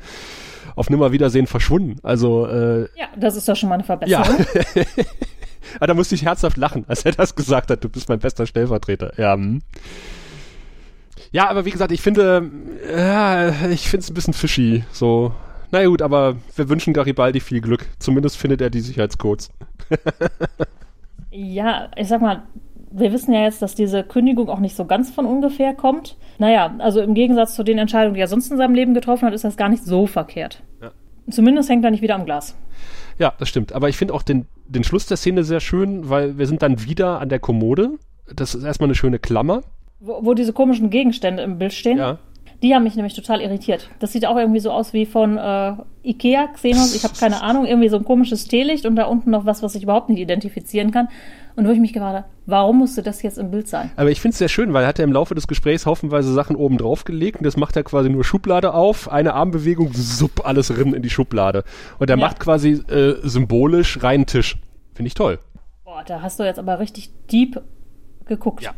auf 0.75 0.89
Nimmerwiedersehen 0.89 1.47
verschwunden. 1.47 1.97
Also 2.03 2.47
äh, 2.47 2.81
ja, 2.97 3.07
das 3.17 3.35
ist 3.35 3.47
doch 3.47 3.55
schon 3.55 3.69
mal 3.69 3.75
eine 3.75 3.83
Verbesserung. 3.83 4.45
Ja. 4.75 4.83
Aber 5.77 5.87
da 5.87 5.93
musste 5.93 6.15
ich 6.15 6.23
herzhaft 6.23 6.57
lachen, 6.57 6.85
als 6.87 7.05
er 7.05 7.13
das 7.13 7.35
gesagt 7.35 7.69
hat. 7.69 7.83
Du 7.83 7.89
bist 7.89 8.09
mein 8.09 8.19
bester 8.19 8.45
Stellvertreter. 8.45 9.13
Ja. 9.17 9.33
Hm. 9.33 9.61
Ja, 11.31 11.49
aber 11.49 11.65
wie 11.65 11.71
gesagt, 11.71 11.91
ich 11.91 12.01
finde, 12.01 12.49
ja, 12.89 13.69
ich 13.69 13.89
finde 13.89 14.03
es 14.03 14.09
ein 14.09 14.13
bisschen 14.13 14.33
fishy. 14.33 14.83
So, 14.91 15.33
na 15.75 15.85
gut, 15.85 16.01
aber 16.01 16.37
wir 16.55 16.69
wünschen 16.69 16.93
Garibaldi 16.93 17.41
viel 17.41 17.59
Glück. 17.59 17.85
Zumindest 17.99 18.37
findet 18.37 18.61
er 18.61 18.69
die 18.69 18.79
Sicherheitscodes. 18.79 19.49
ja, 21.31 21.89
ich 21.97 22.07
sag 22.07 22.21
mal, 22.21 22.43
wir 22.91 23.11
wissen 23.11 23.33
ja 23.33 23.43
jetzt, 23.43 23.61
dass 23.61 23.75
diese 23.75 24.03
Kündigung 24.03 24.47
auch 24.47 24.59
nicht 24.59 24.75
so 24.75 24.85
ganz 24.85 25.11
von 25.11 25.25
ungefähr 25.25 25.73
kommt. 25.73 26.15
Naja, 26.37 26.73
also 26.79 27.01
im 27.01 27.13
Gegensatz 27.13 27.55
zu 27.55 27.63
den 27.63 27.77
Entscheidungen, 27.77 28.15
die 28.15 28.21
er 28.21 28.27
sonst 28.27 28.51
in 28.51 28.57
seinem 28.57 28.73
Leben 28.73 28.93
getroffen 28.93 29.25
hat, 29.25 29.33
ist 29.33 29.43
das 29.43 29.57
gar 29.57 29.67
nicht 29.67 29.83
so 29.83 30.07
verkehrt. 30.07 30.63
Ja. 30.81 30.91
Zumindest 31.29 31.69
hängt 31.69 31.83
er 31.83 31.91
nicht 31.91 32.01
wieder 32.01 32.15
am 32.15 32.23
Glas. 32.23 32.55
Ja, 33.19 33.33
das 33.37 33.49
stimmt. 33.49 33.73
Aber 33.73 33.89
ich 33.89 33.97
finde 33.97 34.13
auch 34.13 34.21
den, 34.21 34.45
den 34.67 34.85
Schluss 34.85 35.07
der 35.07 35.17
Szene 35.17 35.43
sehr 35.43 35.59
schön, 35.59 36.09
weil 36.09 36.37
wir 36.37 36.47
sind 36.47 36.61
dann 36.61 36.85
wieder 36.85 37.19
an 37.19 37.27
der 37.27 37.39
Kommode. 37.39 37.97
Das 38.33 38.55
ist 38.55 38.63
erstmal 38.63 38.87
eine 38.87 38.95
schöne 38.95 39.19
Klammer. 39.19 39.63
Wo, 39.99 40.23
wo 40.23 40.33
diese 40.33 40.53
komischen 40.53 40.89
Gegenstände 40.89 41.43
im 41.43 41.57
Bild 41.57 41.73
stehen. 41.73 41.97
Ja. 41.97 42.19
Die 42.61 42.73
haben 42.73 42.83
mich 42.83 42.95
nämlich 42.95 43.13
total 43.13 43.41
irritiert. 43.41 43.89
Das 43.99 44.11
sieht 44.11 44.25
auch 44.25 44.37
irgendwie 44.37 44.59
so 44.59 44.71
aus 44.71 44.93
wie 44.93 45.05
von 45.05 45.37
äh, 45.37 45.73
Ikea, 46.03 46.47
Xenos, 46.53 46.95
ich 46.95 47.03
habe 47.03 47.13
keine 47.19 47.41
Ahnung, 47.41 47.65
irgendwie 47.65 47.89
so 47.89 47.97
ein 47.97 48.05
komisches 48.05 48.47
Teelicht 48.47 48.85
und 48.85 48.95
da 48.95 49.05
unten 49.05 49.31
noch 49.31 49.45
was, 49.45 49.61
was 49.63 49.75
ich 49.75 49.83
überhaupt 49.83 50.09
nicht 50.09 50.19
identifizieren 50.19 50.91
kann. 50.91 51.09
Und 51.57 51.65
wo 51.67 51.71
ich 51.71 51.79
mich 51.79 51.95
habe, 51.97 52.25
warum 52.45 52.79
musste 52.79 53.01
das 53.01 53.21
jetzt 53.21 53.37
im 53.37 53.49
Bild 53.49 53.69
sein? 53.69 53.89
Aber 53.95 54.11
ich 54.11 54.19
finde 54.19 54.33
es 54.33 54.39
sehr 54.39 54.49
schön, 54.49 54.73
weil 54.73 54.83
er 54.83 54.89
hat 54.89 54.99
ja 54.99 55.05
im 55.05 55.13
Laufe 55.13 55.35
des 55.35 55.47
Gesprächs 55.47 55.85
haufenweise 55.85 56.33
Sachen 56.33 56.57
oben 56.57 56.77
drauf 56.77 57.05
gelegt 57.05 57.37
und 57.37 57.45
das 57.45 57.55
macht 57.55 57.77
er 57.77 57.83
quasi 57.83 58.09
nur 58.09 58.25
Schublade 58.25 58.73
auf, 58.73 59.09
eine 59.09 59.33
Armbewegung, 59.33 59.93
supp, 59.93 60.45
alles 60.45 60.77
rin 60.77 60.93
in 60.93 61.01
die 61.01 61.09
Schublade. 61.09 61.63
Und 61.97 62.09
er 62.09 62.17
ja. 62.17 62.25
macht 62.25 62.41
quasi 62.41 62.71
äh, 62.89 63.15
symbolisch 63.23 64.03
reinen 64.03 64.25
Tisch. 64.25 64.57
Finde 64.93 65.07
ich 65.07 65.13
toll. 65.13 65.39
Boah, 65.85 66.03
da 66.05 66.21
hast 66.21 66.39
du 66.39 66.43
jetzt 66.43 66.59
aber 66.59 66.79
richtig 66.79 67.11
deep 67.31 67.61
geguckt. 68.25 68.63
Ja. 68.63 68.71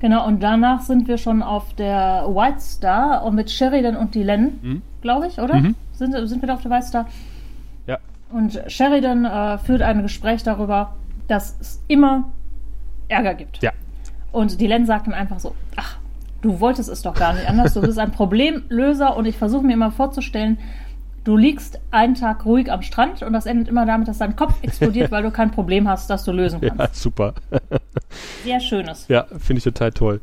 Genau, 0.00 0.26
und 0.26 0.42
danach 0.42 0.82
sind 0.82 1.08
wir 1.08 1.18
schon 1.18 1.42
auf 1.42 1.72
der 1.74 2.26
White 2.28 2.60
Star 2.60 3.24
und 3.24 3.34
mit 3.34 3.50
Sheridan 3.50 3.96
und 3.96 4.14
Dylan, 4.14 4.58
mhm. 4.62 4.82
glaube 5.00 5.28
ich, 5.28 5.38
oder? 5.38 5.54
Mhm. 5.56 5.74
Sind, 5.92 6.12
sind 6.28 6.42
wir 6.42 6.46
da 6.46 6.54
auf 6.54 6.62
der 6.62 6.70
White 6.70 6.86
Star? 6.86 7.06
Ja. 7.86 7.98
Und 8.30 8.60
Sheridan 8.66 9.24
äh, 9.24 9.58
führt 9.58 9.82
ein 9.82 10.02
Gespräch 10.02 10.42
darüber, 10.42 10.94
dass 11.28 11.56
es 11.60 11.82
immer 11.88 12.24
Ärger 13.08 13.34
gibt. 13.34 13.62
Ja. 13.62 13.72
Und 14.32 14.60
Dylan 14.60 14.84
sagt 14.84 15.06
dann 15.06 15.14
einfach 15.14 15.38
so, 15.38 15.54
ach, 15.76 15.98
du 16.42 16.60
wolltest 16.60 16.88
es 16.88 17.02
doch 17.02 17.14
gar 17.14 17.32
nicht 17.34 17.48
anders, 17.48 17.74
du 17.74 17.80
bist 17.80 17.98
ein 17.98 18.10
Problemlöser 18.12 19.16
und 19.16 19.26
ich 19.26 19.36
versuche 19.36 19.64
mir 19.64 19.74
immer 19.74 19.92
vorzustellen, 19.92 20.58
du 21.24 21.36
liegst 21.36 21.80
einen 21.90 22.14
Tag 22.14 22.44
ruhig 22.44 22.70
am 22.70 22.82
Strand 22.82 23.22
und 23.22 23.32
das 23.32 23.46
endet 23.46 23.68
immer 23.68 23.86
damit, 23.86 24.08
dass 24.08 24.18
dein 24.18 24.36
Kopf 24.36 24.54
explodiert, 24.62 25.10
weil 25.10 25.22
du 25.22 25.30
kein 25.30 25.50
Problem 25.50 25.88
hast, 25.88 26.08
das 26.10 26.24
du 26.24 26.32
lösen 26.32 26.60
kannst. 26.60 26.78
Ja, 26.78 26.88
super. 26.92 27.34
Sehr 28.44 28.60
schönes. 28.60 29.08
Ja, 29.08 29.26
finde 29.38 29.58
ich 29.58 29.64
total 29.64 29.90
toll. 29.90 30.20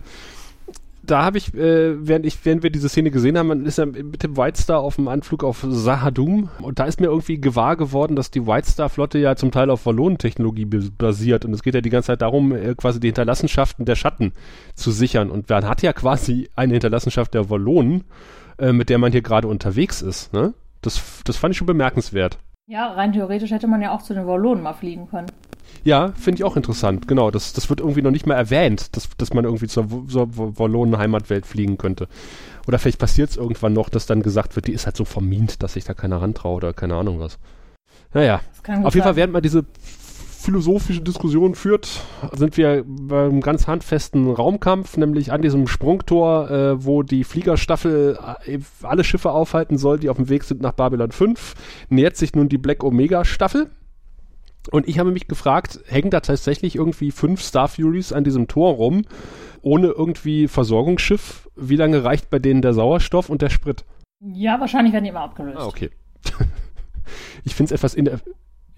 Da 1.04 1.24
habe 1.24 1.40
ich, 1.40 1.54
äh, 1.56 2.08
während 2.08 2.28
ich, 2.28 2.38
während 2.46 2.62
wir 2.62 2.70
diese 2.70 2.88
Szene 2.88 3.10
gesehen 3.10 3.36
haben, 3.36 3.48
man 3.48 3.66
ist 3.66 3.80
ja 3.80 3.88
mit 3.88 4.22
dem 4.22 4.38
White 4.38 4.62
Star 4.62 4.82
auf 4.82 4.98
dem 4.98 5.08
Anflug 5.08 5.44
auf 5.44 5.66
Sahadum 5.68 6.50
und 6.62 6.78
da 6.78 6.86
ist 6.86 7.02
mir 7.02 7.08
irgendwie 7.08 7.42
gewahr 7.42 7.76
geworden, 7.76 8.16
dass 8.16 8.30
die 8.30 8.46
White 8.46 8.70
Star 8.70 8.88
Flotte 8.88 9.18
ja 9.18 9.36
zum 9.36 9.52
Teil 9.52 9.72
auf 9.72 9.88
Wallonentechnologie 9.88 10.66
basiert 10.66 11.44
und 11.44 11.54
es 11.54 11.64
geht 11.64 11.74
ja 11.74 11.82
die 11.82 11.90
ganze 11.90 12.08
Zeit 12.08 12.22
darum, 12.22 12.54
äh, 12.54 12.76
quasi 12.76 13.00
die 13.00 13.08
Hinterlassenschaften 13.08 13.86
der 13.86 13.96
Schatten 13.96 14.32
zu 14.76 14.92
sichern 14.92 15.32
und 15.32 15.50
man 15.50 15.68
hat 15.68 15.82
ja 15.82 15.92
quasi 15.92 16.50
eine 16.56 16.74
Hinterlassenschaft 16.74 17.34
der 17.34 17.50
Wallonen, 17.50 18.04
äh, 18.60 18.72
mit 18.72 18.90
der 18.90 19.00
man 19.00 19.12
hier 19.12 19.24
gerade 19.24 19.48
unterwegs 19.48 20.04
ist, 20.04 20.32
ne? 20.34 20.54
Das, 20.82 21.22
das 21.26 21.38
fand 21.38 21.54
ich 21.54 21.58
schon 21.58 21.68
bemerkenswert. 21.68 22.38
Ja, 22.68 22.94
rein 22.94 23.12
theoretisch 23.14 23.52
hätte 23.52 23.68
man 23.68 23.82
ja 23.82 23.92
auch 23.92 24.02
zu 24.02 24.14
den 24.14 24.28
Wallonen 24.28 24.64
mal 24.64 24.74
fliegen 24.74 25.10
können. 25.10 25.28
Ja, 25.84 26.14
finde 26.14 26.40
ich 26.40 26.44
auch 26.44 26.56
interessant. 26.56 27.08
Genau, 27.08 27.32
das, 27.32 27.54
das 27.54 27.70
wird 27.70 27.80
irgendwie 27.80 28.02
noch 28.02 28.12
nicht 28.12 28.28
mehr 28.28 28.38
erwähnt, 28.38 28.96
dass, 28.96 29.10
dass 29.18 29.34
man 29.34 29.46
irgendwie 29.46 29.68
zur, 29.68 30.08
zur 30.08 30.30
Wallonen 30.60 30.98
Heimatwelt 30.98 31.46
fliegen 31.46 31.78
könnte. 31.78 32.08
Oder 32.68 32.78
vielleicht 32.78 33.00
passiert 33.00 33.32
es 33.32 33.38
irgendwann 33.38 33.74
noch, 33.74 33.90
dass 33.90 34.06
dann 34.06 34.22
gesagt 34.22 34.56
wird, 34.56 34.68
die 34.68 34.74
ist 34.74 34.86
halt 34.86 34.96
so 34.96 35.06
vermint, 35.06 35.64
dass 35.64 35.74
sich 35.74 35.84
da 35.84 35.94
keiner 35.94 36.22
rantraut 36.22 36.64
oder 36.64 36.74
keine 36.74 36.96
Ahnung 36.96 37.20
was. 37.20 37.40
Naja, 38.14 38.42
auf 38.84 38.94
jeden 38.94 39.04
Fall, 39.04 39.16
während 39.16 39.34
man 39.34 39.42
diese 39.42 39.66
philosophische 40.42 41.02
Diskussion 41.02 41.56
führt, 41.56 42.02
sind 42.34 42.58
wir 42.58 42.84
beim 42.86 43.42
ganz 43.42 43.68
handfesten 43.68 44.30
Raumkampf, 44.30 44.98
nämlich 44.98 45.32
an 45.32 45.42
diesem 45.42 45.68
Sprungtor, 45.68 46.50
äh, 46.50 46.86
wo 46.86 47.04
die 47.04 47.24
Fliegerstaffel 47.24 48.18
äh, 48.46 48.60
alle 48.84 49.04
Schiffe 49.04 49.32
aufhalten 49.32 49.78
soll, 49.78 50.00
die 50.00 50.10
auf 50.10 50.18
dem 50.18 50.30
Weg 50.30 50.44
sind 50.44 50.62
nach 50.62 50.74
Babylon 50.74 51.12
5. 51.12 51.54
Nähert 51.90 52.18
sich 52.18 52.34
nun 52.34 52.50
die 52.50 52.58
Black 52.58 52.84
Omega 52.84 53.24
Staffel. 53.24 53.70
Und 54.70 54.88
ich 54.88 55.00
habe 55.00 55.12
mich 55.12 55.28
gefragt, 55.28 55.80
hängen 55.88 56.12
da 56.12 56.20
tatsächlich 56.20 56.76
irgendwie 56.76 57.12
fünf 57.12 57.42
Star 57.42 57.68
Furies 57.68 58.14
an 58.14 58.24
diesem 58.24 58.48
Tor 58.48 58.74
rum, 58.74 59.04
ohne 59.62 59.88
irgendwie 59.88 60.48
Versorgungsschiff? 60.48 61.50
Wie 61.56 61.76
lange 61.76 62.04
reicht 62.04 62.30
bei 62.30 62.40
denen 62.40 62.62
der 62.62 62.74
Sauerstoff 62.74 63.30
und 63.30 63.42
der 63.42 63.50
Sprit? 63.50 63.86
Ja, 64.20 64.60
wahrscheinlich 64.60 64.94
werden 64.94 65.06
die 65.06 65.10
immer 65.10 65.22
abgelöst. 65.22 65.58
Ah, 65.58 65.66
okay. 65.66 65.90
ich 67.44 67.56
finde 67.56 67.74
es 67.74 67.80
etwas 67.80 67.96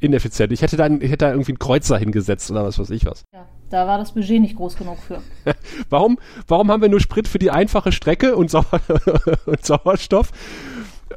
ineffizient. 0.03 0.51
Ich 0.51 0.61
hätte 0.61 0.77
da, 0.77 0.87
ich 0.87 1.11
hätte 1.11 1.17
da 1.25 1.31
irgendwie 1.31 1.51
einen 1.51 1.59
Kreuzer 1.59 1.97
hingesetzt 1.97 2.51
oder 2.51 2.63
was 2.63 2.77
weiß 2.79 2.89
ich 2.91 3.05
was. 3.05 3.23
Ja, 3.33 3.47
da 3.69 3.87
war 3.87 3.97
das 3.97 4.13
Budget 4.13 4.41
nicht 4.41 4.55
groß 4.55 4.77
genug 4.77 4.97
für. 4.99 5.21
warum, 5.89 6.19
warum 6.47 6.71
haben 6.71 6.81
wir 6.81 6.89
nur 6.89 6.99
Sprit 6.99 7.27
für 7.27 7.39
die 7.39 7.51
einfache 7.51 7.91
Strecke 7.91 8.35
und, 8.35 8.51
Sau 8.51 8.63
und 9.45 9.65
Sauerstoff? 9.65 10.31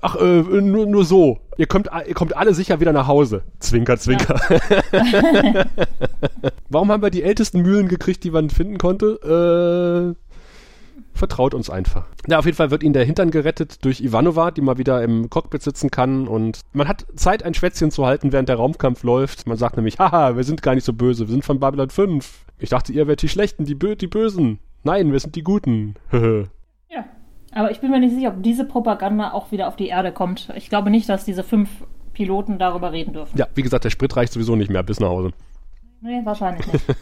Ach, 0.03 0.17
äh, 0.17 0.43
nur, 0.43 0.87
nur 0.87 1.05
so. 1.05 1.39
Ihr 1.57 1.67
kommt, 1.67 1.89
ihr 2.07 2.15
kommt 2.15 2.37
alle 2.37 2.55
sicher 2.55 2.81
wieder 2.81 2.93
nach 2.93 3.07
Hause. 3.07 3.43
Zwinker, 3.61 3.97
zwinker. 3.97 4.41
Ja. 4.93 5.65
warum 6.69 6.93
haben 6.93 7.03
wir 7.03 7.11
die 7.11 7.23
ältesten 7.23 7.63
Mühlen 7.63 7.89
gekriegt, 7.89 8.23
die 8.25 8.31
man 8.31 8.51
finden 8.51 8.79
konnte? 8.79 10.15
Äh, 10.17 10.26
vertraut 11.17 11.55
uns 11.55 11.71
einfach. 11.71 12.07
Ja, 12.29 12.39
auf 12.39 12.45
jeden 12.45 12.57
Fall 12.57 12.71
wird 12.71 12.83
ihnen 12.83 12.93
der 12.93 13.05
Hintern 13.05 13.31
gerettet 13.31 13.85
durch 13.85 14.01
Ivanova, 14.01 14.51
die 14.51 14.61
mal 14.61 14.79
wieder 14.79 15.03
im 15.03 15.31
Cockpit 15.31 15.63
sitzen 15.63 15.91
kann 15.91 16.29
und 16.29 16.61
man 16.73 16.89
hat 16.89 17.07
Zeit, 17.17 17.43
ein 17.43 17.55
Schwätzchen 17.55 17.91
zu 17.91 18.07
halten, 18.07 18.33
während 18.33 18.49
der 18.49 18.57
Raumkampf 18.57 19.03
läuft. 19.03 19.47
Man 19.47 19.57
sagt 19.57 19.77
nämlich, 19.77 19.99
haha, 19.99 20.37
wir 20.37 20.45
sind 20.45 20.63
gar 20.63 20.75
nicht 20.75 20.85
so 20.85 20.93
böse, 20.93 21.27
wir 21.27 21.33
sind 21.33 21.45
von 21.45 21.61
Babylon 21.61 21.91
5. 21.91 22.45
Ich 22.59 22.71
dachte, 22.71 22.93
ihr 22.93 23.07
wärt 23.07 23.23
die 23.23 23.29
Schlechten, 23.29 23.65
die, 23.65 23.75
Bö 23.75 23.97
die 23.97 24.07
Bösen. 24.07 24.59
Nein, 24.83 25.13
wir 25.13 25.21
sind 25.21 25.35
die 25.35 25.43
Guten. 25.43 25.95
ja, 26.13 27.05
aber 27.53 27.71
ich 27.71 27.81
bin 27.81 27.91
mir 27.91 28.01
nicht 28.01 28.15
sicher, 28.15 28.29
ob 28.29 28.43
diese 28.43 28.65
Propaganda 28.65 29.33
auch 29.33 29.51
wieder 29.53 29.69
auf 29.69 29.77
die 29.77 29.89
Erde 29.89 30.13
kommt. 30.13 30.53
Ich 30.57 30.69
glaube 30.69 30.91
nicht, 30.91 31.09
dass 31.09 31.25
diese 31.25 31.43
fünf 31.43 31.69
Piloten 32.13 32.59
darüber 32.59 32.93
reden 32.93 33.13
dürfen. 33.13 33.37
Ja, 33.37 33.47
wie 33.55 33.63
gesagt, 33.63 33.85
der 33.85 33.91
Sprit 33.91 34.17
reicht 34.17 34.33
sowieso 34.33 34.57
nicht 34.57 34.71
mehr 34.71 34.83
bis 34.83 35.01
nach 35.01 35.09
Hause. 35.09 35.33
Nee, 36.01 36.21
wahrscheinlich 36.25 36.67
nicht. 36.73 36.85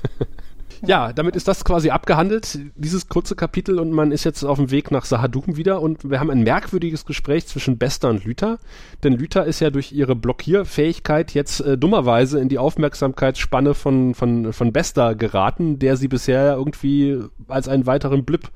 Ja, 0.87 1.13
damit 1.13 1.37
ist 1.37 1.49
das 1.49 1.65
quasi 1.65 1.91
abgehandelt, 1.91 2.59
dieses 2.75 3.09
kurze 3.09 3.37
Kapitel, 3.37 3.79
und 3.79 3.93
man 3.93 4.13
ist 4.13 4.25
jetzt 4.25 4.43
auf 4.45 4.59
dem 4.59 4.71
Weg 4.71 4.91
nach 4.91 5.05
Sahadum 5.05 5.57
wieder. 5.57 5.81
Und 5.81 6.09
wir 6.09 6.21
haben 6.21 6.31
ein 6.31 6.43
merkwürdiges 6.43 7.05
Gespräch 7.05 7.47
zwischen 7.47 7.79
Bester 7.79 8.11
und 8.11 8.25
Lüther, 8.25 8.59
denn 9.03 9.15
Lüther 9.15 9.45
ist 9.45 9.61
ja 9.61 9.71
durch 9.71 9.93
ihre 9.93 10.17
Blockierfähigkeit 10.17 11.33
jetzt 11.35 11.61
äh, 11.61 11.79
dummerweise 11.79 12.41
in 12.41 12.49
die 12.49 12.59
Aufmerksamkeitsspanne 12.59 13.75
von, 13.75 14.15
von, 14.15 14.53
von 14.53 14.73
Bester 14.73 15.15
geraten, 15.15 15.79
der 15.79 15.97
sie 15.97 16.09
bisher 16.09 16.55
irgendwie 16.55 17.21
als 17.49 17.69
einen 17.69 17.87
weiteren 17.87 18.25
Blip 18.25 18.51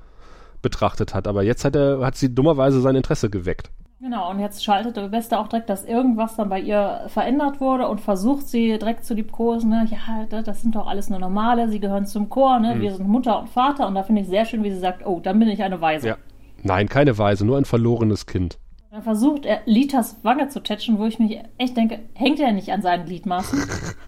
betrachtet 0.63 1.15
hat, 1.15 1.29
aber 1.29 1.43
jetzt 1.43 1.65
hat 1.65 1.77
er, 1.77 2.01
hat 2.01 2.17
sie 2.17 2.35
dummerweise 2.35 2.81
sein 2.81 2.97
Interesse 2.97 3.31
geweckt. 3.31 3.71
Genau, 4.01 4.31
und 4.31 4.39
jetzt 4.39 4.63
schaltet 4.63 4.97
der 4.97 5.09
Beste 5.09 5.39
auch 5.39 5.49
direkt, 5.49 5.69
dass 5.69 5.85
irgendwas 5.85 6.37
dann 6.37 6.49
bei 6.49 6.61
ihr 6.61 7.07
verändert 7.09 7.61
wurde 7.61 7.89
und 7.89 8.01
versucht 8.01 8.47
sie 8.47 8.79
direkt 8.79 9.05
zu 9.05 9.15
liebkosen, 9.15 9.71
ne? 9.71 9.89
ja, 9.91 10.41
das 10.41 10.63
sind 10.63 10.77
doch 10.77 10.87
alles 10.87 11.11
nur 11.11 11.19
Normale, 11.19 11.69
sie 11.69 11.81
gehören 11.81 12.07
zum 12.07 12.29
Chor, 12.29 12.61
ne? 12.61 12.77
Mhm. 12.77 12.81
wir 12.81 12.95
sind 12.95 13.09
Mutter 13.09 13.41
und 13.41 13.49
Vater 13.49 13.89
und 13.89 13.97
da 13.97 14.05
finde 14.05 14.23
ich 14.23 14.29
sehr 14.29 14.45
schön, 14.45 14.63
wie 14.63 14.71
sie 14.71 14.79
sagt, 14.79 15.05
oh, 15.05 15.19
dann 15.19 15.41
bin 15.41 15.49
ich 15.49 15.65
eine 15.65 15.81
Weise. 15.81 16.09
Ja. 16.09 16.17
Nein, 16.63 16.89
keine 16.89 17.19
Weise, 17.19 17.45
nur 17.45 17.59
ein 17.59 17.65
verlorenes 17.65 18.27
Kind. 18.27 18.59
Dann 18.93 19.03
versucht 19.03 19.45
er, 19.45 19.63
Litas 19.67 20.19
Wange 20.23 20.49
zu 20.49 20.61
tätschen, 20.61 20.99
wo 20.99 21.07
ich 21.07 21.19
mich 21.19 21.41
echt 21.59 21.77
denke, 21.77 21.99
hängt 22.15 22.39
er 22.39 22.53
nicht 22.53 22.71
an 22.71 22.83
seinen 22.83 23.05
Gliedmaßen? 23.05 23.65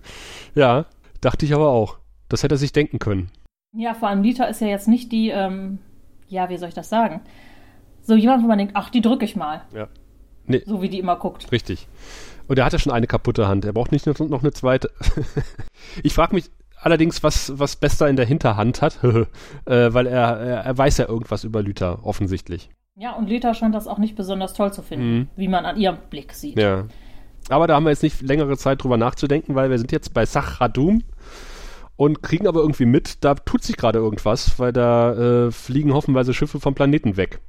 ja, 0.55 0.87
dachte 1.21 1.45
ich 1.45 1.55
aber 1.55 1.71
auch. 1.71 1.99
Das 2.29 2.45
hätte 2.45 2.55
er 2.55 2.59
sich 2.59 2.73
denken 2.73 3.01
können. 3.01 3.31
Ja, 3.73 3.95
vor 3.95 4.09
allem 4.09 4.23
Lita 4.23 4.45
ist 4.45 4.61
ja 4.61 4.69
jetzt 4.69 4.87
nicht 4.89 5.11
die, 5.11 5.31
ähm, 5.31 5.79
ja, 6.29 6.49
wie 6.49 6.57
soll 6.59 6.69
ich 6.69 6.75
das 6.75 6.89
sagen? 6.89 7.21
So 8.11 8.17
jemand, 8.17 8.43
wo 8.43 8.49
man 8.49 8.59
denkt, 8.59 8.73
ach, 8.75 8.91
die 8.91 9.03
drücke 9.03 9.25
ich 9.25 9.37
mal. 9.37 9.63
Ja. 9.73 9.87
Nee. 10.45 10.65
So 10.67 10.83
wie 10.83 10.89
die 10.89 10.99
immer 10.99 11.15
guckt. 11.15 11.53
Richtig. 11.53 11.87
Und 12.49 12.59
er 12.59 12.65
hat 12.65 12.73
ja 12.73 12.81
schon 12.81 12.91
eine 12.91 13.07
kaputte 13.07 13.47
Hand. 13.47 13.65
Er 13.65 13.73
braucht 13.73 13.93
nicht 13.93 14.05
noch 14.05 14.43
eine 14.43 14.51
zweite. 14.51 14.91
ich 16.03 16.13
frage 16.13 16.35
mich 16.35 16.51
allerdings, 16.75 17.23
was, 17.23 17.57
was 17.57 17.77
Bester 17.77 18.09
in 18.09 18.17
der 18.17 18.27
Hinterhand 18.27 18.83
hat, 18.83 18.99
äh, 19.05 19.95
weil 19.95 20.09
er, 20.09 20.41
er 20.41 20.77
weiß 20.77 20.99
ja 20.99 21.07
irgendwas 21.07 21.45
über 21.45 21.63
Lüther, 21.63 22.01
offensichtlich. 22.03 22.69
Ja, 22.97 23.13
und 23.13 23.29
Lüther 23.29 23.55
scheint 23.55 23.77
das 23.77 23.87
auch 23.87 23.99
nicht 23.99 24.17
besonders 24.17 24.55
toll 24.55 24.73
zu 24.73 24.83
finden, 24.83 25.13
mhm. 25.13 25.29
wie 25.37 25.47
man 25.47 25.65
an 25.65 25.77
ihrem 25.77 25.99
Blick 26.11 26.33
sieht. 26.33 26.59
Ja. 26.59 26.87
Aber 27.49 27.69
da 27.69 27.77
haben 27.77 27.85
wir 27.85 27.91
jetzt 27.91 28.03
nicht 28.03 28.23
längere 28.23 28.57
Zeit 28.57 28.83
drüber 28.83 28.97
nachzudenken, 28.97 29.55
weil 29.55 29.71
wir 29.71 29.79
sind 29.79 29.93
jetzt 29.93 30.15
bei 30.15 30.27
Sachradum 30.27 31.05
und 31.95 32.25
kriegen 32.25 32.49
aber 32.49 32.59
irgendwie 32.59 32.87
mit, 32.87 33.25
da 33.25 33.37
tut 33.37 33.63
sich 33.63 33.77
gerade 33.77 34.01
irgendwas, 34.01 34.59
weil 34.59 34.73
da 34.73 35.13
äh, 35.47 35.53
fliegen 35.53 35.95
hoffenweise 35.95 36.35
Schiffe 36.35 36.59
vom 36.59 36.75
Planeten 36.75 37.17
weg. 37.17 37.41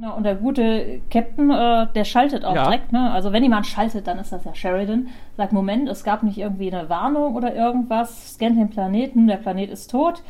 Genau, 0.00 0.16
und 0.16 0.22
der 0.22 0.36
gute 0.36 1.00
Captain, 1.10 1.50
äh, 1.50 1.88
der 1.92 2.04
schaltet 2.04 2.44
auch 2.44 2.54
ja. 2.54 2.64
direkt, 2.66 2.92
ne? 2.92 3.10
Also 3.10 3.32
wenn 3.32 3.42
jemand 3.42 3.66
schaltet, 3.66 4.06
dann 4.06 4.20
ist 4.20 4.30
das 4.30 4.44
ja 4.44 4.54
Sheridan. 4.54 5.08
Sagt, 5.36 5.52
Moment, 5.52 5.88
es 5.88 6.04
gab 6.04 6.22
nicht 6.22 6.38
irgendwie 6.38 6.72
eine 6.72 6.88
Warnung 6.88 7.34
oder 7.34 7.52
irgendwas, 7.52 8.34
scannt 8.34 8.56
den 8.56 8.70
Planeten, 8.70 9.26
der 9.26 9.38
Planet 9.38 9.70
ist 9.70 9.90
tot. 9.90 10.22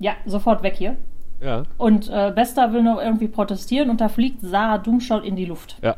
Ja, 0.00 0.14
sofort 0.26 0.64
weg 0.64 0.74
hier. 0.74 0.96
Ja. 1.40 1.62
Und 1.78 2.10
äh, 2.10 2.32
Bester 2.34 2.72
will 2.72 2.82
noch 2.82 3.00
irgendwie 3.00 3.28
protestieren 3.28 3.88
und 3.88 4.00
da 4.00 4.08
fliegt 4.08 4.40
Sarah 4.40 4.78
Doomschaut 4.78 5.24
in 5.24 5.36
die 5.36 5.44
Luft. 5.44 5.78
Ja. 5.80 5.96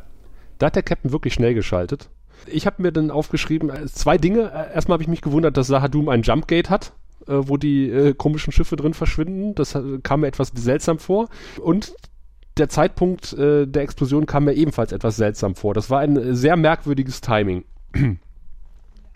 Da 0.59 0.67
hat 0.67 0.75
der 0.75 0.83
Captain 0.83 1.11
wirklich 1.11 1.33
schnell 1.33 1.55
geschaltet. 1.55 2.09
Ich 2.45 2.67
habe 2.67 2.83
mir 2.83 2.91
dann 2.91 3.09
aufgeschrieben, 3.09 3.71
äh, 3.71 3.87
zwei 3.87 4.19
Dinge. 4.19 4.51
Äh, 4.53 4.75
erstmal 4.75 4.97
habe 4.97 5.03
ich 5.03 5.09
mich 5.09 5.21
gewundert, 5.21 5.57
dass 5.57 5.65
Sahadum 5.65 6.09
ein 6.09 6.21
Jumpgate 6.21 6.69
hat, 6.69 6.93
äh, 7.27 7.33
wo 7.33 7.57
die 7.57 7.89
äh, 7.89 8.13
komischen 8.13 8.53
Schiffe 8.53 8.75
drin 8.75 8.93
verschwinden. 8.93 9.55
Das 9.55 9.75
kam 10.03 10.19
mir 10.19 10.27
etwas 10.27 10.51
seltsam 10.53 10.99
vor. 10.99 11.29
Und 11.59 11.95
der 12.59 12.69
Zeitpunkt 12.69 13.33
äh, 13.33 13.65
der 13.65 13.83
Explosion 13.83 14.25
kam 14.25 14.45
mir 14.45 14.53
ebenfalls 14.53 14.91
etwas 14.91 15.15
seltsam 15.17 15.55
vor. 15.55 15.73
Das 15.73 15.89
war 15.89 15.99
ein 15.99 16.17
äh, 16.17 16.35
sehr 16.35 16.55
merkwürdiges 16.55 17.21
Timing. 17.21 17.63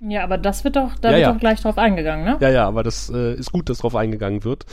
Ja, 0.04 0.24
aber 0.24 0.40
das 0.40 0.64
wird 0.64 0.78
doch, 0.78 0.96
da 0.98 1.10
ja, 1.10 1.14
wird 1.14 1.22
ja. 1.22 1.32
doch 1.32 1.40
gleich 1.40 1.62
drauf 1.62 1.78
eingegangen, 1.78 2.26
ne? 2.26 2.38
Ja, 2.40 2.50
ja, 2.50 2.68
aber 2.68 2.82
das 2.82 3.12
äh, 3.12 3.36
ist 3.36 3.52
gut, 3.52 3.70
dass 3.70 3.78
drauf 3.80 3.96
eingegangen 3.96 4.44
wird, 4.44 4.66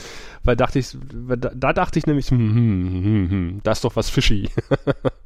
weil 0.43 0.55
dachte 0.55 0.79
ich, 0.79 0.97
da, 1.27 1.51
da 1.53 1.71
dachte 1.71 1.99
ich 1.99 2.07
nämlich, 2.07 2.31
hm, 2.31 2.39
hm, 2.39 3.03
hm, 3.03 3.29
hm 3.29 3.59
da 3.61 3.71
ist 3.71 3.83
doch 3.83 3.95
was 3.95 4.09
fishy. 4.09 4.49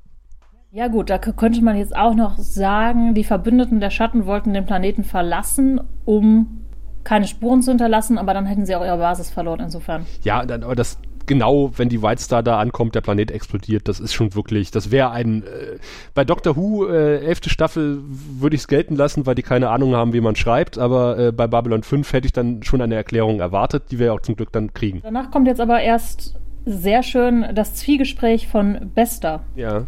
ja 0.72 0.90
gut, 0.90 1.10
da 1.10 1.20
könnte 1.20 1.62
man 1.62 1.78
jetzt 1.78 1.96
auch 1.96 2.16
noch 2.16 2.38
sagen, 2.38 3.14
die 3.14 3.24
Verbündeten 3.24 3.80
der 3.80 3.92
Schatten 3.92 4.26
wollten 4.26 4.54
den 4.54 4.66
Planeten 4.66 5.06
verlassen, 5.06 5.80
um 6.04 6.66
keine 7.06 7.28
Spuren 7.28 7.62
zu 7.62 7.72
hinterlassen, 7.72 8.18
aber 8.18 8.34
dann 8.34 8.46
hätten 8.46 8.66
sie 8.66 8.76
auch 8.76 8.84
ihre 8.84 8.98
Basis 8.98 9.30
verloren, 9.30 9.62
insofern. 9.62 10.06
Ja, 10.24 10.46
dann, 10.46 10.64
aber 10.64 10.76
das, 10.76 11.00
genau, 11.26 11.72
wenn 11.78 11.90
die 11.90 12.02
White 12.02 12.22
Star 12.22 12.44
da 12.44 12.60
ankommt, 12.60 12.96
der 12.96 13.02
Planet 13.02 13.32
explodiert. 13.32 13.88
Das 13.88 14.00
ist 14.00 14.14
schon 14.14 14.36
wirklich, 14.36 14.72
das 14.72 14.92
wäre 14.92 15.12
ein, 15.12 15.44
äh, 15.44 15.78
bei 16.14 16.24
Doctor 16.24 16.56
Who, 16.56 16.88
äh, 16.88 17.20
elfte 17.26 17.50
Staffel, 17.50 18.00
würde 18.04 18.56
ich 18.56 18.62
es 18.62 18.68
gelten 18.68 18.96
lassen, 18.96 19.26
weil 19.26 19.36
die 19.36 19.44
keine 19.44 19.70
Ahnung 19.70 19.96
haben, 19.96 20.14
wie 20.14 20.22
man 20.22 20.36
schreibt, 20.36 20.78
aber 20.78 21.18
äh, 21.18 21.32
bei 21.32 21.48
Babylon 21.48 21.84
5 21.84 22.14
hätte 22.14 22.26
ich 22.26 22.34
dann 22.34 22.64
schon 22.64 22.82
eine 22.82 22.96
Erklärung 22.96 23.40
erwartet, 23.40 23.84
die 23.92 24.00
wir 24.00 24.14
auch 24.14 24.22
zum 24.22 24.36
Glück 24.36 24.52
dann 24.52 24.74
kriegen. 24.74 25.02
Danach 25.04 25.32
kommt 25.32 25.48
jetzt 25.48 25.62
aber 25.62 25.82
erst 25.82 26.36
sehr 26.66 27.04
schön 27.04 27.46
das 27.54 27.76
Zwiegespräch 27.76 28.48
von 28.48 28.92
Bester. 28.96 29.42
Ja. 29.56 29.86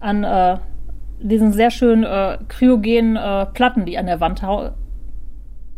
An 0.00 0.24
äh, 0.24 0.58
diesen 1.20 1.52
sehr 1.52 1.70
schönen 1.70 2.04
äh, 2.04 2.38
kryogenen 2.48 3.16
äh, 3.16 3.46
Platten, 3.46 3.84
die 3.86 3.96
an 3.96 4.06
der 4.06 4.20
Wand 4.20 4.42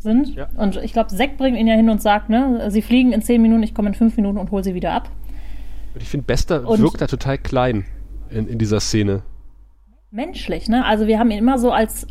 sind. 0.07 0.35
Ja. 0.35 0.49
Und 0.57 0.77
ich 0.77 0.93
glaube, 0.93 1.15
Zack 1.15 1.37
bringt 1.37 1.59
ihn 1.59 1.67
ja 1.67 1.75
hin 1.75 1.91
und 1.91 2.01
sagt, 2.01 2.31
ne, 2.31 2.71
sie 2.71 2.81
fliegen 2.81 3.13
in 3.13 3.21
zehn 3.21 3.43
Minuten, 3.43 3.63
ich 3.63 3.75
komme 3.75 3.89
in 3.89 3.95
fünf 3.95 4.17
Minuten 4.17 4.39
und 4.39 4.51
hole 4.51 4.65
sie 4.65 4.75
wieder 4.75 4.93
ab. 4.93 5.11
Und 5.95 6.03
ich 6.03 6.09
finde, 6.09 6.25
Bester 6.25 6.67
und 6.67 6.81
wirkt 6.81 7.01
da 7.01 7.07
total 7.07 7.37
klein 7.37 7.85
in, 8.31 8.47
in 8.47 8.59
dieser 8.59 8.81
Szene. 8.81 9.23
Menschlich, 10.11 10.69
ne? 10.69 10.85
Also 10.85 11.07
wir 11.07 11.19
haben 11.19 11.31
ihn 11.31 11.39
immer 11.39 11.59
so 11.59 11.73
als 11.73 12.07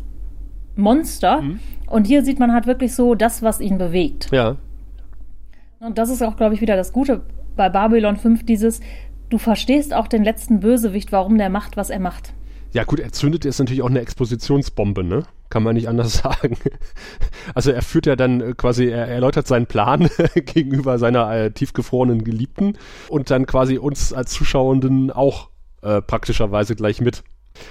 Monster 0.76 1.42
mhm. 1.42 1.58
und 1.88 2.06
hier 2.06 2.22
sieht 2.24 2.38
man 2.38 2.52
halt 2.52 2.66
wirklich 2.66 2.94
so 2.94 3.14
das, 3.14 3.42
was 3.42 3.60
ihn 3.60 3.78
bewegt. 3.78 4.28
Ja. 4.30 4.56
Und 5.80 5.98
das 5.98 6.10
ist 6.10 6.22
auch, 6.22 6.36
glaube 6.36 6.54
ich, 6.54 6.60
wieder 6.60 6.76
das 6.76 6.92
Gute 6.92 7.22
bei 7.56 7.68
Babylon 7.68 8.16
5, 8.16 8.44
dieses, 8.44 8.80
du 9.30 9.38
verstehst 9.38 9.94
auch 9.94 10.06
den 10.06 10.22
letzten 10.22 10.60
Bösewicht, 10.60 11.10
warum 11.10 11.38
der 11.38 11.48
macht, 11.48 11.76
was 11.76 11.90
er 11.90 12.00
macht. 12.00 12.34
Ja, 12.76 12.84
gut, 12.84 13.00
er 13.00 13.10
zündet 13.10 13.46
jetzt 13.46 13.58
natürlich 13.58 13.80
auch 13.80 13.88
eine 13.88 14.00
Expositionsbombe, 14.00 15.02
ne? 15.02 15.22
Kann 15.48 15.62
man 15.62 15.76
nicht 15.76 15.88
anders 15.88 16.12
sagen. 16.22 16.58
Also 17.54 17.70
er 17.70 17.80
führt 17.80 18.04
ja 18.04 18.16
dann 18.16 18.42
äh, 18.42 18.52
quasi, 18.54 18.88
er 18.88 19.08
erläutert 19.08 19.46
seinen 19.46 19.64
Plan 19.64 20.10
gegenüber 20.34 20.98
seiner 20.98 21.32
äh, 21.34 21.50
tiefgefrorenen 21.50 22.22
Geliebten 22.22 22.76
und 23.08 23.30
dann 23.30 23.46
quasi 23.46 23.78
uns 23.78 24.12
als 24.12 24.32
Zuschauenden 24.32 25.10
auch 25.10 25.48
äh, 25.80 26.02
praktischerweise 26.02 26.76
gleich 26.76 27.00
mit. 27.00 27.22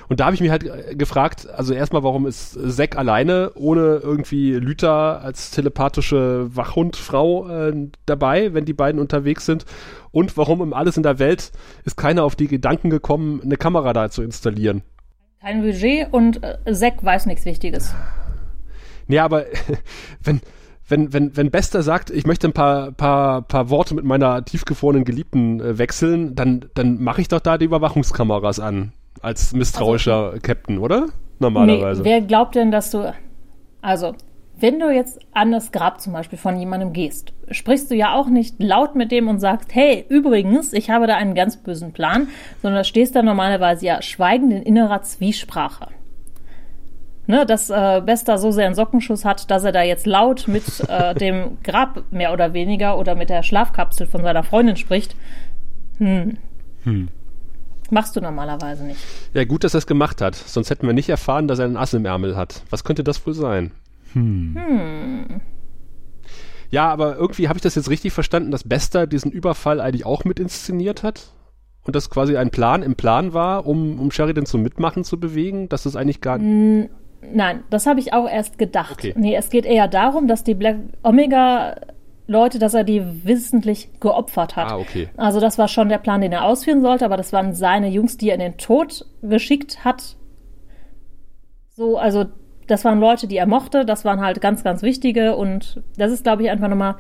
Und 0.10 0.22
da 0.22 0.26
habe 0.26 0.34
ich 0.34 0.42
mich 0.42 0.50
halt 0.50 0.64
äh, 0.64 0.96
gefragt, 0.96 1.48
also 1.52 1.76
erstmal, 1.76 2.02
warum 2.02 2.26
ist 2.26 2.58
Zack 2.76 2.98
alleine 2.98 3.52
ohne 3.54 3.98
irgendwie 4.02 4.54
Lüther 4.54 5.22
als 5.22 5.52
telepathische 5.52 6.48
Wachhundfrau 6.56 7.48
äh, 7.48 7.90
dabei, 8.08 8.56
wenn 8.56 8.66
die 8.66 8.74
beiden 8.74 9.00
unterwegs 9.00 9.46
sind? 9.46 9.66
Und 10.10 10.36
warum 10.36 10.64
im 10.64 10.74
Alles 10.74 10.98
in 10.98 11.04
der 11.04 11.20
Welt 11.20 11.52
ist 11.84 11.96
keiner 11.96 12.24
auf 12.24 12.36
die 12.36 12.48
Gedanken 12.48 12.90
gekommen, 12.90 13.42
eine 13.44 13.58
Kamera 13.58 13.94
da 13.94 14.10
zu 14.10 14.24
installieren? 14.24 14.82
Kein 15.46 15.62
Budget 15.62 16.12
und 16.12 16.44
äh, 16.44 16.74
Zack 16.74 17.06
weiß 17.06 17.28
nichts 17.28 17.46
Wichtiges. 17.46 17.94
Nee, 19.06 19.20
aber 19.20 19.46
wenn, 20.24 20.42
wenn, 20.88 21.14
wenn, 21.14 21.38
wenn 21.38 21.52
Bester 21.52 21.84
sagt, 21.84 22.10
ich 22.10 22.26
möchte 22.26 22.48
ein 22.48 22.54
paar, 22.54 22.92
paar, 22.92 23.44
paar 23.44 23.70
Worte 23.70 23.94
mit 23.94 24.06
meiner 24.06 24.44
tiefgefrorenen 24.44 25.06
Geliebten 25.06 25.60
äh, 25.60 25.78
wechseln, 25.78 26.34
dann, 26.34 26.66
dann 26.74 27.00
mache 27.00 27.22
ich 27.22 27.28
doch 27.28 27.42
da 27.42 27.60
die 27.60 27.66
Überwachungskameras 27.66 28.60
an 28.60 28.94
als 29.22 29.54
misstrauischer 29.54 30.32
also, 30.32 30.40
Captain, 30.42 30.80
oder? 30.80 31.10
Normalerweise. 31.38 32.02
Nee, 32.02 32.10
wer 32.10 32.22
glaubt 32.22 32.56
denn, 32.56 32.72
dass 32.72 32.90
du. 32.90 33.14
Also, 33.84 34.16
wenn 34.60 34.80
du 34.80 34.90
jetzt 34.90 35.20
an 35.34 35.52
das 35.52 35.72
Grab 35.72 36.00
zum 36.00 36.14
Beispiel 36.14 36.38
von 36.38 36.58
jemandem 36.58 36.94
gehst, 36.94 37.34
sprichst 37.52 37.92
du 37.92 37.96
ja 37.96 38.14
auch 38.14 38.28
nicht 38.28 38.56
laut 38.62 38.96
mit 38.96 39.12
dem 39.12 39.28
und 39.28 39.40
sagst, 39.40 39.76
hey, 39.76 40.06
übrigens, 40.08 40.74
ich 40.74 40.90
habe 40.90 41.08
da 41.08 41.16
einen 41.16 41.36
ganz 41.36 41.58
bösen 41.58 41.92
Plan, 41.92 42.30
sondern 42.62 42.84
stehst 42.86 43.16
da 43.16 43.22
normalerweise 43.22 43.86
ja 43.86 44.02
schweigend 44.02 44.54
in 44.54 44.64
innerer 44.64 45.02
Zwiesprache. 45.02 45.88
Ne, 47.28 47.44
dass 47.44 47.72
äh, 47.72 48.04
Bester 48.06 48.38
so 48.38 48.52
sehr 48.52 48.68
einen 48.68 48.76
Sockenschuss 48.76 49.26
hat, 49.26 49.50
dass 49.50 49.64
er 49.64 49.72
da 49.72 49.82
jetzt 49.82 50.06
laut 50.06 50.48
mit 50.48 50.64
äh, 50.88 51.16
dem 51.20 51.58
Grab 51.64 52.04
mehr 52.12 52.32
oder 52.32 52.54
weniger 52.54 53.00
oder 53.00 53.16
mit 53.16 53.32
der 53.32 53.42
Schlafkapsel 53.42 54.06
von 54.06 54.22
seiner 54.22 54.44
Freundin 54.44 54.76
spricht. 54.76 55.16
Hm. 55.98 56.38
Hm. 56.84 57.08
Machst 57.90 58.16
du 58.16 58.22
normalerweise 58.22 58.84
nicht. 58.84 59.00
Ja, 59.34 59.44
gut, 59.44 59.64
dass 59.64 59.74
er 59.74 59.80
es 59.80 59.88
gemacht 59.88 60.22
hat. 60.22 60.36
Sonst 60.36 60.70
hätten 60.70 60.86
wir 60.86 60.94
nicht 60.94 61.10
erfahren, 61.10 61.48
dass 61.48 61.60
er 61.60 61.66
einen 61.66 61.78
Ass 61.78 61.94
im 61.94 62.06
Ärmel 62.06 62.36
hat. 62.36 62.62
Was 62.70 62.84
könnte 62.84 63.04
das 63.04 63.26
wohl 63.26 63.34
sein? 63.34 63.72
Hm. 64.16 64.56
hm. 64.56 65.42
Ja, 66.72 66.90
aber 66.90 67.16
irgendwie 67.16 67.48
habe 67.48 67.58
ich 67.58 67.62
das 67.62 67.76
jetzt 67.76 67.90
richtig 67.90 68.12
verstanden, 68.12 68.52
dass 68.52 68.64
Bester 68.64 69.08
diesen 69.08 69.32
Überfall 69.32 69.80
eigentlich 69.80 70.06
auch 70.06 70.26
mit 70.26 70.40
inszeniert 70.40 71.04
hat? 71.04 71.32
Und 71.84 71.96
das 71.96 72.10
quasi 72.10 72.36
ein 72.36 72.50
Plan 72.50 72.82
im 72.82 72.96
Plan 72.96 73.34
war, 73.34 73.68
um, 73.68 74.00
um 74.00 74.10
Sheridan 74.10 74.48
zum 74.48 74.64
Mitmachen 74.64 75.04
zu 75.04 75.20
bewegen? 75.20 75.70
Dass 75.70 75.86
es 75.86 75.96
eigentlich 75.96 76.20
gar. 76.20 76.40
Hm, 76.40 76.90
nein, 77.32 77.64
das 77.70 77.86
habe 77.86 78.00
ich 78.00 78.14
auch 78.14 78.28
erst 78.28 78.58
gedacht. 78.58 78.94
Okay. 78.94 79.14
Nee, 79.16 79.36
es 79.36 79.52
geht 79.52 79.66
eher 79.66 79.88
darum, 79.88 80.28
dass 80.28 80.44
die 80.44 80.56
Black 80.56 80.78
Omega 81.04 81.76
Leute, 82.28 82.58
dass 82.58 82.74
er 82.74 82.84
die 82.84 83.04
wissentlich 83.24 84.00
geopfert 84.00 84.56
hat. 84.56 84.72
Ah, 84.72 84.78
okay. 84.78 85.10
Also 85.16 85.40
das 85.40 85.60
war 85.60 85.68
schon 85.68 85.90
der 85.90 86.00
Plan, 86.00 86.22
den 86.22 86.32
er 86.32 86.44
ausführen 86.44 86.82
sollte, 86.82 87.06
aber 87.06 87.18
das 87.18 87.32
waren 87.34 87.54
seine 87.54 87.90
Jungs, 87.90 88.18
die 88.18 88.30
er 88.30 88.36
in 88.36 88.42
den 88.42 88.58
Tod 88.58 89.06
geschickt 89.22 89.86
hat. 89.86 90.16
So, 91.70 91.98
also 91.98 92.26
das 92.68 92.86
waren 92.86 93.00
Leute, 93.00 93.28
die 93.28 93.38
er 93.38 93.46
mochte, 93.46 93.86
das 93.86 94.06
waren 94.06 94.22
halt 94.22 94.42
ganz, 94.42 94.64
ganz 94.64 94.82
wichtige 94.82 95.36
und 95.36 95.82
das 95.98 96.12
ist, 96.12 96.24
glaube 96.24 96.44
ich, 96.44 96.50
einfach 96.50 96.68
nochmal, 96.68 96.96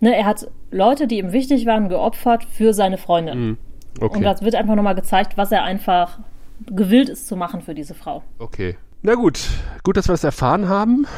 ne, 0.00 0.16
er 0.16 0.26
hat 0.26 0.48
Leute, 0.70 1.06
die 1.06 1.18
ihm 1.18 1.32
wichtig 1.32 1.66
waren, 1.66 1.88
geopfert 1.88 2.44
für 2.44 2.72
seine 2.72 2.98
Freundin. 2.98 3.50
Mm, 3.50 3.58
okay. 4.00 4.18
Und 4.18 4.22
das 4.22 4.42
wird 4.42 4.54
einfach 4.54 4.74
nochmal 4.74 4.94
gezeigt, 4.94 5.36
was 5.36 5.52
er 5.52 5.64
einfach 5.64 6.18
gewillt 6.66 7.08
ist 7.08 7.26
zu 7.26 7.36
machen 7.36 7.60
für 7.62 7.74
diese 7.74 7.94
Frau. 7.94 8.22
Okay. 8.38 8.76
Na 9.04 9.16
gut, 9.16 9.40
gut, 9.82 9.96
dass 9.96 10.08
wir 10.08 10.14
es 10.14 10.22
erfahren 10.22 10.68
haben. 10.68 11.08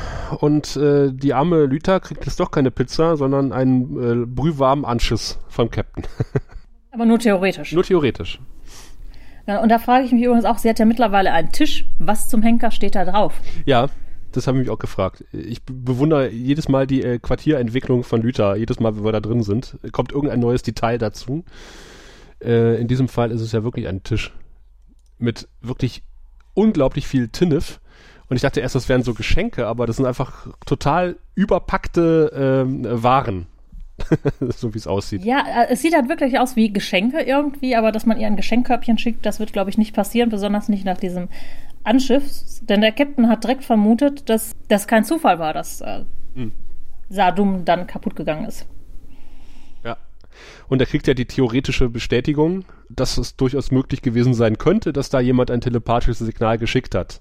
Und 0.41 0.74
äh, 0.76 1.12
die 1.12 1.35
arme 1.35 1.66
Lüther 1.66 2.01
kriegt 2.01 2.24
jetzt 2.24 2.41
doch 2.41 2.51
keine 2.51 2.70
Pizza, 2.70 3.18
sondern 3.18 3.53
einen 3.53 4.22
äh, 4.22 4.26
brühwarmen 4.26 4.87
Anschiss 4.87 5.39
vom 5.49 5.70
Captain. 5.70 6.05
Aber 6.93 7.05
nur 7.05 7.18
theoretisch. 7.18 7.72
Nur 7.72 7.82
theoretisch. 7.82 8.41
Ja, 9.47 9.62
und 9.62 9.68
da 9.68 9.78
frage 9.78 10.05
ich 10.05 10.12
mich 10.12 10.22
übrigens 10.22 10.45
auch, 10.45 10.59
sie 10.59 10.68
hat 10.68 10.78
ja 10.78 10.84
mittlerweile 10.84 11.32
einen 11.32 11.53
Tisch. 11.53 11.86
Was 11.99 12.28
zum 12.28 12.42
Henker 12.42 12.70
steht 12.70 12.95
da 12.95 13.05
drauf? 13.05 13.40
Ja, 13.66 13.88
das 14.32 14.47
habe 14.47 14.59
ich 14.59 14.64
mich 14.64 14.70
auch 14.70 14.78
gefragt. 14.78 15.24
Ich 15.32 15.62
bewundere 15.64 16.30
jedes 16.30 16.68
Mal 16.68 16.86
die 16.86 17.03
äh, 17.03 17.18
Quartierentwicklung 17.18 18.05
von 18.05 18.22
Lüther. 18.22 18.57
Jedes 18.57 18.80
Mal, 18.80 18.97
wenn 18.97 19.05
wir 19.05 19.12
da 19.12 19.20
drin 19.20 19.42
sind, 19.42 19.78
kommt 19.92 20.12
irgendein 20.12 20.40
neues 20.40 20.62
Detail 20.62 20.99
dazu. 20.99 21.45
Äh, 22.42 22.80
in 22.80 22.88
diesem 22.88 23.09
Fall 23.09 23.30
ist 23.30 23.40
es 23.40 23.53
ja 23.53 23.62
wirklich 23.64 23.86
ein 23.86 24.03
Tisch 24.03 24.32
mit 25.18 25.49
wirklich 25.61 26.03
unglaublich 26.55 27.07
viel 27.07 27.28
Tinnef. 27.28 27.80
Und 28.28 28.36
ich 28.36 28.42
dachte 28.42 28.61
erst, 28.61 28.74
das 28.74 28.88
wären 28.88 29.03
so 29.03 29.14
Geschenke, 29.14 29.66
aber 29.66 29.86
das 29.86 29.97
sind 29.97 30.07
einfach 30.07 30.49
total 30.66 31.16
überpackte 31.34 32.64
ähm, 32.66 32.84
Waren. 33.03 33.47
so 34.57 34.74
wie 34.74 34.78
es 34.78 34.86
aussieht. 34.86 35.24
Ja, 35.24 35.45
äh, 35.47 35.66
es 35.70 35.82
sieht 35.82 35.95
halt 35.95 36.09
wirklich 36.09 36.38
aus 36.38 36.57
wie 36.57 36.72
Geschenke 36.72 37.20
irgendwie, 37.20 37.76
aber 37.76 37.92
dass 37.92 38.07
man 38.07 38.18
ihr 38.18 38.26
ein 38.26 38.36
Geschenkkörbchen 38.36 38.99
schickt, 38.99 39.24
das 39.24 39.40
wird, 39.40 39.53
glaube 39.53 39.70
ich, 39.70 39.78
nicht 39.78 39.95
passieren, 39.95 40.30
besonders 40.30 40.68
nicht 40.68 40.84
nach 40.84 40.99
diesem 40.99 41.28
Anschiff. 41.84 42.24
Denn 42.62 42.80
der 42.80 42.92
Captain 42.92 43.28
hat 43.28 43.45
direkt 43.45 43.64
vermutet, 43.64 44.28
dass 44.28 44.53
das 44.68 44.86
kein 44.86 45.05
Zufall 45.05 45.38
war, 45.38 45.53
dass 45.53 45.80
äh, 45.80 46.05
hm. 46.34 46.53
Sadum 47.09 47.64
dann 47.64 47.86
kaputt 47.86 48.16
gegangen 48.16 48.47
ist. 48.47 48.66
Und 50.68 50.80
er 50.80 50.86
kriegt 50.86 51.07
ja 51.07 51.14
die 51.14 51.26
theoretische 51.26 51.88
Bestätigung, 51.88 52.64
dass 52.88 53.18
es 53.18 53.36
durchaus 53.36 53.70
möglich 53.70 54.03
gewesen 54.03 54.34
sein 54.34 54.59
könnte, 54.59 54.92
dass 54.92 55.11
da 55.11 55.20
jemand 55.20 55.51
ein 55.51 55.61
telepathisches 55.61 56.18
Signal 56.18 56.59
geschickt 56.59 56.95
hat. 56.95 57.20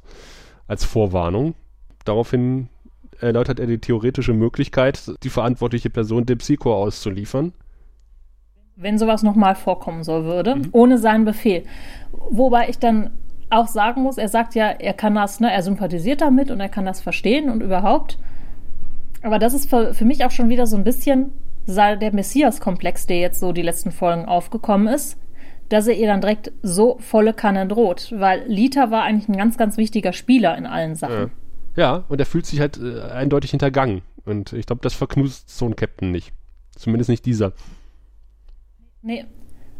Als 0.67 0.85
Vorwarnung. 0.85 1.55
Daraufhin 2.05 2.69
erläutert 3.23 3.59
er 3.59 3.67
die 3.67 3.79
theoretische 3.79 4.33
Möglichkeit, 4.33 5.11
die 5.23 5.29
verantwortliche 5.29 5.89
Person 5.89 6.25
dem 6.25 6.37
Psycho 6.37 6.75
auszuliefern. 6.75 7.53
Wenn 8.75 8.97
sowas 8.97 9.23
nochmal 9.23 9.55
vorkommen 9.55 10.03
soll 10.03 10.25
würde, 10.25 10.55
mhm. 10.55 10.69
ohne 10.71 10.97
seinen 10.97 11.25
Befehl. 11.25 11.63
Wobei 12.11 12.69
ich 12.69 12.79
dann 12.79 13.11
auch 13.49 13.67
sagen 13.67 14.01
muss, 14.01 14.17
er 14.17 14.29
sagt 14.29 14.55
ja, 14.55 14.67
er 14.67 14.93
kann 14.93 15.15
das, 15.15 15.39
ne, 15.39 15.51
er 15.51 15.61
sympathisiert 15.61 16.21
damit 16.21 16.49
und 16.49 16.59
er 16.59 16.69
kann 16.69 16.85
das 16.85 17.01
verstehen 17.01 17.49
und 17.49 17.61
überhaupt. 17.61 18.17
Aber 19.21 19.39
das 19.39 19.53
ist 19.53 19.69
für, 19.69 19.93
für 19.93 20.05
mich 20.05 20.25
auch 20.25 20.31
schon 20.31 20.49
wieder 20.49 20.67
so 20.67 20.75
ein 20.75 20.83
bisschen 20.83 21.31
der 21.65 22.13
Messias-Komplex, 22.13 23.05
der 23.05 23.19
jetzt 23.19 23.39
so 23.39 23.53
die 23.53 23.61
letzten 23.61 23.91
Folgen 23.91 24.25
aufgekommen 24.25 24.87
ist, 24.87 25.17
dass 25.69 25.87
er 25.87 25.95
ihr 25.95 26.07
dann 26.07 26.19
direkt 26.19 26.51
so 26.61 26.97
volle 26.99 27.33
Kanne 27.33 27.67
droht, 27.67 28.13
weil 28.15 28.43
Lita 28.47 28.91
war 28.91 29.03
eigentlich 29.03 29.29
ein 29.29 29.37
ganz, 29.37 29.57
ganz 29.57 29.77
wichtiger 29.77 30.11
Spieler 30.11 30.57
in 30.57 30.65
allen 30.65 30.95
Sachen. 30.95 31.15
Ja, 31.15 31.29
ja 31.75 32.03
und 32.09 32.19
er 32.19 32.25
fühlt 32.25 32.45
sich 32.45 32.59
halt 32.59 32.79
äh, 32.79 33.01
eindeutig 33.01 33.51
hintergangen. 33.51 34.01
Und 34.25 34.53
ich 34.53 34.65
glaube, 34.65 34.81
das 34.81 34.93
verknust 34.93 35.49
so 35.49 35.65
ein 35.65 35.75
Captain 35.75 36.11
nicht. 36.11 36.33
Zumindest 36.75 37.09
nicht 37.09 37.25
dieser. 37.25 37.53
Nee. 39.01 39.25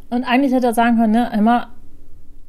Und 0.10 0.26
eigentlich 0.26 0.54
hätte 0.54 0.68
er 0.68 0.74
sagen 0.74 0.98
können, 0.98 1.14
ne, 1.14 1.32
immer, 1.34 1.74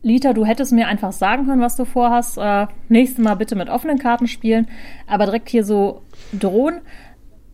Lita, 0.02 0.32
du 0.32 0.44
hättest 0.44 0.72
mir 0.72 0.88
einfach 0.88 1.12
sagen 1.12 1.46
können, 1.46 1.62
was 1.62 1.76
du 1.76 1.84
vorhast. 1.84 2.36
Äh, 2.36 2.66
nächstes 2.88 3.24
Mal 3.24 3.36
bitte 3.36 3.56
mit 3.56 3.70
offenen 3.70 3.98
Karten 3.98 4.26
spielen. 4.26 4.68
Aber 5.06 5.24
direkt 5.24 5.48
hier 5.48 5.64
so 5.64 6.02
drohen 6.32 6.80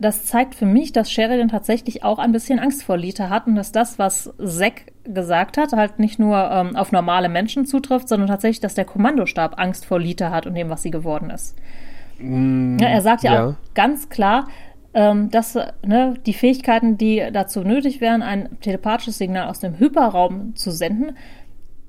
das 0.01 0.25
zeigt 0.25 0.55
für 0.55 0.65
mich, 0.65 0.91
dass 0.91 1.11
Sheridan 1.11 1.47
tatsächlich 1.47 2.03
auch 2.03 2.17
ein 2.17 2.31
bisschen 2.31 2.59
Angst 2.59 2.83
vor 2.83 2.97
Lita 2.97 3.29
hat 3.29 3.45
und 3.45 3.55
dass 3.55 3.71
das, 3.71 3.99
was 3.99 4.33
Zack 4.43 4.90
gesagt 5.03 5.57
hat, 5.57 5.73
halt 5.73 5.99
nicht 5.99 6.19
nur 6.19 6.37
ähm, 6.51 6.75
auf 6.75 6.91
normale 6.91 7.29
Menschen 7.29 7.65
zutrifft, 7.65 8.07
sondern 8.07 8.27
tatsächlich, 8.27 8.59
dass 8.59 8.75
der 8.75 8.85
Kommandostab 8.85 9.59
Angst 9.59 9.85
vor 9.85 9.99
Lita 9.99 10.31
hat 10.31 10.45
und 10.45 10.55
dem, 10.55 10.69
was 10.69 10.83
sie 10.83 10.91
geworden 10.91 11.29
ist. 11.29 11.55
Mm, 12.19 12.77
ja, 12.79 12.87
er 12.87 13.01
sagt 13.01 13.23
ja, 13.23 13.33
ja, 13.33 13.47
auch 13.47 13.55
ganz 13.73 14.09
klar, 14.09 14.47
ähm, 14.93 15.29
dass 15.31 15.55
ne, 15.85 16.15
die 16.25 16.33
Fähigkeiten, 16.33 16.97
die 16.97 17.27
dazu 17.31 17.61
nötig 17.61 18.01
wären, 18.01 18.21
ein 18.21 18.59
telepathisches 18.61 19.17
Signal 19.17 19.47
aus 19.47 19.59
dem 19.59 19.79
Hyperraum 19.79 20.55
zu 20.55 20.71
senden, 20.71 21.17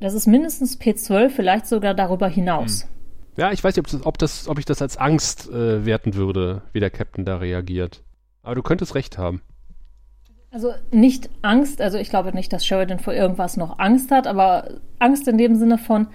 das 0.01 0.15
ist 0.15 0.27
mindestens 0.27 0.81
P12, 0.81 1.29
vielleicht 1.29 1.67
sogar 1.67 1.95
darüber 1.95 2.29
hinaus. 2.29 2.85
Mm. 2.85 3.41
Ja, 3.41 3.51
ich 3.51 3.65
weiß 3.65 3.77
nicht, 3.77 3.87
ob, 3.87 3.91
das, 3.91 4.07
ob, 4.07 4.19
das, 4.19 4.49
ob 4.49 4.59
ich 4.59 4.67
das 4.67 4.83
als 4.83 4.99
Angst 4.99 5.49
äh, 5.49 5.87
werten 5.87 6.15
würde, 6.15 6.63
wie 6.73 6.81
der 6.81 6.91
Captain 6.91 7.25
da 7.25 7.37
reagiert. 7.37 8.03
Aber 8.43 8.55
du 8.55 8.63
könntest 8.63 8.95
recht 8.95 9.17
haben. 9.17 9.41
Also 10.53 10.75
nicht 10.91 11.31
Angst, 11.41 11.81
also 11.81 11.97
ich 11.97 12.11
glaube 12.11 12.35
nicht, 12.35 12.53
dass 12.53 12.67
Sheridan 12.67 12.99
vor 12.99 13.15
irgendwas 13.15 13.57
noch 13.57 13.79
Angst 13.79 14.11
hat, 14.11 14.27
aber 14.27 14.69
Angst 14.99 15.27
in 15.27 15.39
dem 15.39 15.57
Sinne 15.57 15.79
von, 15.79 16.09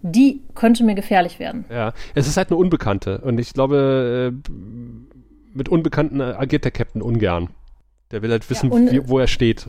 die 0.00 0.40
könnte 0.54 0.82
mir 0.82 0.94
gefährlich 0.94 1.38
werden. 1.38 1.66
Ja, 1.70 1.92
es 2.14 2.26
ist 2.26 2.38
halt 2.38 2.48
eine 2.48 2.56
Unbekannte 2.56 3.18
und 3.18 3.38
ich 3.38 3.52
glaube, 3.52 4.32
äh, 4.32 4.52
mit 5.52 5.68
Unbekannten 5.68 6.22
agiert 6.22 6.64
der 6.64 6.70
Captain 6.70 7.02
ungern. 7.02 7.50
Der 8.10 8.22
will 8.22 8.30
halt 8.30 8.48
wissen, 8.48 8.72
ja, 8.72 8.92
wie, 8.92 9.08
wo 9.08 9.18
er 9.18 9.26
steht. 9.26 9.68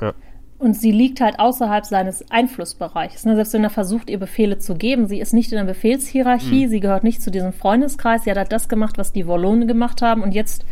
Ja. 0.00 0.14
Und 0.58 0.74
sie 0.74 0.92
liegt 0.92 1.20
halt 1.20 1.40
außerhalb 1.40 1.84
seines 1.84 2.30
Einflussbereichs. 2.30 3.24
Ne? 3.24 3.34
Selbst 3.34 3.54
wenn 3.54 3.64
er 3.64 3.70
versucht, 3.70 4.08
ihr 4.08 4.18
Befehle 4.18 4.58
zu 4.58 4.76
geben, 4.76 5.08
sie 5.08 5.18
ist 5.18 5.32
nicht 5.32 5.50
in 5.50 5.58
der 5.58 5.64
Befehlshierarchie, 5.64 6.66
mhm. 6.66 6.70
sie 6.70 6.80
gehört 6.80 7.02
nicht 7.02 7.20
zu 7.20 7.32
diesem 7.32 7.52
Freundeskreis. 7.52 8.22
Sie 8.22 8.30
hat 8.30 8.38
halt 8.38 8.52
das 8.52 8.68
gemacht, 8.68 8.98
was 8.98 9.12
die 9.12 9.26
Wollonen 9.26 9.66
gemacht 9.66 10.00
haben 10.00 10.22
und 10.22 10.32
jetzt 10.32 10.64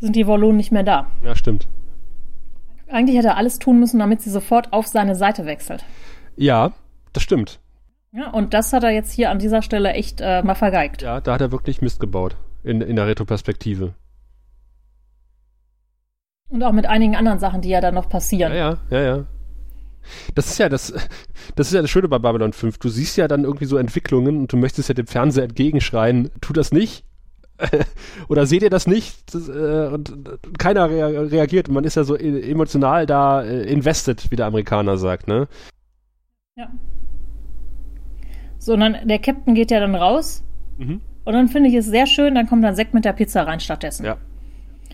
sind 0.00 0.16
die 0.16 0.26
Wollonen 0.26 0.56
nicht 0.56 0.72
mehr 0.72 0.82
da. 0.82 1.08
Ja, 1.22 1.36
stimmt. 1.36 1.68
Eigentlich 2.96 3.18
hätte 3.18 3.28
er 3.28 3.36
alles 3.36 3.58
tun 3.58 3.78
müssen, 3.78 3.98
damit 3.98 4.22
sie 4.22 4.30
sofort 4.30 4.72
auf 4.72 4.86
seine 4.86 5.16
Seite 5.16 5.44
wechselt. 5.44 5.84
Ja, 6.34 6.72
das 7.12 7.22
stimmt. 7.22 7.60
Ja, 8.10 8.30
und 8.30 8.54
das 8.54 8.72
hat 8.72 8.84
er 8.84 8.90
jetzt 8.90 9.12
hier 9.12 9.30
an 9.30 9.38
dieser 9.38 9.60
Stelle 9.60 9.92
echt 9.92 10.22
äh, 10.22 10.42
mal 10.42 10.54
vergeigt. 10.54 11.02
Ja, 11.02 11.20
da 11.20 11.34
hat 11.34 11.42
er 11.42 11.52
wirklich 11.52 11.82
Mist 11.82 12.00
gebaut. 12.00 12.38
In, 12.64 12.80
in 12.80 12.96
der 12.96 13.06
Retroperspektive. 13.06 13.92
Und 16.48 16.62
auch 16.62 16.72
mit 16.72 16.86
einigen 16.86 17.16
anderen 17.16 17.38
Sachen, 17.38 17.60
die 17.60 17.68
ja 17.68 17.82
dann 17.82 17.92
noch 17.94 18.08
passieren. 18.08 18.54
Ja, 18.54 18.78
ja, 18.88 18.98
ja, 18.98 19.02
ja. 19.02 19.24
Das 20.34 20.46
ist 20.46 20.56
ja 20.56 20.70
das, 20.70 20.94
das 21.54 21.66
ist 21.66 21.74
ja 21.74 21.82
das 21.82 21.90
Schöne 21.90 22.08
bei 22.08 22.18
Babylon 22.18 22.54
5. 22.54 22.78
Du 22.78 22.88
siehst 22.88 23.18
ja 23.18 23.28
dann 23.28 23.44
irgendwie 23.44 23.66
so 23.66 23.76
Entwicklungen 23.76 24.38
und 24.38 24.52
du 24.54 24.56
möchtest 24.56 24.88
ja 24.88 24.94
dem 24.94 25.06
Fernseher 25.06 25.44
entgegenschreien, 25.44 26.30
tu 26.40 26.54
das 26.54 26.72
nicht. 26.72 27.04
Oder 28.28 28.46
seht 28.46 28.62
ihr 28.62 28.70
das 28.70 28.86
nicht? 28.86 29.34
Das, 29.34 29.48
äh, 29.48 29.90
und 29.92 30.12
keiner 30.58 30.90
rea 30.90 31.06
reagiert. 31.06 31.68
Man 31.68 31.84
ist 31.84 31.96
ja 31.96 32.04
so 32.04 32.16
e-, 32.16 32.50
emotional 32.50 33.06
da 33.06 33.42
äh, 33.42 33.62
invested, 33.64 34.30
wie 34.30 34.36
der 34.36 34.46
Amerikaner 34.46 34.96
sagt, 34.96 35.28
ne? 35.28 35.48
Ja. 36.56 36.68
So, 38.58 38.74
und 38.74 38.80
dann 38.80 38.96
der 39.06 39.18
Captain 39.18 39.54
geht 39.54 39.70
ja 39.70 39.80
dann 39.80 39.94
raus. 39.94 40.42
Mhm. 40.78 41.00
Und 41.24 41.32
dann 41.32 41.48
finde 41.48 41.68
ich 41.68 41.74
es 41.74 41.86
sehr 41.86 42.06
schön, 42.06 42.34
dann 42.34 42.46
kommt 42.46 42.64
dann 42.64 42.76
Sekt 42.76 42.94
mit 42.94 43.04
der 43.04 43.12
Pizza 43.12 43.42
rein 43.42 43.60
stattdessen. 43.60 44.04
Ja. 44.04 44.16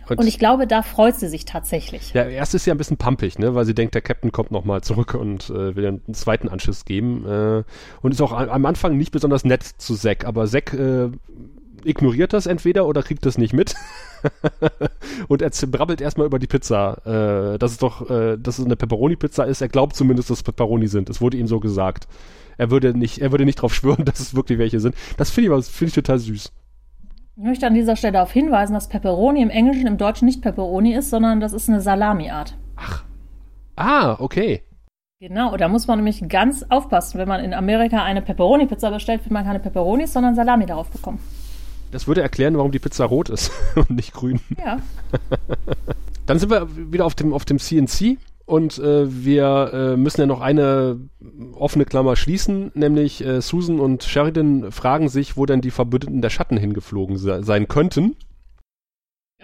Und, 0.09 0.19
und, 0.19 0.27
ich 0.27 0.39
glaube, 0.39 0.67
da 0.67 0.83
freut 0.83 1.15
sie 1.15 1.29
sich 1.29 1.45
tatsächlich. 1.45 2.13
Ja, 2.13 2.25
erst 2.25 2.55
ist 2.55 2.65
sie 2.65 2.71
ein 2.71 2.79
bisschen 2.79 2.97
pampig, 2.97 3.39
ne, 3.39 3.55
weil 3.55 3.65
sie 3.65 3.75
denkt, 3.75 3.95
der 3.95 4.03
Captain 4.03 4.33
kommt 4.33 4.51
nochmal 4.51 4.83
zurück 4.83 5.15
und 5.15 5.49
äh, 5.51 5.77
will 5.77 5.87
einen 5.87 6.15
zweiten 6.15 6.49
Anschiss 6.49 6.85
geben. 6.85 7.25
Äh, 7.27 7.63
und 8.01 8.13
ist 8.13 8.21
auch 8.21 8.33
am 8.33 8.67
Anfang 8.67 8.97
nicht 8.97 9.13
besonders 9.13 9.45
nett 9.45 9.63
zu 9.63 9.95
Zack, 9.95 10.25
aber 10.27 10.47
Zack 10.47 10.75
äh, 10.75 11.11
ignoriert 11.87 12.33
das 12.33 12.47
entweder 12.47 12.87
oder 12.87 13.03
kriegt 13.03 13.27
das 13.27 13.39
nicht 13.39 13.53
mit. 13.53 13.75
und 15.29 15.43
er 15.43 15.51
brabbelt 15.69 16.01
erstmal 16.01 16.27
über 16.27 16.39
die 16.39 16.47
Pizza, 16.47 17.55
äh, 17.55 17.59
dass 17.59 17.73
es 17.73 17.79
doch, 17.79 18.09
äh, 18.11 18.37
dass 18.39 18.59
es 18.59 18.65
eine 18.65 18.77
Pepperoni-Pizza 18.77 19.45
ist. 19.45 19.61
Er 19.61 19.69
glaubt 19.69 19.97
zumindest, 19.97 20.31
dass 20.31 20.39
es 20.39 20.43
Pepperoni 20.43 20.89
sind. 20.89 21.11
Es 21.11 21.21
wurde 21.21 21.37
ihm 21.37 21.47
so 21.47 21.61
gesagt. 21.61 22.07
Er 22.59 22.71
würde 22.71 22.97
nicht, 22.97 23.19
er 23.19 23.31
würde 23.33 23.45
nicht 23.45 23.57
drauf 23.57 23.75
schwören, 23.75 24.05
dass 24.05 24.21
es 24.21 24.35
wirklich 24.35 24.59
welche 24.59 24.81
sind. 24.81 24.95
Das 25.17 25.31
finde 25.31 25.57
ich, 25.59 25.67
finde 25.67 25.89
ich 25.89 25.95
total 25.95 26.19
süß. 26.19 26.53
Ich 27.37 27.43
möchte 27.43 27.67
an 27.67 27.75
dieser 27.75 27.97
Stelle 27.97 28.13
darauf 28.13 28.33
hinweisen, 28.33 28.75
dass 28.75 28.89
Pepperoni 28.89 29.41
im 29.41 29.51
Englischen, 29.51 29.87
im 29.87 29.97
Deutschen 29.97 30.27
nicht 30.27 30.43
Pepperoni 30.43 30.95
ist, 30.95 31.11
sondern 31.11 31.41
das 31.41 31.53
ist 31.53 31.69
eine 31.69 31.81
Salami-Art. 31.81 32.57
Ach. 32.77 33.05
Ah, 33.75 34.17
okay. 34.19 34.63
Genau, 35.19 35.57
da 35.57 35.69
muss 35.69 35.87
man 35.87 35.99
nämlich 35.99 36.29
ganz 36.29 36.65
aufpassen. 36.69 37.19
Wenn 37.19 37.29
man 37.29 37.43
in 37.43 37.55
Amerika 37.55 38.03
eine 38.03 38.23
Pepperoni-Pizza 38.23 38.91
bestellt, 38.91 39.25
wird 39.25 39.31
man 39.31 39.45
keine 39.45 39.61
Pepperonis, 39.61 40.13
sondern 40.13 40.35
Salami 40.35 40.67
darauf 40.67 40.91
bekommen. 40.91 41.21
Das 41.93 42.09
würde 42.09 42.23
erklären, 42.23 42.57
warum 42.57 42.73
die 42.73 42.79
Pizza 42.79 43.05
rot 43.05 43.29
ist 43.29 43.53
und 43.77 43.91
nicht 43.91 44.13
grün. 44.13 44.41
Ja. 44.59 44.81
Dann 46.27 46.39
sind 46.39 46.51
wir 46.51 46.69
wieder 46.91 47.05
auf 47.05 47.15
dem, 47.15 47.33
auf 47.33 47.45
dem 47.45 47.59
CNC 47.59 48.17
und 48.47 48.79
äh, 48.79 49.25
wir 49.25 49.71
äh, 49.73 49.97
müssen 49.97 50.23
ja 50.23 50.27
noch 50.27 50.41
eine 50.41 50.99
offene 51.53 51.85
Klammer 51.85 52.17
schließen, 52.17 52.73
nämlich 52.75 53.25
äh, 53.25 53.41
Susan 53.41 53.79
und 53.79 54.05
Sheridan 54.05 54.73
fragen 54.73 55.09
sich, 55.09 55.37
wo 55.37 55.47
denn 55.47 55.61
die 55.61 55.71
Verbündeten 55.71 56.23
der 56.23 56.31
Schatten 56.31 56.57
hingeflogen 56.57 57.19
se 57.19 57.45
sein 57.45 57.69
könnten. 57.69 58.17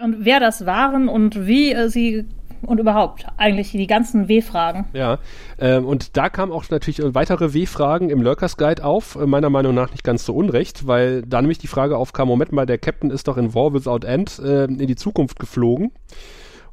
Und 0.01 0.25
wer 0.25 0.39
das 0.39 0.65
waren 0.65 1.07
und 1.07 1.45
wie 1.45 1.71
äh, 1.71 1.89
sie 1.89 2.25
und 2.61 2.79
überhaupt 2.79 3.25
eigentlich 3.37 3.71
die 3.71 3.87
ganzen 3.87 4.27
W-Fragen. 4.27 4.87
Ja, 4.93 5.19
ähm, 5.59 5.85
und 5.85 6.17
da 6.17 6.29
kamen 6.29 6.51
auch 6.51 6.69
natürlich 6.69 7.01
weitere 7.13 7.53
W-Fragen 7.53 8.09
im 8.09 8.21
Lurkers 8.21 8.57
Guide 8.57 8.83
auf, 8.83 9.15
äh, 9.15 9.25
meiner 9.25 9.49
Meinung 9.49 9.73
nach 9.73 9.91
nicht 9.91 10.03
ganz 10.03 10.25
so 10.25 10.33
unrecht, 10.33 10.87
weil 10.87 11.21
da 11.23 11.41
nämlich 11.41 11.57
die 11.57 11.67
Frage 11.67 11.97
aufkam, 11.97 12.27
Moment 12.27 12.51
mal, 12.51 12.65
der 12.65 12.77
Captain 12.77 13.11
ist 13.11 13.27
doch 13.27 13.37
in 13.37 13.53
War 13.53 13.73
Without 13.73 14.05
End 14.05 14.39
äh, 14.39 14.65
in 14.65 14.87
die 14.87 14.95
Zukunft 14.95 15.39
geflogen 15.39 15.91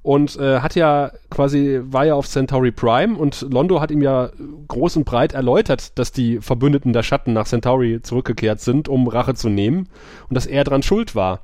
und 0.06 0.38
äh, 0.38 0.60
hat 0.60 0.76
ja 0.76 1.10
quasi, 1.30 1.80
war 1.82 2.06
ja 2.06 2.14
auf 2.14 2.28
Centauri 2.28 2.70
Prime 2.70 3.18
und 3.18 3.40
Londo 3.50 3.80
hat 3.80 3.90
ihm 3.90 4.02
ja 4.02 4.30
groß 4.68 4.98
und 4.98 5.04
breit 5.04 5.32
erläutert, 5.32 5.98
dass 5.98 6.12
die 6.12 6.38
Verbündeten 6.40 6.92
der 6.92 7.02
Schatten 7.02 7.32
nach 7.32 7.46
Centauri 7.46 8.00
zurückgekehrt 8.00 8.60
sind, 8.60 8.88
um 8.88 9.08
Rache 9.08 9.34
zu 9.34 9.48
nehmen 9.48 9.88
und 10.28 10.34
dass 10.34 10.46
er 10.46 10.62
dran 10.62 10.84
schuld 10.84 11.16
war. 11.16 11.40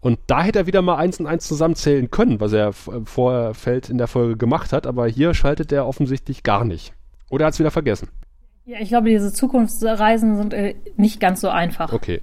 Und 0.00 0.20
da 0.28 0.42
hätte 0.42 0.60
er 0.60 0.66
wieder 0.66 0.82
mal 0.82 0.96
eins 0.96 1.18
und 1.18 1.26
eins 1.26 1.46
zusammenzählen 1.46 2.10
können, 2.10 2.40
was 2.40 2.52
er 2.52 2.72
vorher 2.72 3.54
Feld 3.54 3.90
in 3.90 3.98
der 3.98 4.06
Folge 4.06 4.36
gemacht 4.36 4.72
hat, 4.72 4.86
aber 4.86 5.08
hier 5.08 5.34
schaltet 5.34 5.72
er 5.72 5.86
offensichtlich 5.86 6.42
gar 6.44 6.64
nicht. 6.64 6.92
Oder 7.30 7.44
er 7.44 7.46
hat 7.48 7.54
es 7.54 7.58
wieder 7.58 7.72
vergessen. 7.72 8.08
Ja, 8.64 8.78
ich 8.80 8.90
glaube, 8.90 9.08
diese 9.08 9.32
Zukunftsreisen 9.32 10.36
sind 10.36 10.54
äh, 10.54 10.74
nicht 10.96 11.20
ganz 11.20 11.40
so 11.40 11.48
einfach. 11.48 11.92
Okay. 11.92 12.20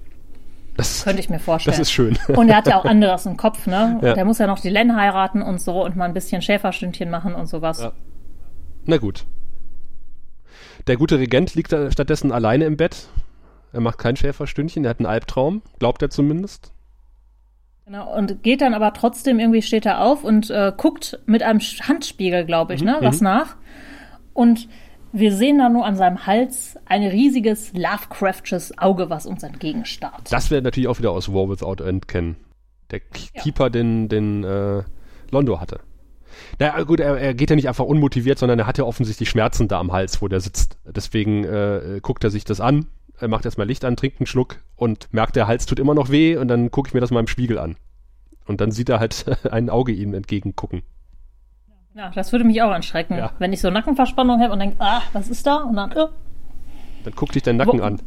Das 0.76 1.04
könnte 1.04 1.20
ich 1.20 1.28
mir 1.28 1.38
vorstellen. 1.38 1.72
Das 1.72 1.80
ist 1.80 1.90
schön. 1.90 2.18
Und 2.28 2.48
er 2.48 2.56
hat 2.56 2.66
ja 2.66 2.78
auch 2.78 2.84
anderes 2.84 3.26
im 3.26 3.36
Kopf, 3.36 3.66
ne? 3.66 3.98
Ja. 4.02 4.14
Der 4.14 4.24
muss 4.24 4.38
ja 4.38 4.46
noch 4.46 4.60
die 4.60 4.68
Len 4.68 4.94
heiraten 4.94 5.42
und 5.42 5.60
so 5.60 5.84
und 5.84 5.96
mal 5.96 6.04
ein 6.04 6.14
bisschen 6.14 6.42
Schäferstündchen 6.42 7.10
machen 7.10 7.34
und 7.34 7.46
sowas. 7.46 7.80
Ja. 7.80 7.92
Na 8.84 8.98
gut. 8.98 9.24
Der 10.86 10.96
gute 10.96 11.18
Regent 11.18 11.54
liegt 11.54 11.68
stattdessen 11.68 12.30
alleine 12.30 12.66
im 12.66 12.76
Bett. 12.76 13.08
Er 13.72 13.80
macht 13.80 13.98
kein 13.98 14.16
Schäferstündchen, 14.16 14.84
er 14.84 14.90
hat 14.90 15.00
einen 15.00 15.06
Albtraum, 15.06 15.62
glaubt 15.78 16.02
er 16.02 16.10
zumindest. 16.10 16.72
Genau, 17.86 18.12
und 18.16 18.42
geht 18.42 18.62
dann 18.62 18.74
aber 18.74 18.92
trotzdem 18.94 19.38
irgendwie 19.38 19.62
steht 19.62 19.86
er 19.86 20.02
auf 20.02 20.24
und 20.24 20.50
äh, 20.50 20.72
guckt 20.76 21.20
mit 21.24 21.44
einem 21.44 21.60
Handspiegel, 21.60 22.44
glaube 22.44 22.74
ich, 22.74 22.80
mhm, 22.80 22.88
ne, 22.88 22.96
was 23.00 23.20
mhm. 23.20 23.26
nach. 23.26 23.56
Und 24.32 24.68
wir 25.12 25.32
sehen 25.32 25.58
da 25.58 25.68
nur 25.68 25.86
an 25.86 25.94
seinem 25.94 26.26
Hals 26.26 26.76
ein 26.86 27.04
riesiges 27.04 27.72
Lovecraftsches 27.74 28.76
Auge, 28.76 29.08
was 29.08 29.24
uns 29.24 29.44
entgegenstarrt. 29.44 30.32
Das 30.32 30.50
wäre 30.50 30.62
natürlich 30.62 30.88
auch 30.88 30.98
wieder 30.98 31.12
aus 31.12 31.32
War 31.32 31.48
Without 31.48 31.82
End 31.84 32.08
kennen. 32.08 32.36
Der 32.90 32.98
ja. 32.98 33.42
Keeper, 33.42 33.70
den, 33.70 34.08
den 34.08 34.42
äh, 34.42 34.82
Londo 35.30 35.60
hatte. 35.60 35.78
Na 36.58 36.82
gut, 36.82 36.98
er, 36.98 37.16
er, 37.16 37.34
geht 37.34 37.50
ja 37.50 37.56
nicht 37.56 37.68
einfach 37.68 37.84
unmotiviert, 37.84 38.38
sondern 38.40 38.58
er 38.58 38.66
hat 38.66 38.78
ja 38.78 38.84
offensichtlich 38.84 39.30
Schmerzen 39.30 39.68
da 39.68 39.78
am 39.78 39.92
Hals, 39.92 40.20
wo 40.20 40.26
der 40.26 40.40
sitzt. 40.40 40.76
Deswegen 40.84 41.44
äh, 41.44 42.00
guckt 42.02 42.24
er 42.24 42.30
sich 42.30 42.44
das 42.44 42.60
an, 42.60 42.86
er 43.18 43.28
macht 43.28 43.44
erstmal 43.44 43.66
Licht 43.66 43.84
an, 43.84 43.96
trinkt 43.96 44.20
einen 44.20 44.26
Schluck 44.26 44.58
und 44.76 45.12
merkt, 45.12 45.36
der 45.36 45.46
Hals 45.46 45.66
tut 45.66 45.78
immer 45.78 45.94
noch 45.94 46.10
weh 46.10 46.36
und 46.36 46.48
dann 46.48 46.70
gucke 46.70 46.88
ich 46.88 46.94
mir 46.94 47.00
das 47.00 47.10
mal 47.10 47.20
im 47.20 47.26
Spiegel 47.26 47.58
an. 47.58 47.76
Und 48.46 48.60
dann 48.60 48.70
sieht 48.70 48.88
er 48.88 49.00
halt 49.00 49.24
ein 49.50 49.70
Auge 49.70 49.92
ihm 49.92 50.14
entgegengucken. 50.14 50.82
Ja, 51.94 52.10
das 52.14 52.32
würde 52.32 52.44
mich 52.44 52.60
auch 52.60 52.70
erschrecken, 52.70 53.16
ja. 53.16 53.32
wenn 53.38 53.54
ich 53.54 53.60
so 53.60 53.70
Nackenverspannung 53.70 54.40
habe 54.40 54.52
und 54.52 54.58
denke, 54.58 54.76
ah, 54.80 55.00
was 55.14 55.28
ist 55.28 55.46
da? 55.46 55.56
Und 55.56 55.76
dann, 55.76 55.92
oh. 55.96 56.08
Dann 57.04 57.14
guck 57.14 57.32
dich 57.32 57.42
dein 57.42 57.56
Nacken 57.56 57.80
wo, 57.80 57.84
an. 57.84 58.00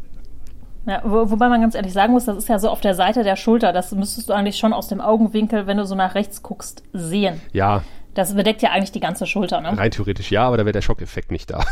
Ja, 0.85 1.01
wo, 1.03 1.31
wobei 1.31 1.49
man 1.49 1.61
ganz 1.61 1.73
ehrlich 1.73 1.93
sagen 1.93 2.13
muss, 2.13 2.25
das 2.25 2.37
ist 2.37 2.49
ja 2.49 2.59
so 2.59 2.69
auf 2.69 2.81
der 2.81 2.93
Seite 2.93 3.23
der 3.23 3.35
Schulter. 3.35 3.73
Das 3.73 3.91
müsstest 3.91 4.29
du 4.29 4.33
eigentlich 4.33 4.57
schon 4.57 4.73
aus 4.73 4.89
dem 4.89 5.01
Augenwinkel, 5.01 5.65
wenn 5.65 5.77
du 5.77 5.85
so 5.85 5.95
nach 5.95 6.13
rechts 6.13 6.43
guckst, 6.43 6.83
sehen. 6.93 7.41
Ja. 7.51 7.81
Das 8.13 8.35
bedeckt 8.35 8.61
ja 8.61 8.71
eigentlich 8.71 8.91
die 8.91 8.99
ganze 8.99 9.25
Schulter, 9.25 9.61
ne? 9.61 9.75
Rein 9.75 9.91
theoretisch 9.91 10.31
ja, 10.31 10.45
aber 10.45 10.57
da 10.57 10.65
wäre 10.65 10.73
der 10.73 10.81
Schockeffekt 10.81 11.31
nicht 11.31 11.49
da. 11.49 11.59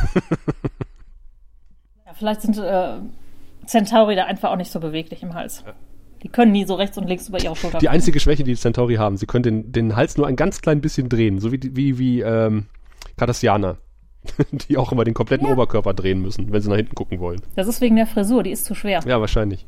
ja, 2.05 2.13
vielleicht 2.13 2.41
sind 2.41 2.57
äh, 2.57 2.93
Centauri 3.67 4.15
da 4.15 4.25
einfach 4.25 4.51
auch 4.51 4.55
nicht 4.55 4.71
so 4.71 4.79
beweglich 4.79 5.23
im 5.23 5.33
Hals. 5.33 5.63
Die 6.23 6.29
können 6.29 6.51
nie 6.51 6.65
so 6.65 6.75
rechts 6.75 6.97
und 6.97 7.07
links 7.07 7.29
über 7.29 7.41
ihre 7.41 7.55
Schulter. 7.55 7.77
Die 7.77 7.89
einzige 7.89 8.19
Schwäche, 8.19 8.43
die 8.43 8.55
Centauri 8.55 8.95
haben, 8.95 9.17
sie 9.17 9.27
können 9.27 9.43
den, 9.43 9.71
den 9.71 9.95
Hals 9.95 10.17
nur 10.17 10.25
ein 10.25 10.35
ganz 10.35 10.61
klein 10.61 10.81
bisschen 10.81 11.09
drehen, 11.09 11.39
so 11.39 11.51
wie, 11.51 11.59
wie, 11.75 11.99
wie 11.99 12.21
ähm, 12.21 12.65
Cardassianer, 13.17 13.77
die 14.51 14.77
auch 14.77 14.91
immer 14.91 15.03
den 15.03 15.13
kompletten 15.13 15.47
ja. 15.47 15.53
Oberkörper 15.53 15.93
drehen 15.93 16.21
müssen, 16.21 16.51
wenn 16.51 16.61
sie 16.61 16.69
nach 16.69 16.77
hinten 16.77 16.95
gucken 16.95 17.19
wollen. 17.19 17.41
Das 17.55 17.67
ist 17.67 17.81
wegen 17.81 17.95
der 17.95 18.07
Frisur, 18.07 18.41
die 18.43 18.51
ist 18.51 18.65
zu 18.65 18.73
schwer. 18.73 19.01
Ja, 19.05 19.21
wahrscheinlich. 19.21 19.67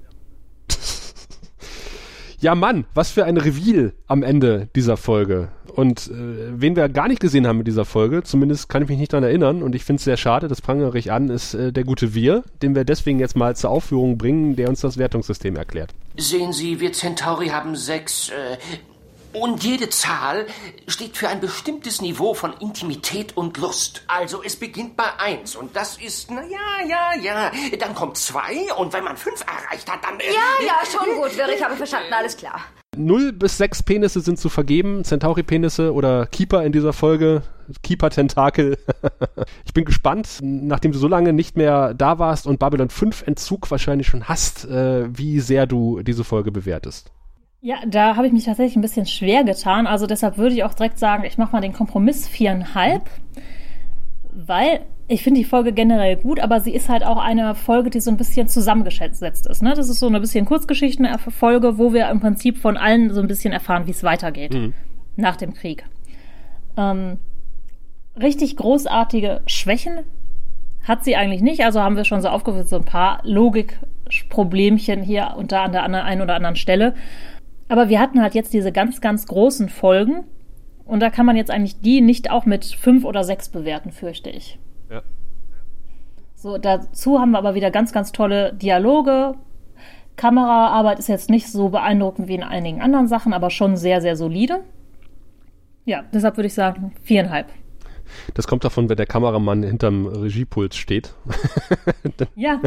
Ja, 2.40 2.56
Mann, 2.56 2.86
was 2.94 3.12
für 3.12 3.26
ein 3.26 3.38
Reveal 3.38 3.94
am 4.08 4.24
Ende 4.24 4.70
dieser 4.76 4.98
Folge. 4.98 5.50
Und 5.76 6.08
äh, 6.08 6.52
wen 6.60 6.76
wir 6.76 6.90
gar 6.90 7.08
nicht 7.08 7.22
gesehen 7.22 7.48
haben 7.48 7.58
mit 7.58 7.68
dieser 7.68 7.86
Folge, 7.86 8.24
zumindest 8.24 8.70
kann 8.70 8.84
ich 8.84 8.90
mich 8.90 8.98
nicht 8.98 9.14
daran 9.14 9.24
erinnern, 9.24 9.62
und 9.62 9.76
ich 9.76 9.86
finde 9.86 10.00
es 10.00 10.04
sehr 10.04 10.18
schade, 10.18 10.48
das 10.48 10.62
prangere 10.62 10.98
ich 10.98 11.12
an, 11.12 11.30
ist 11.30 11.54
äh, 11.54 11.72
der 11.72 11.84
gute 11.84 12.14
Wir, 12.14 12.44
den 12.62 12.76
wir 12.76 12.84
deswegen 12.84 13.20
jetzt 13.20 13.36
mal 13.36 13.56
zur 13.56 13.70
Aufführung 13.70 14.18
bringen, 14.18 14.56
der 14.56 14.70
uns 14.70 14.82
das 14.82 14.98
Wertungssystem 14.98 15.56
erklärt. 15.56 15.94
Sehen 16.18 16.52
Sie, 16.52 16.80
wir 16.80 16.92
Centauri 16.92 17.48
haben 17.48 17.76
sechs 17.76 18.30
äh, 18.30 18.58
und 19.40 19.64
jede 19.64 19.90
Zahl 19.90 20.46
steht 20.88 21.18
für 21.18 21.30
ein 21.30 21.40
bestimmtes 21.40 22.02
Niveau 22.02 22.34
von 22.34 22.54
Intimität 22.60 23.36
und 23.38 23.58
Lust. 23.58 24.04
Also 24.08 24.44
es 24.44 24.56
beginnt 24.56 24.98
bei 24.98 25.06
eins 25.18 25.56
und 25.56 25.76
das 25.76 25.98
ist, 25.98 26.30
na 26.32 26.42
ja, 26.44 26.88
ja, 26.88 27.22
ja. 27.22 27.52
Dann 27.80 27.96
kommt 27.96 28.18
zwei 28.18 28.74
und 28.78 28.94
wenn 28.94 29.04
man 29.04 29.18
fünf 29.18 29.42
erreicht 29.42 29.90
hat, 29.92 30.04
dann... 30.04 30.20
Äh, 30.20 30.26
ja, 30.26 30.66
ja, 30.66 30.80
schon 30.86 31.16
gut, 31.16 31.38
Wirr, 31.38 31.50
ich 31.56 31.64
habe 31.64 31.76
verstanden, 31.76 32.14
alles 32.14 32.38
klar. 32.38 32.62
Null 32.98 33.32
bis 33.32 33.58
sechs 33.58 33.84
Penisse 33.84 34.20
sind 34.20 34.40
zu 34.40 34.50
vergeben, 34.50 35.04
Centauri-Penisse 35.04 35.94
oder 35.94 36.26
Keeper 36.26 36.64
in 36.64 36.72
dieser 36.72 36.92
Folge, 36.92 37.44
Keeper-Tentakel. 37.84 38.78
ich 39.66 39.74
bin 39.74 39.86
gespannt, 39.86 40.40
nachdem 40.42 40.92
du 40.92 40.98
so 40.98 41.08
lange 41.08 41.32
nicht 41.32 41.56
mehr 41.56 41.94
da 41.94 42.20
warst 42.20 42.48
und 42.48 42.60
Babylon 42.60 42.90
5 42.90 43.28
Entzug 43.28 43.70
wahrscheinlich 43.72 44.08
schon 44.08 44.28
hast, 44.28 44.66
äh, 44.66 45.06
wie 45.16 45.40
sehr 45.40 45.68
du 45.68 46.02
diese 46.02 46.24
Folge 46.24 46.52
bewertest. 46.52 47.12
Ja, 47.62 47.76
da 47.86 48.16
habe 48.16 48.28
ich 48.28 48.34
mich 48.34 48.46
tatsächlich 48.46 48.78
ein 48.78 48.82
bisschen 48.82 49.06
schwer 49.06 49.44
getan. 49.44 49.86
Also 49.86 50.08
deshalb 50.08 50.38
würde 50.38 50.56
ich 50.56 50.64
auch 50.64 50.74
direkt 50.74 50.98
sagen, 50.98 51.26
ich 51.26 51.38
mache 51.38 51.52
mal 51.52 51.62
den 51.62 51.74
Kompromiss 51.74 52.28
viereinhalb, 52.28 53.10
weil 54.32 54.82
ich 55.10 55.24
finde 55.24 55.40
die 55.40 55.46
Folge 55.46 55.74
generell 55.74 56.16
gut, 56.16 56.40
aber 56.40 56.62
sie 56.62 56.74
ist 56.74 56.88
halt 56.88 57.04
auch 57.04 57.18
eine 57.18 57.56
Folge, 57.56 57.90
die 57.90 58.00
so 58.00 58.12
ein 58.12 58.18
bisschen 58.18 58.48
zusammengesetzt 58.48 59.48
ist. 59.48 59.62
Ne? 59.62 59.74
Das 59.74 59.90
ist 59.90 60.00
so 60.00 60.08
eine 60.08 60.20
bisschen 60.20 60.46
Kurzgeschichtenfolge, 60.46 61.78
wo 61.78 61.92
wir 61.94 62.10
im 62.10 62.20
Prinzip 62.20 62.60
von 62.60 62.78
allen 62.78 63.14
so 63.14 63.20
ein 63.20 63.28
bisschen 63.28 63.52
erfahren, 63.52 63.88
wie 63.88 63.92
es 63.92 64.04
weitergeht 64.04 64.54
mhm. 64.54 64.74
nach 65.16 65.36
dem 65.36 65.54
Krieg. 65.54 65.84
Ähm, 66.78 67.18
richtig 68.16 68.56
großartige 68.56 69.42
Schwächen 69.48 70.00
hat 70.84 71.04
sie 71.04 71.16
eigentlich 71.16 71.42
nicht. 71.42 71.66
Also 71.66 71.82
haben 71.82 71.98
wir 71.98 72.06
schon 72.06 72.22
so 72.22 72.30
aufgeführt, 72.30 72.70
so 72.70 72.78
ein 72.78 72.86
paar 72.86 73.20
Logikproblemchen 73.24 75.02
hier 75.02 75.34
und 75.36 75.52
da 75.52 75.64
an 75.64 75.72
der 75.74 75.84
einen 75.84 76.22
oder 76.22 76.36
anderen 76.36 76.56
Stelle. 76.56 76.94
Aber 77.70 77.88
wir 77.88 78.00
hatten 78.00 78.22
halt 78.22 78.36
jetzt 78.36 78.54
diese 78.54 78.72
ganz, 78.72 79.00
ganz 79.00 79.26
großen 79.28 79.70
Folgen. 79.70 80.26
Und 80.86 81.02
da 81.02 81.10
kann 81.10 81.26
man 81.26 81.38
jetzt 81.38 81.52
eigentlich 81.52 81.80
die 81.80 82.02
nicht 82.02 82.32
auch 82.32 82.46
mit 82.46 82.66
fünf 82.66 83.06
oder 83.06 83.24
sechs 83.24 83.48
bewerten, 83.48 83.92
fürchte 83.92 84.32
ich. 84.32 84.60
Ja. 84.90 85.04
So, 86.36 86.58
dazu 86.58 87.20
haben 87.20 87.32
wir 87.32 87.38
aber 87.38 87.54
wieder 87.54 87.70
ganz, 87.70 87.94
ganz 87.94 88.12
tolle 88.12 88.54
Dialoge. 88.54 89.36
Kameraarbeit 90.16 91.00
ist 91.00 91.08
jetzt 91.08 91.30
nicht 91.30 91.48
so 91.48 91.70
beeindruckend 91.70 92.28
wie 92.28 92.36
in 92.36 92.44
einigen 92.44 92.82
anderen 92.82 93.08
Sachen, 93.08 93.34
aber 93.34 93.52
schon 93.52 93.78
sehr, 93.78 94.02
sehr 94.02 94.16
solide. 94.16 94.62
Ja, 95.86 96.04
deshalb 96.12 96.38
würde 96.38 96.48
ich 96.48 96.54
sagen, 96.54 96.92
viereinhalb. 97.04 97.48
Das 98.34 98.48
kommt 98.48 98.64
davon, 98.64 98.90
wenn 98.90 98.98
der 98.98 99.06
Kameramann 99.06 99.64
hinterm 99.64 100.08
Regiepult 100.08 100.76
steht. 100.76 101.14
ja, 102.36 102.60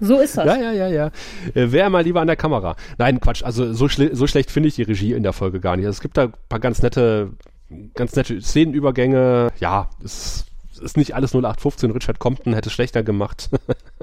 so 0.00 0.18
ist 0.18 0.36
das. 0.36 0.46
Ja, 0.46 0.56
ja, 0.56 0.72
ja, 0.72 0.88
ja. 0.88 1.06
Äh, 1.54 1.72
Wäre 1.72 1.90
mal 1.90 2.04
lieber 2.04 2.20
an 2.20 2.26
der 2.26 2.36
Kamera. 2.36 2.76
Nein, 2.98 3.20
Quatsch. 3.20 3.42
Also 3.42 3.72
so, 3.72 3.88
schle 3.88 4.14
so 4.14 4.26
schlecht 4.26 4.50
finde 4.50 4.68
ich 4.68 4.76
die 4.76 4.82
Regie 4.82 5.12
in 5.12 5.22
der 5.22 5.32
Folge 5.32 5.60
gar 5.60 5.76
nicht. 5.76 5.86
Also, 5.86 5.96
es 5.96 6.00
gibt 6.00 6.16
da 6.16 6.24
ein 6.24 6.32
paar 6.48 6.60
ganz 6.60 6.82
nette, 6.82 7.30
ganz 7.94 8.14
nette 8.14 8.40
Szenenübergänge. 8.40 9.52
Ja, 9.60 9.90
es 10.04 10.46
ist 10.80 10.96
nicht 10.96 11.14
alles 11.14 11.32
0815. 11.32 11.90
Richard 11.90 12.18
Compton 12.18 12.54
hätte 12.54 12.68
es 12.68 12.72
schlechter 12.72 13.02
gemacht. 13.02 13.50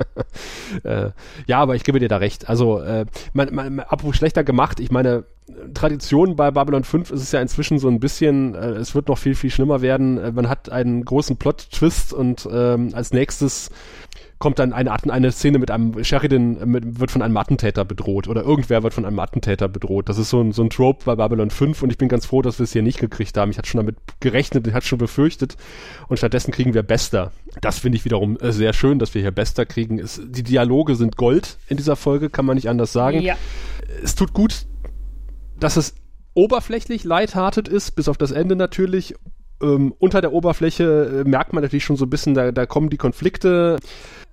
äh, 0.83 1.11
ja, 1.47 1.59
aber 1.59 1.75
ich 1.75 1.83
gebe 1.83 1.99
dir 1.99 2.07
da 2.07 2.17
recht. 2.17 2.49
Also, 2.49 2.79
äh, 2.79 3.05
man, 3.33 3.53
man, 3.53 3.79
apropos 3.79 4.15
schlechter 4.15 4.43
gemacht, 4.43 4.79
ich 4.79 4.91
meine, 4.91 5.25
Tradition 5.73 6.35
bei 6.35 6.51
Babylon 6.51 6.83
5 6.83 7.11
ist 7.11 7.21
es 7.21 7.31
ja 7.31 7.41
inzwischen 7.41 7.79
so 7.79 7.87
ein 7.87 7.99
bisschen, 7.99 8.55
äh, 8.55 8.71
es 8.71 8.95
wird 8.95 9.07
noch 9.07 9.17
viel, 9.17 9.35
viel 9.35 9.49
schlimmer 9.49 9.81
werden. 9.81 10.17
Äh, 10.17 10.31
man 10.31 10.49
hat 10.49 10.69
einen 10.69 11.05
großen 11.05 11.37
Plot-Twist 11.37 12.13
und 12.13 12.47
ähm, 12.51 12.91
als 12.93 13.11
nächstes 13.11 13.69
kommt 14.39 14.57
dann 14.57 14.71
eine, 14.71 14.91
eine 15.11 15.31
Szene 15.33 15.59
mit 15.59 15.69
einem 15.69 16.01
Sheridan 16.03 16.57
mit, 16.69 16.99
wird 16.99 17.11
von 17.11 17.21
einem 17.21 17.35
Attentäter 17.35 17.83
bedroht 17.83 18.27
oder 18.27 18.41
irgendwer 18.41 18.83
wird 18.83 18.93
von 18.93 19.05
einem 19.05 19.19
Attentäter 19.19 19.67
bedroht. 19.67 20.07
Das 20.07 20.17
ist 20.17 20.29
so 20.29 20.41
ein, 20.41 20.53
so 20.53 20.63
ein 20.63 20.69
Trope 20.69 21.03
bei 21.05 21.15
Babylon 21.15 21.49
5 21.49 21.83
und 21.83 21.91
ich 21.91 21.97
bin 21.97 22.07
ganz 22.07 22.25
froh, 22.25 22.41
dass 22.41 22.57
wir 22.57 22.63
es 22.63 22.71
hier 22.71 22.81
nicht 22.81 22.99
gekriegt 22.99 23.37
haben. 23.37 23.51
Ich 23.51 23.57
hatte 23.57 23.67
schon 23.67 23.79
damit 23.79 23.97
gerechnet, 24.21 24.65
ich 24.65 24.73
hatte 24.73 24.87
schon 24.87 24.97
befürchtet 24.97 25.57
und 26.07 26.17
stattdessen 26.17 26.51
kriegen 26.51 26.73
wir 26.73 26.83
Bester. 26.83 27.33
Das 27.61 27.79
finde 27.79 27.97
ich 27.97 28.05
wiederum 28.05 28.37
äh, 28.37 28.53
sehr 28.53 28.71
schön, 28.71 28.97
dass 28.97 29.13
wir 29.13 29.21
hier 29.21 29.31
Bester 29.31 29.65
kriegen. 29.65 29.99
Es, 29.99 30.21
die 30.23 30.43
Dialoge 30.43 30.95
sind 30.95 31.17
Gold 31.17 31.57
in 31.67 31.75
dieser 31.75 31.97
Folge, 31.97 32.29
kann 32.29 32.45
man 32.45 32.55
nicht 32.55 32.69
anders 32.69 32.93
sagen. 32.93 33.21
Ja. 33.21 33.35
Es 34.01 34.15
tut 34.15 34.33
gut, 34.33 34.65
dass 35.59 35.77
es 35.77 35.95
oberflächlich 36.33 37.03
lighthearted 37.03 37.67
ist, 37.67 37.91
bis 37.91 38.07
auf 38.07 38.17
das 38.17 38.31
Ende 38.31 38.55
natürlich 38.55 39.15
ähm, 39.61 39.93
unter 39.99 40.21
der 40.21 40.31
Oberfläche 40.31 41.23
äh, 41.25 41.29
merkt 41.29 41.53
man 41.53 41.63
natürlich 41.63 41.83
schon 41.83 41.97
so 41.97 42.05
ein 42.05 42.09
bisschen, 42.09 42.33
da, 42.33 42.51
da 42.51 42.65
kommen 42.65 42.89
die 42.89 42.97
Konflikte 42.97 43.77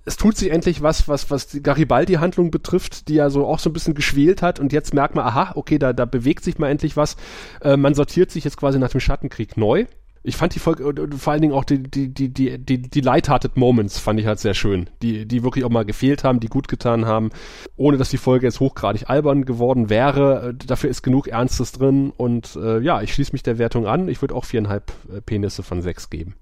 es 0.06 0.16
tut 0.16 0.36
sich 0.36 0.50
endlich 0.50 0.82
was, 0.82 1.08
was, 1.08 1.30
was 1.30 1.48
die 1.48 1.62
Garibaldi-Handlung 1.62 2.52
betrifft, 2.52 3.08
die 3.08 3.14
ja 3.14 3.28
so 3.28 3.44
auch 3.44 3.58
so 3.58 3.68
ein 3.68 3.72
bisschen 3.72 3.94
geschwelt 3.94 4.40
hat 4.40 4.60
und 4.60 4.72
jetzt 4.72 4.94
merkt 4.94 5.16
man, 5.16 5.26
aha, 5.26 5.52
okay, 5.56 5.78
da, 5.78 5.92
da 5.92 6.04
bewegt 6.04 6.44
sich 6.44 6.58
mal 6.58 6.70
endlich 6.70 6.96
was. 6.96 7.16
Äh, 7.60 7.76
man 7.76 7.94
sortiert 7.94 8.30
sich 8.30 8.44
jetzt 8.44 8.56
quasi 8.56 8.78
nach 8.78 8.90
dem 8.90 9.00
Schattenkrieg 9.00 9.56
neu. 9.56 9.86
Ich 10.26 10.36
fand 10.36 10.56
die 10.56 10.58
Folge, 10.58 10.92
vor 11.16 11.32
allen 11.32 11.40
Dingen 11.40 11.54
auch 11.54 11.62
die, 11.62 11.84
die, 11.84 12.12
die, 12.12 12.28
die, 12.30 12.58
die, 12.58 12.82
die 12.82 13.00
lighthearted 13.00 13.56
Moments 13.56 14.00
fand 14.00 14.18
ich 14.18 14.26
halt 14.26 14.40
sehr 14.40 14.54
schön, 14.54 14.90
die, 15.00 15.24
die 15.24 15.44
wirklich 15.44 15.64
auch 15.64 15.70
mal 15.70 15.84
gefehlt 15.84 16.24
haben, 16.24 16.40
die 16.40 16.48
gut 16.48 16.66
getan 16.66 17.06
haben, 17.06 17.30
ohne 17.76 17.96
dass 17.96 18.10
die 18.10 18.16
Folge 18.16 18.46
jetzt 18.46 18.58
hochgradig 18.58 19.08
albern 19.08 19.44
geworden 19.44 19.88
wäre. 19.88 20.48
Äh, 20.48 20.66
dafür 20.66 20.90
ist 20.90 21.02
genug 21.02 21.28
Ernstes 21.28 21.70
drin 21.70 22.12
und 22.16 22.56
äh, 22.56 22.80
ja, 22.80 23.02
ich 23.02 23.14
schließe 23.14 23.30
mich 23.34 23.44
der 23.44 23.58
Wertung 23.58 23.86
an. 23.86 24.08
Ich 24.08 24.20
würde 24.20 24.34
auch 24.34 24.44
viereinhalb 24.44 24.92
äh, 25.14 25.20
Penisse 25.20 25.62
von 25.62 25.80
sechs 25.80 26.10
geben. 26.10 26.34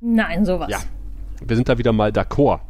Nein, 0.00 0.46
sowas. 0.46 0.70
Ja. 0.70 0.78
Wir 1.44 1.56
sind 1.56 1.68
da 1.68 1.76
wieder 1.76 1.92
mal 1.92 2.10
d'accord. 2.10 2.60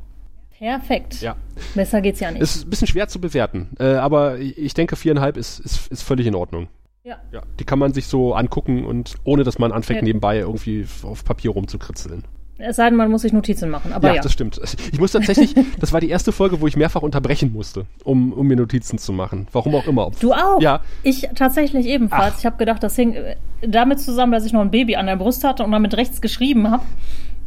Perfekt. 0.59 1.21
Ja. 1.21 1.37
Besser 1.77 2.01
geht's 2.01 2.19
ja 2.19 2.33
nicht. 2.33 2.43
Ist 2.43 2.67
ein 2.67 2.71
bisschen 2.71 2.89
schwer 2.89 3.07
zu 3.07 3.21
bewerten, 3.21 3.69
äh, 3.79 3.95
aber 3.95 4.41
ich 4.41 4.75
denke, 4.75 4.97
viereinhalb 4.97 5.37
ist, 5.37 5.61
ist, 5.61 5.93
ist 5.93 6.03
völlig 6.03 6.27
in 6.27 6.35
Ordnung. 6.35 6.67
Ja. 7.05 7.17
ja. 7.33 7.43
Die 7.61 7.65
kann 7.65 7.79
man 7.79 7.93
sich 7.93 8.07
so 8.07 8.35
angucken 8.35 8.87
und 8.87 9.17
ohne 9.25 9.45
dass 9.45 9.59
man 9.59 9.73
anfängt, 9.73 10.01
ja. 10.01 10.05
nebenbei 10.05 10.39
irgendwie 10.39 10.87
auf 11.03 11.23
Papier 11.25 11.51
rumzukritzeln. 11.51 12.25
Es 12.57 12.77
sei 12.77 12.89
denn, 12.89 12.97
man 12.97 13.11
muss 13.11 13.23
sich 13.23 13.33
Notizen 13.33 13.69
machen. 13.69 13.93
Aber 13.93 14.09
ja, 14.09 14.15
ja, 14.15 14.23
das 14.23 14.33
stimmt. 14.33 14.59
Ich 14.91 14.99
muss 14.99 15.13
tatsächlich, 15.13 15.55
das 15.81 15.93
war 15.93 16.01
die 16.01 16.09
erste 16.09 16.33
Folge, 16.33 16.63
wo 16.63 16.67
ich 16.67 16.77
mehrfach 16.77 17.03
unterbrechen 17.03 17.53
musste, 17.53 17.85
um, 18.05 18.33
um 18.33 18.47
mir 18.47 18.57
Notizen 18.57 18.97
zu 18.97 19.13
machen. 19.13 19.49
Warum 19.53 19.75
auch 19.75 19.87
immer. 19.87 20.13
Du 20.21 20.33
auch? 20.33 20.63
Ja. 20.63 20.81
Ich 21.03 21.29
tatsächlich 21.35 21.87
ebenfalls. 21.87 22.35
Ach. 22.37 22.39
Ich 22.39 22.47
habe 22.47 22.57
gedacht, 22.57 22.83
das 22.83 22.97
hing 22.97 23.13
äh, 23.13 23.37
damit 23.61 24.01
zusammen, 24.01 24.33
dass 24.33 24.47
ich 24.47 24.55
noch 24.55 24.63
ein 24.63 24.71
Baby 24.71 24.97
an 24.97 25.07
der 25.07 25.17
Brust 25.17 25.45
hatte 25.45 25.63
und 25.63 25.73
damit 25.73 25.95
rechts 25.97 26.23
geschrieben 26.23 26.71
habe. 26.71 26.85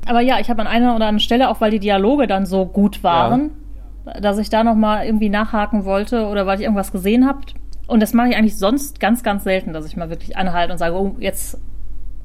Aber 0.06 0.22
ja, 0.22 0.40
ich 0.40 0.52
habe 0.52 0.62
an 0.62 0.68
einer 0.68 0.96
oder 0.96 1.06
anderen 1.06 1.20
Stelle, 1.20 1.50
auch 1.50 1.62
weil 1.62 1.72
die 1.72 1.80
Dialoge 1.80 2.28
dann 2.28 2.46
so 2.46 2.66
gut 2.66 3.04
waren, 3.04 3.52
ja. 4.06 4.20
dass 4.20 4.38
ich 4.38 4.50
da 4.50 4.64
nochmal 4.64 5.06
irgendwie 5.06 5.30
nachhaken 5.30 5.84
wollte 5.86 6.28
oder 6.28 6.46
weil 6.46 6.58
ich 6.60 6.64
irgendwas 6.64 6.92
gesehen 6.92 7.26
habe. 7.26 7.40
Und 7.88 8.02
das 8.02 8.14
mache 8.14 8.30
ich 8.30 8.36
eigentlich 8.36 8.58
sonst 8.58 9.00
ganz, 9.00 9.24
ganz 9.24 9.44
selten, 9.44 9.74
dass 9.74 9.86
ich 9.86 9.96
mal 9.96 10.10
wirklich 10.10 10.38
anhalte 10.38 10.74
und 10.74 10.78
sage, 10.78 10.96
oh, 10.96 11.16
jetzt 11.20 11.58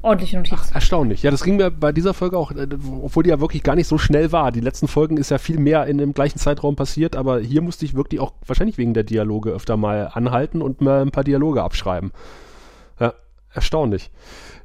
ordentliche 0.01 0.35
Notizen. 0.35 0.59
Ach, 0.61 0.75
erstaunlich. 0.75 1.23
Ja, 1.23 1.31
das 1.31 1.43
ging 1.43 1.55
mir 1.55 1.71
bei 1.71 1.93
dieser 1.93 2.13
Folge 2.13 2.37
auch, 2.37 2.51
äh, 2.51 2.67
obwohl 3.01 3.23
die 3.23 3.29
ja 3.29 3.39
wirklich 3.39 3.63
gar 3.63 3.75
nicht 3.75 3.87
so 3.87 3.97
schnell 3.97 4.31
war. 4.31 4.51
Die 4.51 4.59
letzten 4.59 4.87
Folgen 4.87 5.17
ist 5.17 5.31
ja 5.31 5.37
viel 5.37 5.57
mehr 5.57 5.85
in 5.85 5.97
dem 5.97 6.13
gleichen 6.13 6.37
Zeitraum 6.37 6.75
passiert, 6.75 7.15
aber 7.15 7.39
hier 7.39 7.61
musste 7.61 7.85
ich 7.85 7.95
wirklich 7.95 8.19
auch 8.19 8.33
wahrscheinlich 8.45 8.77
wegen 8.77 8.93
der 8.93 9.03
Dialoge 9.03 9.51
öfter 9.51 9.77
mal 9.77 10.11
anhalten 10.13 10.61
und 10.61 10.81
mal 10.81 11.01
ein 11.01 11.11
paar 11.11 11.23
Dialoge 11.23 11.63
abschreiben. 11.63 12.11
Ja, 12.99 13.13
erstaunlich. 13.53 14.11